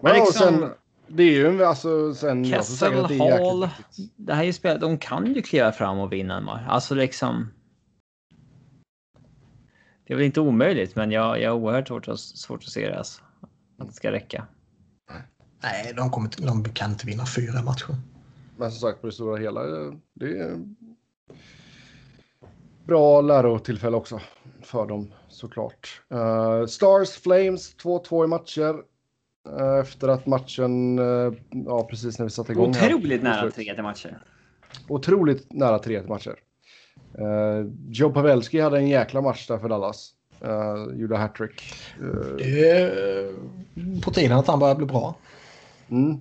Men 0.00 0.12
liksom- 0.14 0.26
och 0.26 0.34
sen, 0.60 0.70
det 1.08 1.22
är 1.22 1.30
ju 1.32 1.46
en- 1.46 1.66
alltså 1.66 2.14
sen 2.14 2.44
Kessel 2.44 2.98
att 3.00 3.08
det 3.08 3.14
är 3.14 3.18
jäkligt 3.30 3.46
Hall. 3.46 3.68
viktigt. 3.88 4.12
Det 4.16 4.34
här 4.34 4.42
är 4.42 4.46
ju 4.46 4.52
spel, 4.52 4.80
de 4.80 4.98
kan 4.98 5.34
ju 5.34 5.42
kliva 5.42 5.72
fram 5.72 5.98
och 5.98 6.12
vinna 6.12 6.36
en 6.36 6.44
match. 6.44 6.62
Alltså 6.68 6.94
liksom. 6.94 7.48
Det 10.06 10.12
är 10.12 10.16
väl 10.16 10.26
inte 10.26 10.40
omöjligt, 10.40 10.96
men 10.96 11.10
jag, 11.10 11.40
jag 11.40 11.50
har 11.50 11.56
oerhört 11.56 11.88
svårt 11.88 12.08
att, 12.08 12.20
svårt 12.20 12.62
att 12.62 12.70
se 12.70 12.88
det. 12.88 12.98
Alltså. 12.98 13.22
Att 13.78 13.88
det 13.88 13.94
ska 13.94 14.12
räcka. 14.12 14.46
Nej, 15.62 15.92
de, 15.96 16.10
kommer 16.10 16.26
inte, 16.26 16.42
de 16.42 16.64
kan 16.64 16.90
inte 16.90 17.06
vinna 17.06 17.26
fyra 17.26 17.62
matcher. 17.62 17.96
Men 18.56 18.70
som 18.70 18.80
sagt 18.80 19.00
på 19.00 19.06
det 19.06 19.12
stora 19.12 19.36
hela, 19.36 19.60
det 20.14 20.38
är 20.38 20.58
bra 22.84 23.20
lärotillfälle 23.20 23.96
också 23.96 24.20
för 24.62 24.86
dem 24.86 25.12
såklart. 25.28 26.02
Uh, 26.14 26.66
Stars 26.66 27.10
Flames 27.10 27.76
2-2 27.76 28.24
i 28.24 28.28
matcher. 28.28 28.74
Uh, 29.48 29.80
efter 29.80 30.08
att 30.08 30.26
matchen, 30.26 30.98
uh, 30.98 31.34
ja 31.50 31.86
precis 31.90 32.18
när 32.18 32.26
vi 32.26 32.30
satte 32.30 32.52
igång. 32.52 32.74
här. 32.74 32.94
Otroligt 32.94 33.22
nära 33.22 33.40
Slut. 33.40 33.54
tre 33.54 33.74
till 33.74 33.82
matcher. 33.82 34.18
Otroligt 34.88 35.52
nära 35.52 35.78
3 35.78 36.00
till 36.00 36.08
matcher. 36.08 36.34
Uh, 37.18 37.70
Joe 37.88 38.10
Pavelski 38.12 38.60
hade 38.60 38.78
en 38.78 38.88
jäkla 38.88 39.20
match 39.22 39.46
där 39.46 39.58
för 39.58 39.68
Dallas. 39.68 40.14
Uh, 40.44 41.00
gjorde 41.00 41.16
hattrick. 41.16 41.62
Uh, 42.00 42.36
Det 42.38 42.70
är 42.70 43.32
på 44.02 44.10
tiden 44.10 44.38
att 44.38 44.46
han 44.46 44.58
börjar 44.58 44.74
bli 44.74 44.86
bra. 44.86 45.14
mm. 45.88 46.20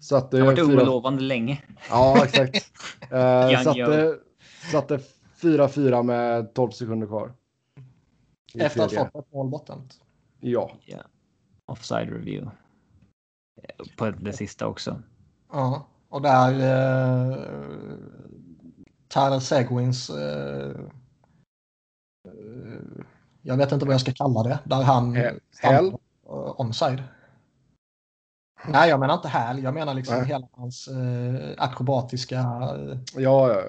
Satte 0.00 0.36
Det 0.36 0.42
har 0.42 0.46
varit 0.52 0.66
fyra- 0.66 0.84
lovande 0.84 1.22
länge. 1.22 1.62
Ja, 1.90 2.24
exakt. 2.24 2.66
Uh, 3.12 3.62
satte, 3.62 4.18
satte 4.72 5.00
4-4 5.40 6.02
med 6.02 6.54
12 6.54 6.70
sekunder 6.70 7.06
kvar. 7.06 7.32
I 8.54 8.60
Efter 8.60 8.82
att 8.82 8.88
tredje. 8.88 9.04
ha 9.04 9.10
fått 9.10 9.26
ett 9.26 9.32
mål 9.32 9.48
bortdömt. 9.48 9.94
Ja, 10.40 10.70
Offside 11.66 12.12
review. 12.12 12.50
På 13.96 14.10
det 14.10 14.32
sista 14.32 14.66
också. 14.66 15.02
Ja, 15.52 15.86
och 16.08 16.22
där 16.22 16.50
Tyler 19.08 19.40
Seguins 19.40 20.10
eh, 20.10 20.70
eh, 22.28 23.04
jag 23.42 23.56
vet 23.56 23.72
inte 23.72 23.84
vad 23.86 23.94
jag 23.94 24.00
ska 24.00 24.12
kalla 24.12 24.42
det. 24.42 24.58
Där 24.64 24.82
han 24.82 25.16
Häl- 25.16 25.98
eh, 26.26 26.60
onside. 26.60 27.02
Nej, 28.68 28.88
jag 28.90 29.00
menar 29.00 29.14
inte 29.14 29.28
häl. 29.28 29.62
Jag 29.62 29.74
menar 29.74 29.94
liksom 29.94 30.16
Nej. 30.16 30.26
hela 30.26 30.48
hans 30.52 30.88
eh, 30.88 31.54
akrobatiska 31.58 32.38
eh, 32.38 32.98
ja, 33.14 33.52
ja. 33.52 33.62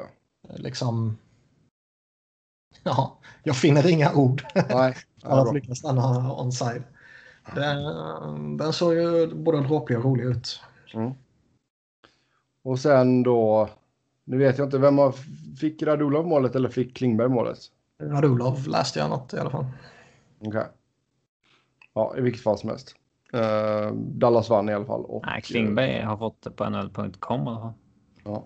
ja. 0.48 0.56
liksom. 0.56 1.18
Ja, 2.84 3.18
jag 3.44 3.56
finner 3.56 3.90
inga 3.90 4.14
ord 4.14 4.46
Nej, 4.70 4.96
för 5.22 5.48
att 5.48 5.54
lyckas 5.54 5.78
stanna 5.78 6.34
onside. 6.34 6.84
Den, 7.56 8.58
den 8.58 8.74
såg 8.74 8.94
ju 8.94 9.36
både 9.36 9.62
dråplig 9.62 9.98
och 9.98 10.06
rolig 10.06 10.24
ut. 10.24 10.62
Mm. 10.94 11.14
Och 12.64 12.80
sen 12.80 13.24
då, 13.24 13.70
nu 14.26 14.38
vet 14.38 14.58
jag 14.58 14.68
inte, 14.68 14.78
vem 14.78 14.98
har, 14.98 15.14
fick 15.60 15.84
Radulov 15.84 16.28
målet 16.28 16.56
eller 16.56 16.70
fick 16.70 16.98
Klingberg 16.98 17.30
målet? 17.30 17.58
Radulov 18.02 18.68
läste 18.68 19.00
jag 19.00 19.10
något 19.10 19.34
i 19.34 19.38
alla 19.40 19.50
fall. 19.50 19.66
Okej. 20.46 20.66
Ja, 21.94 22.14
i 22.18 22.22
vilket 22.22 22.44
fall 22.44 22.58
som 22.58 22.70
helst. 22.70 22.96
Eh, 23.34 23.92
Dallas 23.94 24.50
vann 24.50 24.70
i 24.70 24.74
alla 24.74 24.86
fall. 24.86 25.06
Och, 25.06 25.24
Nej, 25.26 25.42
Klingberg 25.42 26.02
har 26.02 26.18
fått 26.18 26.42
det 26.42 26.52
på 26.52 26.70
nhl.com 26.70 27.42
i 27.42 27.48
alla 27.48 27.60
fall. 27.60 27.74
Ja, 28.24 28.46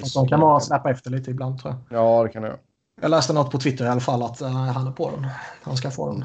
Fast 0.00 0.14
de 0.14 0.28
kan 0.28 0.40
vara 0.40 0.60
släppa 0.60 0.90
efter 0.90 1.10
lite 1.10 1.30
ibland 1.30 1.58
tror 1.60 1.74
jag. 1.90 1.98
ja, 1.98 2.22
det 2.22 2.28
kan 2.28 2.42
jag. 2.42 2.56
Jag 3.00 3.10
läste 3.10 3.32
något 3.32 3.50
på 3.50 3.58
Twitter 3.58 3.84
i 3.84 3.88
alla 3.88 4.00
fall 4.00 4.22
att 4.22 4.40
eh, 4.40 4.48
han 4.50 4.86
är 4.86 4.92
på 4.92 5.10
den. 5.10 5.26
Han 5.62 5.76
ska 5.76 5.90
få 5.90 6.12
den. 6.12 6.24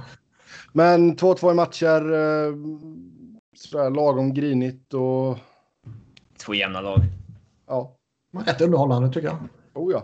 Men 0.73 1.17
2-2 1.17 1.51
i 1.51 1.53
matcher. 1.53 2.11
Uh, 2.11 2.55
sådär 3.55 3.89
lagom 3.89 4.33
grinigt 4.33 4.93
och 4.93 5.37
Två 6.45 6.53
jämna 6.53 6.81
lag. 6.81 6.99
ja. 7.67 7.93
Rätt 8.45 8.61
underhållande 8.61 9.07
tycker 9.13 9.27
jag. 9.27 9.37
Oh 9.73 9.91
ja. 9.91 10.03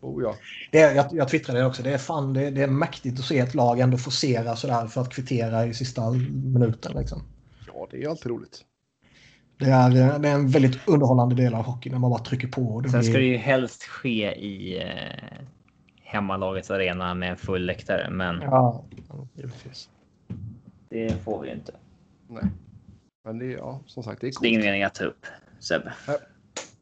Oh 0.00 0.22
ja. 0.22 0.34
Det 0.72 0.80
är, 0.80 0.94
jag, 0.94 1.06
jag 1.12 1.28
twittrade 1.28 1.58
det 1.60 1.66
också. 1.66 1.82
Det 1.82 1.92
är, 1.94 1.98
fan, 1.98 2.32
det, 2.32 2.50
det 2.50 2.62
är 2.62 2.66
mäktigt 2.66 3.18
att 3.18 3.24
se 3.24 3.38
ett 3.38 3.54
lag 3.54 3.80
ändå 3.80 3.96
forcera 3.98 4.56
sådär 4.56 4.86
för 4.86 5.00
att 5.00 5.10
kvittera 5.10 5.66
i 5.66 5.74
sista 5.74 6.10
minuten. 6.32 6.92
Liksom. 6.98 7.22
Ja, 7.66 7.88
det 7.90 8.02
är 8.02 8.08
alltid 8.08 8.26
roligt. 8.32 8.64
Det, 9.58 9.64
är, 9.70 9.90
det 10.18 10.28
är 10.28 10.34
en 10.34 10.48
väldigt 10.48 10.88
underhållande 10.88 11.34
del 11.34 11.54
av 11.54 11.64
hockey 11.64 11.90
när 11.90 11.98
man 11.98 12.10
bara 12.10 12.24
trycker 12.24 12.48
på. 12.48 12.62
Och 12.62 12.82
det 12.82 12.88
Sen 12.88 13.02
ska 13.02 13.12
det 13.12 13.18
blir, 13.18 13.28
ju 13.28 13.36
helst 13.36 13.82
ske 13.82 14.34
i 14.34 14.82
eh, 14.82 15.38
hemmalagets 16.02 16.70
arena 16.70 17.14
med 17.14 17.30
en 17.30 17.36
full 17.36 17.66
läktare, 17.66 18.10
men 18.10 18.40
Ja, 18.42 18.84
givetvis. 19.34 19.88
det 20.88 21.22
får 21.24 21.42
vi 21.42 21.48
ju 21.48 21.54
inte. 21.54 21.72
Nej. 22.28 22.44
Men 23.24 23.38
det 23.38 23.46
är, 23.46 23.56
ja, 23.56 23.80
som 23.86 24.02
sagt, 24.02 24.20
det 24.20 24.26
är 24.26 24.32
Så 24.32 24.40
det 24.42 24.46
är 24.48 24.50
coolt. 24.50 24.58
ingen 24.58 24.60
mening 24.72 24.82
att 24.82 24.94
ta 24.94 25.04
upp 25.04 25.26
Sebbe. 25.64 25.92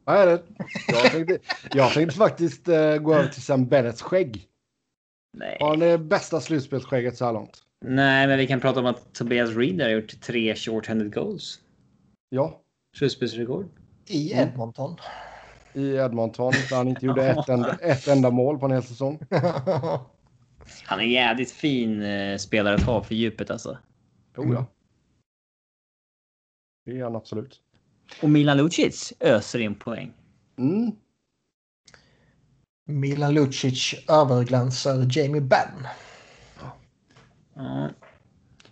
Nej, 0.05 0.25
det, 0.25 0.43
jag, 0.87 1.11
tänkte, 1.11 1.39
jag 1.73 1.93
tänkte 1.93 2.17
faktiskt 2.17 2.67
eh, 2.67 2.97
gå 2.97 3.13
över 3.13 3.27
till 3.27 3.41
Sam 3.41 3.65
Bennets 3.65 4.01
skägg. 4.01 4.47
Nej. 5.37 5.57
Har 5.59 5.69
han 5.69 5.79
det 5.79 5.97
bästa 5.97 6.41
slutspelsskägget 6.41 7.17
så 7.17 7.25
här 7.25 7.33
långt? 7.33 7.63
Nej, 7.85 8.27
men 8.27 8.37
vi 8.37 8.47
kan 8.47 8.59
prata 8.59 8.79
om 8.79 8.85
att 8.85 9.13
Tobias 9.13 9.49
Reed 9.49 9.81
har 9.81 9.89
gjort 9.89 10.21
tre 10.21 10.53
short-handed 10.53 11.13
goals. 11.13 11.59
Ja, 12.29 12.61
Slutspelsrekord. 12.97 13.65
I 14.07 14.33
Edmonton. 14.33 14.95
i 15.73 15.95
Edmonton 15.95 16.53
där 16.69 16.77
han 16.77 16.87
inte 16.87 17.05
gjorde 17.05 17.27
ett 17.27 17.49
enda, 17.49 17.73
ett 17.81 18.07
enda 18.07 18.31
mål 18.31 18.59
på 18.59 18.65
en 18.65 18.71
hel 18.71 18.83
säsong. 18.83 19.19
Han 20.83 20.99
är 20.99 21.03
jävligt 21.03 21.51
fin 21.51 22.01
eh, 22.01 22.37
spelare 22.37 22.75
att 22.75 22.83
ha 22.83 23.03
för 23.03 23.15
djupet 23.15 23.51
alltså. 23.51 23.77
Oh, 24.37 24.53
ja. 24.53 24.65
Det 26.85 26.99
är 26.99 27.03
han 27.03 27.15
absolut. 27.15 27.62
Och 28.21 28.29
Milan 28.29 28.57
Lucic 28.57 29.13
öser 29.19 29.59
in 29.59 29.75
poäng. 29.75 30.13
Mm. 30.57 30.91
Milan 32.85 33.33
Lucic 33.33 33.93
överglänser 34.09 35.07
Jamie 35.11 35.41
Benn. 35.41 35.87
Ja. 37.55 37.89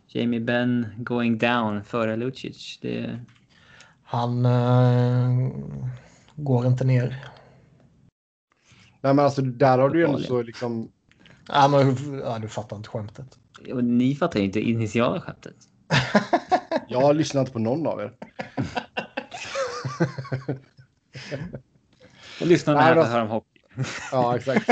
Jamie 0.08 0.40
Benn 0.40 0.88
going 0.98 1.38
down 1.38 1.84
före 1.84 2.16
Lucic. 2.16 2.80
Det... 2.82 3.20
Han 4.04 4.46
eh, 4.46 5.52
går 6.36 6.68
inte 6.68 6.84
ner. 6.84 7.32
Nej, 9.02 9.14
men 9.14 9.20
alltså 9.20 9.42
där 9.42 9.78
har 9.78 9.90
du 9.90 10.00
ju 10.00 10.06
ändå 10.06 10.20
så 10.20 10.42
liksom. 10.42 10.92
Ja, 11.48 11.68
men, 11.68 12.20
ja, 12.20 12.40
du 12.40 12.48
fattar 12.48 12.78
inte 12.78 12.90
skämtet. 12.90 13.38
Och 13.74 13.84
Ni 13.84 14.16
fattar 14.16 14.40
ju 14.40 14.46
inte 14.46 14.60
initiala 14.60 15.22
skämtet. 15.22 15.56
Jag 16.88 17.02
har 17.02 17.14
lyssnat 17.14 17.54
på 17.54 17.60
någon 17.60 17.88
av 17.88 18.00
er. 18.00 18.14
Och 22.42 22.48
lyssna 22.48 22.74
men 22.74 23.00
att 23.00 23.08
höra 23.08 23.22
om 23.24 23.30
hockey. 23.30 23.60
Ja, 24.12 24.36
exakt. 24.36 24.68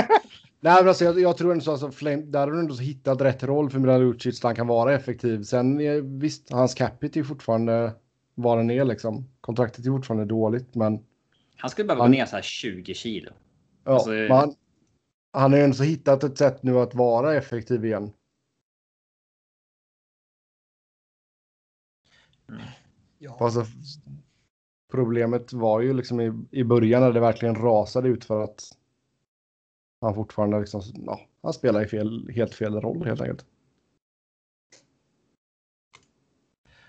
Nej, 0.62 0.76
men 0.80 0.88
alltså, 0.88 1.04
jag, 1.04 1.20
jag 1.20 1.36
tror 1.36 1.52
ändå 1.52 1.64
så 1.64 1.70
alltså, 1.70 1.90
Flame, 1.90 2.22
där 2.22 2.40
har 2.40 2.50
du 2.52 2.60
ändå 2.60 2.74
hittat 2.74 3.20
rätt 3.20 3.42
roll 3.42 3.70
för 3.70 3.78
Milan 3.78 4.00
Lucic 4.00 4.38
så 4.40 4.48
han 4.48 4.56
kan 4.56 4.66
vara 4.66 4.94
effektiv. 4.94 5.42
Sen 5.42 5.80
eh, 5.80 5.92
visst, 6.02 6.50
hans 6.52 6.74
capita 6.74 7.18
är 7.18 7.22
fortfarande 7.24 7.94
vad 8.34 8.58
den 8.58 8.70
är 8.70 8.84
liksom. 8.84 9.28
Kontraktet 9.40 9.86
är 9.86 9.90
fortfarande 9.90 10.24
dåligt, 10.24 10.74
men 10.74 11.04
Han 11.56 11.70
skulle 11.70 11.86
behöva 11.86 12.02
Han- 12.04 12.10
gå 12.10 12.16
ner 12.18 12.26
så 12.26 12.36
här 12.36 12.42
20 12.42 12.94
kilo. 12.94 13.30
ja, 13.84 13.92
Alltså, 13.92 14.10
men 14.10 14.30
han, 14.30 14.54
han 15.32 15.50
har 15.52 15.58
ju 15.58 15.64
ändå 15.64 15.76
så 15.76 15.82
hittat 15.82 16.24
ett 16.24 16.38
sätt 16.38 16.62
nu 16.62 16.78
att 16.78 16.94
vara 16.94 17.34
effektiv 17.34 17.84
igen. 17.84 18.12
Ja. 23.18 23.36
Alltså, 23.40 23.64
problemet 24.90 25.52
var 25.52 25.80
ju 25.80 25.92
liksom 25.92 26.20
i, 26.20 26.32
i 26.50 26.64
början 26.64 27.02
när 27.02 27.12
det 27.12 27.20
verkligen 27.20 27.54
rasade 27.54 28.08
ut 28.08 28.24
för 28.24 28.44
att 28.44 28.76
han 30.00 30.14
fortfarande 30.14 30.60
liksom, 30.60 30.82
ja, 31.06 31.20
han 31.42 31.52
spelar 31.52 31.84
i 31.84 31.86
fel, 31.86 32.30
helt 32.34 32.54
fel 32.54 32.80
roll 32.80 33.06
helt 33.06 33.20
enkelt. 33.20 33.44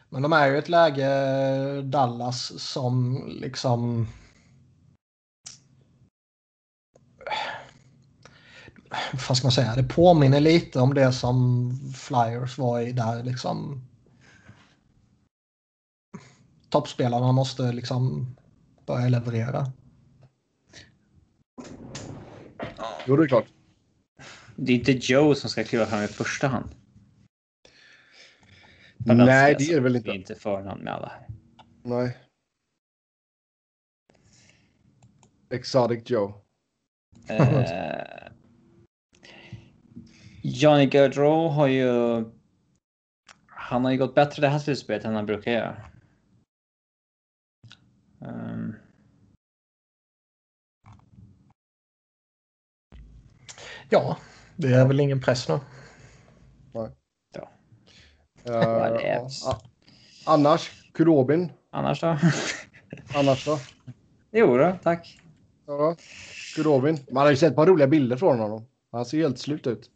Men 0.10 0.22
de 0.22 0.34
är 0.34 0.48
ju 0.48 0.58
ett 0.58 0.70
läge, 0.70 1.82
Dallas, 1.82 2.60
som 2.60 3.24
liksom... 3.28 4.08
Vad 9.28 9.38
ska 9.38 9.46
man 9.46 9.52
säga? 9.52 9.76
Det 9.76 9.84
påminner 9.84 10.40
lite 10.40 10.80
om 10.80 10.94
det 10.94 11.14
som 11.14 11.72
Flyers 11.96 12.58
var 12.58 12.80
i 12.80 12.92
där 12.92 13.24
liksom... 13.24 13.82
Toppspelarna 16.72 17.32
måste 17.32 17.72
liksom 17.72 18.28
börja 18.86 19.10
leverera. 19.10 19.66
Jo, 23.08 23.16
det 23.18 23.24
är 23.24 23.28
klart. 23.28 23.46
Det 24.56 24.72
är 24.72 24.76
inte 24.76 24.92
Joe 24.92 25.36
som 25.36 25.50
ska 25.50 25.64
kliva 25.64 25.86
fram 25.86 26.04
i 26.04 26.08
första 26.08 26.48
hand. 26.48 26.70
Nej, 28.98 29.56
det 29.60 29.64
är 29.64 29.76
det 29.76 29.80
väl 29.80 29.94
Det 29.94 30.00
är 30.00 30.16
inte. 30.16 30.32
inte 30.32 30.36
förnamn 30.36 30.84
med 30.84 30.94
alla 30.94 31.08
här. 31.08 31.28
Nej. 31.84 32.18
Exotic 35.50 36.10
Joe. 36.10 36.34
Eh, 37.28 37.66
Johnny 40.44 40.86
Gaudreau 40.86 41.48
har 41.48 41.68
ju... 41.68 41.92
Han 43.48 43.86
har 43.86 43.92
ju 43.92 43.98
gått 43.98 44.16
bättre 44.16 44.42
det 44.42 44.48
här 44.50 44.60
slutspelet 44.60 45.06
än 45.06 45.16
han 45.16 45.26
brukar 45.26 45.52
göra. 45.52 45.91
Ja, 53.94 54.18
det 54.56 54.74
är 54.74 54.88
väl 54.88 55.00
ingen 55.00 55.22
press 55.22 55.48
nu. 55.48 55.60
Uh, 58.50 58.56
är 58.56 58.90
ja. 58.90 58.98
det? 58.98 59.30
A- 59.46 59.62
Annars, 60.26 60.72
Kurobin. 60.94 61.52
annars 61.70 62.02
då? 62.02 62.08
Annars 63.16 63.46
då? 63.46 63.60
jo 64.32 64.58
då, 64.58 64.78
tack. 64.84 65.22
Ja, 65.66 65.96
Kurobin. 66.56 66.98
Man 67.12 67.24
har 67.24 67.30
ju 67.30 67.36
sett 67.36 67.50
ett 67.50 67.56
par 67.56 67.66
roliga 67.66 67.88
bilder 67.88 68.18
från 68.18 68.40
honom. 68.40 68.66
Han 68.92 69.06
ser 69.06 69.18
helt 69.18 69.40
slut 69.40 69.68
ut. 69.68 69.90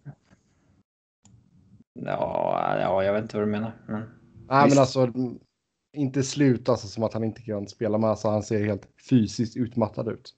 Ja, 1.93 2.77
ja, 2.79 3.03
jag 3.03 3.13
vet 3.13 3.21
inte 3.21 3.37
vad 3.37 3.47
du 3.47 3.51
menar. 3.51 3.71
Men... 3.87 4.01
Nej, 4.49 4.65
Visst. 4.65 4.75
men 4.75 4.81
alltså 4.81 5.01
mm, 5.01 5.39
inte 5.93 6.23
slut 6.23 6.69
alltså 6.69 6.87
som 6.87 7.03
att 7.03 7.13
han 7.13 7.23
inte 7.23 7.41
kan 7.41 7.67
spela, 7.67 7.97
men 7.97 8.09
alltså 8.09 8.29
han 8.29 8.43
ser 8.43 8.65
helt 8.65 8.87
fysiskt 9.09 9.57
utmattad 9.57 10.07
ut. 10.07 10.33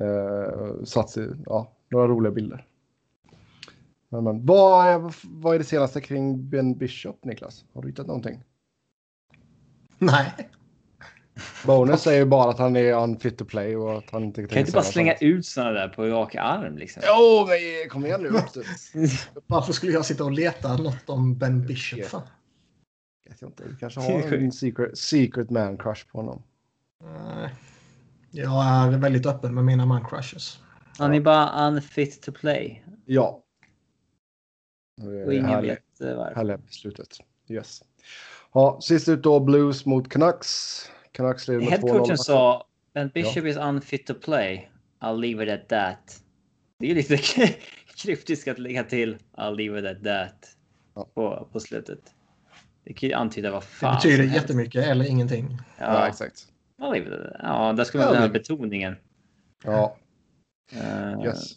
Uh, 0.00 0.84
satt 0.84 1.10
sig, 1.10 1.28
ja, 1.46 1.72
några 1.90 2.08
roliga 2.08 2.32
bilder. 2.32 2.66
Men, 4.08 4.24
men, 4.24 4.46
vad, 4.46 4.86
är, 4.86 5.14
vad 5.24 5.54
är 5.54 5.58
det 5.58 5.64
senaste 5.64 6.00
kring 6.00 6.48
Ben 6.50 6.78
Bishop, 6.78 7.24
Niklas? 7.24 7.64
Har 7.74 7.82
du 7.82 7.88
hittat 7.88 8.06
någonting? 8.06 8.44
Nej. 9.98 10.50
Bonus 11.66 12.00
säger 12.00 12.18
ju 12.18 12.24
bara 12.24 12.50
att 12.50 12.58
han 12.58 12.76
är 12.76 12.92
unfit 12.92 13.38
to 13.38 13.44
play 13.44 13.76
och 13.76 13.98
att 13.98 14.10
han 14.10 14.24
inte 14.24 14.46
Kan 14.46 14.58
inte 14.58 14.72
bara 14.72 14.82
slänga 14.82 15.12
något 15.12 15.22
ut 15.22 15.46
sådana 15.46 15.70
där 15.70 15.88
på 15.88 16.06
rak 16.06 16.34
arm 16.34 16.78
liksom? 16.78 17.02
Jo, 17.06 17.46
men 17.48 17.88
kom 17.88 18.06
igen 18.06 18.22
nu. 18.22 18.30
Varför 19.46 19.72
skulle 19.72 19.92
jag 19.92 20.06
sitta 20.06 20.24
och 20.24 20.32
leta 20.32 20.76
något 20.76 21.10
om 21.10 21.38
Ben 21.38 21.66
Bishop? 21.66 21.98
Vet 21.98 23.40
jag 23.40 23.48
inte. 23.48 23.64
Du 23.68 23.76
kanske 23.76 24.00
har 24.00 24.32
en 24.32 24.52
secret, 24.52 24.98
secret 24.98 25.50
man 25.50 25.78
crush 25.78 26.06
på 26.12 26.18
honom. 26.18 26.42
Nej. 27.04 27.54
Jag 28.30 28.64
är 28.66 28.98
väldigt 28.98 29.26
öppen 29.26 29.54
med 29.54 29.64
mina 29.64 29.86
man 29.86 30.04
crushes. 30.04 30.58
Han 31.00 31.14
är 31.14 31.20
bara 31.20 31.66
unfit 31.68 32.22
to 32.22 32.32
play. 32.32 32.82
Ja. 33.06 33.42
Och 35.26 35.34
ingen 35.34 35.44
Härligt. 35.44 35.70
vet 35.70 36.00
eh, 36.00 36.16
varför. 36.16 36.34
Härliga 36.34 36.58
beslutet. 36.58 37.08
Yes. 37.48 37.82
Ja, 38.54 38.78
sist 38.82 39.08
ut 39.08 39.22
då 39.22 39.40
Blues 39.40 39.86
mot 39.86 40.08
Canucks. 40.08 40.82
Canucks 41.12 41.48
leder 41.48 41.60
med 41.60 41.68
2-0. 41.68 41.72
Headcoachen 41.92 42.18
sa 42.18 42.66
Ben 42.94 43.10
Bishop 43.14 43.44
is 43.44 43.56
unfit 43.56 44.06
to 44.06 44.14
play. 44.14 44.70
I'll 45.00 45.16
leave 45.16 45.44
it 45.44 45.50
at 45.62 45.68
that. 45.68 46.22
Det 46.78 46.90
är 46.90 46.94
lite 46.94 47.16
kryptiskt 47.96 48.48
att 48.48 48.58
lägga 48.58 48.84
till 48.84 49.16
I'll 49.36 49.54
leave 49.54 49.78
it 49.80 49.96
at 49.96 50.04
that 50.04 50.56
Ja. 50.94 51.08
på, 51.14 51.48
på 51.52 51.60
slutet. 51.60 51.98
Det 52.84 52.92
kan 52.92 53.08
ju 53.08 53.14
antyda 53.14 53.50
vad 53.50 53.62
Det 53.62 53.66
fan 53.66 53.94
betyder 53.96 54.16
som 54.16 54.26
helst. 54.28 54.42
jättemycket 54.42 54.84
eller 54.86 55.04
ingenting. 55.04 55.58
Ja, 55.78 55.84
Ja, 55.84 56.08
exakt. 56.08 56.46
Ja, 56.78 57.72
där 57.72 57.84
skulle 57.84 58.04
man 58.04 58.12
Ja, 58.14 58.18
ha 58.18 58.24
den 58.24 58.32
betoningen. 58.32 58.96
Ja, 59.64 59.96
yes. 61.24 61.52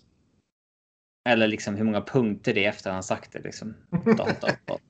Eller 1.29 1.47
liksom 1.47 1.75
hur 1.75 1.83
många 1.83 2.01
punkter 2.01 2.53
det 2.53 2.65
är 2.65 2.69
efter 2.69 2.91
han 2.91 3.03
sagt 3.03 3.31
det. 3.31 3.39
Liksom. 3.39 3.73
Dot, 3.89 4.17
dot, 4.17 4.57
dot. 4.65 4.81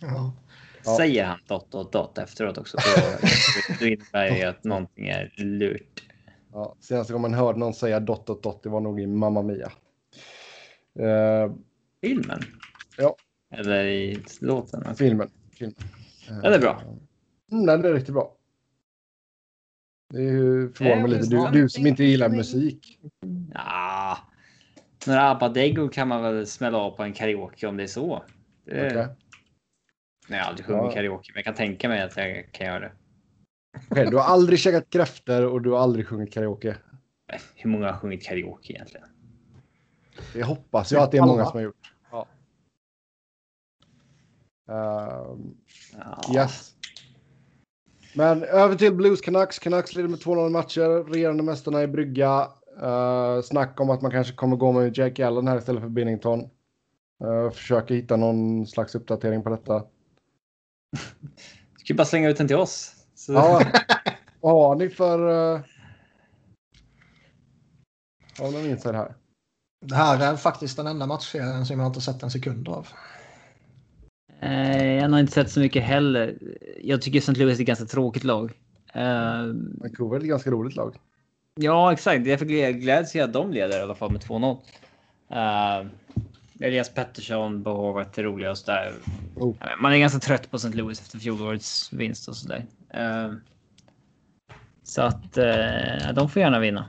Ja. 0.00 0.32
Säger 0.96 1.24
han 1.24 1.38
dot, 1.46 1.70
dot, 1.70 1.92
dot 1.92 2.18
efteråt 2.18 2.58
också, 2.58 2.76
då, 2.76 3.28
då 3.80 3.86
innebär 3.86 4.30
det 4.30 4.44
att 4.44 4.64
någonting 4.64 5.08
är 5.08 5.32
lurt. 5.36 6.02
Ja, 6.52 6.76
senaste 6.80 7.12
gången 7.12 7.30
man 7.30 7.40
hörde 7.40 7.58
någon 7.58 7.74
säga 7.74 8.00
dot, 8.00 8.26
dot, 8.26 8.42
dot, 8.42 8.62
det 8.62 8.68
var 8.68 8.80
nog 8.80 9.00
i 9.00 9.06
Mamma 9.06 9.42
Mia. 9.42 9.72
Eh, 10.98 11.52
Filmen? 12.00 12.40
Ja. 12.96 13.16
Eller 13.54 13.84
i 13.84 14.22
låten? 14.40 14.80
Okej. 14.80 14.96
filmen. 14.96 15.30
filmen. 15.52 15.74
Eh, 16.28 16.36
Ja, 16.42 16.48
det 16.48 16.56
är 16.56 16.60
bra. 16.60 16.82
Mm, 17.52 17.64
nej, 17.64 17.78
det 17.78 17.88
är 17.88 17.94
riktigt 17.94 18.14
bra. 18.14 18.34
Det 20.10 20.76
förvånar 20.76 21.02
mig 21.02 21.10
lite. 21.10 21.26
Du, 21.36 21.50
du 21.62 21.68
som 21.68 21.86
inte 21.86 22.04
gillar 22.04 22.28
musik. 22.28 22.98
Ja, 23.54 24.18
några 25.06 25.30
Abba-däggor 25.30 25.88
kan 25.88 26.08
man 26.08 26.22
väl 26.22 26.46
smälla 26.46 26.78
av 26.78 26.90
på 26.90 27.02
en 27.02 27.12
karaoke 27.12 27.66
om 27.66 27.76
det 27.76 27.82
är 27.82 27.86
så. 27.86 28.24
Det, 28.64 28.86
Okej. 28.86 29.06
Nej, 30.28 30.38
jag 30.38 30.38
har 30.38 30.44
aldrig 30.50 30.66
sjungit 30.66 30.84
Ja. 30.84 30.90
karaoke, 30.92 31.30
men 31.32 31.38
jag 31.38 31.44
kan 31.44 31.54
tänka 31.54 31.88
mig 31.88 32.02
att 32.02 32.16
jag 32.16 32.52
kan 32.52 32.66
göra 32.66 32.80
det. 32.80 32.92
Okej, 33.90 34.06
du 34.10 34.16
har 34.16 34.24
aldrig 34.24 34.58
käkat 34.58 34.90
kräftor 34.90 35.46
och 35.46 35.62
du 35.62 35.70
har 35.70 35.78
aldrig 35.78 36.06
sjungit 36.06 36.32
karaoke. 36.32 36.76
Hur 37.54 37.70
många 37.70 37.86
har 37.92 37.98
sjungit 37.98 38.22
karaoke 38.24 38.72
egentligen? 38.72 39.06
Det 40.34 40.42
hoppas 40.42 40.92
jag 40.92 41.02
att 41.02 41.10
det 41.12 41.18
är 41.18 41.26
många 41.26 41.44
som 41.44 41.56
har 41.56 41.62
gjort. 41.62 41.92
Ja. 42.10 42.26
Ehm, 44.68 45.56
Ja. 45.98 46.34
yes. 46.34 46.74
Men 48.14 48.42
över 48.42 48.74
till 48.74 48.94
Blues 48.94 49.20
Canucks. 49.20 49.58
Canucks 49.58 49.94
leder 49.94 50.08
med 50.08 50.18
2-0 50.18 50.50
matcher. 50.50 51.12
Regerande 51.12 51.42
mästarna 51.42 51.82
i 51.82 51.86
brygga. 51.86 52.48
Uh, 52.82 53.42
snack 53.42 53.80
om 53.80 53.90
att 53.90 54.02
man 54.02 54.10
kanske 54.10 54.32
kommer 54.32 54.56
gå 54.56 54.72
med 54.72 54.98
Jake 54.98 55.26
Allen 55.26 55.48
här 55.48 55.58
istället 55.58 55.82
för 55.82 55.88
Binnington. 55.88 56.40
Uh, 57.24 57.50
försöker 57.50 57.94
hitta 57.94 58.16
någon 58.16 58.66
slags 58.66 58.94
uppdatering 58.94 59.42
på 59.42 59.50
detta. 59.50 59.84
Du 61.78 61.84
kan 61.84 61.96
bara 61.96 62.04
slänga 62.04 62.28
ut 62.28 62.38
den 62.38 62.48
till 62.48 62.56
oss. 62.56 62.94
Så... 63.14 63.32
Ja, 63.32 63.62
vad 64.40 64.52
har 64.52 64.74
ni 64.74 64.88
för... 64.88 65.18
Uh... 65.28 65.60
Har 68.38 68.46
ni 68.46 68.52
någon 68.52 68.70
inside 68.70 68.94
här? 68.94 69.14
Det 69.86 69.94
här 69.94 70.32
är 70.32 70.36
faktiskt 70.36 70.76
den 70.76 70.86
enda 70.86 71.06
matchserien 71.06 71.66
som 71.66 71.80
jag 71.80 71.88
inte 71.88 72.00
sett 72.00 72.22
en 72.22 72.30
sekund 72.30 72.68
av. 72.68 72.88
Eh, 74.40 74.94
jag 74.94 75.08
har 75.08 75.18
inte 75.20 75.32
sett 75.32 75.50
så 75.50 75.60
mycket 75.60 75.84
heller. 75.84 76.38
Jag 76.82 77.02
tycker 77.02 77.18
St. 77.18 77.32
Louis 77.32 77.58
är 77.58 77.62
ett 77.62 77.66
ganska 77.66 77.84
tråkigt 77.84 78.24
lag. 78.24 78.52
Eh, 78.94 79.42
Vancouver 79.80 80.16
är 80.16 80.20
ett 80.20 80.26
ganska 80.28 80.50
roligt 80.50 80.76
lag. 80.76 80.96
ja, 81.54 81.92
exakt. 81.92 82.24
Därför 82.24 82.46
glä- 82.46 82.72
gläds 82.72 83.14
jag 83.14 83.24
att 83.24 83.32
de 83.32 83.52
leder 83.52 83.78
i 83.78 83.82
alla 83.82 83.94
fall 83.94 84.12
med 84.12 84.20
2-0. 84.20 84.58
Uh, 85.32 85.86
Elias 86.60 86.94
Pettersson, 86.94 87.62
Bohovet 87.62 88.18
är 88.18 88.22
roliga 88.22 88.50
och 88.50 88.58
sådär. 88.58 88.92
Oh. 89.36 89.54
Man 89.80 89.92
är 89.92 89.98
ganska 89.98 90.18
trött 90.18 90.50
på 90.50 90.56
St. 90.56 90.76
Louis 90.76 91.00
efter 91.00 91.18
fjolårets 91.18 91.92
vinst 91.92 92.28
och 92.28 92.36
sådär. 92.36 92.66
Uh, 92.96 93.34
så 94.82 95.02
att 95.02 95.38
eh, 95.38 96.12
de 96.14 96.28
får 96.28 96.42
gärna 96.42 96.58
vinna. 96.60 96.88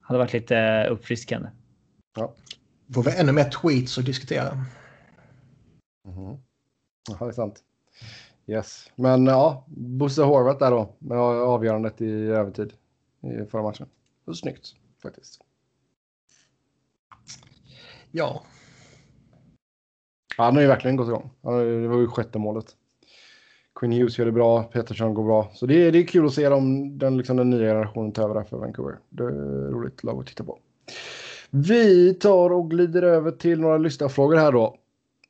Hade 0.00 0.18
varit 0.18 0.32
lite 0.32 0.86
uppfriskande. 0.90 1.48
Får 2.94 3.02
vi 3.02 3.16
ännu 3.16 3.32
mer 3.32 3.50
tweets 3.50 3.98
att 3.98 4.04
diskutera. 4.06 4.64
Mhm. 6.06 6.36
Ja, 7.08 7.16
det 7.18 7.26
är 7.26 7.32
sant. 7.32 7.62
Yes, 8.46 8.90
men 8.94 9.26
ja, 9.26 9.64
Bosse 9.68 10.22
Horvath 10.22 10.58
där 10.58 10.70
då 10.70 10.94
med 10.98 11.18
avgörandet 11.18 12.00
i 12.00 12.10
övertid 12.12 12.72
i 13.20 13.44
förra 13.50 13.62
matchen. 13.62 13.86
Det 14.24 14.30
var 14.30 14.34
snyggt 14.34 14.74
faktiskt. 15.02 15.40
Ja. 18.10 18.42
Han 20.36 20.54
har 20.54 20.62
ju 20.62 20.68
verkligen 20.68 20.96
gått 20.96 21.08
igång. 21.08 21.30
Det 21.42 21.88
var 21.88 21.98
ju 21.98 22.08
sjätte 22.08 22.38
målet. 22.38 22.76
Quinn 23.74 23.92
Hughes 23.92 24.18
gör 24.18 24.26
det 24.26 24.32
bra, 24.32 24.62
Petersson 24.62 25.14
går 25.14 25.24
bra. 25.24 25.50
Så 25.54 25.66
det 25.66 25.74
är, 25.74 25.92
det 25.92 25.98
är 25.98 26.06
kul 26.06 26.26
att 26.26 26.34
se 26.34 26.48
dem, 26.48 26.98
den, 26.98 27.16
liksom, 27.16 27.36
den 27.36 27.50
nya 27.50 27.68
generationen 27.68 28.12
ta 28.12 28.22
över 28.22 28.44
för 28.44 28.56
Vancouver. 28.56 28.98
Det 29.08 29.24
är 29.24 29.70
roligt 29.70 30.04
lag 30.04 30.20
att 30.20 30.26
titta 30.26 30.44
på. 30.44 30.58
Vi 31.50 32.14
tar 32.14 32.50
och 32.50 32.70
glider 32.70 33.02
över 33.02 33.30
till 33.30 33.60
några 33.60 33.78
lyssnarfrågor 33.78 34.36
här 34.36 34.52
då. 34.52 34.76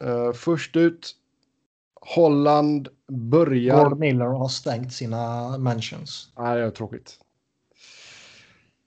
Uh, 0.05 0.33
först 0.33 0.77
ut. 0.77 1.15
Holland 2.01 2.89
börjar... 3.09 3.85
Gord 3.85 3.99
Miller 3.99 4.27
har 4.27 4.49
stängt 4.49 4.93
sina 4.93 5.59
mentions. 5.59 6.33
Nej, 6.39 6.57
det 6.57 6.63
är 6.63 6.71
tråkigt. 6.71 7.19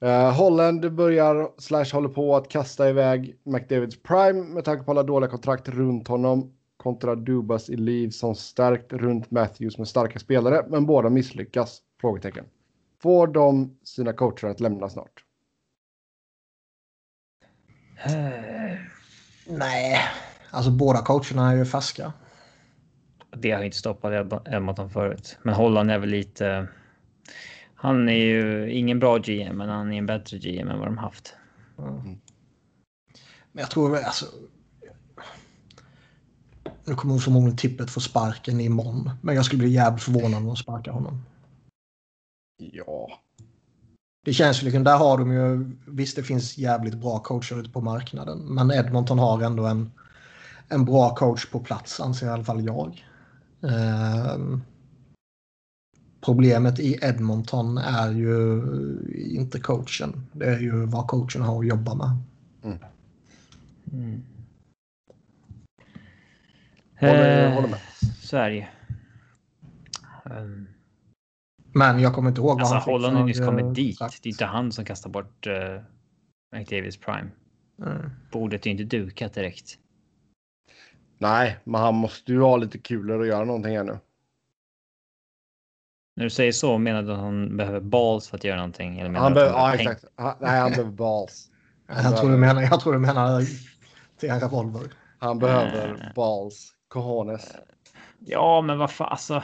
Uh, 0.04 0.32
Holland 0.32 0.94
börjar 0.94 1.50
slash 1.58 1.92
håller 1.92 2.08
på 2.08 2.36
att 2.36 2.48
kasta 2.48 2.88
iväg 2.88 3.36
McDavids 3.42 4.02
prime 4.02 4.42
med 4.42 4.64
tanke 4.64 4.84
på 4.84 4.90
alla 4.90 5.02
dåliga 5.02 5.30
kontrakt 5.30 5.68
runt 5.68 6.08
honom 6.08 6.52
kontra 6.76 7.14
Dubas 7.14 7.70
i 7.70 7.76
liv 7.76 8.10
som 8.10 8.34
stärkt 8.34 8.92
runt 8.92 9.30
Matthews 9.30 9.78
med 9.78 9.88
starka 9.88 10.18
spelare, 10.18 10.64
men 10.68 10.86
båda 10.86 11.10
misslyckas? 11.10 11.82
Frågetecken. 12.00 12.44
Får 13.02 13.26
de 13.26 13.76
sina 13.82 14.12
coacher 14.12 14.48
att 14.48 14.60
lämna 14.60 14.88
snart? 14.88 15.24
Uh, 18.06 18.78
nej, 19.46 20.00
alltså 20.50 20.70
båda 20.70 21.02
coacherna 21.02 21.50
är 21.50 21.56
ju 21.56 21.64
färska. 21.64 22.12
Det 23.36 23.50
har 23.50 23.62
inte 23.62 23.76
stoppat 23.76 24.12
Edmonton 24.46 24.90
förut, 24.90 25.38
men 25.42 25.54
Holland 25.54 25.90
är 25.90 25.98
väl 25.98 26.10
lite. 26.10 26.68
Han 27.74 28.08
är 28.08 28.24
ju 28.24 28.72
ingen 28.72 28.98
bra 28.98 29.18
GM, 29.18 29.56
men 29.56 29.68
han 29.68 29.92
är 29.92 29.98
en 29.98 30.06
bättre 30.06 30.38
GM 30.38 30.68
än 30.68 30.78
vad 30.78 30.88
de 30.88 30.98
haft. 30.98 31.34
Mm. 31.78 32.02
Men 33.52 33.62
jag 33.62 33.70
tror 33.70 33.96
alltså 33.96 34.26
nu 36.84 36.94
kommer 36.94 37.18
förmodligen 37.18 37.56
tippet 37.56 37.90
få 37.90 38.00
sparken 38.00 38.60
imorgon. 38.60 39.10
Men 39.20 39.34
jag 39.34 39.44
skulle 39.44 39.58
bli 39.58 39.70
jävligt 39.70 40.02
förvånad 40.02 40.34
om 40.34 40.46
de 40.46 40.56
sparkar 40.56 40.92
honom. 40.92 41.22
Ja. 42.72 43.20
Det 44.24 44.32
känns 44.32 44.62
ju 44.62 44.64
liksom, 44.64 44.84
där 44.84 44.98
har 44.98 45.18
de 45.18 45.32
ju, 45.32 45.76
visst 45.86 46.16
det 46.16 46.22
finns 46.22 46.58
jävligt 46.58 46.94
bra 46.94 47.18
coacher 47.18 47.60
ute 47.60 47.70
på 47.70 47.80
marknaden. 47.80 48.38
Men 48.38 48.70
Edmonton 48.70 49.18
har 49.18 49.42
ändå 49.42 49.66
en, 49.66 49.90
en 50.70 50.84
bra 50.84 51.14
coach 51.14 51.46
på 51.46 51.60
plats 51.60 52.00
anser 52.00 52.26
i 52.26 52.30
alla 52.30 52.44
fall 52.44 52.64
jag. 52.64 53.04
Eh, 53.62 54.38
problemet 56.20 56.80
i 56.80 56.98
Edmonton 57.02 57.78
är 57.78 58.10
ju 58.10 58.62
inte 59.14 59.60
coachen. 59.60 60.26
Det 60.32 60.46
är 60.46 60.58
ju 60.58 60.86
vad 60.86 61.06
coachen 61.06 61.42
har 61.42 61.60
att 61.60 61.66
jobba 61.66 61.94
med. 61.94 62.16
Mm. 62.64 62.78
Mm. 63.92 64.22
Håller, 67.00 67.46
eh, 67.46 67.54
håller 67.54 67.68
med. 67.68 67.80
Sverige. 68.20 68.68
Um, 70.24 70.68
men 71.72 72.00
jag 72.00 72.14
kommer 72.14 72.28
inte 72.28 72.40
ihåg 72.40 72.48
vad 72.48 72.60
alltså, 72.60 72.74
han 72.74 72.82
fick. 72.82 72.92
Holland 72.92 73.16
har 73.16 73.26
nyss 73.26 73.38
kommit 73.38 73.74
dit. 73.74 73.98
Sagt. 73.98 74.22
Det 74.22 74.28
är 74.28 74.30
inte 74.30 74.44
han 74.44 74.72
som 74.72 74.84
kastar 74.84 75.10
bort 75.10 75.46
uh, 75.46 75.82
McDavids 76.56 76.96
Prime. 76.96 77.30
Mm. 77.82 78.10
Bordet 78.32 78.66
är 78.66 78.70
inte 78.70 78.84
dukat 78.84 79.34
direkt. 79.34 79.78
Nej, 81.20 81.58
men 81.64 81.80
han 81.80 81.94
måste 81.94 82.32
ju 82.32 82.40
ha 82.40 82.56
lite 82.56 82.78
kulare 82.78 83.20
att 83.20 83.26
göra 83.26 83.44
någonting 83.44 83.76
här 83.76 83.84
nu. 83.84 83.98
När 86.16 86.24
du 86.24 86.30
säger 86.30 86.52
så 86.52 86.78
menar 86.78 87.02
du 87.02 87.12
att 87.12 87.18
han 87.18 87.56
behöver 87.56 87.80
balls 87.80 88.28
för 88.28 88.36
att 88.36 88.44
göra 88.44 88.56
någonting? 88.56 89.00
Eller 89.00 89.10
han 89.10 89.34
behöver, 89.34 89.52
ja, 89.52 89.74
exakt. 89.74 90.04
Han, 90.16 90.34
nej, 90.40 90.60
han 90.60 90.70
behöver 90.70 90.90
balls. 90.90 91.50
Han 91.86 92.04
jag, 92.12 92.20
tror 92.20 92.30
du 92.30 92.36
menar, 92.36 92.62
jag 92.62 92.80
tror 92.80 92.92
du 92.92 92.98
menar 92.98 93.44
till 94.18 94.30
en 94.30 94.40
revolver. 94.40 94.94
Han 95.18 95.38
behöver 95.38 95.88
uh, 95.88 96.14
balls. 96.14 96.74
Cojones. 96.88 97.52
Ja, 98.18 98.60
men 98.60 98.78
vad 98.78 98.90
fan, 98.90 99.08
alltså. 99.08 99.42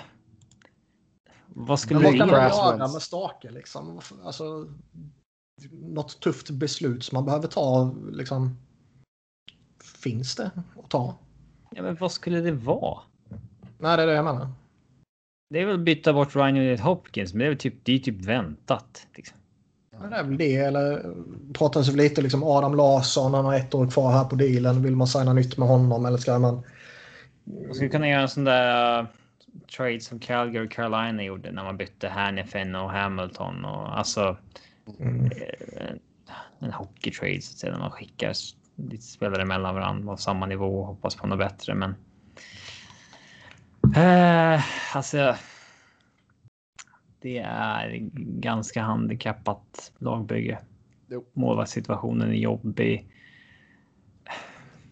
Vad 1.46 1.80
skulle 1.80 2.10
du 2.10 2.16
göra 2.16 2.76
med 2.76 2.90
Stake 2.90 3.50
liksom? 3.50 4.00
Alltså, 4.24 4.68
något 5.70 6.20
tufft 6.20 6.50
beslut 6.50 7.04
som 7.04 7.16
man 7.16 7.24
behöver 7.24 7.48
ta 7.48 7.94
liksom. 8.10 8.58
Finns 10.02 10.36
det 10.36 10.50
att 10.84 10.90
ta? 10.90 11.18
Ja, 11.76 11.82
men 11.82 11.96
vad 11.96 12.12
skulle 12.12 12.40
det 12.40 12.52
vara? 12.52 12.98
Nej, 13.78 13.96
det 13.96 14.02
är 14.02 14.06
det 14.06 14.12
jag 14.12 14.24
menar. 14.24 14.48
Det 15.50 15.60
är 15.60 15.66
väl 15.66 15.78
byta 15.78 16.12
bort 16.12 16.36
Ryan 16.36 16.78
Hopkins, 16.78 17.34
men 17.34 17.38
det 17.38 17.44
är 17.44 17.48
väl 17.48 17.58
typ, 17.58 17.74
det 17.82 17.92
är 17.92 17.98
typ 17.98 18.24
väntat. 18.24 19.06
Liksom. 19.14 19.38
Ja, 19.90 20.06
det 20.06 20.16
är 20.16 20.24
väl 20.24 20.36
det, 20.36 20.56
eller 20.56 21.14
pratas 21.52 21.92
lite 21.92 22.22
liksom 22.22 22.42
Adam 22.42 22.74
Larsson, 22.74 23.34
han 23.34 23.44
har 23.44 23.54
ett 23.54 23.74
år 23.74 23.90
kvar 23.90 24.12
här 24.12 24.24
på 24.24 24.36
dealen. 24.36 24.82
Vill 24.82 24.96
man 24.96 25.06
signa 25.06 25.32
nytt 25.32 25.56
med 25.56 25.68
honom 25.68 26.06
eller 26.06 26.18
ska 26.18 26.38
man 26.38 26.62
man 27.46 27.74
skulle 27.74 27.90
kunna 27.90 28.08
göra 28.08 28.22
en 28.22 28.28
sån 28.28 28.44
där 28.44 29.00
uh, 29.00 29.06
trade 29.76 30.00
som 30.00 30.18
Calgary 30.18 30.66
och 30.66 30.70
Carolina 30.70 31.22
gjorde 31.22 31.52
när 31.52 31.64
man 31.64 31.76
bytte 31.76 32.08
Hanifin 32.08 32.74
och 32.74 32.90
Hamilton 32.90 33.64
och 33.64 33.98
alltså. 33.98 34.36
Mm. 35.00 35.24
Eh, 35.24 35.90
en 36.58 36.72
hockey 36.72 37.10
trade 37.10 37.42
så 37.42 37.52
att 37.52 37.58
säga, 37.58 37.72
när 37.72 37.80
man 37.80 37.90
skickar 37.90 38.32
lite 38.76 39.02
spelare 39.02 39.44
mellan 39.44 39.74
varandra 39.74 40.12
på 40.12 40.16
samma 40.16 40.46
nivå 40.46 40.80
och 40.80 40.86
hoppas 40.86 41.14
på 41.14 41.26
något 41.26 41.38
bättre. 41.38 41.74
Men. 41.74 41.90
Uh, 43.96 44.64
alltså. 44.96 45.36
Det 47.20 47.38
är 47.38 47.98
ganska 48.40 48.82
handikappat 48.82 49.92
lagbygge. 49.98 50.58
Målvaktssituationen 51.32 52.28
är 52.28 52.34
jobbig 52.34 53.12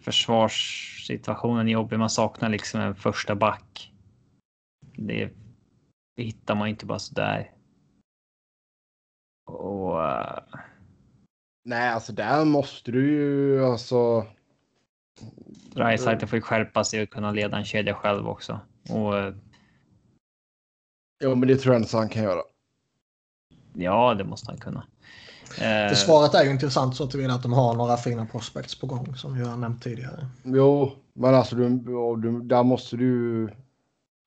försvarssituationen 0.04 1.68
jobbig. 1.68 1.98
Man 1.98 2.10
saknar 2.10 2.48
liksom 2.48 2.80
en 2.80 2.94
första 2.94 3.34
back. 3.34 3.92
Det, 4.96 5.30
det 6.16 6.22
hittar 6.22 6.54
man 6.54 6.68
inte 6.68 6.86
bara 6.86 6.98
så 6.98 7.14
där. 7.14 7.50
Och. 9.46 9.98
Uh... 9.98 10.38
Nej, 11.64 11.88
alltså 11.88 12.12
där 12.12 12.44
måste 12.44 12.90
du 12.90 13.10
ju 13.10 13.64
alltså. 13.64 14.26
Dreisaitl 15.74 16.26
får 16.26 16.36
ju 16.36 16.42
skärpa 16.42 16.84
sig 16.84 17.02
och 17.02 17.10
kunna 17.10 17.30
leda 17.30 17.56
en 17.56 17.64
kedja 17.64 17.94
själv 17.94 18.28
också. 18.28 18.60
Och. 18.90 19.14
Uh... 19.14 19.34
Jo, 21.22 21.34
men 21.34 21.48
det 21.48 21.56
tror 21.56 21.74
jag 21.74 21.82
inte 21.82 21.96
han 21.96 22.08
kan 22.08 22.22
göra. 22.22 22.40
Ja, 23.72 24.14
det 24.14 24.24
måste 24.24 24.50
han 24.50 24.60
kunna. 24.60 24.86
Eh, 25.60 25.88
Försvaret 25.88 26.34
är 26.34 26.44
ju 26.44 26.50
intressant 26.50 26.96
så 26.96 27.06
tillvida 27.06 27.34
att 27.34 27.42
de 27.42 27.52
har 27.52 27.74
några 27.74 27.96
fina 27.96 28.26
prospects 28.26 28.80
på 28.80 28.86
gång 28.86 29.16
som 29.16 29.38
jag 29.38 29.46
har 29.46 29.56
nämnt 29.56 29.82
tidigare. 29.82 30.26
Jo, 30.42 30.92
men 31.12 31.34
alltså 31.34 31.56
du, 31.56 31.68
du, 32.16 32.40
där 32.40 32.62
måste 32.62 32.96
du. 32.96 33.48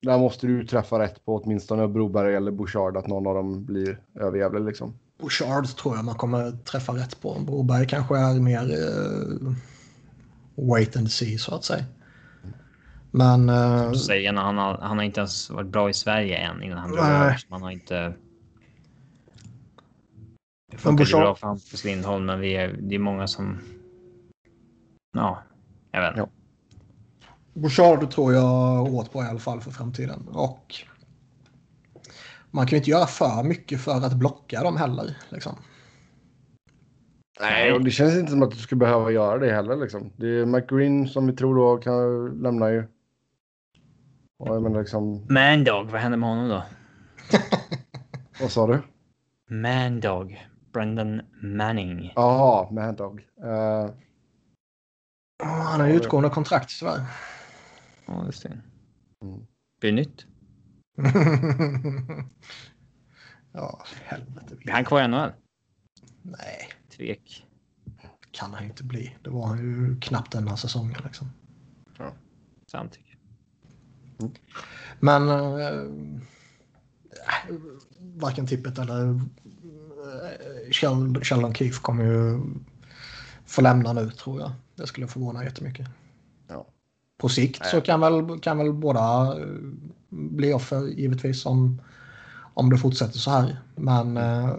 Där 0.01 0.17
måste 0.17 0.47
du 0.47 0.67
träffa 0.67 0.99
rätt 0.99 1.25
på 1.25 1.35
åtminstone 1.35 1.87
Broberg 1.87 2.35
eller 2.35 2.51
Bouchard 2.51 2.97
att 2.97 3.07
någon 3.07 3.27
av 3.27 3.35
dem 3.35 3.65
blir 3.65 3.99
överjävlig 4.15 4.61
liksom. 4.61 4.93
Bouchard 5.17 5.67
tror 5.67 5.95
jag 5.95 6.05
man 6.05 6.15
kommer 6.15 6.51
träffa 6.51 6.93
rätt 6.93 7.21
på. 7.21 7.39
Broberg 7.39 7.87
kanske 7.87 8.17
är 8.17 8.39
mer 8.39 8.63
uh, 8.63 9.53
wait 10.55 10.97
and 10.97 11.11
see 11.11 11.37
så 11.37 11.55
att 11.55 11.63
säga. 11.65 11.85
Men... 13.11 13.49
Uh, 13.49 13.93
säger, 13.93 14.33
han, 14.33 14.57
har, 14.57 14.77
han 14.77 14.97
har 14.97 15.03
inte 15.03 15.19
ens 15.19 15.49
varit 15.49 15.67
bra 15.67 15.89
i 15.89 15.93
Sverige 15.93 16.37
än 16.37 16.63
innan 16.63 16.77
han 16.77 16.91
drog 16.91 17.05
över. 17.05 17.39
Man 17.49 17.61
har 17.61 17.71
inte 17.71 18.13
det 20.71 20.77
funkar 20.77 21.05
Bouchard... 21.05 21.21
bra 21.21 21.35
för 21.35 21.47
Hampus 21.47 21.83
Lindholm, 21.83 22.25
men 22.25 22.39
vi 22.39 22.55
är, 22.55 22.77
det 22.81 22.95
är 22.95 22.99
många 22.99 23.27
som... 23.27 23.57
Ja, 25.13 25.43
jag 25.91 26.01
vet 26.01 26.09
inte. 26.09 26.19
Ja. 26.19 26.29
Bouchard 27.53 28.11
tror 28.11 28.33
jag 28.33 28.93
åt 28.93 29.13
på 29.13 29.23
i 29.23 29.27
alla 29.27 29.39
fall 29.39 29.61
för 29.61 29.71
framtiden. 29.71 30.27
Och 30.27 30.75
man 32.51 32.65
kan 32.65 32.71
ju 32.71 32.77
inte 32.77 32.89
göra 32.89 33.07
för 33.07 33.43
mycket 33.43 33.81
för 33.81 33.91
att 33.91 34.13
blocka 34.13 34.63
dem 34.63 34.77
heller. 34.77 35.17
Liksom. 35.29 35.55
Nej, 37.39 37.73
och 37.73 37.83
det 37.83 37.91
känns 37.91 38.17
inte 38.17 38.31
som 38.31 38.43
att 38.43 38.51
du 38.51 38.57
skulle 38.57 38.79
behöva 38.79 39.11
göra 39.11 39.37
det 39.37 39.53
heller. 39.53 39.75
Liksom. 39.75 40.11
Det 40.15 40.27
är 40.27 40.45
McGreen 40.45 41.07
som 41.07 41.27
vi 41.27 41.33
tror 41.33 41.55
då 41.55 41.77
kan 41.77 42.27
lämna 42.41 42.71
ju. 42.71 42.87
Och 44.39 44.55
jag 44.55 44.63
menar 44.63 44.79
liksom... 44.79 45.25
Mandog, 45.29 45.89
vad 45.89 46.01
händer 46.01 46.17
med 46.17 46.29
honom 46.29 46.49
då? 46.49 46.63
vad 48.41 48.51
sa 48.51 48.67
du? 48.67 48.81
Mandog. 49.55 50.47
Brendan 50.73 51.21
Manning. 51.41 52.13
Ja, 52.15 52.69
Mad 52.71 52.95
Dog. 52.95 53.19
Uh... 53.43 53.91
Oh, 55.43 55.47
han 55.47 55.79
har 55.79 55.87
utgående 55.87 56.29
kontrakt 56.29 56.79
tyvärr. 56.79 57.01
Ja, 58.05 58.25
just 58.25 58.43
det. 58.43 58.61
Mm. 59.23 59.45
Blir 59.79 59.91
nytt. 59.91 60.25
ja, 63.51 63.83
helvete. 64.03 64.55
Blir 64.55 64.73
han 64.73 64.85
kvar 64.85 65.03
i 65.03 65.07
NHL? 65.07 65.31
Nej. 66.21 66.69
Tvek. 66.97 67.45
kan 68.31 68.53
han 68.53 68.63
ju 68.63 68.69
inte 68.69 68.83
bli. 68.83 69.17
Det 69.23 69.29
var 69.29 69.47
han 69.47 69.57
ju 69.57 69.99
knappt 69.99 70.31
den 70.31 70.47
här 70.47 70.55
säsongen 70.55 71.01
liksom. 71.05 71.31
Ja, 71.97 72.13
samtycke. 72.67 73.17
Mm. 74.19 74.31
Men 74.99 75.29
eh, 75.29 75.83
varken 77.99 78.47
Tippet 78.47 78.79
eller 78.79 79.09
eh, 79.09 79.21
Sheldon 81.21 81.53
Keefe 81.53 81.81
kommer 81.81 82.03
ju 82.03 82.41
få 83.45 83.61
lämna 83.61 83.93
nu 83.93 84.11
tror 84.11 84.39
jag. 84.39 84.51
Det 84.75 84.87
skulle 84.87 85.07
förvåna 85.07 85.43
jättemycket. 85.43 85.87
På 87.17 87.29
sikt 87.29 87.65
så 87.65 87.81
kan 87.81 87.99
väl, 87.99 88.39
kan 88.39 88.57
väl 88.57 88.73
båda 88.73 89.35
eh, 89.39 89.47
bli 90.09 90.53
offer 90.53 90.87
givetvis 90.87 91.45
om, 91.45 91.81
om 92.53 92.69
det 92.69 92.77
fortsätter 92.77 93.19
så 93.19 93.31
här. 93.31 93.57
Men 93.75 94.17
eh, 94.17 94.55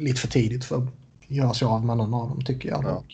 lite 0.00 0.20
för 0.20 0.28
tidigt 0.28 0.64
för 0.64 0.76
att 0.76 0.88
göra 1.26 1.54
sig 1.54 1.66
av 1.66 1.84
med 1.84 1.96
någon 1.96 2.14
av 2.14 2.28
dem 2.28 2.44
tycker 2.44 2.68
jag. 2.68 2.84
Ja. 2.84 3.04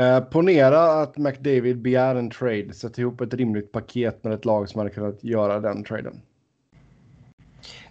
Eh, 0.00 0.20
ponera 0.20 1.02
att 1.02 1.16
McDavid 1.16 1.82
begär 1.82 2.14
en 2.14 2.30
trade. 2.30 2.74
Sätt 2.74 2.98
ihop 2.98 3.20
ett 3.20 3.34
rimligt 3.34 3.72
paket 3.72 4.24
med 4.24 4.32
ett 4.32 4.44
lag 4.44 4.68
som 4.68 4.78
hade 4.78 4.90
kunnat 4.90 5.24
göra 5.24 5.60
den 5.60 5.84
traden. 5.84 6.20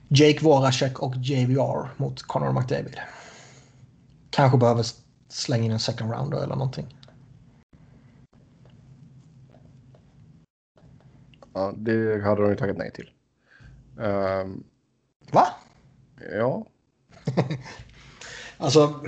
Jake 0.08 0.44
Voracek 0.44 1.00
och 1.00 1.16
JVR 1.16 1.88
mot 1.98 2.24
Connor 2.24 2.54
McDavid. 2.54 2.98
Kanske 4.30 4.58
behöver 4.58 4.86
slänga 5.30 5.64
in 5.64 5.72
en 5.72 5.80
second 5.80 6.12
rounder 6.12 6.38
eller 6.38 6.56
någonting. 6.56 6.97
Ja, 11.58 11.74
det 11.78 12.24
hade 12.24 12.42
de 12.42 12.50
ju 12.50 12.56
tagit 12.56 12.78
nej 12.78 12.92
till. 12.92 13.10
Um, 13.96 14.64
Va? 15.32 15.48
Ja. 16.32 16.68
alltså... 18.58 19.02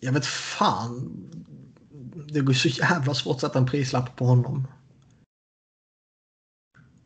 Jag 0.00 0.12
vet 0.12 0.26
fan. 0.26 1.26
Det 2.32 2.40
går 2.40 2.52
så 2.52 2.68
jävla 2.68 3.14
svårt 3.14 3.34
att 3.34 3.40
sätta 3.40 3.58
en 3.58 3.66
prislapp 3.66 4.16
på 4.16 4.24
honom. 4.24 4.68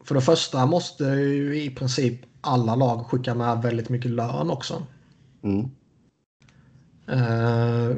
För 0.00 0.14
det 0.14 0.20
första 0.20 0.66
måste 0.66 1.05
ju 1.05 1.62
i 1.62 1.70
princip 1.70 2.20
alla 2.40 2.74
lag 2.74 3.06
skicka 3.06 3.34
med 3.34 3.62
väldigt 3.62 3.88
mycket 3.88 4.10
lön 4.10 4.50
också. 4.50 4.86
Mm. 5.43 5.70
Uh, 7.10 7.97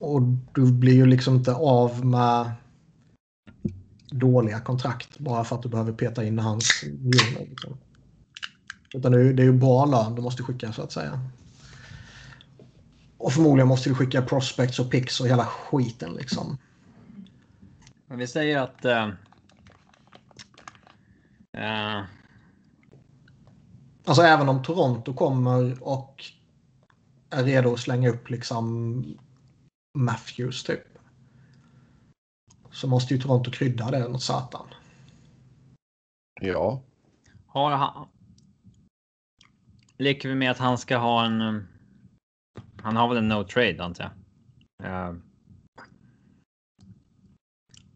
och 0.00 0.22
du 0.54 0.72
blir 0.72 0.94
ju 0.94 1.06
liksom 1.06 1.36
inte 1.36 1.54
av 1.54 2.04
med 2.04 2.52
dåliga 4.10 4.60
kontrakt 4.60 5.18
bara 5.18 5.44
för 5.44 5.56
att 5.56 5.62
du 5.62 5.68
behöver 5.68 5.92
peta 5.92 6.24
in 6.24 6.38
hans 6.38 6.84
miljoner. 6.84 7.46
Liksom. 7.50 7.78
Utan 8.94 9.12
det 9.12 9.20
är, 9.20 9.32
det 9.32 9.42
är 9.42 9.46
ju 9.46 9.52
bra 9.52 9.84
lön 9.84 10.14
du 10.14 10.22
måste 10.22 10.42
skicka 10.42 10.72
så 10.72 10.82
att 10.82 10.92
säga. 10.92 11.20
Och 13.18 13.32
förmodligen 13.32 13.68
måste 13.68 13.90
du 13.90 13.94
skicka 13.94 14.22
prospects 14.22 14.78
och 14.78 14.90
picks 14.90 15.20
och 15.20 15.26
hela 15.26 15.44
skiten 15.46 16.12
liksom. 16.12 16.58
Men 18.06 18.18
vi 18.18 18.26
säger 18.26 18.58
att... 18.58 18.84
Uh... 18.84 19.14
Alltså 24.04 24.22
även 24.22 24.48
om 24.48 24.62
Toronto 24.62 25.14
kommer 25.14 25.88
och 25.88 26.24
är 27.30 27.44
redo 27.44 27.72
att 27.72 27.80
slänga 27.80 28.08
upp 28.08 28.30
liksom 28.30 29.04
Matthews 29.98 30.64
typ. 30.64 30.98
Så 32.70 32.88
måste 32.88 33.14
ju 33.14 33.20
Toronto 33.20 33.50
krydda 33.50 33.90
det 33.90 34.08
något 34.08 34.22
satan. 34.22 34.66
Ja. 36.40 36.82
Har 37.46 37.70
han... 37.70 38.08
Leker 39.98 40.28
vi 40.28 40.34
med 40.34 40.50
att 40.50 40.58
han 40.58 40.78
ska 40.78 40.96
ha 40.96 41.24
en... 41.24 41.68
Han 42.82 42.96
har 42.96 43.08
väl 43.08 43.16
en 43.16 43.28
no 43.28 43.44
trade 43.44 43.84
antar 43.84 44.12
jag. 44.78 45.12
Uh... 45.12 45.20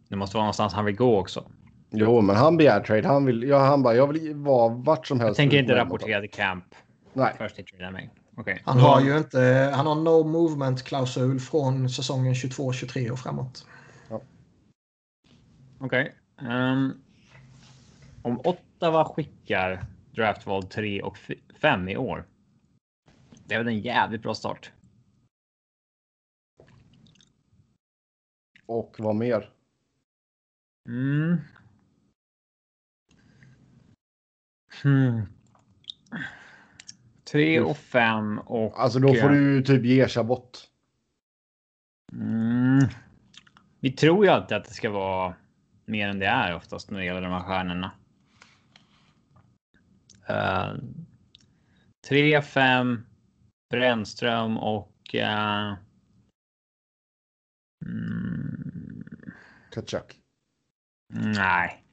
Det 0.09 0.17
måste 0.17 0.37
vara 0.37 0.45
någonstans 0.45 0.73
han 0.73 0.85
vill 0.85 0.97
gå 0.97 1.19
också. 1.19 1.51
Jo, 1.91 2.21
men 2.21 2.37
han 2.37 2.57
begär 2.57 2.81
trade. 2.81 3.09
Han 3.09 3.25
vill, 3.25 3.43
ja, 3.43 3.59
han 3.59 3.83
bara, 3.83 3.95
jag 3.95 4.13
vill 4.13 4.35
vara 4.35 4.69
vart 4.69 5.07
som 5.07 5.21
helst. 5.21 5.39
Jag 5.39 5.45
tänker 5.45 5.59
inte 5.59 5.77
rapportera 5.77 6.21
till 6.21 6.31
camp. 6.31 6.75
Nej. 7.13 7.35
Först 7.39 7.59
i 7.59 7.63
trade. 7.63 8.11
Okay. 8.37 8.59
Han 8.65 8.79
har 8.79 9.01
ju 9.01 9.19
inte, 9.19 9.73
han 9.75 9.87
har 9.87 9.95
no 9.95 10.25
movement 10.25 10.83
klausul 10.83 11.41
från 11.41 11.91
säsongen 11.91 12.35
22-23 12.35 13.11
och 13.11 13.19
framåt. 13.19 13.67
Ja. 14.09 14.21
Okej. 15.79 16.15
Okay. 16.37 16.49
Um, 16.49 16.53
ehm, 16.53 16.93
om 18.23 18.41
Ottawa 18.45 19.05
skickar 19.05 19.85
draftval 20.15 20.63
3 20.63 21.03
och 21.03 21.19
5 21.61 21.89
i 21.89 21.97
år. 21.97 22.25
Det 23.47 23.55
är 23.55 23.59
väl 23.59 23.69
en 23.69 23.81
jävligt 23.81 24.23
bra 24.23 24.35
start. 24.35 24.73
Och 28.67 28.97
vad 28.99 29.17
mer? 29.17 29.51
Mm. 30.89 31.37
Hmm. 34.83 35.23
Tre 37.25 37.61
och 37.61 37.77
fem 37.77 38.39
och... 38.39 38.81
Alltså 38.81 38.99
då 38.99 39.15
får 39.15 39.29
du 39.29 39.55
ju 39.55 39.63
typ 39.63 39.85
ge 39.85 40.09
Chabot. 40.09 40.69
Mm. 42.13 42.89
Vi 43.81 43.93
tror 43.93 44.25
ju 44.25 44.31
alltid 44.31 44.57
att 44.57 44.65
det 44.65 44.75
ska 44.75 44.91
vara 44.91 45.35
mer 45.85 46.09
än 46.09 46.19
det 46.19 46.27
är 46.27 46.55
oftast 46.55 46.91
när 46.91 46.99
det 46.99 47.05
gäller 47.05 47.23
de 47.23 47.33
här 47.33 47.43
stjärnorna. 47.43 47.91
Uh, 50.31 50.83
tre, 52.09 52.43
fem, 52.43 53.07
Brännström 53.71 54.59
och... 54.59 55.15
Uh, 55.15 55.75
mm, 57.87 59.05
Kachuk. 59.71 60.21
Nej. 61.15 61.85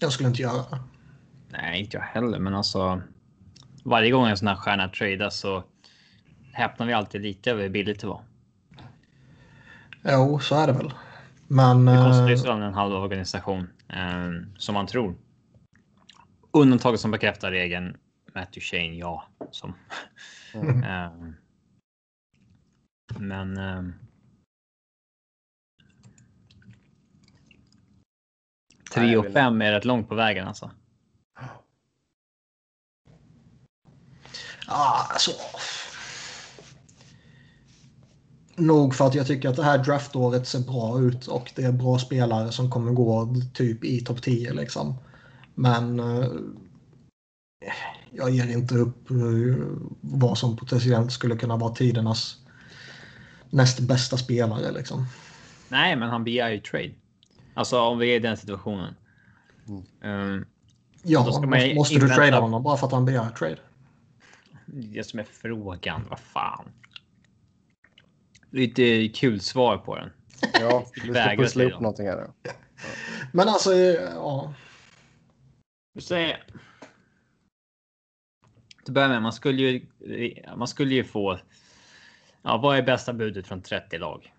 Jag 0.00 0.12
skulle 0.12 0.28
inte 0.28 0.42
göra 0.42 0.56
det. 0.56 0.80
Nej, 1.48 1.80
inte 1.80 1.96
jag 1.96 2.04
heller, 2.04 2.38
men 2.38 2.54
alltså. 2.54 3.02
Varje 3.84 4.10
gång 4.10 4.26
en 4.26 4.36
sån 4.36 4.48
här 4.48 4.56
stjärna 4.56 4.88
tradas 4.88 5.38
så 5.38 5.64
häpnar 6.52 6.86
vi 6.86 6.92
alltid 6.92 7.20
lite 7.20 7.50
över 7.50 7.62
hur 7.62 7.70
billigt 7.70 8.00
det 8.00 8.06
var. 8.06 8.22
Jo, 10.04 10.38
så 10.38 10.54
är 10.54 10.66
det 10.66 10.72
väl. 10.72 10.92
Men. 11.48 11.84
Det 11.84 11.96
kostar 11.96 12.28
ju 12.28 12.36
så 12.36 12.52
en 12.52 12.74
halv 12.74 12.94
organisation 12.94 13.68
eh, 13.88 14.30
som 14.58 14.74
man 14.74 14.86
tror. 14.86 15.14
Undantaget 16.52 17.00
som 17.00 17.10
bekräftar 17.10 17.50
regeln. 17.50 17.96
Matthew 18.34 18.60
Shane, 18.60 18.94
ja. 18.94 19.24
Som. 19.50 19.74
Mm. 20.54 20.84
eh, 20.84 21.10
men. 23.18 23.56
Eh, 23.56 23.82
3 28.94 29.16
och 29.16 29.26
5 29.32 29.62
är 29.62 29.72
rätt 29.72 29.84
långt 29.84 30.08
på 30.08 30.14
vägen 30.14 30.48
alltså. 30.48 30.70
Ja, 34.66 35.06
alltså. 35.10 35.30
Nog 38.56 38.94
för 38.94 39.06
att 39.06 39.14
jag 39.14 39.26
tycker 39.26 39.48
att 39.48 39.56
det 39.56 39.64
här 39.64 39.78
draftåret 39.78 40.46
ser 40.46 40.60
bra 40.60 41.00
ut 41.00 41.26
och 41.26 41.52
det 41.56 41.62
är 41.62 41.72
bra 41.72 41.98
spelare 41.98 42.52
som 42.52 42.70
kommer 42.70 42.92
gå 42.92 43.34
typ 43.54 43.84
i 43.84 44.00
topp 44.00 44.22
10 44.22 44.52
liksom. 44.52 44.94
Men 45.54 46.00
eh, 46.00 46.30
jag 48.10 48.30
ger 48.30 48.50
inte 48.50 48.74
upp 48.74 49.10
eh, 49.10 49.16
vad 50.00 50.38
som 50.38 50.56
potentiellt 50.56 51.12
skulle 51.12 51.36
kunna 51.36 51.56
vara 51.56 51.74
tidernas 51.74 52.36
näst 53.50 53.80
bästa 53.80 54.16
spelare 54.16 54.72
liksom. 54.72 55.06
Nej, 55.68 55.96
men 55.96 56.08
han 56.08 56.24
begär 56.24 56.50
ju 56.50 56.60
trade. 56.60 56.94
Alltså 57.60 57.80
om 57.80 57.98
vi 57.98 58.10
är 58.10 58.16
i 58.16 58.18
den 58.18 58.36
situationen. 58.36 58.94
Mm. 59.68 60.32
Um, 60.34 60.46
ja, 61.02 61.24
måste, 61.24 61.74
måste 61.74 61.98
du 61.98 62.08
trada 62.08 62.40
honom 62.40 62.62
bara 62.62 62.76
för 62.76 62.86
att 62.86 62.92
han 62.92 63.04
begär 63.04 63.30
trade? 63.30 63.58
Det 64.66 65.06
som 65.06 65.20
är 65.20 65.24
frågan, 65.24 66.06
vad 66.10 66.20
fan. 66.20 66.64
Lite 68.50 69.08
kul 69.08 69.40
svar 69.40 69.76
på 69.76 69.96
den. 69.96 70.10
Ja, 70.60 70.86
du 70.94 71.14
ska 71.14 71.34
pussla 71.36 71.64
upp 71.64 71.80
någonting 71.80 72.06
här. 72.06 72.30
Ja. 72.42 72.52
Men 73.32 73.48
alltså, 73.48 73.74
ja. 73.74 74.54
Du 75.94 76.00
säger. 76.00 76.44
Till 78.84 78.94
börja 78.94 79.08
med, 79.08 79.22
man 79.22 79.32
skulle 79.32 79.62
ju. 79.62 79.86
Man 80.56 80.68
skulle 80.68 80.94
ju 80.94 81.04
få. 81.04 81.38
Ja, 82.42 82.56
vad 82.56 82.78
är 82.78 82.82
bästa 82.82 83.12
budet 83.12 83.46
från 83.46 83.62
30 83.62 83.98
lag? 83.98 84.34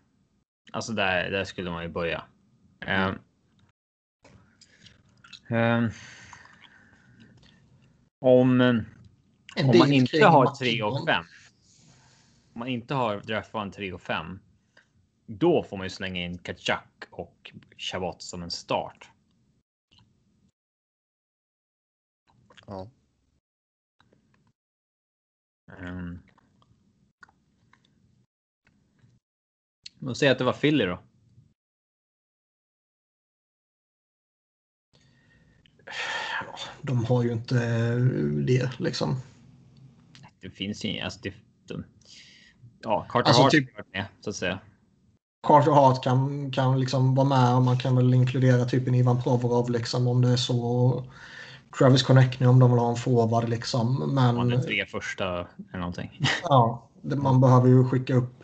Alltså 0.72 0.92
där, 0.94 1.32
där 1.32 1.44
skulle 1.44 1.72
man 1.72 1.84
ju 1.84 1.90
börja. 1.90 2.24
Mm. 2.86 3.16
Om, 8.20 8.62
eh, 8.62 8.76
om 9.66 9.78
man 9.78 9.94
inte 9.94 10.26
har 10.26 10.56
3 10.56 10.84
och 10.84 11.06
5. 11.08 11.26
Om 12.54 12.60
man 12.60 12.68
inte 12.68 12.94
har 12.94 13.20
draftval 13.20 13.72
3 13.72 13.94
och 13.94 14.02
5. 14.02 14.40
Då 15.26 15.64
får 15.64 15.78
man 15.78 15.86
ju 15.86 15.90
slänga 15.90 16.26
in 16.26 16.38
Kachak 16.38 17.04
och 17.10 17.54
Shabat 17.78 18.22
som 18.22 18.44
en 18.44 18.52
start. 18.52 19.10
Ja. 22.68 22.90
Um, 25.80 26.22
jag 30.26 30.32
att 30.32 30.38
det 30.38 30.44
var 30.44 30.54
filly 30.54 30.86
då. 30.86 31.00
De 36.82 37.06
har 37.06 37.24
ju 37.24 37.32
inte 37.32 37.56
det 38.46 38.80
liksom. 38.80 39.16
Det 40.42 40.50
finns 40.50 40.86
ju 40.86 41.00
alltså 41.00 41.20
det, 41.24 41.34
de, 41.68 41.84
Ja, 42.84 43.06
Carter 43.10 43.28
Alltså, 43.28 43.42
Hart 43.44 43.52
typ- 43.52 43.94
med 43.94 44.06
så 44.22 44.30
att 44.30 44.36
säga. 44.36 44.60
Carter 45.48 45.72
Hart 45.72 46.04
kan, 46.04 46.52
kan 46.52 46.80
liksom 46.80 47.16
vara 47.16 47.28
med 47.28 47.56
och 47.56 47.62
man 47.62 47.78
kan 47.78 47.96
väl 47.96 48.14
inkludera 48.14 48.66
typ 48.66 48.88
en 48.88 48.96
Ivan 48.96 49.22
Provorov 49.22 49.70
liksom 49.70 50.08
om 50.08 50.22
det 50.22 50.30
är 50.30 50.38
så. 50.38 51.04
Travis 51.78 52.04
Connectney 52.04 52.50
om 52.50 52.60
de 52.60 52.72
vill 52.72 52.80
ha 52.80 52.90
en 52.90 52.96
forward 52.96 53.50
liksom. 53.50 54.12
Men 54.16 54.52
är 54.52 54.58
tre 54.62 54.86
första 54.86 55.26
eller 55.26 55.80
någonting. 55.80 56.22
ja, 56.44 56.90
det, 57.02 57.16
man 57.16 57.42
behöver 57.42 57.68
ju 57.68 57.84
skicka 57.84 58.16
upp 58.16 58.44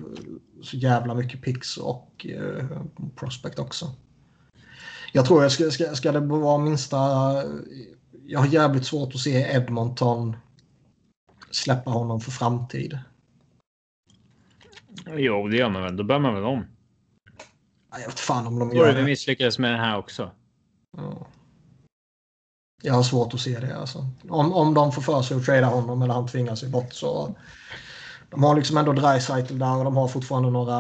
så 0.62 0.78
jävla 0.78 1.14
mycket 1.14 1.42
picks 1.42 1.78
och 1.78 2.26
eh, 2.30 2.66
prospect 3.16 3.60
också. 3.60 3.92
Jag 5.12 5.26
tror 5.26 5.44
jag 5.44 5.52
ska, 5.52 5.72
ska, 5.72 5.96
ska 5.96 6.12
det 6.12 6.20
vara 6.20 6.58
minsta... 6.58 6.98
Jag 8.26 8.40
har 8.40 8.48
jävligt 8.48 8.86
svårt 8.86 9.16
att 9.16 9.22
se 9.22 9.56
Edmonton 9.56 10.36
släppa 11.52 11.92
honom 11.92 12.22
för 12.22 12.32
framtid. 12.32 13.00
Jo, 15.16 15.48
det 15.48 15.58
gör 15.58 15.70
man 15.70 15.82
väl. 15.82 15.98
Då 15.98 16.04
bör 16.04 16.20
man 16.20 16.34
väl 16.34 16.44
om. 16.44 16.66
Jag 17.92 18.08
vet 18.08 18.20
fan 18.20 18.48
om 18.48 18.60
de 18.60 18.72
gör 18.72 18.88
vi 18.88 19.00
det. 19.00 19.06
misslyckades 19.06 19.60
med 19.60 19.72
den 19.72 19.80
här 19.80 19.98
också. 19.98 20.32
Ja. 20.98 21.28
Jag 22.84 22.94
har 22.94 23.04
svårt 23.04 23.34
att 23.34 23.40
se 23.40 23.60
det. 23.60 23.78
Alltså. 23.78 24.08
Om, 24.30 24.54
om 24.54 24.74
de 24.74 24.92
får 24.92 25.02
för 25.02 25.22
sig 25.22 25.38
att 25.38 25.46
trada 25.46 25.68
honom 25.68 26.02
eller 26.02 26.14
han 26.14 26.28
tvingar 26.28 26.56
sig 26.56 26.70
bort 26.70 26.94
så... 26.94 27.36
De 28.30 28.44
har 28.44 28.56
liksom 28.56 28.78
ändå 28.78 28.94
Dreisaitl 28.94 29.58
där 29.58 29.78
och 29.78 29.84
de 29.84 29.96
har 29.96 30.08
fortfarande 30.08 30.50
några... 30.50 30.76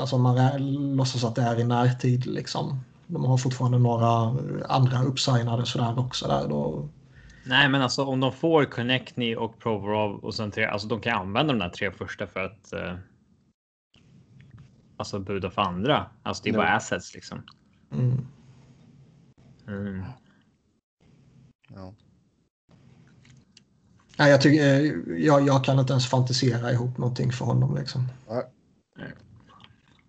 Alltså 0.00 0.18
man 0.18 0.96
låtsas 0.96 1.24
att 1.24 1.34
det 1.34 1.42
är 1.42 1.60
i 1.60 1.64
närtid 1.64 2.26
liksom. 2.26 2.80
De 3.06 3.24
har 3.24 3.36
fortfarande 3.36 3.78
några 3.78 4.36
andra 4.68 5.02
uppsignade 5.02 5.66
sådär 5.66 5.98
också 5.98 6.28
där. 6.28 6.48
Då, 6.48 6.88
Nej, 7.48 7.68
men 7.68 7.82
alltså 7.82 8.04
om 8.04 8.20
de 8.20 8.32
får 8.32 8.64
Connectney 8.64 9.36
och 9.36 9.58
Provorov 9.58 10.24
och 10.24 10.34
sen 10.34 10.50
tre, 10.50 10.64
alltså 10.64 10.88
de 10.88 11.00
kan 11.00 11.18
använda 11.18 11.52
de 11.52 11.58
där 11.58 11.68
tre 11.68 11.90
första 11.90 12.26
för 12.26 12.44
att. 12.44 12.72
Eh, 12.72 12.94
alltså 14.96 15.18
buda 15.18 15.50
för 15.50 15.62
andra. 15.62 16.06
Alltså 16.22 16.42
det 16.44 16.50
är 16.50 16.54
bara 16.54 16.76
assets 16.76 17.14
liksom. 17.14 17.42
mm. 17.92 18.26
Mm. 19.68 20.04
Ja. 21.68 21.94
Nej, 24.18 24.30
jag, 24.30 24.42
tycker, 24.42 24.64
eh, 24.64 24.92
jag, 25.24 25.46
jag 25.46 25.64
kan 25.64 25.78
inte 25.78 25.92
ens 25.92 26.06
fantisera 26.06 26.72
ihop 26.72 26.98
någonting 26.98 27.32
för 27.32 27.44
honom 27.44 27.76
liksom. 27.76 28.08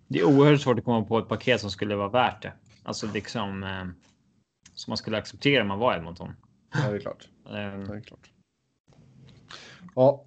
Det 0.08 0.18
är 0.18 0.24
oerhört 0.24 0.60
svårt 0.60 0.78
att 0.78 0.84
komma 0.84 1.04
på 1.04 1.18
ett 1.18 1.28
paket 1.28 1.60
som 1.60 1.70
skulle 1.70 1.96
vara 1.96 2.08
värt 2.08 2.42
det. 2.42 2.52
Alltså 2.88 3.06
liksom 3.14 3.62
eh, 3.62 3.84
som 4.74 4.90
man 4.90 4.96
skulle 4.96 5.18
acceptera 5.18 5.62
om 5.62 5.68
man 5.68 5.78
var 5.78 5.94
Edmonton. 5.96 6.32
ja, 6.74 6.90
det 6.90 6.96
är 6.96 7.00
klart. 7.00 7.28
Eh, 7.46 7.52
Det 7.52 7.96
är 7.96 8.00
klart. 8.00 8.30
Ja. 9.94 10.24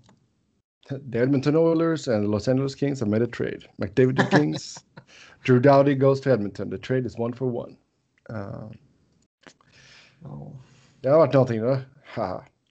The 1.12 1.18
Edmonton 1.20 1.56
Oilers 1.56 2.08
and 2.08 2.32
Los 2.32 2.48
Angeles 2.48 2.76
Kings 2.80 3.00
have 3.00 3.10
made 3.12 3.26
a 3.26 3.30
trade. 3.38 3.60
McDavid 3.78 4.18
to 4.18 4.24
Kings. 4.38 4.76
Drew 5.46 5.60
Doughty 5.62 5.96
goes 5.96 6.22
to 6.22 6.30
Edmonton. 6.30 6.70
The 6.72 6.78
trade 6.78 7.08
is 7.08 7.18
one 7.18 7.36
for 7.36 7.46
one. 7.56 7.76
Uh, 8.32 8.72
Ja. 10.24 10.52
det 11.00 11.10
har 11.10 11.18
varit 11.18 11.34
någonting 11.34 11.62
då. 11.62 11.72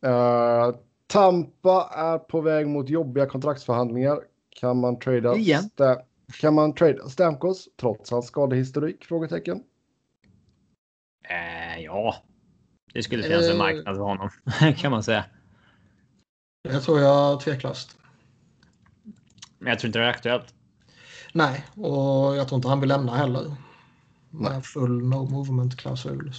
Uh, 0.08 0.74
Tampa 1.06 1.90
är 1.94 2.18
på 2.18 2.40
väg 2.40 2.68
mot 2.68 2.88
jobbiga 2.88 3.26
kontraktsförhandlingar. 3.26 4.20
Kan 4.50 4.80
man 4.80 4.98
trada? 4.98 5.34
Sta- 5.34 6.00
kan 6.40 6.54
man 6.54 6.74
trada 6.74 7.08
Stamkos 7.08 7.68
trots 7.76 8.10
hans 8.10 8.26
skadehistorik? 8.26 9.04
Frågetecken. 9.04 9.62
Eh, 11.30 11.82
ja, 11.84 12.16
det 12.94 13.02
skulle 13.02 13.22
finnas 13.22 13.44
en 13.44 13.50
Eh. 13.52 13.58
marknad 13.58 13.96
för 13.96 14.02
honom 14.02 14.30
kan 14.76 14.90
man 14.90 15.02
säga. 15.02 15.24
Det 16.68 16.80
tror 16.80 17.00
jag 17.00 17.40
tveklöst. 17.40 17.96
Men 19.58 19.68
jag 19.70 19.78
tror 19.78 19.88
inte 19.88 19.98
det 19.98 20.04
är 20.04 20.08
aktuellt. 20.10 20.54
Nej, 21.32 21.64
och 21.74 22.36
jag 22.36 22.48
tror 22.48 22.56
inte 22.56 22.68
han 22.68 22.80
vill 22.80 22.88
lämna 22.88 23.16
heller. 23.16 23.54
Med 24.30 24.64
full 24.64 25.04
no 25.08 25.30
movement-klausul. 25.30 26.32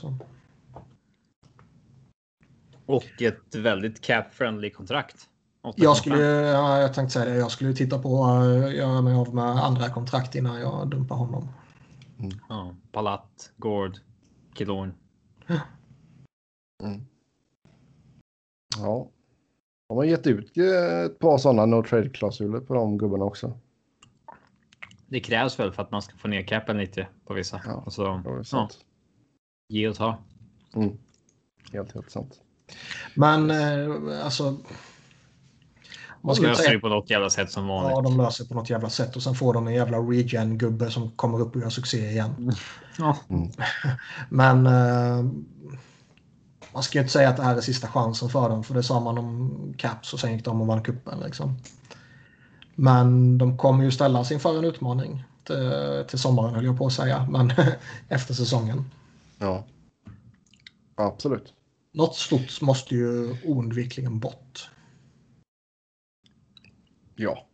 Och 2.85 3.21
ett 3.21 3.55
väldigt 3.55 4.01
cap 4.01 4.33
friendly 4.33 4.69
kontrakt. 4.69 5.15
8,5. 5.63 5.73
Jag 5.77 5.97
skulle, 5.97 6.23
ja, 6.27 6.79
jag 6.79 6.93
tänkte 6.93 7.13
säga 7.13 7.25
det, 7.33 7.37
jag 7.39 7.51
skulle 7.51 7.73
titta 7.73 7.99
på 7.99 8.25
att 8.25 8.73
göra 8.73 9.01
mig 9.01 9.15
av 9.15 9.35
med 9.35 9.45
andra 9.45 9.89
kontrakt 9.89 10.35
innan 10.35 10.59
jag 10.59 10.89
dumpar 10.89 11.15
honom. 11.15 11.47
Ja, 12.49 12.75
Palat, 12.91 13.51
Gord, 14.51 14.57
Killorn. 14.57 14.93
Ja. 18.77 19.07
De 19.87 19.97
har 19.97 20.03
gett 20.03 20.27
ut 20.27 20.57
eh, 20.57 21.05
ett 21.05 21.19
par 21.19 21.37
sådana 21.37 21.65
no 21.65 21.83
trade-klausuler 21.83 22.59
på 22.59 22.73
de 22.73 22.97
gubbarna 22.97 23.25
också. 23.25 23.59
Det 25.07 25.19
krävs 25.19 25.59
väl 25.59 25.71
för 25.71 25.81
att 25.81 25.91
man 25.91 26.01
ska 26.01 26.17
få 26.17 26.27
ner 26.27 26.43
capen 26.43 26.77
lite 26.77 27.07
på 27.25 27.33
vissa. 27.33 27.61
Ja, 27.65 27.83
Och 27.85 27.93
så, 27.93 28.03
Det 28.03 28.29
var 28.29 28.37
ju 28.37 28.43
ja, 28.51 28.69
ge 29.69 29.87
och 29.87 29.95
ta. 29.95 30.17
Mm. 30.75 30.97
Helt, 31.73 31.93
helt 31.93 32.11
sant. 32.11 32.41
Men 33.15 33.51
eh, 33.51 34.25
alltså... 34.25 34.57
Man 36.23 36.35
De 36.35 36.41
löser 36.41 36.73
det 36.73 36.79
på 36.79 36.89
något 36.89 37.09
jävla 37.09 37.29
sätt 37.29 37.51
som 37.51 37.67
vanligt. 37.67 37.91
ja, 37.91 38.01
de 38.01 38.17
löser 38.17 38.45
på 38.45 38.53
något 38.53 38.69
jävla 38.69 38.89
sätt 38.89 39.15
och 39.15 39.23
sen 39.23 39.35
får 39.35 39.53
de 39.53 39.67
en 39.67 39.73
jävla 39.73 39.97
regen-gubbe 39.97 40.91
som 40.91 41.11
kommer 41.11 41.41
upp 41.41 41.55
och 41.55 41.61
gör 41.61 41.69
succé 41.69 42.09
igen. 42.09 42.51
Ja. 43.01 43.17
Men 44.29 44.67
eh, 44.67 45.25
man 46.73 46.83
ska 46.83 46.97
ju 46.97 47.01
inte 47.01 47.13
säga 47.13 47.29
att 47.29 47.37
det 47.37 47.43
här 47.43 47.55
är 47.55 47.61
sista 47.61 47.87
chansen 47.87 48.29
för 48.29 48.49
dem 48.49 48.63
för 48.63 48.73
det 48.73 48.83
sa 48.83 48.99
man 48.99 49.17
om 49.17 49.73
Caps 49.77 50.13
och 50.13 50.19
sen 50.19 50.33
gick 50.33 50.45
de 50.45 50.61
och 50.61 50.67
vann 50.67 50.83
cupen. 50.83 51.19
Liksom. 51.19 51.57
Men 52.75 53.37
de 53.37 53.57
kommer 53.57 53.83
ju 53.83 53.91
ställas 53.91 54.31
inför 54.31 54.57
en 54.57 54.65
utmaning 54.65 55.23
till, 55.43 56.05
till 56.07 56.19
sommaren 56.19 56.55
höll 56.55 56.65
jag 56.65 56.77
på 56.77 56.85
att 56.85 56.93
säga, 56.93 57.27
men 57.29 57.53
efter 58.09 58.33
säsongen. 58.33 58.85
Ja. 59.37 59.63
Absolut. 60.95 61.53
Något 61.93 62.15
stort 62.15 62.61
måste 62.61 62.95
ju 62.95 63.37
oundvikligen 63.43 64.19
bort. 64.19 64.69
Ja. 67.15 67.47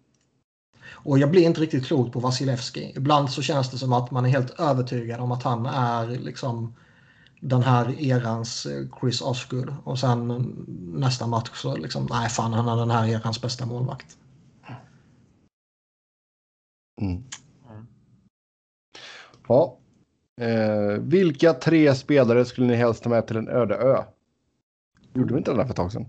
Och 1.07 1.19
jag 1.19 1.31
blir 1.31 1.41
inte 1.41 1.61
riktigt 1.61 1.85
klok 1.85 2.13
på 2.13 2.19
Vasilevski. 2.19 2.93
Ibland 2.95 3.29
så 3.29 3.41
känns 3.41 3.71
det 3.71 3.77
som 3.77 3.93
att 3.93 4.11
man 4.11 4.25
är 4.25 4.29
helt 4.29 4.59
övertygad 4.59 5.19
om 5.19 5.31
att 5.31 5.43
han 5.43 5.65
är 5.65 6.07
liksom 6.07 6.75
den 7.39 7.61
här 7.61 8.01
erans 8.01 8.65
eh, 8.65 8.85
Chris 8.99 9.21
Osgood. 9.21 9.75
Och 9.83 9.99
sen 9.99 10.27
nästa 10.93 11.27
match 11.27 11.49
så 11.53 11.75
liksom, 11.75 12.07
nej 12.09 12.29
fan 12.29 12.53
han 12.53 12.67
är 12.67 12.75
den 12.75 12.91
här 12.91 13.07
erans 13.07 13.41
bästa 13.41 13.65
målvakt. 13.65 14.17
Mm. 17.01 17.23
Ja. 19.47 19.77
Eh, 20.41 21.01
vilka 21.01 21.53
tre 21.53 21.95
spelare 21.95 22.45
skulle 22.45 22.67
ni 22.67 22.75
helst 22.75 23.03
ta 23.03 23.09
med 23.09 23.27
till 23.27 23.37
en 23.37 23.49
öde 23.49 23.75
ö? 23.75 24.03
Gjorde 25.13 25.33
vi 25.33 25.37
inte 25.37 25.51
den 25.51 25.57
där 25.57 25.65
för 25.65 25.71
ett 25.71 25.77
tag 25.77 25.91
sedan? 25.91 26.05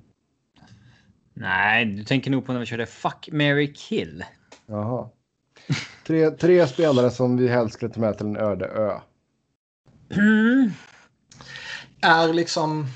Nej, 1.34 1.84
du 1.84 2.04
tänker 2.04 2.30
nog 2.30 2.46
på 2.46 2.52
när 2.52 2.60
vi 2.60 2.66
körde 2.66 2.86
Fuck, 2.86 3.28
Mary 3.32 3.72
kill. 3.74 4.24
Jaha. 4.68 5.08
Tre, 6.06 6.30
tre 6.30 6.66
spelare 6.66 7.10
som 7.10 7.36
vi 7.36 7.48
helst 7.48 7.74
skulle 7.74 7.92
ta 7.92 8.00
med 8.00 8.18
till 8.18 8.26
en 8.26 8.36
öde 8.36 8.66
ö. 8.66 9.00
Mm. 10.10 10.70
Är 12.02 12.32
liksom, 12.32 12.86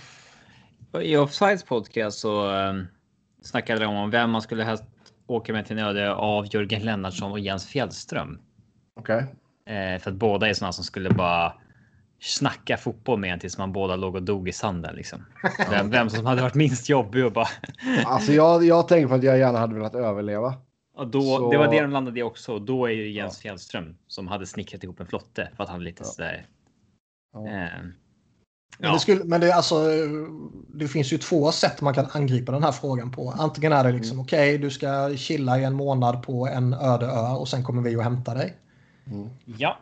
I 1.00 1.16
Offsides 1.16 1.64
podcast 1.64 2.18
så 2.18 2.50
um, 2.50 2.86
snackade 3.42 3.80
de 3.80 3.96
om 3.96 4.10
vem 4.10 4.30
man 4.30 4.42
skulle 4.42 4.64
helst 4.64 4.84
åka 5.26 5.52
med 5.52 5.66
till 5.66 5.78
en 5.78 5.84
öde 5.84 6.14
av 6.14 6.54
Jörgen 6.54 6.82
Lennartsson 6.82 7.32
och 7.32 7.40
Jens 7.40 7.66
Fjällström. 7.66 8.38
Okej. 8.96 9.26
Eh, 9.66 10.00
för 10.00 10.10
att 10.10 10.16
båda 10.16 10.48
är 10.48 10.54
sådana 10.54 10.72
som 10.72 10.84
skulle 10.84 11.10
bara 11.10 11.52
snacka 12.20 12.76
fotboll 12.76 13.18
med 13.18 13.32
en 13.32 13.38
tills 13.38 13.58
man 13.58 13.72
båda 13.72 13.96
låg 13.96 14.14
och 14.14 14.22
dog 14.22 14.48
i 14.48 14.52
sanden. 14.52 14.94
Liksom. 14.94 15.24
Vem, 15.70 15.90
vem 15.90 16.10
som 16.10 16.26
hade 16.26 16.42
varit 16.42 16.54
minst 16.54 16.88
jobbig 16.88 17.24
och 17.24 17.32
bara... 17.32 17.48
Alltså 18.04 18.32
jag, 18.32 18.64
jag 18.64 18.88
tänker 18.88 19.08
på 19.08 19.14
att 19.14 19.22
jag 19.22 19.38
gärna 19.38 19.58
hade 19.58 19.74
velat 19.74 19.94
överleva. 19.94 20.54
Och 20.94 21.08
då, 21.08 21.20
Så- 21.22 21.50
Det 21.50 21.58
var 21.58 21.68
det 21.70 21.80
de 21.80 21.90
landade 21.90 22.20
i 22.20 22.22
också. 22.22 22.52
Och 22.54 22.62
då 22.62 22.86
är 22.86 22.90
ju 22.90 23.12
Jens 23.12 23.38
Fjällström 23.38 23.96
som 24.06 24.28
hade 24.28 24.46
snickrat 24.46 24.84
ihop 24.84 25.00
en 25.00 25.06
flotte 25.06 25.48
för 25.56 25.64
att 25.64 25.70
han 25.70 25.80
är 25.80 25.84
lite 25.84 26.02
Ja. 26.02 26.08
sådär. 26.10 26.46
Ja. 27.32 27.38
Eh, 27.38 27.44
men, 27.48 27.94
ja. 28.78 28.92
det, 28.92 28.98
skulle, 28.98 29.24
men 29.24 29.40
det, 29.40 29.54
alltså, 29.54 29.74
det 30.74 30.88
finns 30.88 31.12
ju 31.12 31.18
två 31.18 31.52
sätt 31.52 31.80
man 31.80 31.94
kan 31.94 32.06
angripa 32.12 32.52
den 32.52 32.62
här 32.62 32.72
frågan 32.72 33.10
på. 33.12 33.34
Antingen 33.38 33.72
är 33.72 33.84
det 33.84 33.92
liksom 33.92 34.20
okej, 34.20 34.58
du 34.58 34.70
ska 34.70 35.16
chilla 35.16 35.58
i 35.60 35.64
en 35.64 35.74
månad 35.74 36.22
på 36.22 36.46
en 36.48 36.74
öde 36.74 37.06
ö 37.06 37.28
och 37.32 37.48
sen 37.48 37.64
kommer 37.64 37.82
vi 37.82 37.96
och 37.96 38.02
hämta 38.02 38.34
dig. 38.34 38.56
ja. 39.44 39.78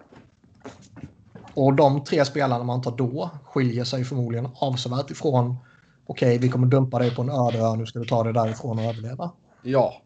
Och 1.55 1.75
de 1.75 2.05
tre 2.05 2.25
spelarna 2.25 2.65
man 2.65 2.83
tar 2.83 2.97
då 2.97 3.31
skiljer 3.45 3.85
sig 3.85 4.05
förmodligen 4.05 4.49
avsevärt 4.55 5.11
ifrån 5.11 5.57
okej, 6.07 6.39
vi 6.39 6.49
kommer 6.49 6.67
dumpa 6.67 6.99
dig 6.99 7.15
på 7.15 7.23
en 7.23 7.31
öde 7.31 7.59
ö, 7.59 7.77
nu 7.77 7.87
ska 7.87 7.99
du 7.99 8.05
ta 8.05 8.25
dig 8.25 8.33
därifrån 8.33 8.79
och 8.79 8.85
överleva. 8.85 9.31
Ja, 9.63 10.03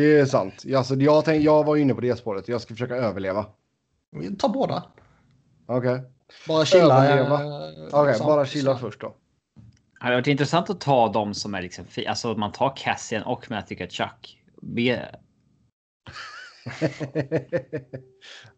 det 0.00 0.18
är 0.20 0.24
sant. 0.26 0.64
Alltså, 0.76 0.94
jag, 0.94 1.24
tänk, 1.24 1.44
jag 1.44 1.64
var 1.64 1.76
inne 1.76 1.94
på 1.94 2.00
det 2.00 2.16
spåret. 2.16 2.48
Jag 2.48 2.60
ska 2.60 2.74
försöka 2.74 2.94
överleva. 2.96 3.46
Vi 4.12 4.36
tar 4.36 4.48
båda. 4.48 4.82
Okej, 5.66 6.02
Bara 6.48 6.64
chilla. 6.64 7.06
Överleva. 7.06 7.34
eh, 7.42 7.88
Okej, 7.92 8.18
bara 8.20 8.46
chilla 8.46 8.78
först 8.78 9.00
då. 9.00 9.08
Det 9.98 10.04
hade 10.04 10.16
varit 10.16 10.26
intressant 10.26 10.70
att 10.70 10.80
ta 10.80 11.08
dem 11.12 11.34
som 11.34 11.54
är 11.54 11.62
liksom, 11.62 11.84
alltså 12.08 12.34
man 12.34 12.52
tar 12.52 12.76
Cassian 12.76 13.22
och 13.22 13.50
Matthew 13.50 13.86
Kachuk. 13.86 14.42
Be, 14.62 15.08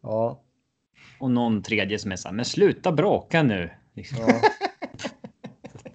ja, 0.02 0.42
och 1.20 1.30
någon 1.30 1.62
tredje 1.62 1.98
som 1.98 2.12
är 2.12 2.16
så 2.16 2.28
här, 2.28 2.34
men 2.34 2.44
sluta 2.44 2.92
bråka 2.92 3.42
nu. 3.42 3.70
Liksom. 3.94 4.18
ja. 4.28 4.40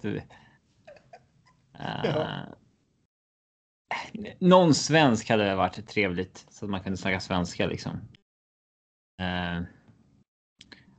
Du- 0.02 0.22
Eh, 1.78 2.38
Någon 4.38 4.74
svensk 4.74 5.30
hade 5.30 5.44
väl 5.44 5.56
varit 5.56 5.88
trevligt 5.88 6.46
så 6.50 6.64
att 6.64 6.70
man 6.70 6.80
kunde 6.80 6.98
snacka 6.98 7.20
svenska 7.20 7.66
liksom. 7.66 7.92
Uh, 9.20 9.62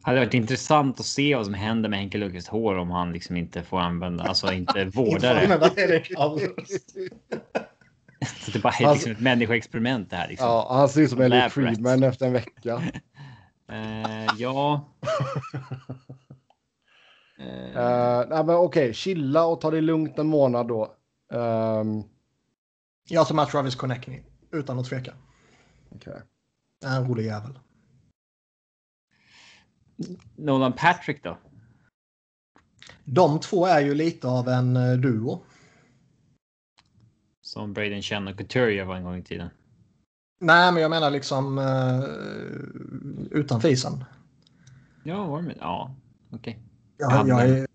hade 0.02 0.20
varit 0.20 0.34
intressant 0.34 1.00
att 1.00 1.06
se 1.06 1.36
vad 1.36 1.46
som 1.46 1.54
händer 1.54 1.90
med 1.90 2.00
Henke 2.00 2.18
Lundqvists 2.18 2.50
hår 2.50 2.78
om 2.78 2.92
han 2.92 3.14
liksom 3.14 3.38
inte 3.38 3.64
får 3.64 3.80
använda, 3.80 4.24
alltså 4.24 4.54
inte 4.54 4.86
vårdar 4.94 5.36
det. 5.36 6.06
Så 8.26 8.52
det 8.54 8.60
bara 8.60 8.74
är 8.74 8.94
liksom 8.94 9.12
ett 9.12 9.20
människoexperiment 9.20 10.10
det 10.10 10.16
här 10.16 10.28
liksom. 10.28 10.48
ja, 10.48 10.68
han 10.70 10.90
ser 10.90 11.02
ut 11.02 11.10
som 11.10 11.22
Elliot 11.22 11.52
Friedman 11.52 12.04
efter 12.04 12.26
en 12.26 12.34
vecka. 12.34 12.82
Eh, 13.72 14.26
ja. 14.38 14.90
Eh, 17.40 17.56
Uh, 17.76 18.26
nej, 18.30 18.46
men 18.46 18.56
okej, 18.56 18.94
chilla 18.94 19.46
och 19.46 19.62
ta 19.62 19.72
det 19.72 19.82
lugnt 19.82 20.20
en 20.20 20.28
månad 20.28 20.68
då. 20.68 20.96
Ehm, 21.34 22.04
Jag 23.10 23.28
tar 23.28 23.36
med 23.36 23.48
Travis 23.48 23.76
Connectney. 23.76 24.24
Utan 24.52 24.80
att 24.80 24.86
tveka. 24.86 25.14
okej. 25.90 26.22
Är 26.86 26.98
en 26.98 27.08
rolig 27.08 27.26
jävel. 27.26 27.60
Nolan 30.36 30.74
Patrick 30.74 31.24
då? 31.24 31.38
De 33.04 33.40
två 33.40 33.66
är 33.66 33.82
ju 33.82 33.96
lite 33.96 34.28
av 34.28 34.48
en 34.48 34.76
eh, 34.76 34.94
duo. 34.98 35.44
Som 37.42 37.74
Braden 37.74 38.02
Chen 38.02 38.28
och 38.28 38.38
Couturier 38.38 38.86
var 38.86 38.96
en 38.96 39.04
gång 39.04 39.18
i 39.18 39.24
tiden. 39.24 39.50
Nej, 40.40 40.72
men 40.72 40.82
jag 40.82 40.90
menar 40.92 41.10
liksom 41.12 41.58
uh, 41.58 42.04
utanför 43.32 43.70
isen. 43.70 44.04
Ja, 45.04 45.26
var 45.26 45.42
det 45.42 45.48
med? 45.48 45.58
Ja, 45.60 45.96
okej. 46.32 46.60
Jag, 46.98 47.12
Ja, 47.12 47.18
jag, 47.28 47.38
men- 47.38 47.56
är, 47.58 47.68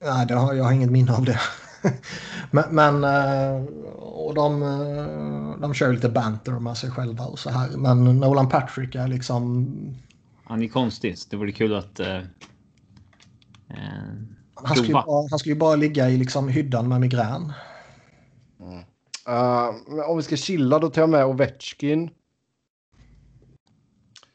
nej, 0.00 0.26
det 0.26 0.34
har, 0.34 0.54
jag 0.54 0.64
har 0.64 0.72
inget 0.72 0.90
minne 0.90 1.12
av 1.16 1.24
det. 1.24 1.40
men 2.50 2.64
men 2.70 3.04
eh, 3.04 3.64
och 3.96 4.34
de, 4.34 4.62
eh, 4.62 5.60
de 5.60 5.74
kör 5.74 5.92
lite 5.92 6.08
banter 6.08 6.52
med 6.52 6.76
sig 6.76 6.90
själva 6.90 7.24
och 7.24 7.38
så 7.38 7.50
här. 7.50 7.68
Men 7.76 8.04
Nolan 8.04 8.48
Patrick 8.48 8.94
är 8.94 9.08
liksom... 9.08 9.68
Han 10.44 10.62
är 10.62 10.68
konstig, 10.68 11.16
det 11.30 11.36
vore 11.36 11.52
kul 11.52 11.74
att... 11.74 12.00
Uh, 12.00 12.06
Han 14.54 14.76
ska, 14.76 14.84
ju 14.84 14.92
prova. 14.92 15.04
bara, 15.06 15.28
han 15.30 15.38
ska 15.38 15.48
ju 15.48 15.56
bara 15.56 15.76
ligga 15.76 16.10
i 16.10 16.16
liksom 16.16 16.48
hyddan 16.48 16.88
med 16.88 17.00
migrän. 17.00 17.52
Eh, 19.28 19.74
men 19.86 20.04
om 20.04 20.16
vi 20.16 20.22
ska 20.22 20.36
chilla 20.36 20.78
då 20.78 20.90
tar 20.90 21.02
jag 21.02 21.10
med 21.10 21.26
Ovechkin. 21.26 22.10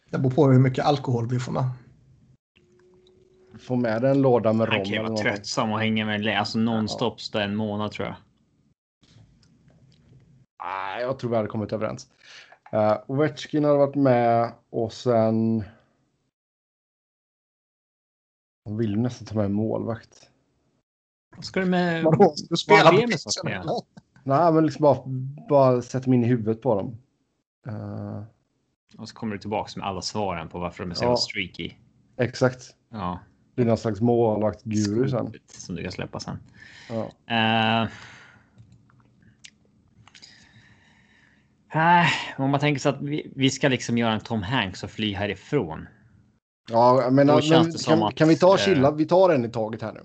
Det 0.09 0.17
beror 0.17 0.31
på 0.31 0.47
hur 0.47 0.59
mycket 0.59 0.85
alkohol 0.85 1.27
vi 1.27 1.39
får 1.39 1.51
med. 1.51 1.69
Få 3.63 3.75
med 3.75 4.03
en 4.03 4.21
låda 4.21 4.53
med 4.53 4.67
rom. 4.67 4.75
Han 4.75 4.85
kan 4.85 4.93
ju 4.93 5.01
vara 5.01 5.17
tröttsam 5.17 5.71
och 5.71 5.79
hänga 5.79 6.05
med 6.05 6.39
alltså 6.39 6.59
nonstop 6.59 7.21
så 7.21 7.39
en 7.39 7.55
månad 7.55 7.91
tror 7.91 8.07
jag. 8.07 8.15
Nej, 10.63 11.01
jag 11.01 11.19
tror 11.19 11.29
vi 11.29 11.35
hade 11.35 11.47
kommit 11.47 11.73
överens. 11.73 12.11
Uh, 12.73 12.97
Ovechkin 13.07 13.63
hade 13.63 13.77
varit 13.77 13.95
med 13.95 14.53
och 14.69 14.93
sen... 14.93 15.63
Han 18.65 18.77
vill 18.77 18.99
nästan 18.99 19.27
ta 19.27 19.35
med 19.35 19.45
en 19.45 19.53
målvakt. 19.53 20.29
Vad 21.35 21.45
ska 21.45 21.59
du 21.59 21.65
med... 21.65 22.03
Vadå? 22.03 22.33
Ska 22.35 22.47
du 22.49 22.57
spela 22.57 22.91
med 22.91 23.19
saker? 23.19 23.63
Nej, 24.23 24.53
men 24.53 24.65
liksom 24.65 24.83
bara, 24.83 25.03
bara 25.49 25.81
sätta 25.81 26.09
mig 26.09 26.17
in 26.17 26.23
i 26.25 26.27
huvudet 26.27 26.61
på 26.61 26.75
dem. 26.75 26.97
Eh, 27.67 28.23
Och 28.97 29.09
så 29.09 29.15
kommer 29.15 29.33
du 29.35 29.39
tillbaks 29.39 29.75
med 29.75 29.87
alla 29.87 30.01
svaren 30.01 30.49
på 30.49 30.59
varför 30.59 30.83
de 30.83 30.91
är 30.91 30.95
så 30.95 31.03
Ja. 31.05 31.17
streaky. 31.17 31.71
exakt. 32.17 32.75
Ja. 32.89 33.19
Det 33.55 33.61
är 33.61 33.65
någon 33.65 33.77
slags 33.77 34.01
målvaktsguru 34.01 35.09
sen. 35.09 35.33
Som 35.47 35.75
du 35.75 35.83
kan 35.83 35.91
släppa 35.91 36.19
sen. 36.19 36.39
Ja. 36.89 37.11
Äh, 41.73 42.07
om 42.37 42.49
man 42.49 42.59
tänker 42.59 42.79
sig 42.79 42.89
att 42.89 43.01
vi, 43.01 43.31
vi 43.35 43.49
ska 43.49 43.67
liksom 43.67 43.97
göra 43.97 44.13
en 44.13 44.19
Tom 44.19 44.43
Hanks 44.43 44.83
och 44.83 44.89
fly 44.89 45.13
härifrån. 45.13 45.87
Ja, 46.69 47.09
men 47.11 47.41
som 47.41 47.71
kan, 47.85 48.03
att, 48.03 48.15
kan 48.15 48.27
vi 48.27 48.37
ta 48.37 48.53
eh, 48.53 48.57
chilla? 48.57 48.91
Vi 48.91 49.05
tar 49.05 49.29
en 49.29 49.45
i 49.45 49.49
taget 49.49 49.81
här 49.81 49.93
nu. 49.93 50.01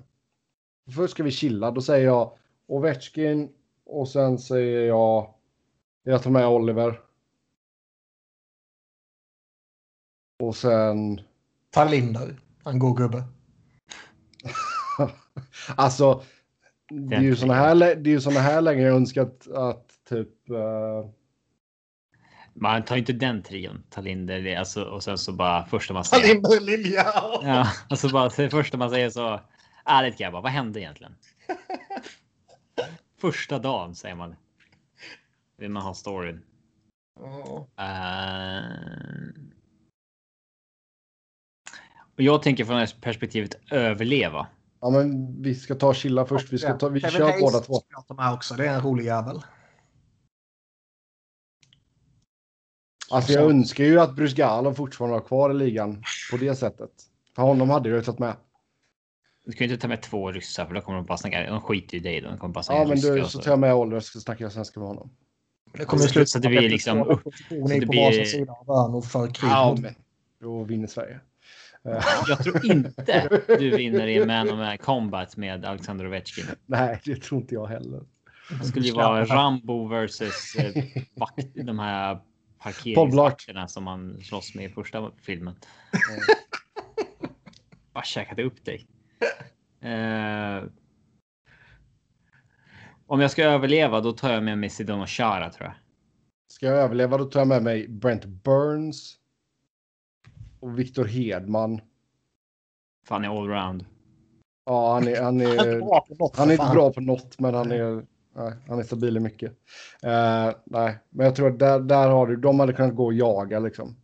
Först 0.94 1.14
ska 1.14 1.22
vi 1.22 1.30
chilla. 1.30 1.70
Då 1.70 1.80
säger 1.80 2.06
jag 2.06 2.32
Ovechkin 2.66 3.48
och 3.86 4.08
sen 4.08 4.38
säger 4.38 4.82
jag 4.82 5.34
jag 6.02 6.22
tar 6.22 6.30
med 6.30 6.48
Oliver. 6.48 7.00
Och 10.42 10.56
sen 10.56 11.20
Tallinder. 11.70 12.40
En 12.64 12.78
god 12.78 12.96
gubbe. 12.96 13.24
alltså. 15.76 16.22
Det 16.90 17.16
är 17.16 17.20
ju 17.20 17.36
såna 17.36 17.54
här, 17.54 17.74
det 17.74 18.10
är 18.10 18.12
ju 18.12 18.20
såna 18.20 18.40
här 18.40 18.60
lägen 18.60 18.82
jag 18.84 18.96
önskar 18.96 19.22
att, 19.22 19.48
att 19.48 19.92
typ. 20.08 20.50
eh, 20.50 21.10
Man 22.54 22.84
tar 22.84 22.96
ju 22.96 23.00
inte 23.00 23.12
den 23.12 23.42
trion. 23.42 23.82
Talinder 23.90 24.56
alltså, 24.56 24.82
och 24.84 25.02
sen 25.04 25.18
så 25.18 25.32
bara 25.32 25.64
första 25.66 25.94
man 25.94 26.04
säger. 26.04 26.22
Tallinder 26.42 26.60
Lilja. 26.60 27.04
Ja, 27.42 27.72
alltså 27.88 28.08
bara 28.08 28.28
det 28.28 28.50
första 28.50 28.76
man 28.76 28.90
säger 28.90 29.10
så. 29.10 29.40
Ärligt 29.84 30.18
grabbar, 30.18 30.42
vad 30.42 30.52
hände 30.52 30.80
egentligen? 30.80 31.14
Första 33.20 33.58
dagen 33.58 33.94
säger 33.94 34.14
man. 34.14 34.36
Vill 35.56 35.70
man 35.70 35.82
ha 35.82 35.94
storyn. 35.94 36.42
Ja. 37.20 37.68
Eh, 37.76 38.62
och 42.16 42.22
jag 42.22 42.42
tänker 42.42 42.64
från 42.64 42.86
perspektivet 43.00 43.54
överleva. 43.70 44.46
Ja, 44.80 44.90
men 44.90 45.36
vi 45.42 45.54
ska 45.54 45.74
ta 45.74 45.94
chilla 45.94 46.26
först. 46.26 46.52
Vi, 46.52 46.58
ska 46.58 46.74
ta, 46.78 46.88
vi 46.88 47.00
Kevin 47.00 47.16
kör 47.18 47.24
Hayes 47.24 47.40
båda 47.40 47.58
två. 47.60 47.74
ska 47.74 47.86
jag 47.90 48.06
ta 48.06 48.14
med 48.14 48.32
också. 48.32 48.54
Det 48.54 48.66
är 48.66 48.74
en 48.74 48.80
rolig 48.82 49.04
jävel. 49.04 49.40
Alltså 53.10 53.32
jag 53.32 53.50
önskar 53.50 53.84
ju 53.84 54.00
att 54.00 54.16
Brysgalov 54.16 54.74
fortfarande 54.74 55.18
var 55.18 55.26
kvar 55.26 55.50
i 55.50 55.54
ligan 55.54 56.02
på 56.30 56.36
det 56.36 56.54
sättet. 56.56 56.90
För 57.36 57.42
honom 57.42 57.70
hade 57.70 57.88
jag 57.88 57.96
ju 57.96 58.02
tagit 58.02 58.18
med. 58.18 58.36
Du 59.44 59.52
kan 59.52 59.66
ju 59.66 59.72
inte 59.72 59.82
ta 59.82 59.88
med 59.88 60.02
två 60.02 60.32
ryssar 60.32 60.66
för 60.66 60.74
då 60.74 60.80
kommer 60.80 60.98
de 60.98 61.06
bara 61.06 61.18
snacka. 61.18 61.50
De 61.50 61.60
skiter 61.60 61.96
i 61.96 62.00
dig. 62.00 62.20
De 62.20 62.38
kommer 62.38 62.54
bara 62.54 62.62
snacka 62.62 62.80
Ja, 62.82 62.88
men 62.88 62.98
du, 63.00 63.22
och 63.22 63.30
så 63.30 63.38
tar 63.38 63.50
jag 63.50 63.58
med 63.58 63.74
Oliver 63.74 64.00
så 64.00 64.20
snackar 64.20 64.44
jag 64.44 64.52
svenska 64.52 64.80
med 64.80 64.88
honom. 64.88 65.10
Det 65.72 65.84
kommer 65.84 66.02
Så- 66.02 66.08
sluta 66.08 66.26
så 66.26 66.38
det 66.38 66.48
med 66.48 66.58
blir 66.58 66.66
att 66.68 66.72
liksom 66.72 67.02
upp- 67.02 67.22
så 67.48 67.54
det 67.54 67.80
på 67.80 67.90
blir- 67.90 68.04
varsin 68.04 68.26
sida 68.26 68.52
av 68.52 68.70
ön 68.88 68.94
och 68.94 69.04
för 69.04 69.26
krig. 69.26 69.50
Ja, 69.50 69.76
men 69.80 69.94
då 70.40 70.64
vinner 70.64 70.86
Sverige. 70.86 71.20
Jag 72.28 72.44
tror 72.44 72.66
inte 72.66 73.28
du 73.46 73.76
vinner 73.76 74.06
i 74.06 74.26
Man 74.26 74.50
of 74.50 74.56
Man 74.56 74.78
Combat 74.78 75.36
med 75.36 75.64
Alexander 75.64 76.06
Ovechkin. 76.06 76.44
Nej, 76.66 77.00
det 77.04 77.16
tror 77.16 77.40
inte 77.40 77.54
jag 77.54 77.66
heller. 77.66 78.02
Det 78.60 78.64
skulle 78.64 78.86
ju 78.86 78.92
vara 78.92 79.24
Rambo 79.24 79.88
versus 79.88 80.56
eh, 80.56 80.84
de 81.54 81.78
här 81.78 82.20
parkeringsvakterna 82.58 83.68
som 83.68 83.84
man 83.84 84.20
slåss 84.20 84.54
med 84.54 84.64
i 84.64 84.68
första 84.68 85.10
filmen. 85.22 85.54
Bara 87.92 88.04
käkat 88.04 88.38
upp 88.38 88.64
dig. 88.64 88.86
Eh, 89.80 90.64
om 93.06 93.20
jag 93.20 93.30
ska 93.30 93.44
överleva, 93.44 94.00
då 94.00 94.12
tar 94.12 94.32
jag 94.32 94.42
med 94.42 94.58
mig 94.58 94.70
Sidon 94.70 95.00
och 95.00 95.10
Chara 95.10 95.50
tror 95.50 95.66
jag. 95.66 95.74
Ska 96.48 96.66
jag 96.66 96.76
överleva 96.76 97.18
då 97.18 97.24
tar 97.24 97.40
jag 97.40 97.48
med 97.48 97.62
mig 97.62 97.88
Brent 97.88 98.24
Burns. 98.24 99.17
Och 100.60 100.78
Victor 100.78 101.04
Hedman. 101.04 101.80
Fan 103.06 103.24
är 103.24 103.28
allround. 103.40 103.84
Ja, 104.66 104.94
han 104.94 105.08
är, 105.08 105.22
han 105.22 105.40
Han 105.40 105.40
är 105.40 105.66
är, 105.66 105.80
på 105.80 106.14
något, 106.18 106.36
han 106.36 106.48
är 106.48 106.52
inte 106.52 106.70
bra 106.72 106.92
på 106.92 107.00
något, 107.00 107.38
men 107.38 107.54
han 107.54 107.72
är, 107.72 108.04
nej, 108.36 108.52
han 108.68 108.78
är 108.78 108.82
stabil 108.82 109.16
i 109.16 109.20
mycket. 109.20 109.52
Eh, 110.02 110.50
nej, 110.64 110.98
men 111.10 111.26
jag 111.26 111.36
tror 111.36 111.50
att 111.50 111.58
där, 111.58 111.80
där 111.80 112.08
har 112.08 112.26
du, 112.26 112.36
de 112.36 112.60
hade 112.60 112.72
kunnat 112.72 112.94
gå 112.94 113.04
och 113.06 113.14
jaga 113.14 113.58
liksom. 113.58 113.96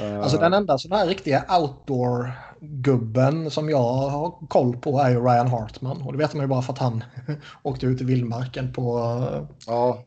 Eh, 0.00 0.20
Alltså 0.20 0.38
den 0.38 0.52
enda 0.52 0.78
sån 0.78 0.92
här 0.92 1.06
riktiga 1.06 1.44
outdoor-gubben 1.60 3.50
som 3.50 3.70
jag 3.70 3.82
har 3.92 4.46
koll 4.48 4.76
på 4.76 5.00
är 5.00 5.10
ju 5.10 5.20
Ryan 5.20 5.48
Hartman. 5.48 6.02
Och 6.02 6.12
det 6.12 6.18
vet 6.18 6.34
man 6.34 6.44
ju 6.44 6.48
bara 6.48 6.62
för 6.62 6.72
att 6.72 6.78
han 6.78 7.04
åkte 7.62 7.86
ut 7.86 8.00
i 8.00 8.04
vildmarken 8.04 8.72
på 8.72 8.98
eh, 8.98 9.56
Ja, 9.66 10.04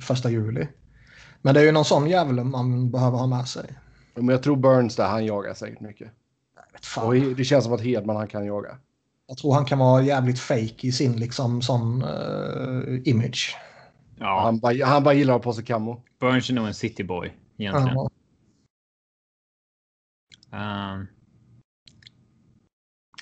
första 0.00 0.30
juli. 0.30 0.68
Men 1.42 1.54
det 1.54 1.60
är 1.60 1.64
ju 1.64 1.72
någon 1.72 1.84
sån 1.84 2.06
jävel 2.06 2.44
man 2.44 2.90
behöver 2.90 3.18
ha 3.18 3.26
med 3.26 3.48
sig. 3.48 3.78
Men 4.16 4.28
jag 4.28 4.42
tror 4.42 4.56
Burns 4.56 4.96
där, 4.96 5.08
han 5.08 5.26
jagar 5.26 5.54
säkert 5.54 5.80
mycket. 5.80 6.10
Fan. 6.82 7.06
Och 7.06 7.14
det 7.14 7.44
känns 7.44 7.64
som 7.64 7.72
att 7.72 7.80
Hedman, 7.80 8.16
han 8.16 8.28
kan 8.28 8.46
jaga. 8.46 8.78
Jag 9.26 9.38
tror 9.38 9.54
han 9.54 9.64
kan 9.64 9.78
vara 9.78 10.02
jävligt 10.02 10.38
fake 10.38 10.86
i 10.86 10.92
sin 10.92 11.16
liksom 11.16 11.62
sån 11.62 12.02
uh, 12.02 13.00
image. 13.04 13.56
Ja, 14.18 14.40
Han, 14.40 14.58
bara, 14.58 14.86
han 14.86 15.04
bara 15.04 15.14
gillar 15.14 15.34
att 15.34 15.44
ha 15.44 15.50
på 15.50 15.52
sig 15.52 15.64
camo. 15.64 16.02
Burns 16.20 16.50
är 16.50 16.54
nog 16.54 16.66
en 16.66 16.74
cityboy 16.74 17.32
egentligen. 17.56 17.96
Ja. 17.96 18.10
Ehm. 20.52 21.06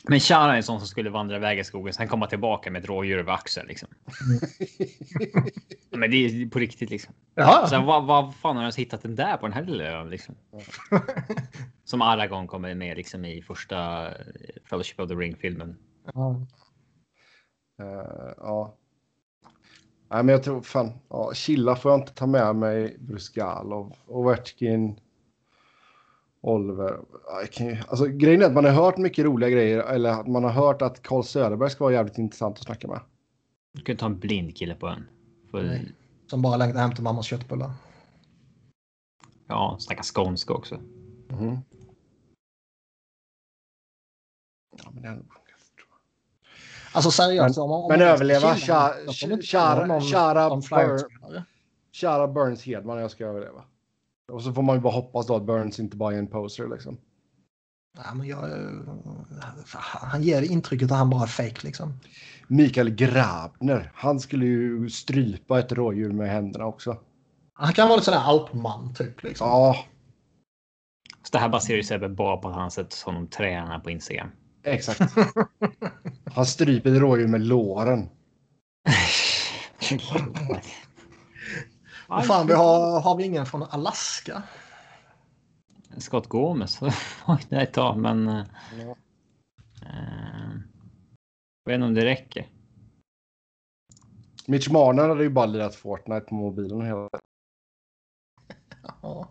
Men 0.08 0.20
Chara 0.20 0.52
är 0.52 0.56
en 0.56 0.62
sån 0.62 0.80
som 0.80 0.88
skulle 0.88 1.10
vandra 1.10 1.36
iväg 1.36 1.58
i 1.58 1.64
skogen, 1.64 1.92
sen 1.92 2.08
komma 2.08 2.26
tillbaka 2.26 2.70
med 2.70 2.82
ett 2.82 2.88
rådjur 2.88 3.18
över 3.18 3.32
axeln. 3.32 3.68
Liksom. 3.68 3.88
men 5.90 6.10
det 6.10 6.16
är 6.16 6.50
på 6.50 6.58
riktigt 6.58 6.90
liksom. 6.90 7.14
Jaha. 7.34 7.68
Sen, 7.68 7.84
vad, 7.84 8.06
vad 8.06 8.34
fan 8.34 8.56
har 8.56 8.62
de 8.64 8.80
hittat 8.80 9.02
den 9.02 9.14
där 9.14 9.36
på 9.36 9.46
den 9.46 9.52
här 9.52 9.64
lilla 9.64 9.84
ön 9.84 10.10
liksom? 10.10 10.34
Som 11.84 12.02
Aragorn 12.02 12.46
kommer 12.46 12.74
med 12.74 12.96
liksom 12.96 13.24
i 13.24 13.42
första 13.42 14.08
eh, 14.08 14.14
Fellowship 14.70 15.00
of 15.00 15.08
the 15.08 15.14
Ring-filmen. 15.14 15.76
Ja. 16.14 16.46
Eh, 17.80 18.32
ja. 18.36 18.76
Nej, 20.10 20.22
men 20.22 20.28
jag 20.28 20.42
tror 20.42 20.62
fan. 20.62 20.92
Ja, 21.08 21.34
Chilla 21.34 21.76
får 21.76 21.90
jag 21.90 22.00
inte 22.00 22.12
ta 22.12 22.26
med 22.26 22.56
mig. 22.56 22.96
Bruskalov, 22.98 23.96
Ovechkin. 24.06 25.00
Oliver. 26.44 27.00
Alltså, 27.88 28.06
grejen 28.06 28.42
är 28.42 28.46
att 28.46 28.52
man 28.52 28.64
har 28.64 28.72
hört 28.72 28.96
mycket 28.96 29.24
roliga 29.24 29.50
grejer. 29.50 29.78
Eller 29.78 30.10
att 30.10 30.26
man 30.26 30.44
har 30.44 30.50
hört 30.50 30.82
att 30.82 31.02
Carl 31.02 31.22
Söderberg 31.24 31.70
ska 31.70 31.84
vara 31.84 31.94
jävligt 31.94 32.18
intressant 32.18 32.58
att 32.58 32.64
snacka 32.64 32.88
med. 32.88 33.00
Du 33.72 33.82
kan 33.82 33.96
ta 33.96 34.06
en 34.06 34.18
blind 34.18 34.56
kille 34.56 34.74
på 34.74 34.88
ön. 34.88 35.08
För, 35.50 35.62
Nej. 35.62 35.92
Som 36.26 36.42
bara 36.42 36.56
längtar 36.56 36.80
hem 36.80 36.94
till 36.94 37.04
mammas 37.04 37.26
köttbullar. 37.26 37.70
ja, 39.46 39.76
snacka 39.80 40.02
skånska 40.02 40.54
också. 40.54 40.74
Mhm. 41.28 41.58
Ja, 44.76 44.90
men 44.92 45.02
det 45.02 45.08
är... 45.08 45.22
Alltså 46.92 47.10
seriöst. 47.10 47.56
Men- 47.56 47.64
om, 47.64 47.70
om 47.70 47.88
men 47.88 48.00
överleva, 48.00 48.54
Chara-. 48.56 48.94
Kära 51.92 52.28
Burns 52.28 52.64
Hedman, 52.64 52.98
jag 52.98 53.10
ska 53.10 53.26
överleva. 53.26 53.64
Och 54.32 54.42
så 54.42 54.52
får 54.52 54.62
man 54.62 54.76
ju 54.76 54.80
bara 54.82 54.92
hoppas 54.92 55.26
då 55.26 55.36
att 55.36 55.46
Burns 55.46 55.80
inte 55.80 55.96
bara 55.96 56.14
är 56.14 56.18
en 56.18 56.26
poser 56.26 56.68
liksom. 56.68 56.98
Nej, 57.96 58.06
men 58.14 58.26
jag, 58.26 58.40
han 59.82 60.22
ger 60.22 60.42
intrycket 60.42 60.92
att 60.92 60.98
han 60.98 61.10
bara 61.10 61.22
är 61.22 61.26
fake 61.26 61.60
liksom. 61.62 61.92
Mikael 62.48 62.90
Grabner, 62.90 63.90
han 63.94 64.20
skulle 64.20 64.46
ju 64.46 64.90
strypa 64.90 65.58
ett 65.58 65.72
rådjur 65.72 66.12
med 66.12 66.30
händerna 66.30 66.66
också. 66.66 66.96
Han 67.52 67.72
kan 67.72 67.88
vara 67.88 67.96
lite 67.96 68.04
sån 68.04 68.14
där 68.14 68.20
alpman 68.20 68.94
typ. 68.94 69.22
Liksom. 69.22 69.48
Ja, 69.48 69.76
Så 71.22 71.28
det 71.32 71.38
här 71.38 71.48
baserar 71.48 71.82
sig 71.82 72.08
bara 72.08 72.36
på 72.36 72.48
att 72.48 72.54
han 72.54 72.70
sett 72.70 73.02
honom 73.02 73.26
träna 73.26 73.80
på 73.80 73.90
Instagram. 73.90 74.28
exakt. 74.62 75.14
Han 76.34 76.46
stryper 76.46 76.94
ett 76.94 77.00
rådjur 77.00 77.28
med 77.28 77.40
låren. 77.40 78.08
Vad 82.08 82.26
fan, 82.26 82.46
vi 82.46 82.52
har, 82.52 83.00
har 83.00 83.16
vi 83.16 83.24
ingen 83.24 83.46
från 83.46 83.62
Alaska? 83.62 84.42
Scott 85.98 86.26
Gomez. 86.26 86.82
Oj, 87.26 87.38
det 87.48 87.56
är 87.56 87.62
ett 87.62 87.72
tag, 87.72 87.98
men. 87.98 88.28
eh, 88.28 88.44
Ja. 88.78 88.96
eh, 89.82 90.50
jag 91.64 91.72
vet 91.72 91.74
inte 91.74 91.86
om 91.86 91.94
det 91.94 92.04
räcker. 92.04 92.48
Mitch 94.46 94.70
Marner 94.70 95.08
hade 95.08 95.22
ju 95.22 95.30
bara 95.30 95.46
lirat 95.46 95.74
Fortnite 95.74 96.20
på 96.26 96.34
mobilen 96.34 96.80
hela 96.86 97.08
Ja. 99.02 99.28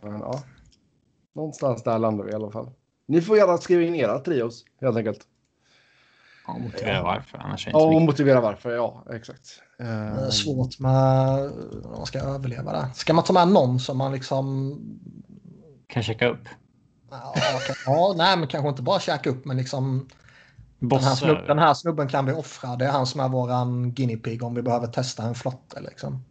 Men 0.00 0.20
ja. 0.20 0.42
Någonstans 1.32 1.82
där 1.82 1.98
landar 1.98 2.24
vi 2.24 2.30
i 2.30 2.34
alla 2.34 2.50
fall. 2.50 2.70
Ni 3.06 3.20
får 3.22 3.36
gärna 3.36 3.58
skriva 3.58 3.82
in 3.82 3.94
era 3.94 4.18
trios 4.18 4.64
helt 4.80 4.96
enkelt. 4.96 5.28
Ja, 6.46 6.58
motivera 6.58 7.02
varför. 7.02 7.38
Annars 7.38 7.64
det 7.64 7.70
Ja, 7.70 7.78
och 7.84 8.02
motivera 8.02 8.40
varför. 8.40 8.70
Ja, 8.70 9.04
exakt. 9.12 9.60
Det 9.78 9.84
är 9.84 10.24
Eh, 10.24 10.28
svårt 10.28 10.78
med 10.78 10.92
när 11.82 11.96
man 11.96 12.06
ska 12.06 12.18
överleva 12.20 12.72
där. 12.72 12.86
Ska 12.94 13.12
man 13.14 13.24
ta 13.24 13.32
med 13.32 13.48
någon 13.48 13.80
som 13.80 13.98
man 13.98 14.12
liksom... 14.12 14.78
Kan 15.86 16.02
checka 16.02 16.28
upp. 16.28 16.48
Ja, 17.10 17.34
kan, 17.66 17.76
ja 17.86 18.14
nej, 18.16 18.36
men 18.38 18.48
kanske 18.48 18.68
inte 18.68 18.82
bara 18.82 19.00
käka 19.00 19.30
upp, 19.30 19.44
men 19.44 19.56
liksom... 19.56 20.08
Den 20.78 20.90
här, 20.90 20.98
Bossar. 21.10 21.14
snubb, 21.14 21.46
den 21.46 21.58
här 21.58 21.74
snubben 21.74 22.08
kan 22.08 22.26
vi 22.26 22.32
offra. 22.32 22.76
Det 22.76 22.84
är 22.84 22.90
han 22.90 23.06
som 23.06 23.20
är 23.20 23.28
våran 23.28 23.92
guinea 23.92 24.18
pig 24.18 24.42
om 24.42 24.54
vi 24.54 24.62
behöver 24.62 24.86
testa 24.86 25.22
en 25.22 25.34
flotte. 25.34 25.80
Liksom. 25.80 26.24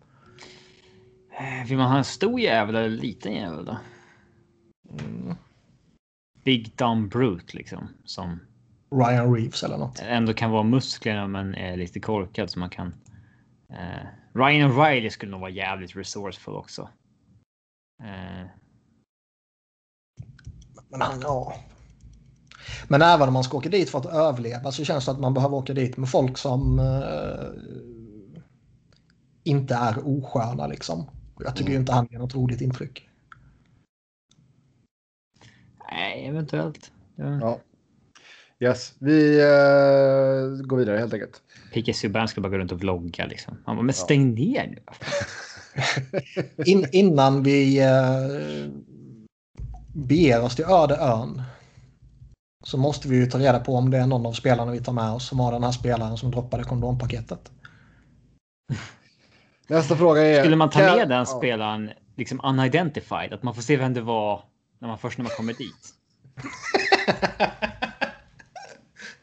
Eh, 1.39 1.67
Vill 1.67 1.77
man 1.77 1.91
ha 1.91 1.97
en 1.97 2.03
stor 2.03 2.39
jävel 2.39 2.75
eller 2.75 2.85
en 2.87 2.95
liten 2.95 3.33
jävel 3.33 3.65
då? 3.65 3.77
Mm. 4.99 5.35
Big 6.43 6.75
dumb 6.75 7.11
brute 7.11 7.57
liksom. 7.57 7.87
Som 8.05 8.39
Ryan 8.95 9.35
Reeves 9.35 9.63
eller 9.63 9.77
något. 9.77 9.99
ändå 9.99 10.33
kan 10.33 10.51
vara 10.51 10.63
musklerna 10.63 11.27
men 11.27 11.55
är 11.55 11.77
lite 11.77 11.99
korkad 11.99 12.49
så 12.49 12.59
man 12.59 12.69
kan. 12.69 12.95
Eh, 13.69 14.07
Ryan 14.33 14.71
O'Reilly 14.71 15.09
skulle 15.09 15.31
nog 15.31 15.41
vara 15.41 15.49
jävligt 15.51 15.95
resourceful 15.95 16.55
också. 16.55 16.89
Eh, 18.03 18.47
Men, 20.89 21.01
han, 21.01 21.19
ja. 21.21 21.55
men 22.87 23.01
även 23.01 23.27
om 23.27 23.33
man 23.33 23.43
ska 23.43 23.57
åka 23.57 23.69
dit 23.69 23.89
för 23.89 23.99
att 23.99 24.05
överleva 24.05 24.71
så 24.71 24.85
känns 24.85 25.05
det 25.05 25.11
att 25.11 25.19
man 25.19 25.33
behöver 25.33 25.55
åka 25.55 25.73
dit 25.73 25.97
med 25.97 26.09
folk 26.09 26.37
som 26.37 26.79
eh, 26.79 27.61
inte 29.43 29.75
är 29.75 30.07
osköna 30.07 30.67
liksom. 30.67 31.09
Jag 31.39 31.55
tycker 31.55 31.71
ju 31.71 31.77
inte 31.77 31.93
han 31.93 32.07
ger 32.11 32.19
något 32.19 32.35
roligt 32.35 32.61
intryck. 32.61 33.09
nej, 35.91 36.27
eventuellt. 36.27 36.91
Ja. 37.15 37.39
ja. 37.41 37.59
Yes, 38.61 38.93
vi 38.99 39.39
eh, 39.39 40.65
går 40.65 40.77
vidare 40.77 40.97
helt 40.97 41.13
enkelt. 41.13 41.41
P.K. 41.73 41.93
Subban 41.93 42.27
skulle 42.27 42.41
bara 42.41 42.49
gå 42.49 42.57
runt 42.57 42.71
och 42.71 42.79
vlogga 42.79 43.25
liksom. 43.25 43.57
Han 43.65 43.75
bara, 43.75 43.83
men 43.83 43.93
stäng 43.93 44.33
ner 44.33 44.67
nu. 44.67 44.81
In, 46.65 46.87
innan 46.91 47.43
vi 47.43 47.79
eh, 47.79 48.69
beger 49.93 50.43
oss 50.43 50.55
till 50.55 50.65
öde 50.65 50.97
ön 50.97 51.41
så 52.63 52.77
måste 52.77 53.07
vi 53.07 53.15
ju 53.15 53.25
ta 53.25 53.39
reda 53.39 53.59
på 53.59 53.75
om 53.75 53.91
det 53.91 53.97
är 53.97 54.07
någon 54.07 54.25
av 54.25 54.33
spelarna 54.33 54.71
vi 54.71 54.79
tar 54.79 54.93
med 54.93 55.11
oss 55.11 55.27
som 55.27 55.37
var 55.37 55.51
den 55.51 55.63
här 55.63 55.71
spelaren 55.71 56.17
som 56.17 56.31
droppade 56.31 56.63
kondompaketet. 56.63 57.51
Nästa 59.67 59.95
fråga 59.95 60.21
är... 60.21 60.41
Skulle 60.41 60.55
man 60.55 60.69
ta 60.69 60.79
med 60.79 61.09
den 61.09 61.17
ja. 61.17 61.25
spelaren 61.25 61.91
liksom 62.15 62.41
unidentified? 62.43 63.33
Att 63.33 63.43
man 63.43 63.55
får 63.55 63.61
se 63.61 63.77
vem 63.77 63.93
det 63.93 64.01
var 64.01 64.43
när 64.79 64.87
man 64.87 64.97
först 64.97 65.17
när 65.17 65.23
man 65.23 65.33
kommer 65.37 65.53
dit. 65.53 65.93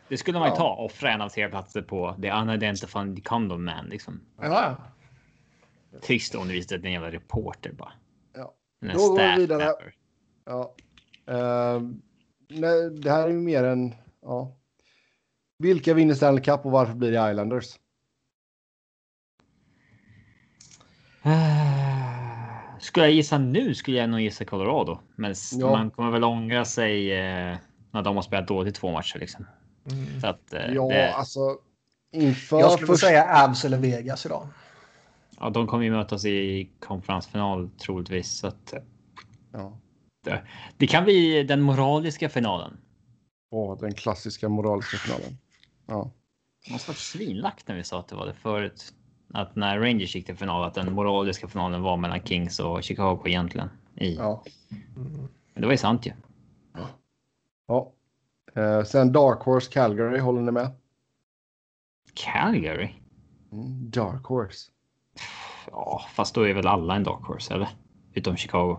Det 0.09 0.19
skulle 0.19 0.39
man 0.39 0.49
ju 0.49 0.53
Ja. 0.53 0.57
ta. 0.57 0.75
Offra 0.77 1.11
en 1.13 1.21
av 1.21 1.29
tre 1.29 1.49
platser 1.49 1.83
på 1.83 2.17
The 2.23 2.31
Unidentified 2.33 3.25
Condom 3.25 3.65
Man. 3.65 3.87
Liksom. 3.87 4.21
Ja, 4.41 4.77
Trist 6.03 6.35
om 6.35 6.47
det 6.49 6.53
visade 6.55 6.75
att 6.77 6.83
det 6.83 6.87
är 6.87 6.89
en 6.89 6.93
jävla 7.03 7.11
reporter 7.11 7.73
bara. 7.73 7.93
Ja. 8.35 8.55
En 8.81 8.89
Då 8.89 9.09
går 9.09 9.19
vi 9.19 9.41
vidare. 9.41 9.59
member. 9.65 9.95
Ja. 10.45 10.75
Ehm, 11.27 12.03
nej, 12.49 12.91
det 12.91 13.11
här 13.11 13.23
är 13.25 13.29
ju 13.29 13.39
mer 13.39 13.65
än... 13.65 13.95
Ja. 14.23 14.57
Vilka 15.59 15.95
vinner 15.95 16.15
Stanley 16.15 16.43
Cup 16.45 16.65
och 16.67 16.71
varför 16.73 16.95
blir 16.95 17.13
det 17.13 17.31
Islanders? 17.31 17.67
Skulle 22.81 23.07
jag 23.07 23.13
gissa 23.15 23.39
nu 23.39 23.75
skulle 23.75 23.97
jag 23.99 24.11
nog 24.11 24.21
gissa 24.21 24.45
Colorado. 24.45 24.99
Men 25.17 25.35
Ja. 25.59 25.71
man 25.71 25.91
kommer 25.91 26.11
väl 26.11 26.25
ångra 26.25 26.65
sig 26.65 27.13
eh, 27.13 27.57
när 27.91 28.03
de 28.03 28.17
har 28.17 28.23
spelat 28.23 28.49
dåligt 28.49 28.77
i 28.77 28.81
två 28.81 28.93
matcher. 28.93 29.19
Liksom. 29.19 29.47
Mm. 29.93 30.21
Så 30.21 30.27
att, 30.27 30.53
eh, 30.53 30.67
Ja, 30.75 30.89
det, 30.89 31.13
alltså... 31.15 31.59
Inför 32.13 32.61
Jag 32.61 32.73
skulle 32.73 32.87
först- 32.87 33.01
säga 33.01 33.45
Avs 33.45 33.65
eller 33.65 33.79
Vegas 33.79 34.27
idag. 34.27 34.49
ja, 35.41 35.51
de 35.51 35.67
kommer 35.67 35.85
ju 35.85 35.91
mötas 35.91 36.25
i 36.25 36.71
konferensfinal 36.81 37.71
troligtvis. 37.71 38.39
Så 38.39 38.47
att, 38.47 38.75
Ja. 39.53 39.79
det 40.77 40.87
kan 40.87 41.05
bli 41.05 41.43
den 41.43 41.61
moraliska 41.63 42.29
finalen. 42.29 42.77
Åh, 43.51 43.79
den 43.81 43.95
klassiska 43.95 44.49
moraliska 44.49 44.97
finalen. 44.97 45.39
Ja. 45.87 46.11
Det 46.67 46.73
måste 46.73 46.91
varit 46.91 46.99
svinlagt 46.99 47.69
när 47.69 47.75
vi 47.77 47.85
sa 47.85 48.01
att 48.01 48.09
det 48.09 48.15
var 48.17 48.27
det 48.27 48.35
förut. 48.35 48.93
Att 49.35 49.57
när 49.57 49.79
Rangers 49.81 50.15
gick 50.17 50.27
till 50.27 50.37
final 50.37 50.65
att 50.65 50.75
den 50.75 50.93
moraliska 50.93 51.49
finalen 51.49 51.83
var 51.83 51.97
mellan 51.97 52.21
Kings 52.23 52.61
och 52.61 52.83
Chicago 52.83 53.21
egentligen. 53.27 53.71
I. 53.95 54.15
ja. 54.15 54.45
Mm. 54.97 55.13
Men 55.55 55.61
det 55.61 55.67
var 55.67 55.73
ju 55.73 55.79
sant 55.79 56.07
ju. 56.07 56.13
ja. 57.69 57.93
Eh, 58.55 58.83
sen 58.85 59.13
Dark 59.13 59.41
Horse 59.43 59.73
Calgary, 59.73 60.19
håller 60.19 60.43
ni 60.43 60.53
med? 60.53 60.71
Calgary? 62.15 62.91
Mm, 63.53 63.91
Dark 63.91 64.25
Horse. 64.25 64.71
Ja, 65.71 66.05
fast 66.15 66.35
då 66.35 66.43
är 66.49 66.55
väl 66.55 66.67
alla 66.67 66.97
en 66.97 67.05
dark 67.05 67.25
horse, 67.27 67.55
eller? 67.55 67.69
Utom 68.15 68.37
Chicago. 68.37 68.79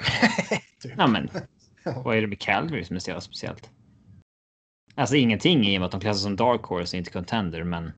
Typ. 0.82 0.92
Ja, 0.96 1.06
men 1.06 1.30
vad 2.04 2.16
är 2.16 2.20
det 2.20 2.26
med 2.26 2.40
Calgary 2.40 2.84
som 2.84 2.96
är 2.96 3.00
så 3.00 3.20
speciellt? 3.20 3.70
Alltså 4.94 5.16
ingenting 5.16 5.64
i 5.66 5.76
och 5.76 5.80
med 5.80 5.86
att 5.86 5.92
de 5.92 6.00
klassas 6.00 6.22
som 6.22 6.36
dark 6.36 6.62
horse 6.62 6.96
och 6.96 6.98
inte 6.98 7.10
contender, 7.10 7.64
men 7.64 7.92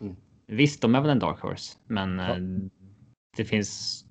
Mm. 0.00 0.16
visst, 0.46 0.82
de 0.82 0.94
är 0.94 1.00
väl 1.00 1.10
en 1.10 1.18
dark 1.18 1.40
horse, 1.40 1.78
men 1.86 2.18
Ja. 2.18 2.30
eh, 2.36 2.42
det 3.36 3.44
finns. 3.44 4.04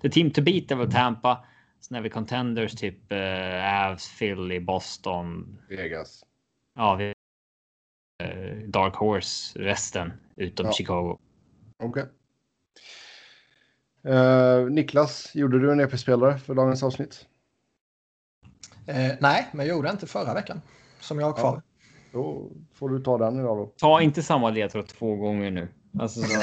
The 0.00 0.10
team 0.10 0.30
to 0.30 0.42
beat 0.42 0.70
är 0.70 0.76
väl 0.76 0.92
Tampa. 0.92 1.44
Sen 1.88 1.96
är 1.96 2.00
vi 2.00 2.10
contenders 2.10 2.74
typ 2.74 3.12
eh, 3.12 3.88
Avs, 3.90 4.18
Philly, 4.18 4.60
Boston. 4.60 5.58
Vegas. 5.68 6.24
Ja, 6.74 6.94
vi, 6.94 7.12
eh, 8.22 8.68
Dark 8.68 8.94
Horse 8.94 9.58
resten 9.58 10.12
utom 10.36 10.66
Ja. 10.66 10.72
Chicago. 10.72 11.18
Okej. 11.78 12.04
Eh, 14.04 14.66
Niklas, 14.70 15.34
gjorde 15.34 15.58
du 15.58 15.72
en 15.72 15.80
EP-spelare 15.80 16.38
för 16.38 16.54
dagens 16.54 16.82
avsnitt? 16.82 17.26
Eh, 18.86 19.12
nej, 19.20 19.46
men 19.52 19.66
jag 19.66 19.76
gjorde 19.76 19.90
inte 19.90 20.06
förra 20.06 20.34
veckan. 20.34 20.62
Som 21.00 21.20
jag 21.20 21.26
har 21.26 21.32
kvar. 21.32 21.62
Då 22.12 22.50
får 22.74 22.88
du 22.88 23.00
ta 23.00 23.18
den 23.18 23.40
idag 23.40 23.56
då. 23.56 23.72
Ta 23.76 24.00
inte 24.00 24.22
samma 24.22 24.50
ledtråd 24.50 24.86
två 24.86 25.16
gånger 25.16 25.50
nu. 25.50 25.68
Alltså, 25.98 26.20
så, 26.20 26.40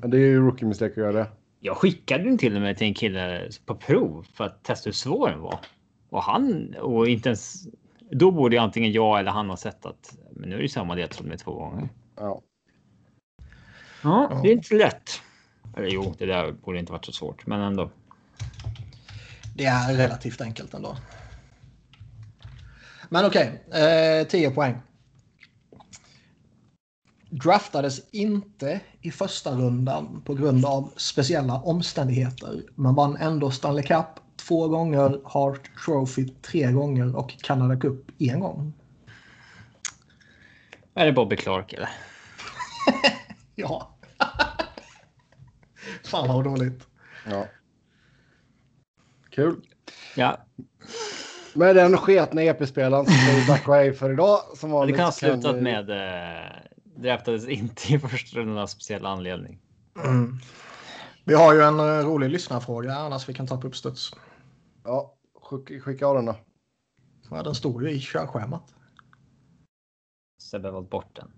det 0.06 0.16
är 0.16 0.20
ju 0.20 0.40
rookie 0.40 0.68
mistake 0.68 0.90
att 0.90 0.96
göra 0.96 1.12
det. 1.12 1.26
Jag 1.60 1.76
skickade 1.76 2.24
den 2.24 2.38
till 2.38 2.56
och 2.56 2.62
med 2.62 2.76
till 2.76 2.86
en 2.86 2.94
kille 2.94 3.50
på 3.66 3.74
prov 3.74 4.26
för 4.34 4.44
att 4.44 4.64
testa 4.64 4.88
hur 4.88 4.92
svår 4.92 5.30
den 5.30 5.40
var. 5.40 5.58
Och 6.10 6.22
han 6.22 6.74
och 6.80 7.08
inte 7.08 7.28
ens. 7.28 7.66
Då 8.10 8.30
borde 8.30 8.56
ju 8.56 8.62
antingen 8.62 8.92
jag 8.92 9.20
eller 9.20 9.30
han 9.30 9.50
ha 9.50 9.56
sett 9.56 9.86
att 9.86 10.18
men 10.30 10.48
nu 10.48 10.56
är 10.56 10.62
det 10.62 10.68
samma 10.68 10.94
ledtråd 10.94 11.28
med 11.28 11.38
två 11.38 11.54
gånger. 11.54 11.88
Ja. 12.16 12.42
Ja, 14.02 14.40
det 14.42 14.48
är 14.48 14.52
inte 14.52 14.74
lätt. 14.74 15.22
Eller 15.76 15.88
jo, 15.88 16.14
det 16.18 16.26
där 16.26 16.52
borde 16.52 16.78
inte 16.78 16.92
varit 16.92 17.04
så 17.04 17.12
svårt, 17.12 17.46
men 17.46 17.60
ändå. 17.60 17.90
Det 19.54 19.64
är 19.64 19.96
relativt 19.96 20.40
enkelt 20.40 20.74
ändå. 20.74 20.96
Men 23.08 23.24
okej, 23.24 23.62
eh, 23.72 24.26
10 24.26 24.50
poäng. 24.50 24.76
Draftades 27.42 28.00
inte 28.10 28.80
i 29.00 29.10
första 29.10 29.50
rundan 29.50 30.22
på 30.24 30.34
grund 30.34 30.64
av 30.66 30.92
speciella 30.96 31.54
omständigheter. 31.60 32.62
Men 32.74 32.94
vann 32.94 33.16
ändå 33.16 33.50
Stanley 33.50 33.82
Cup 33.84 34.06
två 34.36 34.68
gånger, 34.68 35.20
Hart 35.24 35.70
Trophy 35.84 36.28
tre 36.28 36.72
gånger 36.72 37.16
och 37.16 37.30
Canada 37.42 37.80
Cup 37.80 38.10
en 38.18 38.40
gång. 38.40 38.72
Är 40.94 41.06
det 41.06 41.12
Bobby 41.12 41.36
Clark 41.36 41.72
eller? 41.72 41.88
Ja. 43.58 43.96
Fan 46.04 46.28
vad 46.28 46.44
dåligt. 46.44 46.86
ja. 47.30 47.46
Kul. 49.30 49.60
Ja, 50.16 50.36
Med 51.54 51.76
den 51.76 51.96
sketna 51.96 52.42
EP-spelaren 52.42 53.06
så 53.06 53.12
säger 53.12 53.40
vi 53.40 53.46
tack 53.46 53.64
för 53.98 54.12
idag. 54.12 54.40
Som 54.56 54.68
det 54.70 54.74
vanligt 54.74 54.96
kan 54.96 55.04
ha 55.04 55.10
kan 55.12 55.12
slutat 55.12 55.56
vi- 55.56 55.60
med. 55.60 55.90
Eh, 55.90 56.52
draftades 56.96 57.48
inte 57.48 57.94
i 57.94 57.98
första 57.98 58.38
rundan 58.38 58.58
av 58.58 58.66
speciell 58.66 59.06
anledning. 59.06 59.60
Mm. 60.04 60.38
Vi 61.24 61.34
har 61.34 61.54
ju 61.54 61.60
en 61.60 61.80
eh, 61.80 62.06
rolig 62.06 62.30
lyssnarfråga 62.30 62.94
annars 62.94 63.28
vi 63.28 63.34
kan 63.34 63.46
ta 63.46 63.60
på 63.60 63.66
uppstuds. 63.66 64.10
Ja, 64.84 65.18
skicka, 65.42 65.80
skicka 65.80 66.06
av 66.06 66.14
den 66.14 66.24
då. 66.24 66.36
Ja, 67.30 67.42
den 67.42 67.54
står 67.54 67.82
ju 67.82 67.90
i 67.90 68.00
körschemat. 68.00 68.74
Sebbe 70.42 70.68
har 70.68 70.72
valt 70.72 70.90
bort 70.90 71.16
den. 71.16 71.32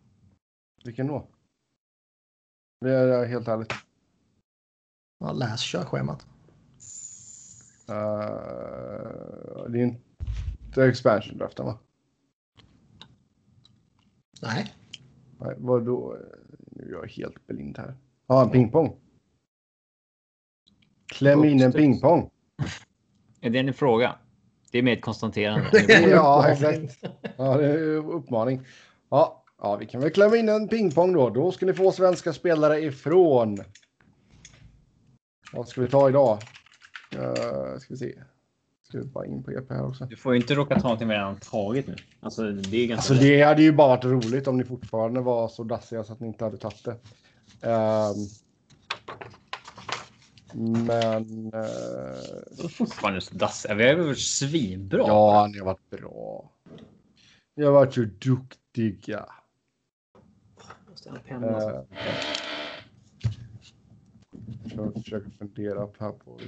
Vilken 0.85 1.07
då? 1.07 1.29
Det 2.81 2.91
är 2.91 3.27
helt 3.27 3.49
ärligt. 3.49 3.73
Ja, 5.19 5.33
läs 5.33 5.63
körschemat. 5.63 6.27
Uh, 7.91 9.69
det 9.69 9.79
är 9.79 9.83
inte 9.83 10.85
expansion 10.85 11.39
draften 11.39 11.67
va? 11.67 11.79
Nej. 14.43 14.75
Nej, 15.41 15.55
vadå? 15.59 16.17
Nu 16.71 16.89
är 16.89 16.93
jag 16.93 17.07
helt 17.07 17.47
blind 17.47 17.79
här. 17.79 17.95
Ja, 18.27 18.43
en 18.45 18.51
pingpong. 18.51 18.97
Kläm 21.07 21.45
in 21.45 21.63
en 21.63 21.73
pingpong. 21.73 22.31
Är 23.41 23.51
det 23.51 23.59
en 23.59 23.75
fråga? 23.75 24.15
Det 24.73 24.79
är 24.79 24.83
mer 24.83 24.93
ett 24.93 25.03
konstaterande. 25.03 25.71
Ja, 26.11 26.49
exakt. 26.49 27.05
Ja, 27.37 27.57
det 27.57 27.67
är 27.67 27.79
ju 27.79 27.97
uppmaning. 27.97 28.61
Ja, 29.09 29.45
ja, 29.59 29.77
vi 29.77 29.87
kan 29.87 30.01
väl 30.01 30.11
klämma 30.11 30.37
in 30.37 30.49
en 30.49 30.69
pingpong 30.69 31.13
då. 31.13 31.31
Då 31.31 31.53
ska 31.53 31.67
ni 31.67 31.75
få 31.75 31.93
svenska 31.93 32.33
spelare 32.33 32.81
ifrån. 32.81 33.59
Vad 35.53 35.69
ska 35.69 35.81
vi 35.81 35.89
ta 35.89 36.09
idag? 36.09 36.39
Uh, 37.15 37.79
ska 37.79 37.95
vi 37.95 37.97
se. 37.97 38.19
Ska 38.89 38.99
vi 38.99 39.05
bara 39.05 39.27
in 39.27 39.43
på 39.43 39.51
EP 39.51 39.71
här 39.71 39.87
också. 39.87 40.05
Du 40.05 40.17
får 40.17 40.35
ju 40.35 40.41
inte 40.41 40.55
råka 40.55 40.75
ta 40.75 40.83
någonting 40.83 41.09
vi 41.09 41.15
redan 41.15 41.41
tagit 41.41 41.87
nu. 41.87 41.97
Alltså, 42.21 42.43
det 42.43 42.77
är 42.77 42.87
ganska 42.87 43.15
Alltså 43.15 43.25
det 43.25 43.43
hade 43.43 43.63
ju 43.63 43.73
bara 43.73 43.89
varit 43.89 44.05
roligt 44.05 44.47
om 44.47 44.57
ni 44.57 44.65
fortfarande 44.65 45.21
var 45.21 45.49
så 45.49 45.65
dassiga 45.65 46.05
så 46.05 46.13
att 46.13 46.21
ni 46.21 46.27
inte 46.27 46.45
hade 46.45 46.57
tagit 46.57 46.85
det. 46.85 46.97
Ehm, 47.69 48.15
men... 50.87 51.51
Det 51.51 52.65
är 52.65 52.69
fortfarande 52.69 53.21
så 53.21 53.35
dassiga. 53.35 53.75
Vi 53.75 53.85
har 53.85 53.95
ju 53.95 54.03
varit 54.03 54.19
svinbra. 54.19 54.99
ja, 54.99 55.49
ni 55.53 55.59
har 55.59 55.67
varit 55.67 55.91
bra. 55.91 56.51
Ni 57.57 57.65
har 57.65 57.73
varit 57.73 57.95
så 57.95 58.01
duktiga. 58.01 59.27
Måste 60.91 61.11
ha 61.11 61.17
en 61.17 61.23
penna. 61.23 61.49
Eh, 61.49 61.81
jag 64.77 64.95
försöker 64.95 65.31
fundera 65.31 65.87
på 65.87 66.05
här 66.05 66.13
på 66.13 66.39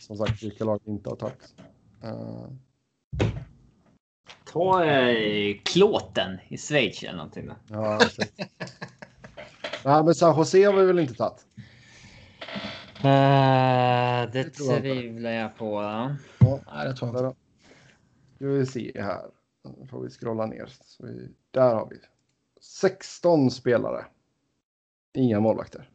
som 0.00 0.16
sagt 0.16 0.42
vilka 0.42 0.64
lag 0.64 0.80
inte 0.84 1.08
har 1.08 1.16
tagit. 1.16 1.54
Eh, 2.02 2.48
Ta 4.52 4.84
eh, 4.84 5.56
klåten 5.64 6.38
i 6.48 6.56
Schweiz 6.56 7.02
eller 7.02 7.16
någonting. 7.16 7.46
Då. 7.46 7.54
ja. 7.68 8.00
Nej, 9.84 10.04
men 10.04 10.14
San 10.14 10.36
Jose 10.38 10.64
har 10.64 10.72
vi 10.72 10.84
väl 10.84 10.98
inte 10.98 11.14
tagit? 11.14 11.46
Uh, 13.04 14.32
det 14.32 14.50
tvivlar 14.50 15.30
jag 15.30 15.56
på. 15.56 15.82
Ja. 15.82 16.16
Nej, 16.40 16.88
det 16.88 16.94
tror 16.96 17.08
jag 17.08 17.08
inte. 17.08 17.22
då. 17.22 17.34
Ska 18.36 18.46
vi 18.46 18.66
se 18.66 19.02
här. 19.02 19.24
Nu 19.78 19.86
får 19.86 20.02
vi 20.02 20.10
scrolla 20.10 20.46
ner. 20.46 20.66
Så 20.66 21.06
vi, 21.06 21.28
där 21.50 21.74
har 21.74 21.88
vi 21.90 21.96
16 22.60 23.50
spelare. 23.50 24.04
Inga 25.14 25.40
målvakter. 25.40 25.88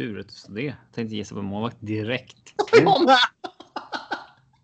Tur 0.00 0.20
att 0.20 0.46
det. 0.48 0.62
Jag 0.62 0.74
tänkte 0.94 1.16
gissa 1.16 1.34
på 1.34 1.42
målvakt 1.42 1.76
direkt. 1.80 2.36
Jag 2.72 2.84
med! 3.06 3.16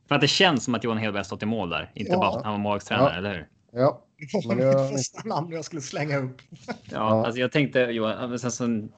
För 0.08 0.14
att 0.14 0.20
det 0.20 0.28
känns 0.28 0.64
som 0.64 0.74
att 0.74 0.84
Johan 0.84 0.98
Hedberg 0.98 1.18
har 1.18 1.24
stått 1.24 1.42
i 1.42 1.46
mål 1.46 1.70
där. 1.70 1.90
Inte 1.94 2.12
Ja. 2.12 2.18
bara 2.18 2.32
för 2.32 2.38
att 2.38 2.44
han 2.44 2.52
var 2.52 2.58
målvaktstränare, 2.60 3.10
Ja. 3.12 3.18
eller 3.18 3.34
hur? 3.34 3.48
Ja, 3.72 4.02
Det 4.18 4.48
var 4.48 4.56
jag- 4.56 4.90
mitt 4.92 4.98
första 4.98 5.28
namn 5.28 5.52
jag 5.52 5.64
skulle 5.64 5.82
slänga 5.82 6.18
upp. 6.18 6.36
Ja, 6.50 6.66
Ja. 6.90 7.26
alltså 7.26 7.40
jag 7.40 7.52
tänkte 7.52 7.80
Johan, 7.80 8.30
men 8.30 8.38
sen 8.38 8.52
så 8.52 8.66
nu, 8.66 8.90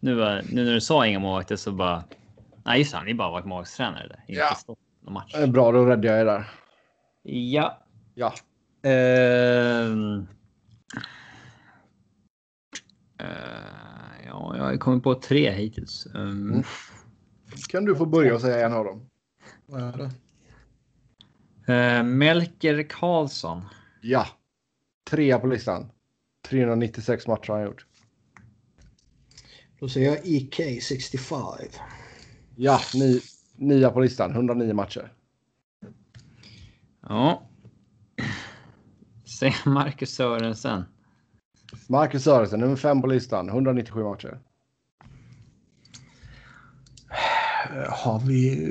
nu 0.00 0.42
när 0.50 0.74
du 0.74 0.80
sa 0.80 1.06
inga 1.06 1.18
målvakter 1.18 1.56
så 1.56 1.72
bara. 1.72 2.04
Nej, 2.64 2.78
just 2.78 2.92
det, 2.92 2.98
han 2.98 3.08
är 3.08 3.14
bara 3.14 3.30
varit 3.30 3.46
målvaktstränare 3.46 4.08
där. 4.08 4.24
Inte 4.28 4.40
Ja. 4.40 4.54
stått 4.54 4.78
någon 5.02 5.12
match. 5.14 5.34
bra. 5.48 5.72
Då 5.72 5.84
räddade 5.84 6.08
jag 6.08 6.20
er 6.20 6.24
där. 6.24 6.50
Ja. 7.22 7.78
Ja, 8.14 8.32
ja, 13.18 13.24
jag 14.56 14.64
har 14.64 14.76
kommit 14.76 15.02
på 15.02 15.14
tre 15.14 15.50
hittills. 15.50 16.06
Ehm, 16.06 16.50
Mm. 16.50 16.62
kan 17.68 17.84
du 17.84 17.96
få 17.96 18.06
börja 18.06 18.34
och 18.34 18.40
säga 18.40 18.66
en 18.66 18.72
av 18.72 18.84
dem. 18.84 19.10
Vad 19.66 19.82
är 19.82 19.92
det? 19.98 20.10
eh, 21.74 22.02
Melker 22.02 22.82
Karlsson. 22.88 23.62
Ja, 24.02 24.26
trea 25.10 25.38
på 25.38 25.46
listan. 25.46 25.90
396 26.48 27.26
matcher 27.26 27.48
har 27.48 27.56
han 27.58 27.64
gjort. 27.66 27.86
Då 29.80 29.88
säger 29.88 30.08
jag 30.08 30.18
E 30.26 30.48
EK65. 30.52 31.58
Ja, 32.56 32.80
ni, 32.94 33.20
nia 33.56 33.90
på 33.90 34.00
listan. 34.00 34.30
109 34.30 34.72
matcher. 34.74 35.12
Ja. 37.00 37.48
Säg 39.38 39.54
Marcus 39.66 40.10
Sörensen. 40.14 40.84
Marcus 41.88 42.24
Sörensen, 42.24 42.60
nummer 42.60 42.76
fem 42.76 43.02
på 43.02 43.06
listan. 43.06 43.48
197 43.48 44.02
matcher. 44.04 44.38
Eh, 47.70 47.92
Har 47.92 48.20
vi... 48.20 48.70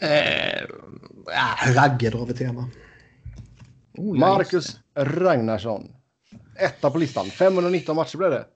Eh, 0.00 0.62
äh, 0.62 1.74
Ragge 1.76 2.10
drar 2.10 2.26
vi 2.26 2.34
tema. 2.34 2.68
Oh, 3.94 4.18
Marcus 4.18 4.80
Ragnarsson. 4.94 5.88
Etta 6.58 6.90
på 6.90 6.98
listan. 6.98 7.26
519 7.26 7.96
matcher 7.96 8.18
blev 8.18 8.30
det. 8.30 8.46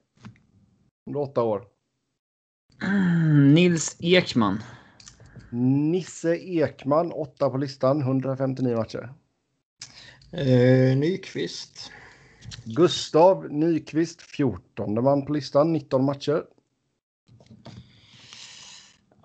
Under 1.07 1.21
åtta 1.21 1.43
år. 1.43 1.65
Mm, 2.83 3.55
Nils 3.55 3.97
Ekman. 4.01 4.63
Nisse 5.51 6.37
Ekman, 6.37 7.13
åtta 7.13 7.51
på 7.51 7.57
listan. 7.57 8.01
159 8.01 8.77
matcher. 8.77 9.13
Eh, 10.33 10.97
Nyqvist. 10.99 11.91
Gustav 12.65 13.53
Nyqvist, 13.53 14.23
14 14.23 15.05
man 15.05 15.27
på 15.27 15.33
listan. 15.33 15.73
19 15.73 16.05
matcher. 16.05 16.43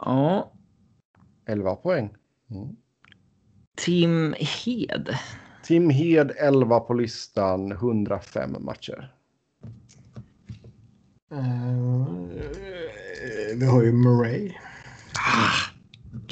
Ja. 0.06 0.52
11 1.46 1.76
poäng. 1.76 2.16
Mm. 2.52 2.76
Tim 3.78 4.36
Hed. 4.40 5.16
Tim 5.64 5.90
Hed 5.90 6.32
11 6.38 6.80
på 6.80 6.94
listan, 6.94 7.72
105 7.72 8.56
matcher. 8.60 9.14
Uh, 11.32 12.30
vi 13.56 13.66
har 13.66 13.84
ju 13.84 13.92
Murray. 13.92 14.54
Precis 15.14 15.71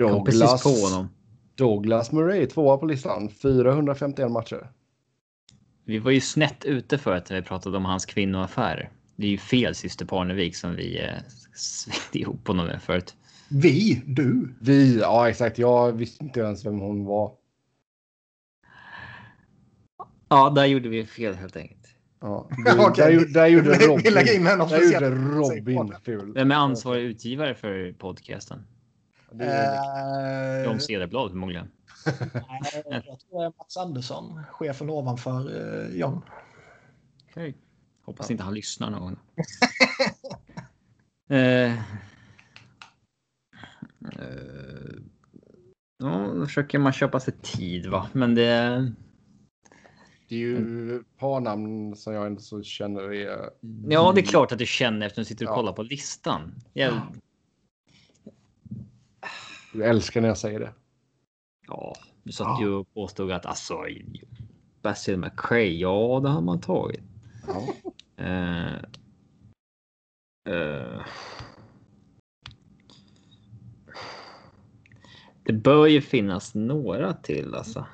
Douglas, 0.08 0.64
på 0.64 0.70
honom. 0.70 1.10
Douglas 1.56 2.12
Murray, 2.12 2.48
tvåa 2.48 2.78
på 2.78 2.86
listan, 2.86 3.30
451 3.30 4.32
matcher. 4.32 4.72
Vi 5.86 6.00
var 6.00 6.12
ju 6.12 6.22
snett 6.22 6.66
ute 6.66 6.98
för 6.98 7.16
att 7.16 7.32
vi 7.32 7.42
pratade 7.42 7.78
om 7.78 7.86
hans 7.86 8.06
kvinnoaffärer. 8.06 8.92
Det 9.16 9.26
är 9.26 9.32
ju 9.32 9.38
fel 9.38 9.76
syster 9.76 10.06
Parnevik 10.06 10.56
som 10.56 10.76
vi 10.76 11.00
eh, 11.00 11.10
svängde 11.56 12.20
ihop 12.20 12.48
honom 12.48 12.66
med 12.66 12.82
förut. 12.82 13.16
Vi? 13.50 14.04
Du? 14.06 14.56
Vi, 14.62 15.00
ja 15.00 15.30
exakt. 15.30 15.58
Jag 15.58 15.92
visste 15.92 16.24
inte 16.24 16.40
ens 16.40 16.66
vem 16.66 16.80
hon 16.80 17.06
var. 17.06 17.32
Ja, 20.30 20.50
där 20.50 20.66
gjorde 20.66 20.90
vi 20.90 21.06
fel 21.06 21.36
helt 21.36 21.56
enkelt. 21.56 21.88
Ja, 22.22 22.50
du, 22.66 22.86
okej. 22.86 23.16
där, 23.16 23.34
där 23.34 23.48
gjorde 23.48 23.74
Robin, 23.74 24.14
där 24.14 24.94
gjorde 24.94 25.10
Robin 25.10 25.94
ful. 26.04 26.34
Vem 26.34 26.52
är 26.52 26.56
ansvarig 26.56 27.04
utgivare 27.04 27.56
för 27.56 27.94
podcasten? 27.94 28.64
Det 29.32 29.46
är- 29.46 30.60
Uh, 30.60 30.66
John 30.66 30.80
Cederblad 30.80 31.30
förmodligen. 31.30 31.72
nej, 32.06 33.04
jag 33.06 33.20
tror 33.20 33.40
det 33.40 33.46
är 33.46 33.54
Mats 33.58 33.78
Andersson, 33.78 34.44
chefen 34.52 34.90
ovanför 34.90 35.50
uh, 35.56 35.98
John. 35.98 36.22
Okej. 37.30 37.58
Hoppas 38.02 38.32
inte 38.32 38.44
han 38.44 38.54
lyssnar 38.54 38.90
någon 38.90 39.02
gång. 39.02 39.20
eh, 41.30 41.74
eh, 41.74 41.80
då 46.00 46.46
försöker 46.46 46.80
man 46.80 46.94
köpa 46.94 47.20
sig 47.20 47.34
tid 47.42 47.86
va, 47.86 48.08
men 48.14 48.36
det. 48.36 48.92
Det 50.30 50.36
är 50.36 50.40
ju 50.40 50.96
ett 50.96 51.18
par 51.18 51.40
namn 51.40 51.96
som 51.96 52.14
jag 52.14 52.28
inte 52.28 52.44
så 52.44 52.64
känner 52.64 53.14
är... 53.14 53.50
Ja, 53.90 54.12
det 54.16 54.22
är 54.22 54.26
klart 54.26 54.52
att 54.52 54.60
du 54.60 54.66
känner 54.66 55.06
efter 55.06 55.22
att 55.22 55.28
du 55.28 55.34
sitter 55.34 55.46
och 55.46 55.52
Ja. 55.52 55.56
kollar 55.56 55.74
på 55.74 55.84
listan. 55.84 56.56
Jag, 56.74 57.02
Du 59.74 59.84
älskar 59.84 60.22
när 60.22 60.28
jag 60.28 60.38
säger 60.38 60.60
det. 60.60 60.74
ja, 61.68 61.96
du 62.24 62.32
satt 62.32 62.62
ju 62.62 62.70
och 62.70 62.94
påstod 62.94 63.32
att 63.32 63.46
alltså. 63.46 63.86
Basil 64.82 65.18
McCray, 65.18 65.78
ja, 65.80 66.20
det 66.24 66.30
har 66.30 66.42
man 66.42 66.62
tagit. 66.62 67.02
Ja. 67.48 67.74
Eh, 68.24 68.74
eh. 70.54 71.02
Det 75.44 75.54
bör 75.54 75.88
ju 75.88 76.02
finnas 76.02 76.56
några 76.56 77.14
till 77.14 77.56
alltså. 77.56 77.86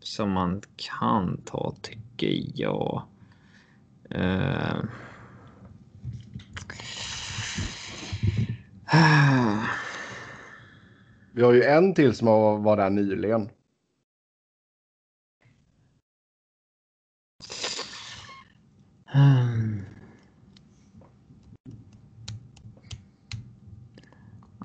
Som 0.00 0.30
man 0.30 0.62
kan 0.76 1.40
ta 1.44 1.74
tycker 1.82 2.60
jag. 2.60 3.02
Eh. 4.10 4.84
Vi 11.34 11.42
har 11.42 11.52
ju 11.52 11.62
en 11.62 11.94
till 11.94 12.14
som 12.14 12.28
har- 12.28 12.58
var 12.58 12.76
där 12.76 12.90
nyligen. 12.90 13.48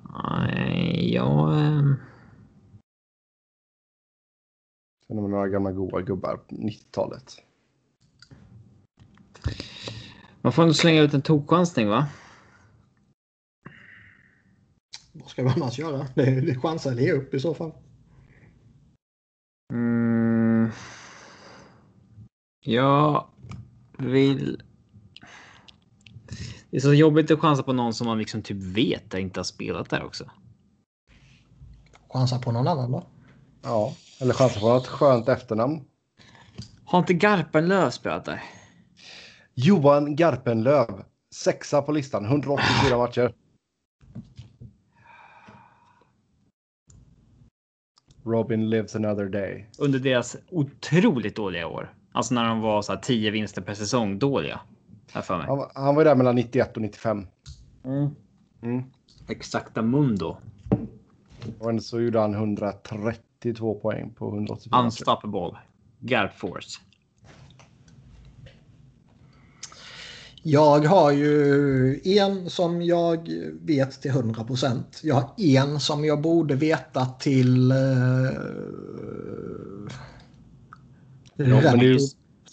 Nej, 0.10 1.14
jag... 1.14 1.60
ehm, 1.60 1.96
Sen 5.08 5.18
har 5.18 5.24
vi 5.26 5.32
några 5.32 5.48
gamla 5.48 5.72
goa 5.72 6.02
gubbar 6.02 6.38
på 6.38 6.56
90-talet. 6.56 7.42
Man 10.42 10.54
får 10.54 10.62
ändå 10.62 10.74
slänga 10.74 11.02
ut 11.02 11.14
en 11.14 11.22
tokchansning 11.22 11.88
va? 11.88 12.08
Vad 15.20 15.30
ska 15.30 15.44
vi 15.44 15.50
annars 15.50 15.80
göra? 15.80 16.08
Det 16.16 16.22
är, 16.22 16.60
chanser 16.60 16.92
att 16.92 17.02
ge 17.02 17.12
upp 17.12 17.34
i 17.34 17.40
så 17.40 17.54
fall. 17.54 17.72
Mm. 19.74 20.72
Jag 22.66 23.28
vill... 23.98 24.62
Det 26.70 26.78
är 26.78 26.82
så 26.82 26.94
jobbigt 26.94 27.32
att 27.32 27.40
chansa 27.40 27.64
på 27.64 27.74
någon 27.74 27.94
som 27.94 28.08
man 28.08 28.18
liksom 28.18 28.42
typ 28.42 28.58
vet 28.58 29.14
att 29.14 29.20
inte 29.20 29.40
har 29.40 29.44
spelat 29.44 29.90
där 29.90 30.04
också. 30.06 30.26
Chansa 32.10 32.40
på 32.40 32.52
någon 32.52 32.68
annan 32.68 32.92
då? 32.92 33.08
Ja, 33.62 33.96
eller 34.22 34.34
chansen 34.34 34.62
på 34.62 34.68
något 34.68 34.88
skönt 34.88 35.30
efternamn. 35.30 35.82
Har 36.86 37.00
inte 37.00 37.14
Garpenlöv 37.14 37.90
spelat 37.90 38.26
där? 38.26 38.44
Johan 39.54 40.16
Garpenlöv, 40.16 41.04
sexa 41.36 41.82
på 41.82 41.92
listan, 41.92 42.26
184 42.26 42.98
matcher. 42.98 43.34
Robin 48.28 48.70
lives 48.70 48.96
another 48.96 49.26
day. 49.26 49.66
Under 49.80 50.00
deras 50.00 50.38
otroligt 50.50 51.36
dåliga 51.36 51.68
år. 51.68 51.94
Alltså 52.12 52.34
när 52.34 52.48
de 52.48 52.62
var 52.62 52.82
så 52.82 52.94
här 52.94 53.00
10 53.00 53.32
vinster 53.32 53.62
per 53.62 53.74
säsong 53.74 54.20
dåliga. 54.20 54.60
Här 55.12 55.22
för 55.22 55.38
mig. 55.38 55.46
Han, 55.48 55.58
var- 55.58 55.72
han 55.76 55.96
var 55.96 56.02
ju 56.02 56.06
där 56.10 56.16
mellan 56.16 56.36
91 56.36 56.76
och 56.76 56.82
95. 56.82 57.28
Mm. 57.86 58.10
Mm. 58.62 58.84
Exakta 59.30 59.82
mundo. 59.82 60.38
Och 61.60 61.84
så 61.84 62.02
gjorde 62.02 62.20
han 62.20 62.34
132 62.34 63.76
poäng 63.80 64.14
på 64.14 64.28
184 64.30 64.70
matcher. 64.78 64.86
Unstoppable. 64.86 65.58
Garp 66.00 66.34
Force. 66.34 66.80
Jag 70.50 70.80
har 70.86 71.12
ju 71.12 72.02
en 72.04 72.50
som 72.50 72.82
jag 72.82 73.30
vet 73.62 74.02
till 74.02 74.12
100 74.12 74.44
procent. 74.44 75.00
Jag 75.04 75.16
har 75.16 75.30
en 75.38 75.80
som 75.80 76.06
jag 76.06 76.22
borde 76.22 76.56
veta 76.56 77.06
till... 77.06 77.72
Uh, 77.72 78.32
Ja, 81.40 81.46
men 81.46 81.80
det 81.80 81.86
är 81.86 81.90
ju, 81.90 82.00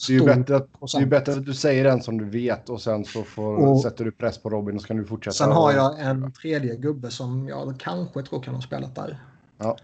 det 0.09 0.17
är 0.17 0.37
bättre, 0.37 0.57
att, 0.57 0.69
det 0.93 1.03
är 1.03 1.07
bättre 1.07 1.33
att 1.33 1.47
du 1.47 1.55
säger 1.55 1.85
den 1.85 2.03
som 2.03 2.19
du 2.19 2.25
vet 2.25 2.69
och 2.69 2.83
sen 2.83 3.05
så 3.05 3.23
får, 3.23 3.57
Och- 3.57 3.83
sätter 3.83 4.05
du 4.05 4.13
press 4.13 4.39
på 4.39 4.51
Robin 4.51 4.77
och 4.77 4.83
så 4.83 4.89
kan 4.89 4.97
du 4.97 5.05
fortsätta. 5.05 5.35
Sen 5.35 5.53
har 5.53 5.73
jag 5.73 6.01
en 6.01 6.33
tredje 6.33 6.77
gubbe 6.77 7.11
som 7.11 7.49
jag 7.49 7.75
kanske 7.79 8.23
tror 8.23 8.43
kan 8.43 8.55
ha 8.55 8.63
spelat 8.63 8.95
där. 8.95 9.25
Ja. 9.59 9.77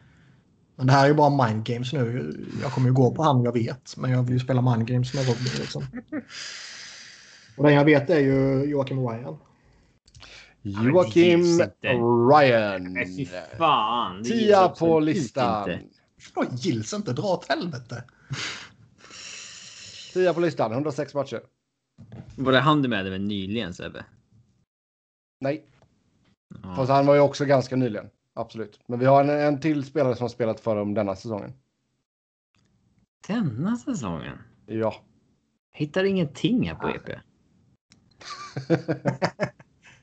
Men 0.77 0.87
det 0.87 0.93
här 0.93 1.05
är 1.05 1.09
ju 1.09 1.15
bara 1.15 1.47
mind 1.47 1.65
games 1.65 1.93
nu. 1.93 2.35
Jag 2.63 2.73
kommer 2.73 2.89
ju 2.89 2.95
gå 2.95 3.11
på 3.11 3.23
han 3.23 3.43
jag 3.43 3.53
vet. 3.53 3.97
Men 3.97 4.11
jag 4.11 4.23
vill 4.23 4.33
ju 4.33 4.41
spela 4.41 4.63
mind 4.63 4.89
games 4.89 5.15
med 5.15 5.27
Robin. 5.29 5.49
Liksom. 5.61 5.83
Och 7.61 7.67
den 7.67 7.75
jag 7.75 7.85
vet 7.85 8.11
är 8.11 8.19
ju 8.21 8.65
Joakim 8.65 9.09
Ryan. 9.09 9.39
Joakim. 10.63 11.41
Ryan. 12.31 12.93
Nej, 12.93 13.17
fy 13.17 13.27
fan. 13.59 14.25
Tia 14.25 14.69
på 14.69 15.01
listan. 15.01 15.71
Vadå 16.35 16.51
gills 16.53 16.95
inte? 16.95 17.13
Dra 17.13 17.23
åt 17.29 17.49
helvete. 17.49 18.05
Tia 20.13 20.35
på 20.35 20.41
listan, 20.41 20.73
106 20.73 21.15
matcher. 21.15 21.41
Var 22.37 22.53
det 22.53 22.61
han 22.61 22.83
du 22.83 22.89
med 22.89 23.05
med 23.05 23.21
nyligen 23.21 23.75
Sebbe? 23.75 24.05
Nej, 25.41 25.65
Ja. 26.63 26.75
fast 26.77 26.91
han 26.91 27.07
var 27.07 27.15
ju 27.15 27.21
också 27.21 27.45
ganska 27.45 27.77
nyligen. 27.77 28.11
Absolut. 28.35 28.81
Men 28.87 28.99
vi 28.99 29.07
har 29.07 29.25
en, 29.25 29.31
en 29.31 29.61
till 29.61 29.85
spelare 29.85 30.17
som 30.17 30.25
har 30.25 30.29
spelat 30.29 30.61
för 30.61 30.77
dem 30.77 30.95
denna 30.95 31.17
säsongen. 31.17 31.53
Denna 33.29 33.77
säsongen? 33.77 34.39
Ja. 34.67 34.95
Hittar 35.73 36.05
ingenting 36.05 36.69
här 36.69 36.75
på 36.75 36.89
EP. 36.89 37.19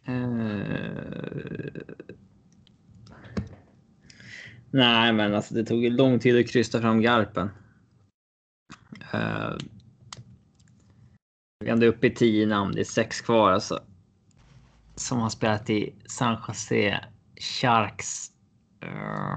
Eh, 0.10 1.72
nej, 4.72 5.14
men 5.14 5.35
alltså 5.35 5.53
det 5.53 5.65
tog 5.65 5.84
ju 5.84 5.89
lång 5.89 6.19
tid 6.19 6.39
att 6.39 6.52
krysta 6.52 6.81
fram 6.81 7.02
Garpen. 7.02 7.49
Uh... 9.14 9.57
Vi 11.60 11.69
är 11.69 11.84
uppe 11.84 12.07
i 12.07 12.15
tio 12.15 12.45
namn. 12.45 12.72
Det 12.72 12.80
är 12.80 12.85
sex 12.85 13.22
kvar 13.22 13.52
alltså. 13.52 13.84
Som 14.95 15.19
har 15.19 15.30
spelat 15.30 15.69
i 15.69 15.95
San 16.06 16.38
Jose 16.48 17.06
Sharks. 17.39 18.31
Uh. 18.85 19.35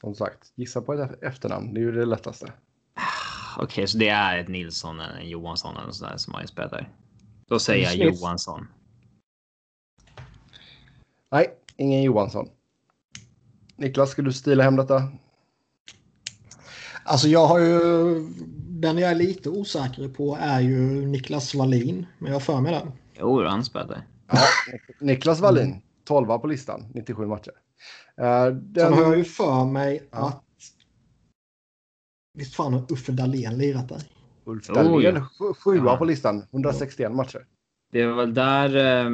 Som 0.00 0.14
sagt, 0.14 0.52
gissa 0.54 0.80
på 0.80 0.94
ett 0.94 1.22
efternamn. 1.22 1.74
Det 1.74 1.80
är 1.80 1.82
ju 1.82 1.92
det 1.92 2.04
lättaste. 2.04 2.52
Okej, 3.56 3.86
så 3.88 3.98
det 3.98 4.08
är 4.08 4.38
ett 4.38 4.48
Nilsson 4.48 5.00
eller 5.00 5.18
en 5.20 5.28
Johansson 5.28 5.76
eller 5.76 5.92
sådär 5.92 6.16
som 6.16 6.34
har 6.34 6.46
spelat 6.46 6.70
där. 6.70 6.92
Då 7.46 7.58
säger 7.58 7.84
jag 7.84 7.92
Smith. 7.92 8.20
Johansson. 8.22 8.66
Nej, 11.30 11.46
ingen 11.76 12.02
Johansson. 12.02 12.48
Niklas, 13.76 14.10
ska 14.10 14.22
du 14.22 14.32
stila 14.32 14.64
hem 14.64 14.76
detta? 14.76 15.02
Alltså 17.04 17.28
jag 17.28 17.46
har 17.46 17.58
ju... 17.58 17.78
Den 18.80 18.98
jag 18.98 19.10
är 19.10 19.14
lite 19.14 19.50
osäker 19.50 20.08
på 20.08 20.38
är 20.40 20.60
ju 20.60 21.06
Niklas 21.06 21.54
Wallin. 21.54 22.06
Men 22.18 22.26
jag 22.26 22.34
har 22.34 22.40
för 22.40 22.60
mig 22.60 22.72
den. 22.72 22.92
Jo, 23.18 23.44
han 23.44 23.64
spelat 23.64 23.88
där. 23.88 24.02
Ja, 24.32 24.38
Niklas 25.00 25.40
Wallin, 25.40 25.82
12 26.04 26.26
på 26.38 26.46
listan, 26.46 26.86
97 26.94 27.26
matcher. 27.26 27.52
Eh, 28.16 28.44
Sen 28.44 28.72
den, 28.72 28.92
har 28.92 29.02
jag 29.02 29.18
ju 29.18 29.24
för 29.24 29.64
mig 29.64 30.08
Ja. 30.10 30.18
att 30.28 30.42
Visst 32.38 32.54
fan 32.54 32.72
har 32.72 32.92
Uffe 32.92 33.12
Dahlén 33.12 33.58
lirat 33.58 33.88
där? 33.88 34.02
Ulf 34.44 34.70
Oh, 34.70 34.74
Dahlén, 34.74 35.14
ja. 35.14 35.28
sju- 35.38 35.54
sjua 35.54 35.84
Ja. 35.92 35.96
på 35.96 36.04
listan. 36.04 36.46
161 36.50 37.12
matcher. 37.12 37.46
Det 37.92 38.06
var 38.06 38.14
väl 38.14 38.34
där. 38.34 38.76
eh, 38.76 39.10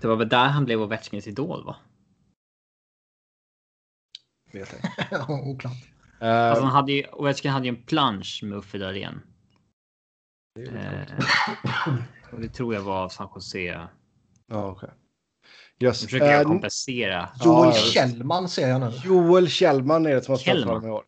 Det 0.00 0.06
var 0.08 0.16
väl 0.16 0.28
där 0.28 0.48
han 0.48 0.64
blev 0.64 0.82
Ovechkins 0.82 1.26
idol 1.26 1.64
va? 1.64 1.76
Vet 4.52 4.74
jag. 5.10 5.30
Oklart. 5.48 5.72
Alltså 6.20 6.64
han 6.64 6.72
hade 6.72 6.92
ju, 6.92 7.04
Ovechkin 7.12 7.50
hade 7.50 7.66
ju 7.66 7.68
en 7.76 7.82
plansch 7.82 8.40
med 8.44 8.58
Uffe 8.58 8.78
Dahlén. 8.78 9.20
det 10.54 10.64
Eh, 10.66 11.94
och 12.32 12.40
det 12.40 12.48
tror 12.48 12.74
jag 12.74 12.82
var 12.82 13.02
av 13.04 13.08
San 13.08 13.28
Jose. 13.34 13.58
ja, 14.46 14.66
okej. 14.70 14.90
Yes. 15.80 16.02
Nu 16.02 16.06
försöker 16.06 16.26
jag 16.26 16.40
Eh, 16.40 16.46
kompensera. 16.46 17.28
Joel 17.44 17.68
ja. 17.68 17.72
Kjellman 17.72 18.48
ser 18.48 18.68
jag 18.68 18.80
nu. 18.80 18.90
Joel 19.04 19.48
Kjellman 19.48 20.06
är 20.06 20.14
det 20.14 20.22
som 20.22 20.32
har 20.32 20.38
spelat 20.38 20.66
dem 20.66 20.86
i 20.86 20.90
år. 20.90 21.04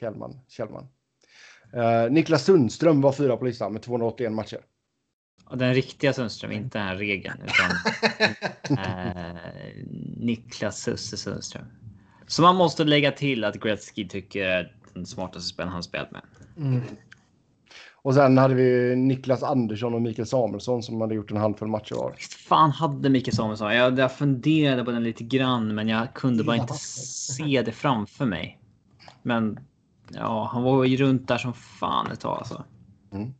Kjellman. 0.00 0.40
Kjellman. 0.48 0.88
Eh, 1.72 2.10
Niklas 2.10 2.44
Sundström 2.44 3.00
var 3.00 3.12
fyra 3.12 3.36
på 3.36 3.44
listan 3.44 3.72
med 3.72 3.82
281 3.82 4.32
matcher. 4.32 4.60
Och 5.44 5.58
den 5.58 5.74
riktiga 5.74 6.12
Sundström, 6.12 6.52
inte 6.52 6.78
den 6.78 6.86
här 6.86 6.96
regeln. 6.96 7.40
Utan, 7.44 7.70
eh, 8.78 9.36
Niklas 10.16 10.80
Susse 10.82 11.16
Sundström. 11.16 11.64
Så 12.26 12.42
man 12.42 12.56
måste 12.56 12.84
lägga 12.84 13.12
till 13.12 13.44
att 13.44 13.60
Gretzky 13.60 14.08
tycker 14.08 14.44
är 14.44 14.74
den 14.94 15.06
smartaste 15.06 15.48
spelaren 15.48 15.72
han 15.72 15.82
spelat 15.82 16.10
med. 16.10 16.22
Mm. 16.56 16.82
Och 18.02 18.14
sen 18.14 18.38
hade 18.38 18.54
vi 18.54 18.96
Niklas 18.96 19.42
Andersson 19.42 19.94
och 19.94 20.02
Mikael 20.02 20.28
Samuelsson 20.28 20.82
som 20.82 21.00
hade 21.00 21.14
gjort 21.14 21.30
en 21.30 21.36
handfull 21.36 21.68
matcher 21.68 21.94
var. 21.94 22.14
Fan 22.48 22.70
hade 22.70 23.10
Micke 23.10 23.34
Samuelsson. 23.34 23.74
Jag, 23.74 23.98
jag 23.98 24.12
funderade 24.12 24.84
på 24.84 24.90
den 24.90 25.04
lite 25.04 25.24
grann, 25.24 25.74
men 25.74 25.88
jag 25.88 26.14
kunde 26.14 26.44
bara 26.44 26.56
inte 26.56 26.74
se 26.74 27.62
det 27.62 27.72
framför 27.72 28.26
mig. 28.26 28.60
Men 29.22 29.58
ja, 30.14 30.48
han 30.52 30.62
var 30.62 30.84
ju 30.84 30.96
runt 30.96 31.28
där 31.28 31.38
som 31.38 31.52
fan 31.52 32.10
ett 32.12 32.20
tag 32.20 32.38
alltså. 32.38 32.64
Mm. 33.12 33.32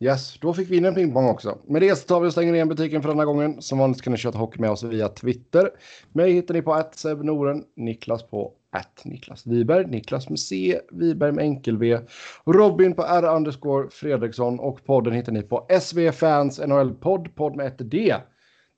Yes, 0.00 0.38
då 0.40 0.54
fick 0.54 0.70
vi 0.70 0.76
in 0.76 0.84
en 0.84 0.94
pingpong 0.94 1.28
också. 1.28 1.58
Med 1.66 1.82
det 1.82 1.96
så 1.96 2.06
tar 2.06 2.20
vi 2.20 2.28
och 2.28 2.32
stänger 2.32 2.54
igen 2.54 2.68
butiken 2.68 3.02
för 3.02 3.08
denna 3.08 3.24
gången. 3.24 3.62
Som 3.62 3.78
vanligt 3.78 4.02
kan 4.02 4.12
ni 4.12 4.16
köta 4.16 4.38
hockey 4.38 4.60
med 4.60 4.70
oss 4.70 4.82
via 4.82 5.08
Twitter. 5.08 5.70
Mig 6.12 6.32
hittar 6.32 6.54
ni 6.54 6.62
på 6.62 7.22
Noren, 7.22 7.64
Niklas 7.76 8.22
på 8.22 8.52
att 8.70 9.04
Niklas 9.04 9.46
Wiberg, 9.46 9.86
Niklas 9.86 10.28
med 10.28 10.40
C, 10.40 10.80
Wiberg 10.90 11.32
med 11.32 11.44
enkel 11.44 11.78
V, 11.78 11.98
Robin 12.46 12.94
på 12.94 13.02
R 13.02 13.36
underscore 13.36 13.88
Fredriksson 13.90 14.60
och 14.60 14.84
podden 14.84 15.12
hittar 15.12 15.32
ni 15.32 15.42
på 15.42 15.66
SV 15.80 16.10
Fans 16.12 16.58
NHL 16.58 16.94
podd, 16.94 17.34
podd 17.34 17.56
med 17.56 17.66
ett 17.66 17.90
D. 17.90 18.14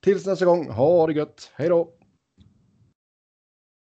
Tills 0.03 0.25
nästa 0.25 0.45
gång, 0.45 0.69
ha 0.69 1.07
det 1.07 1.13
gött, 1.13 1.51
hej 1.55 1.69
då! 1.69 2.00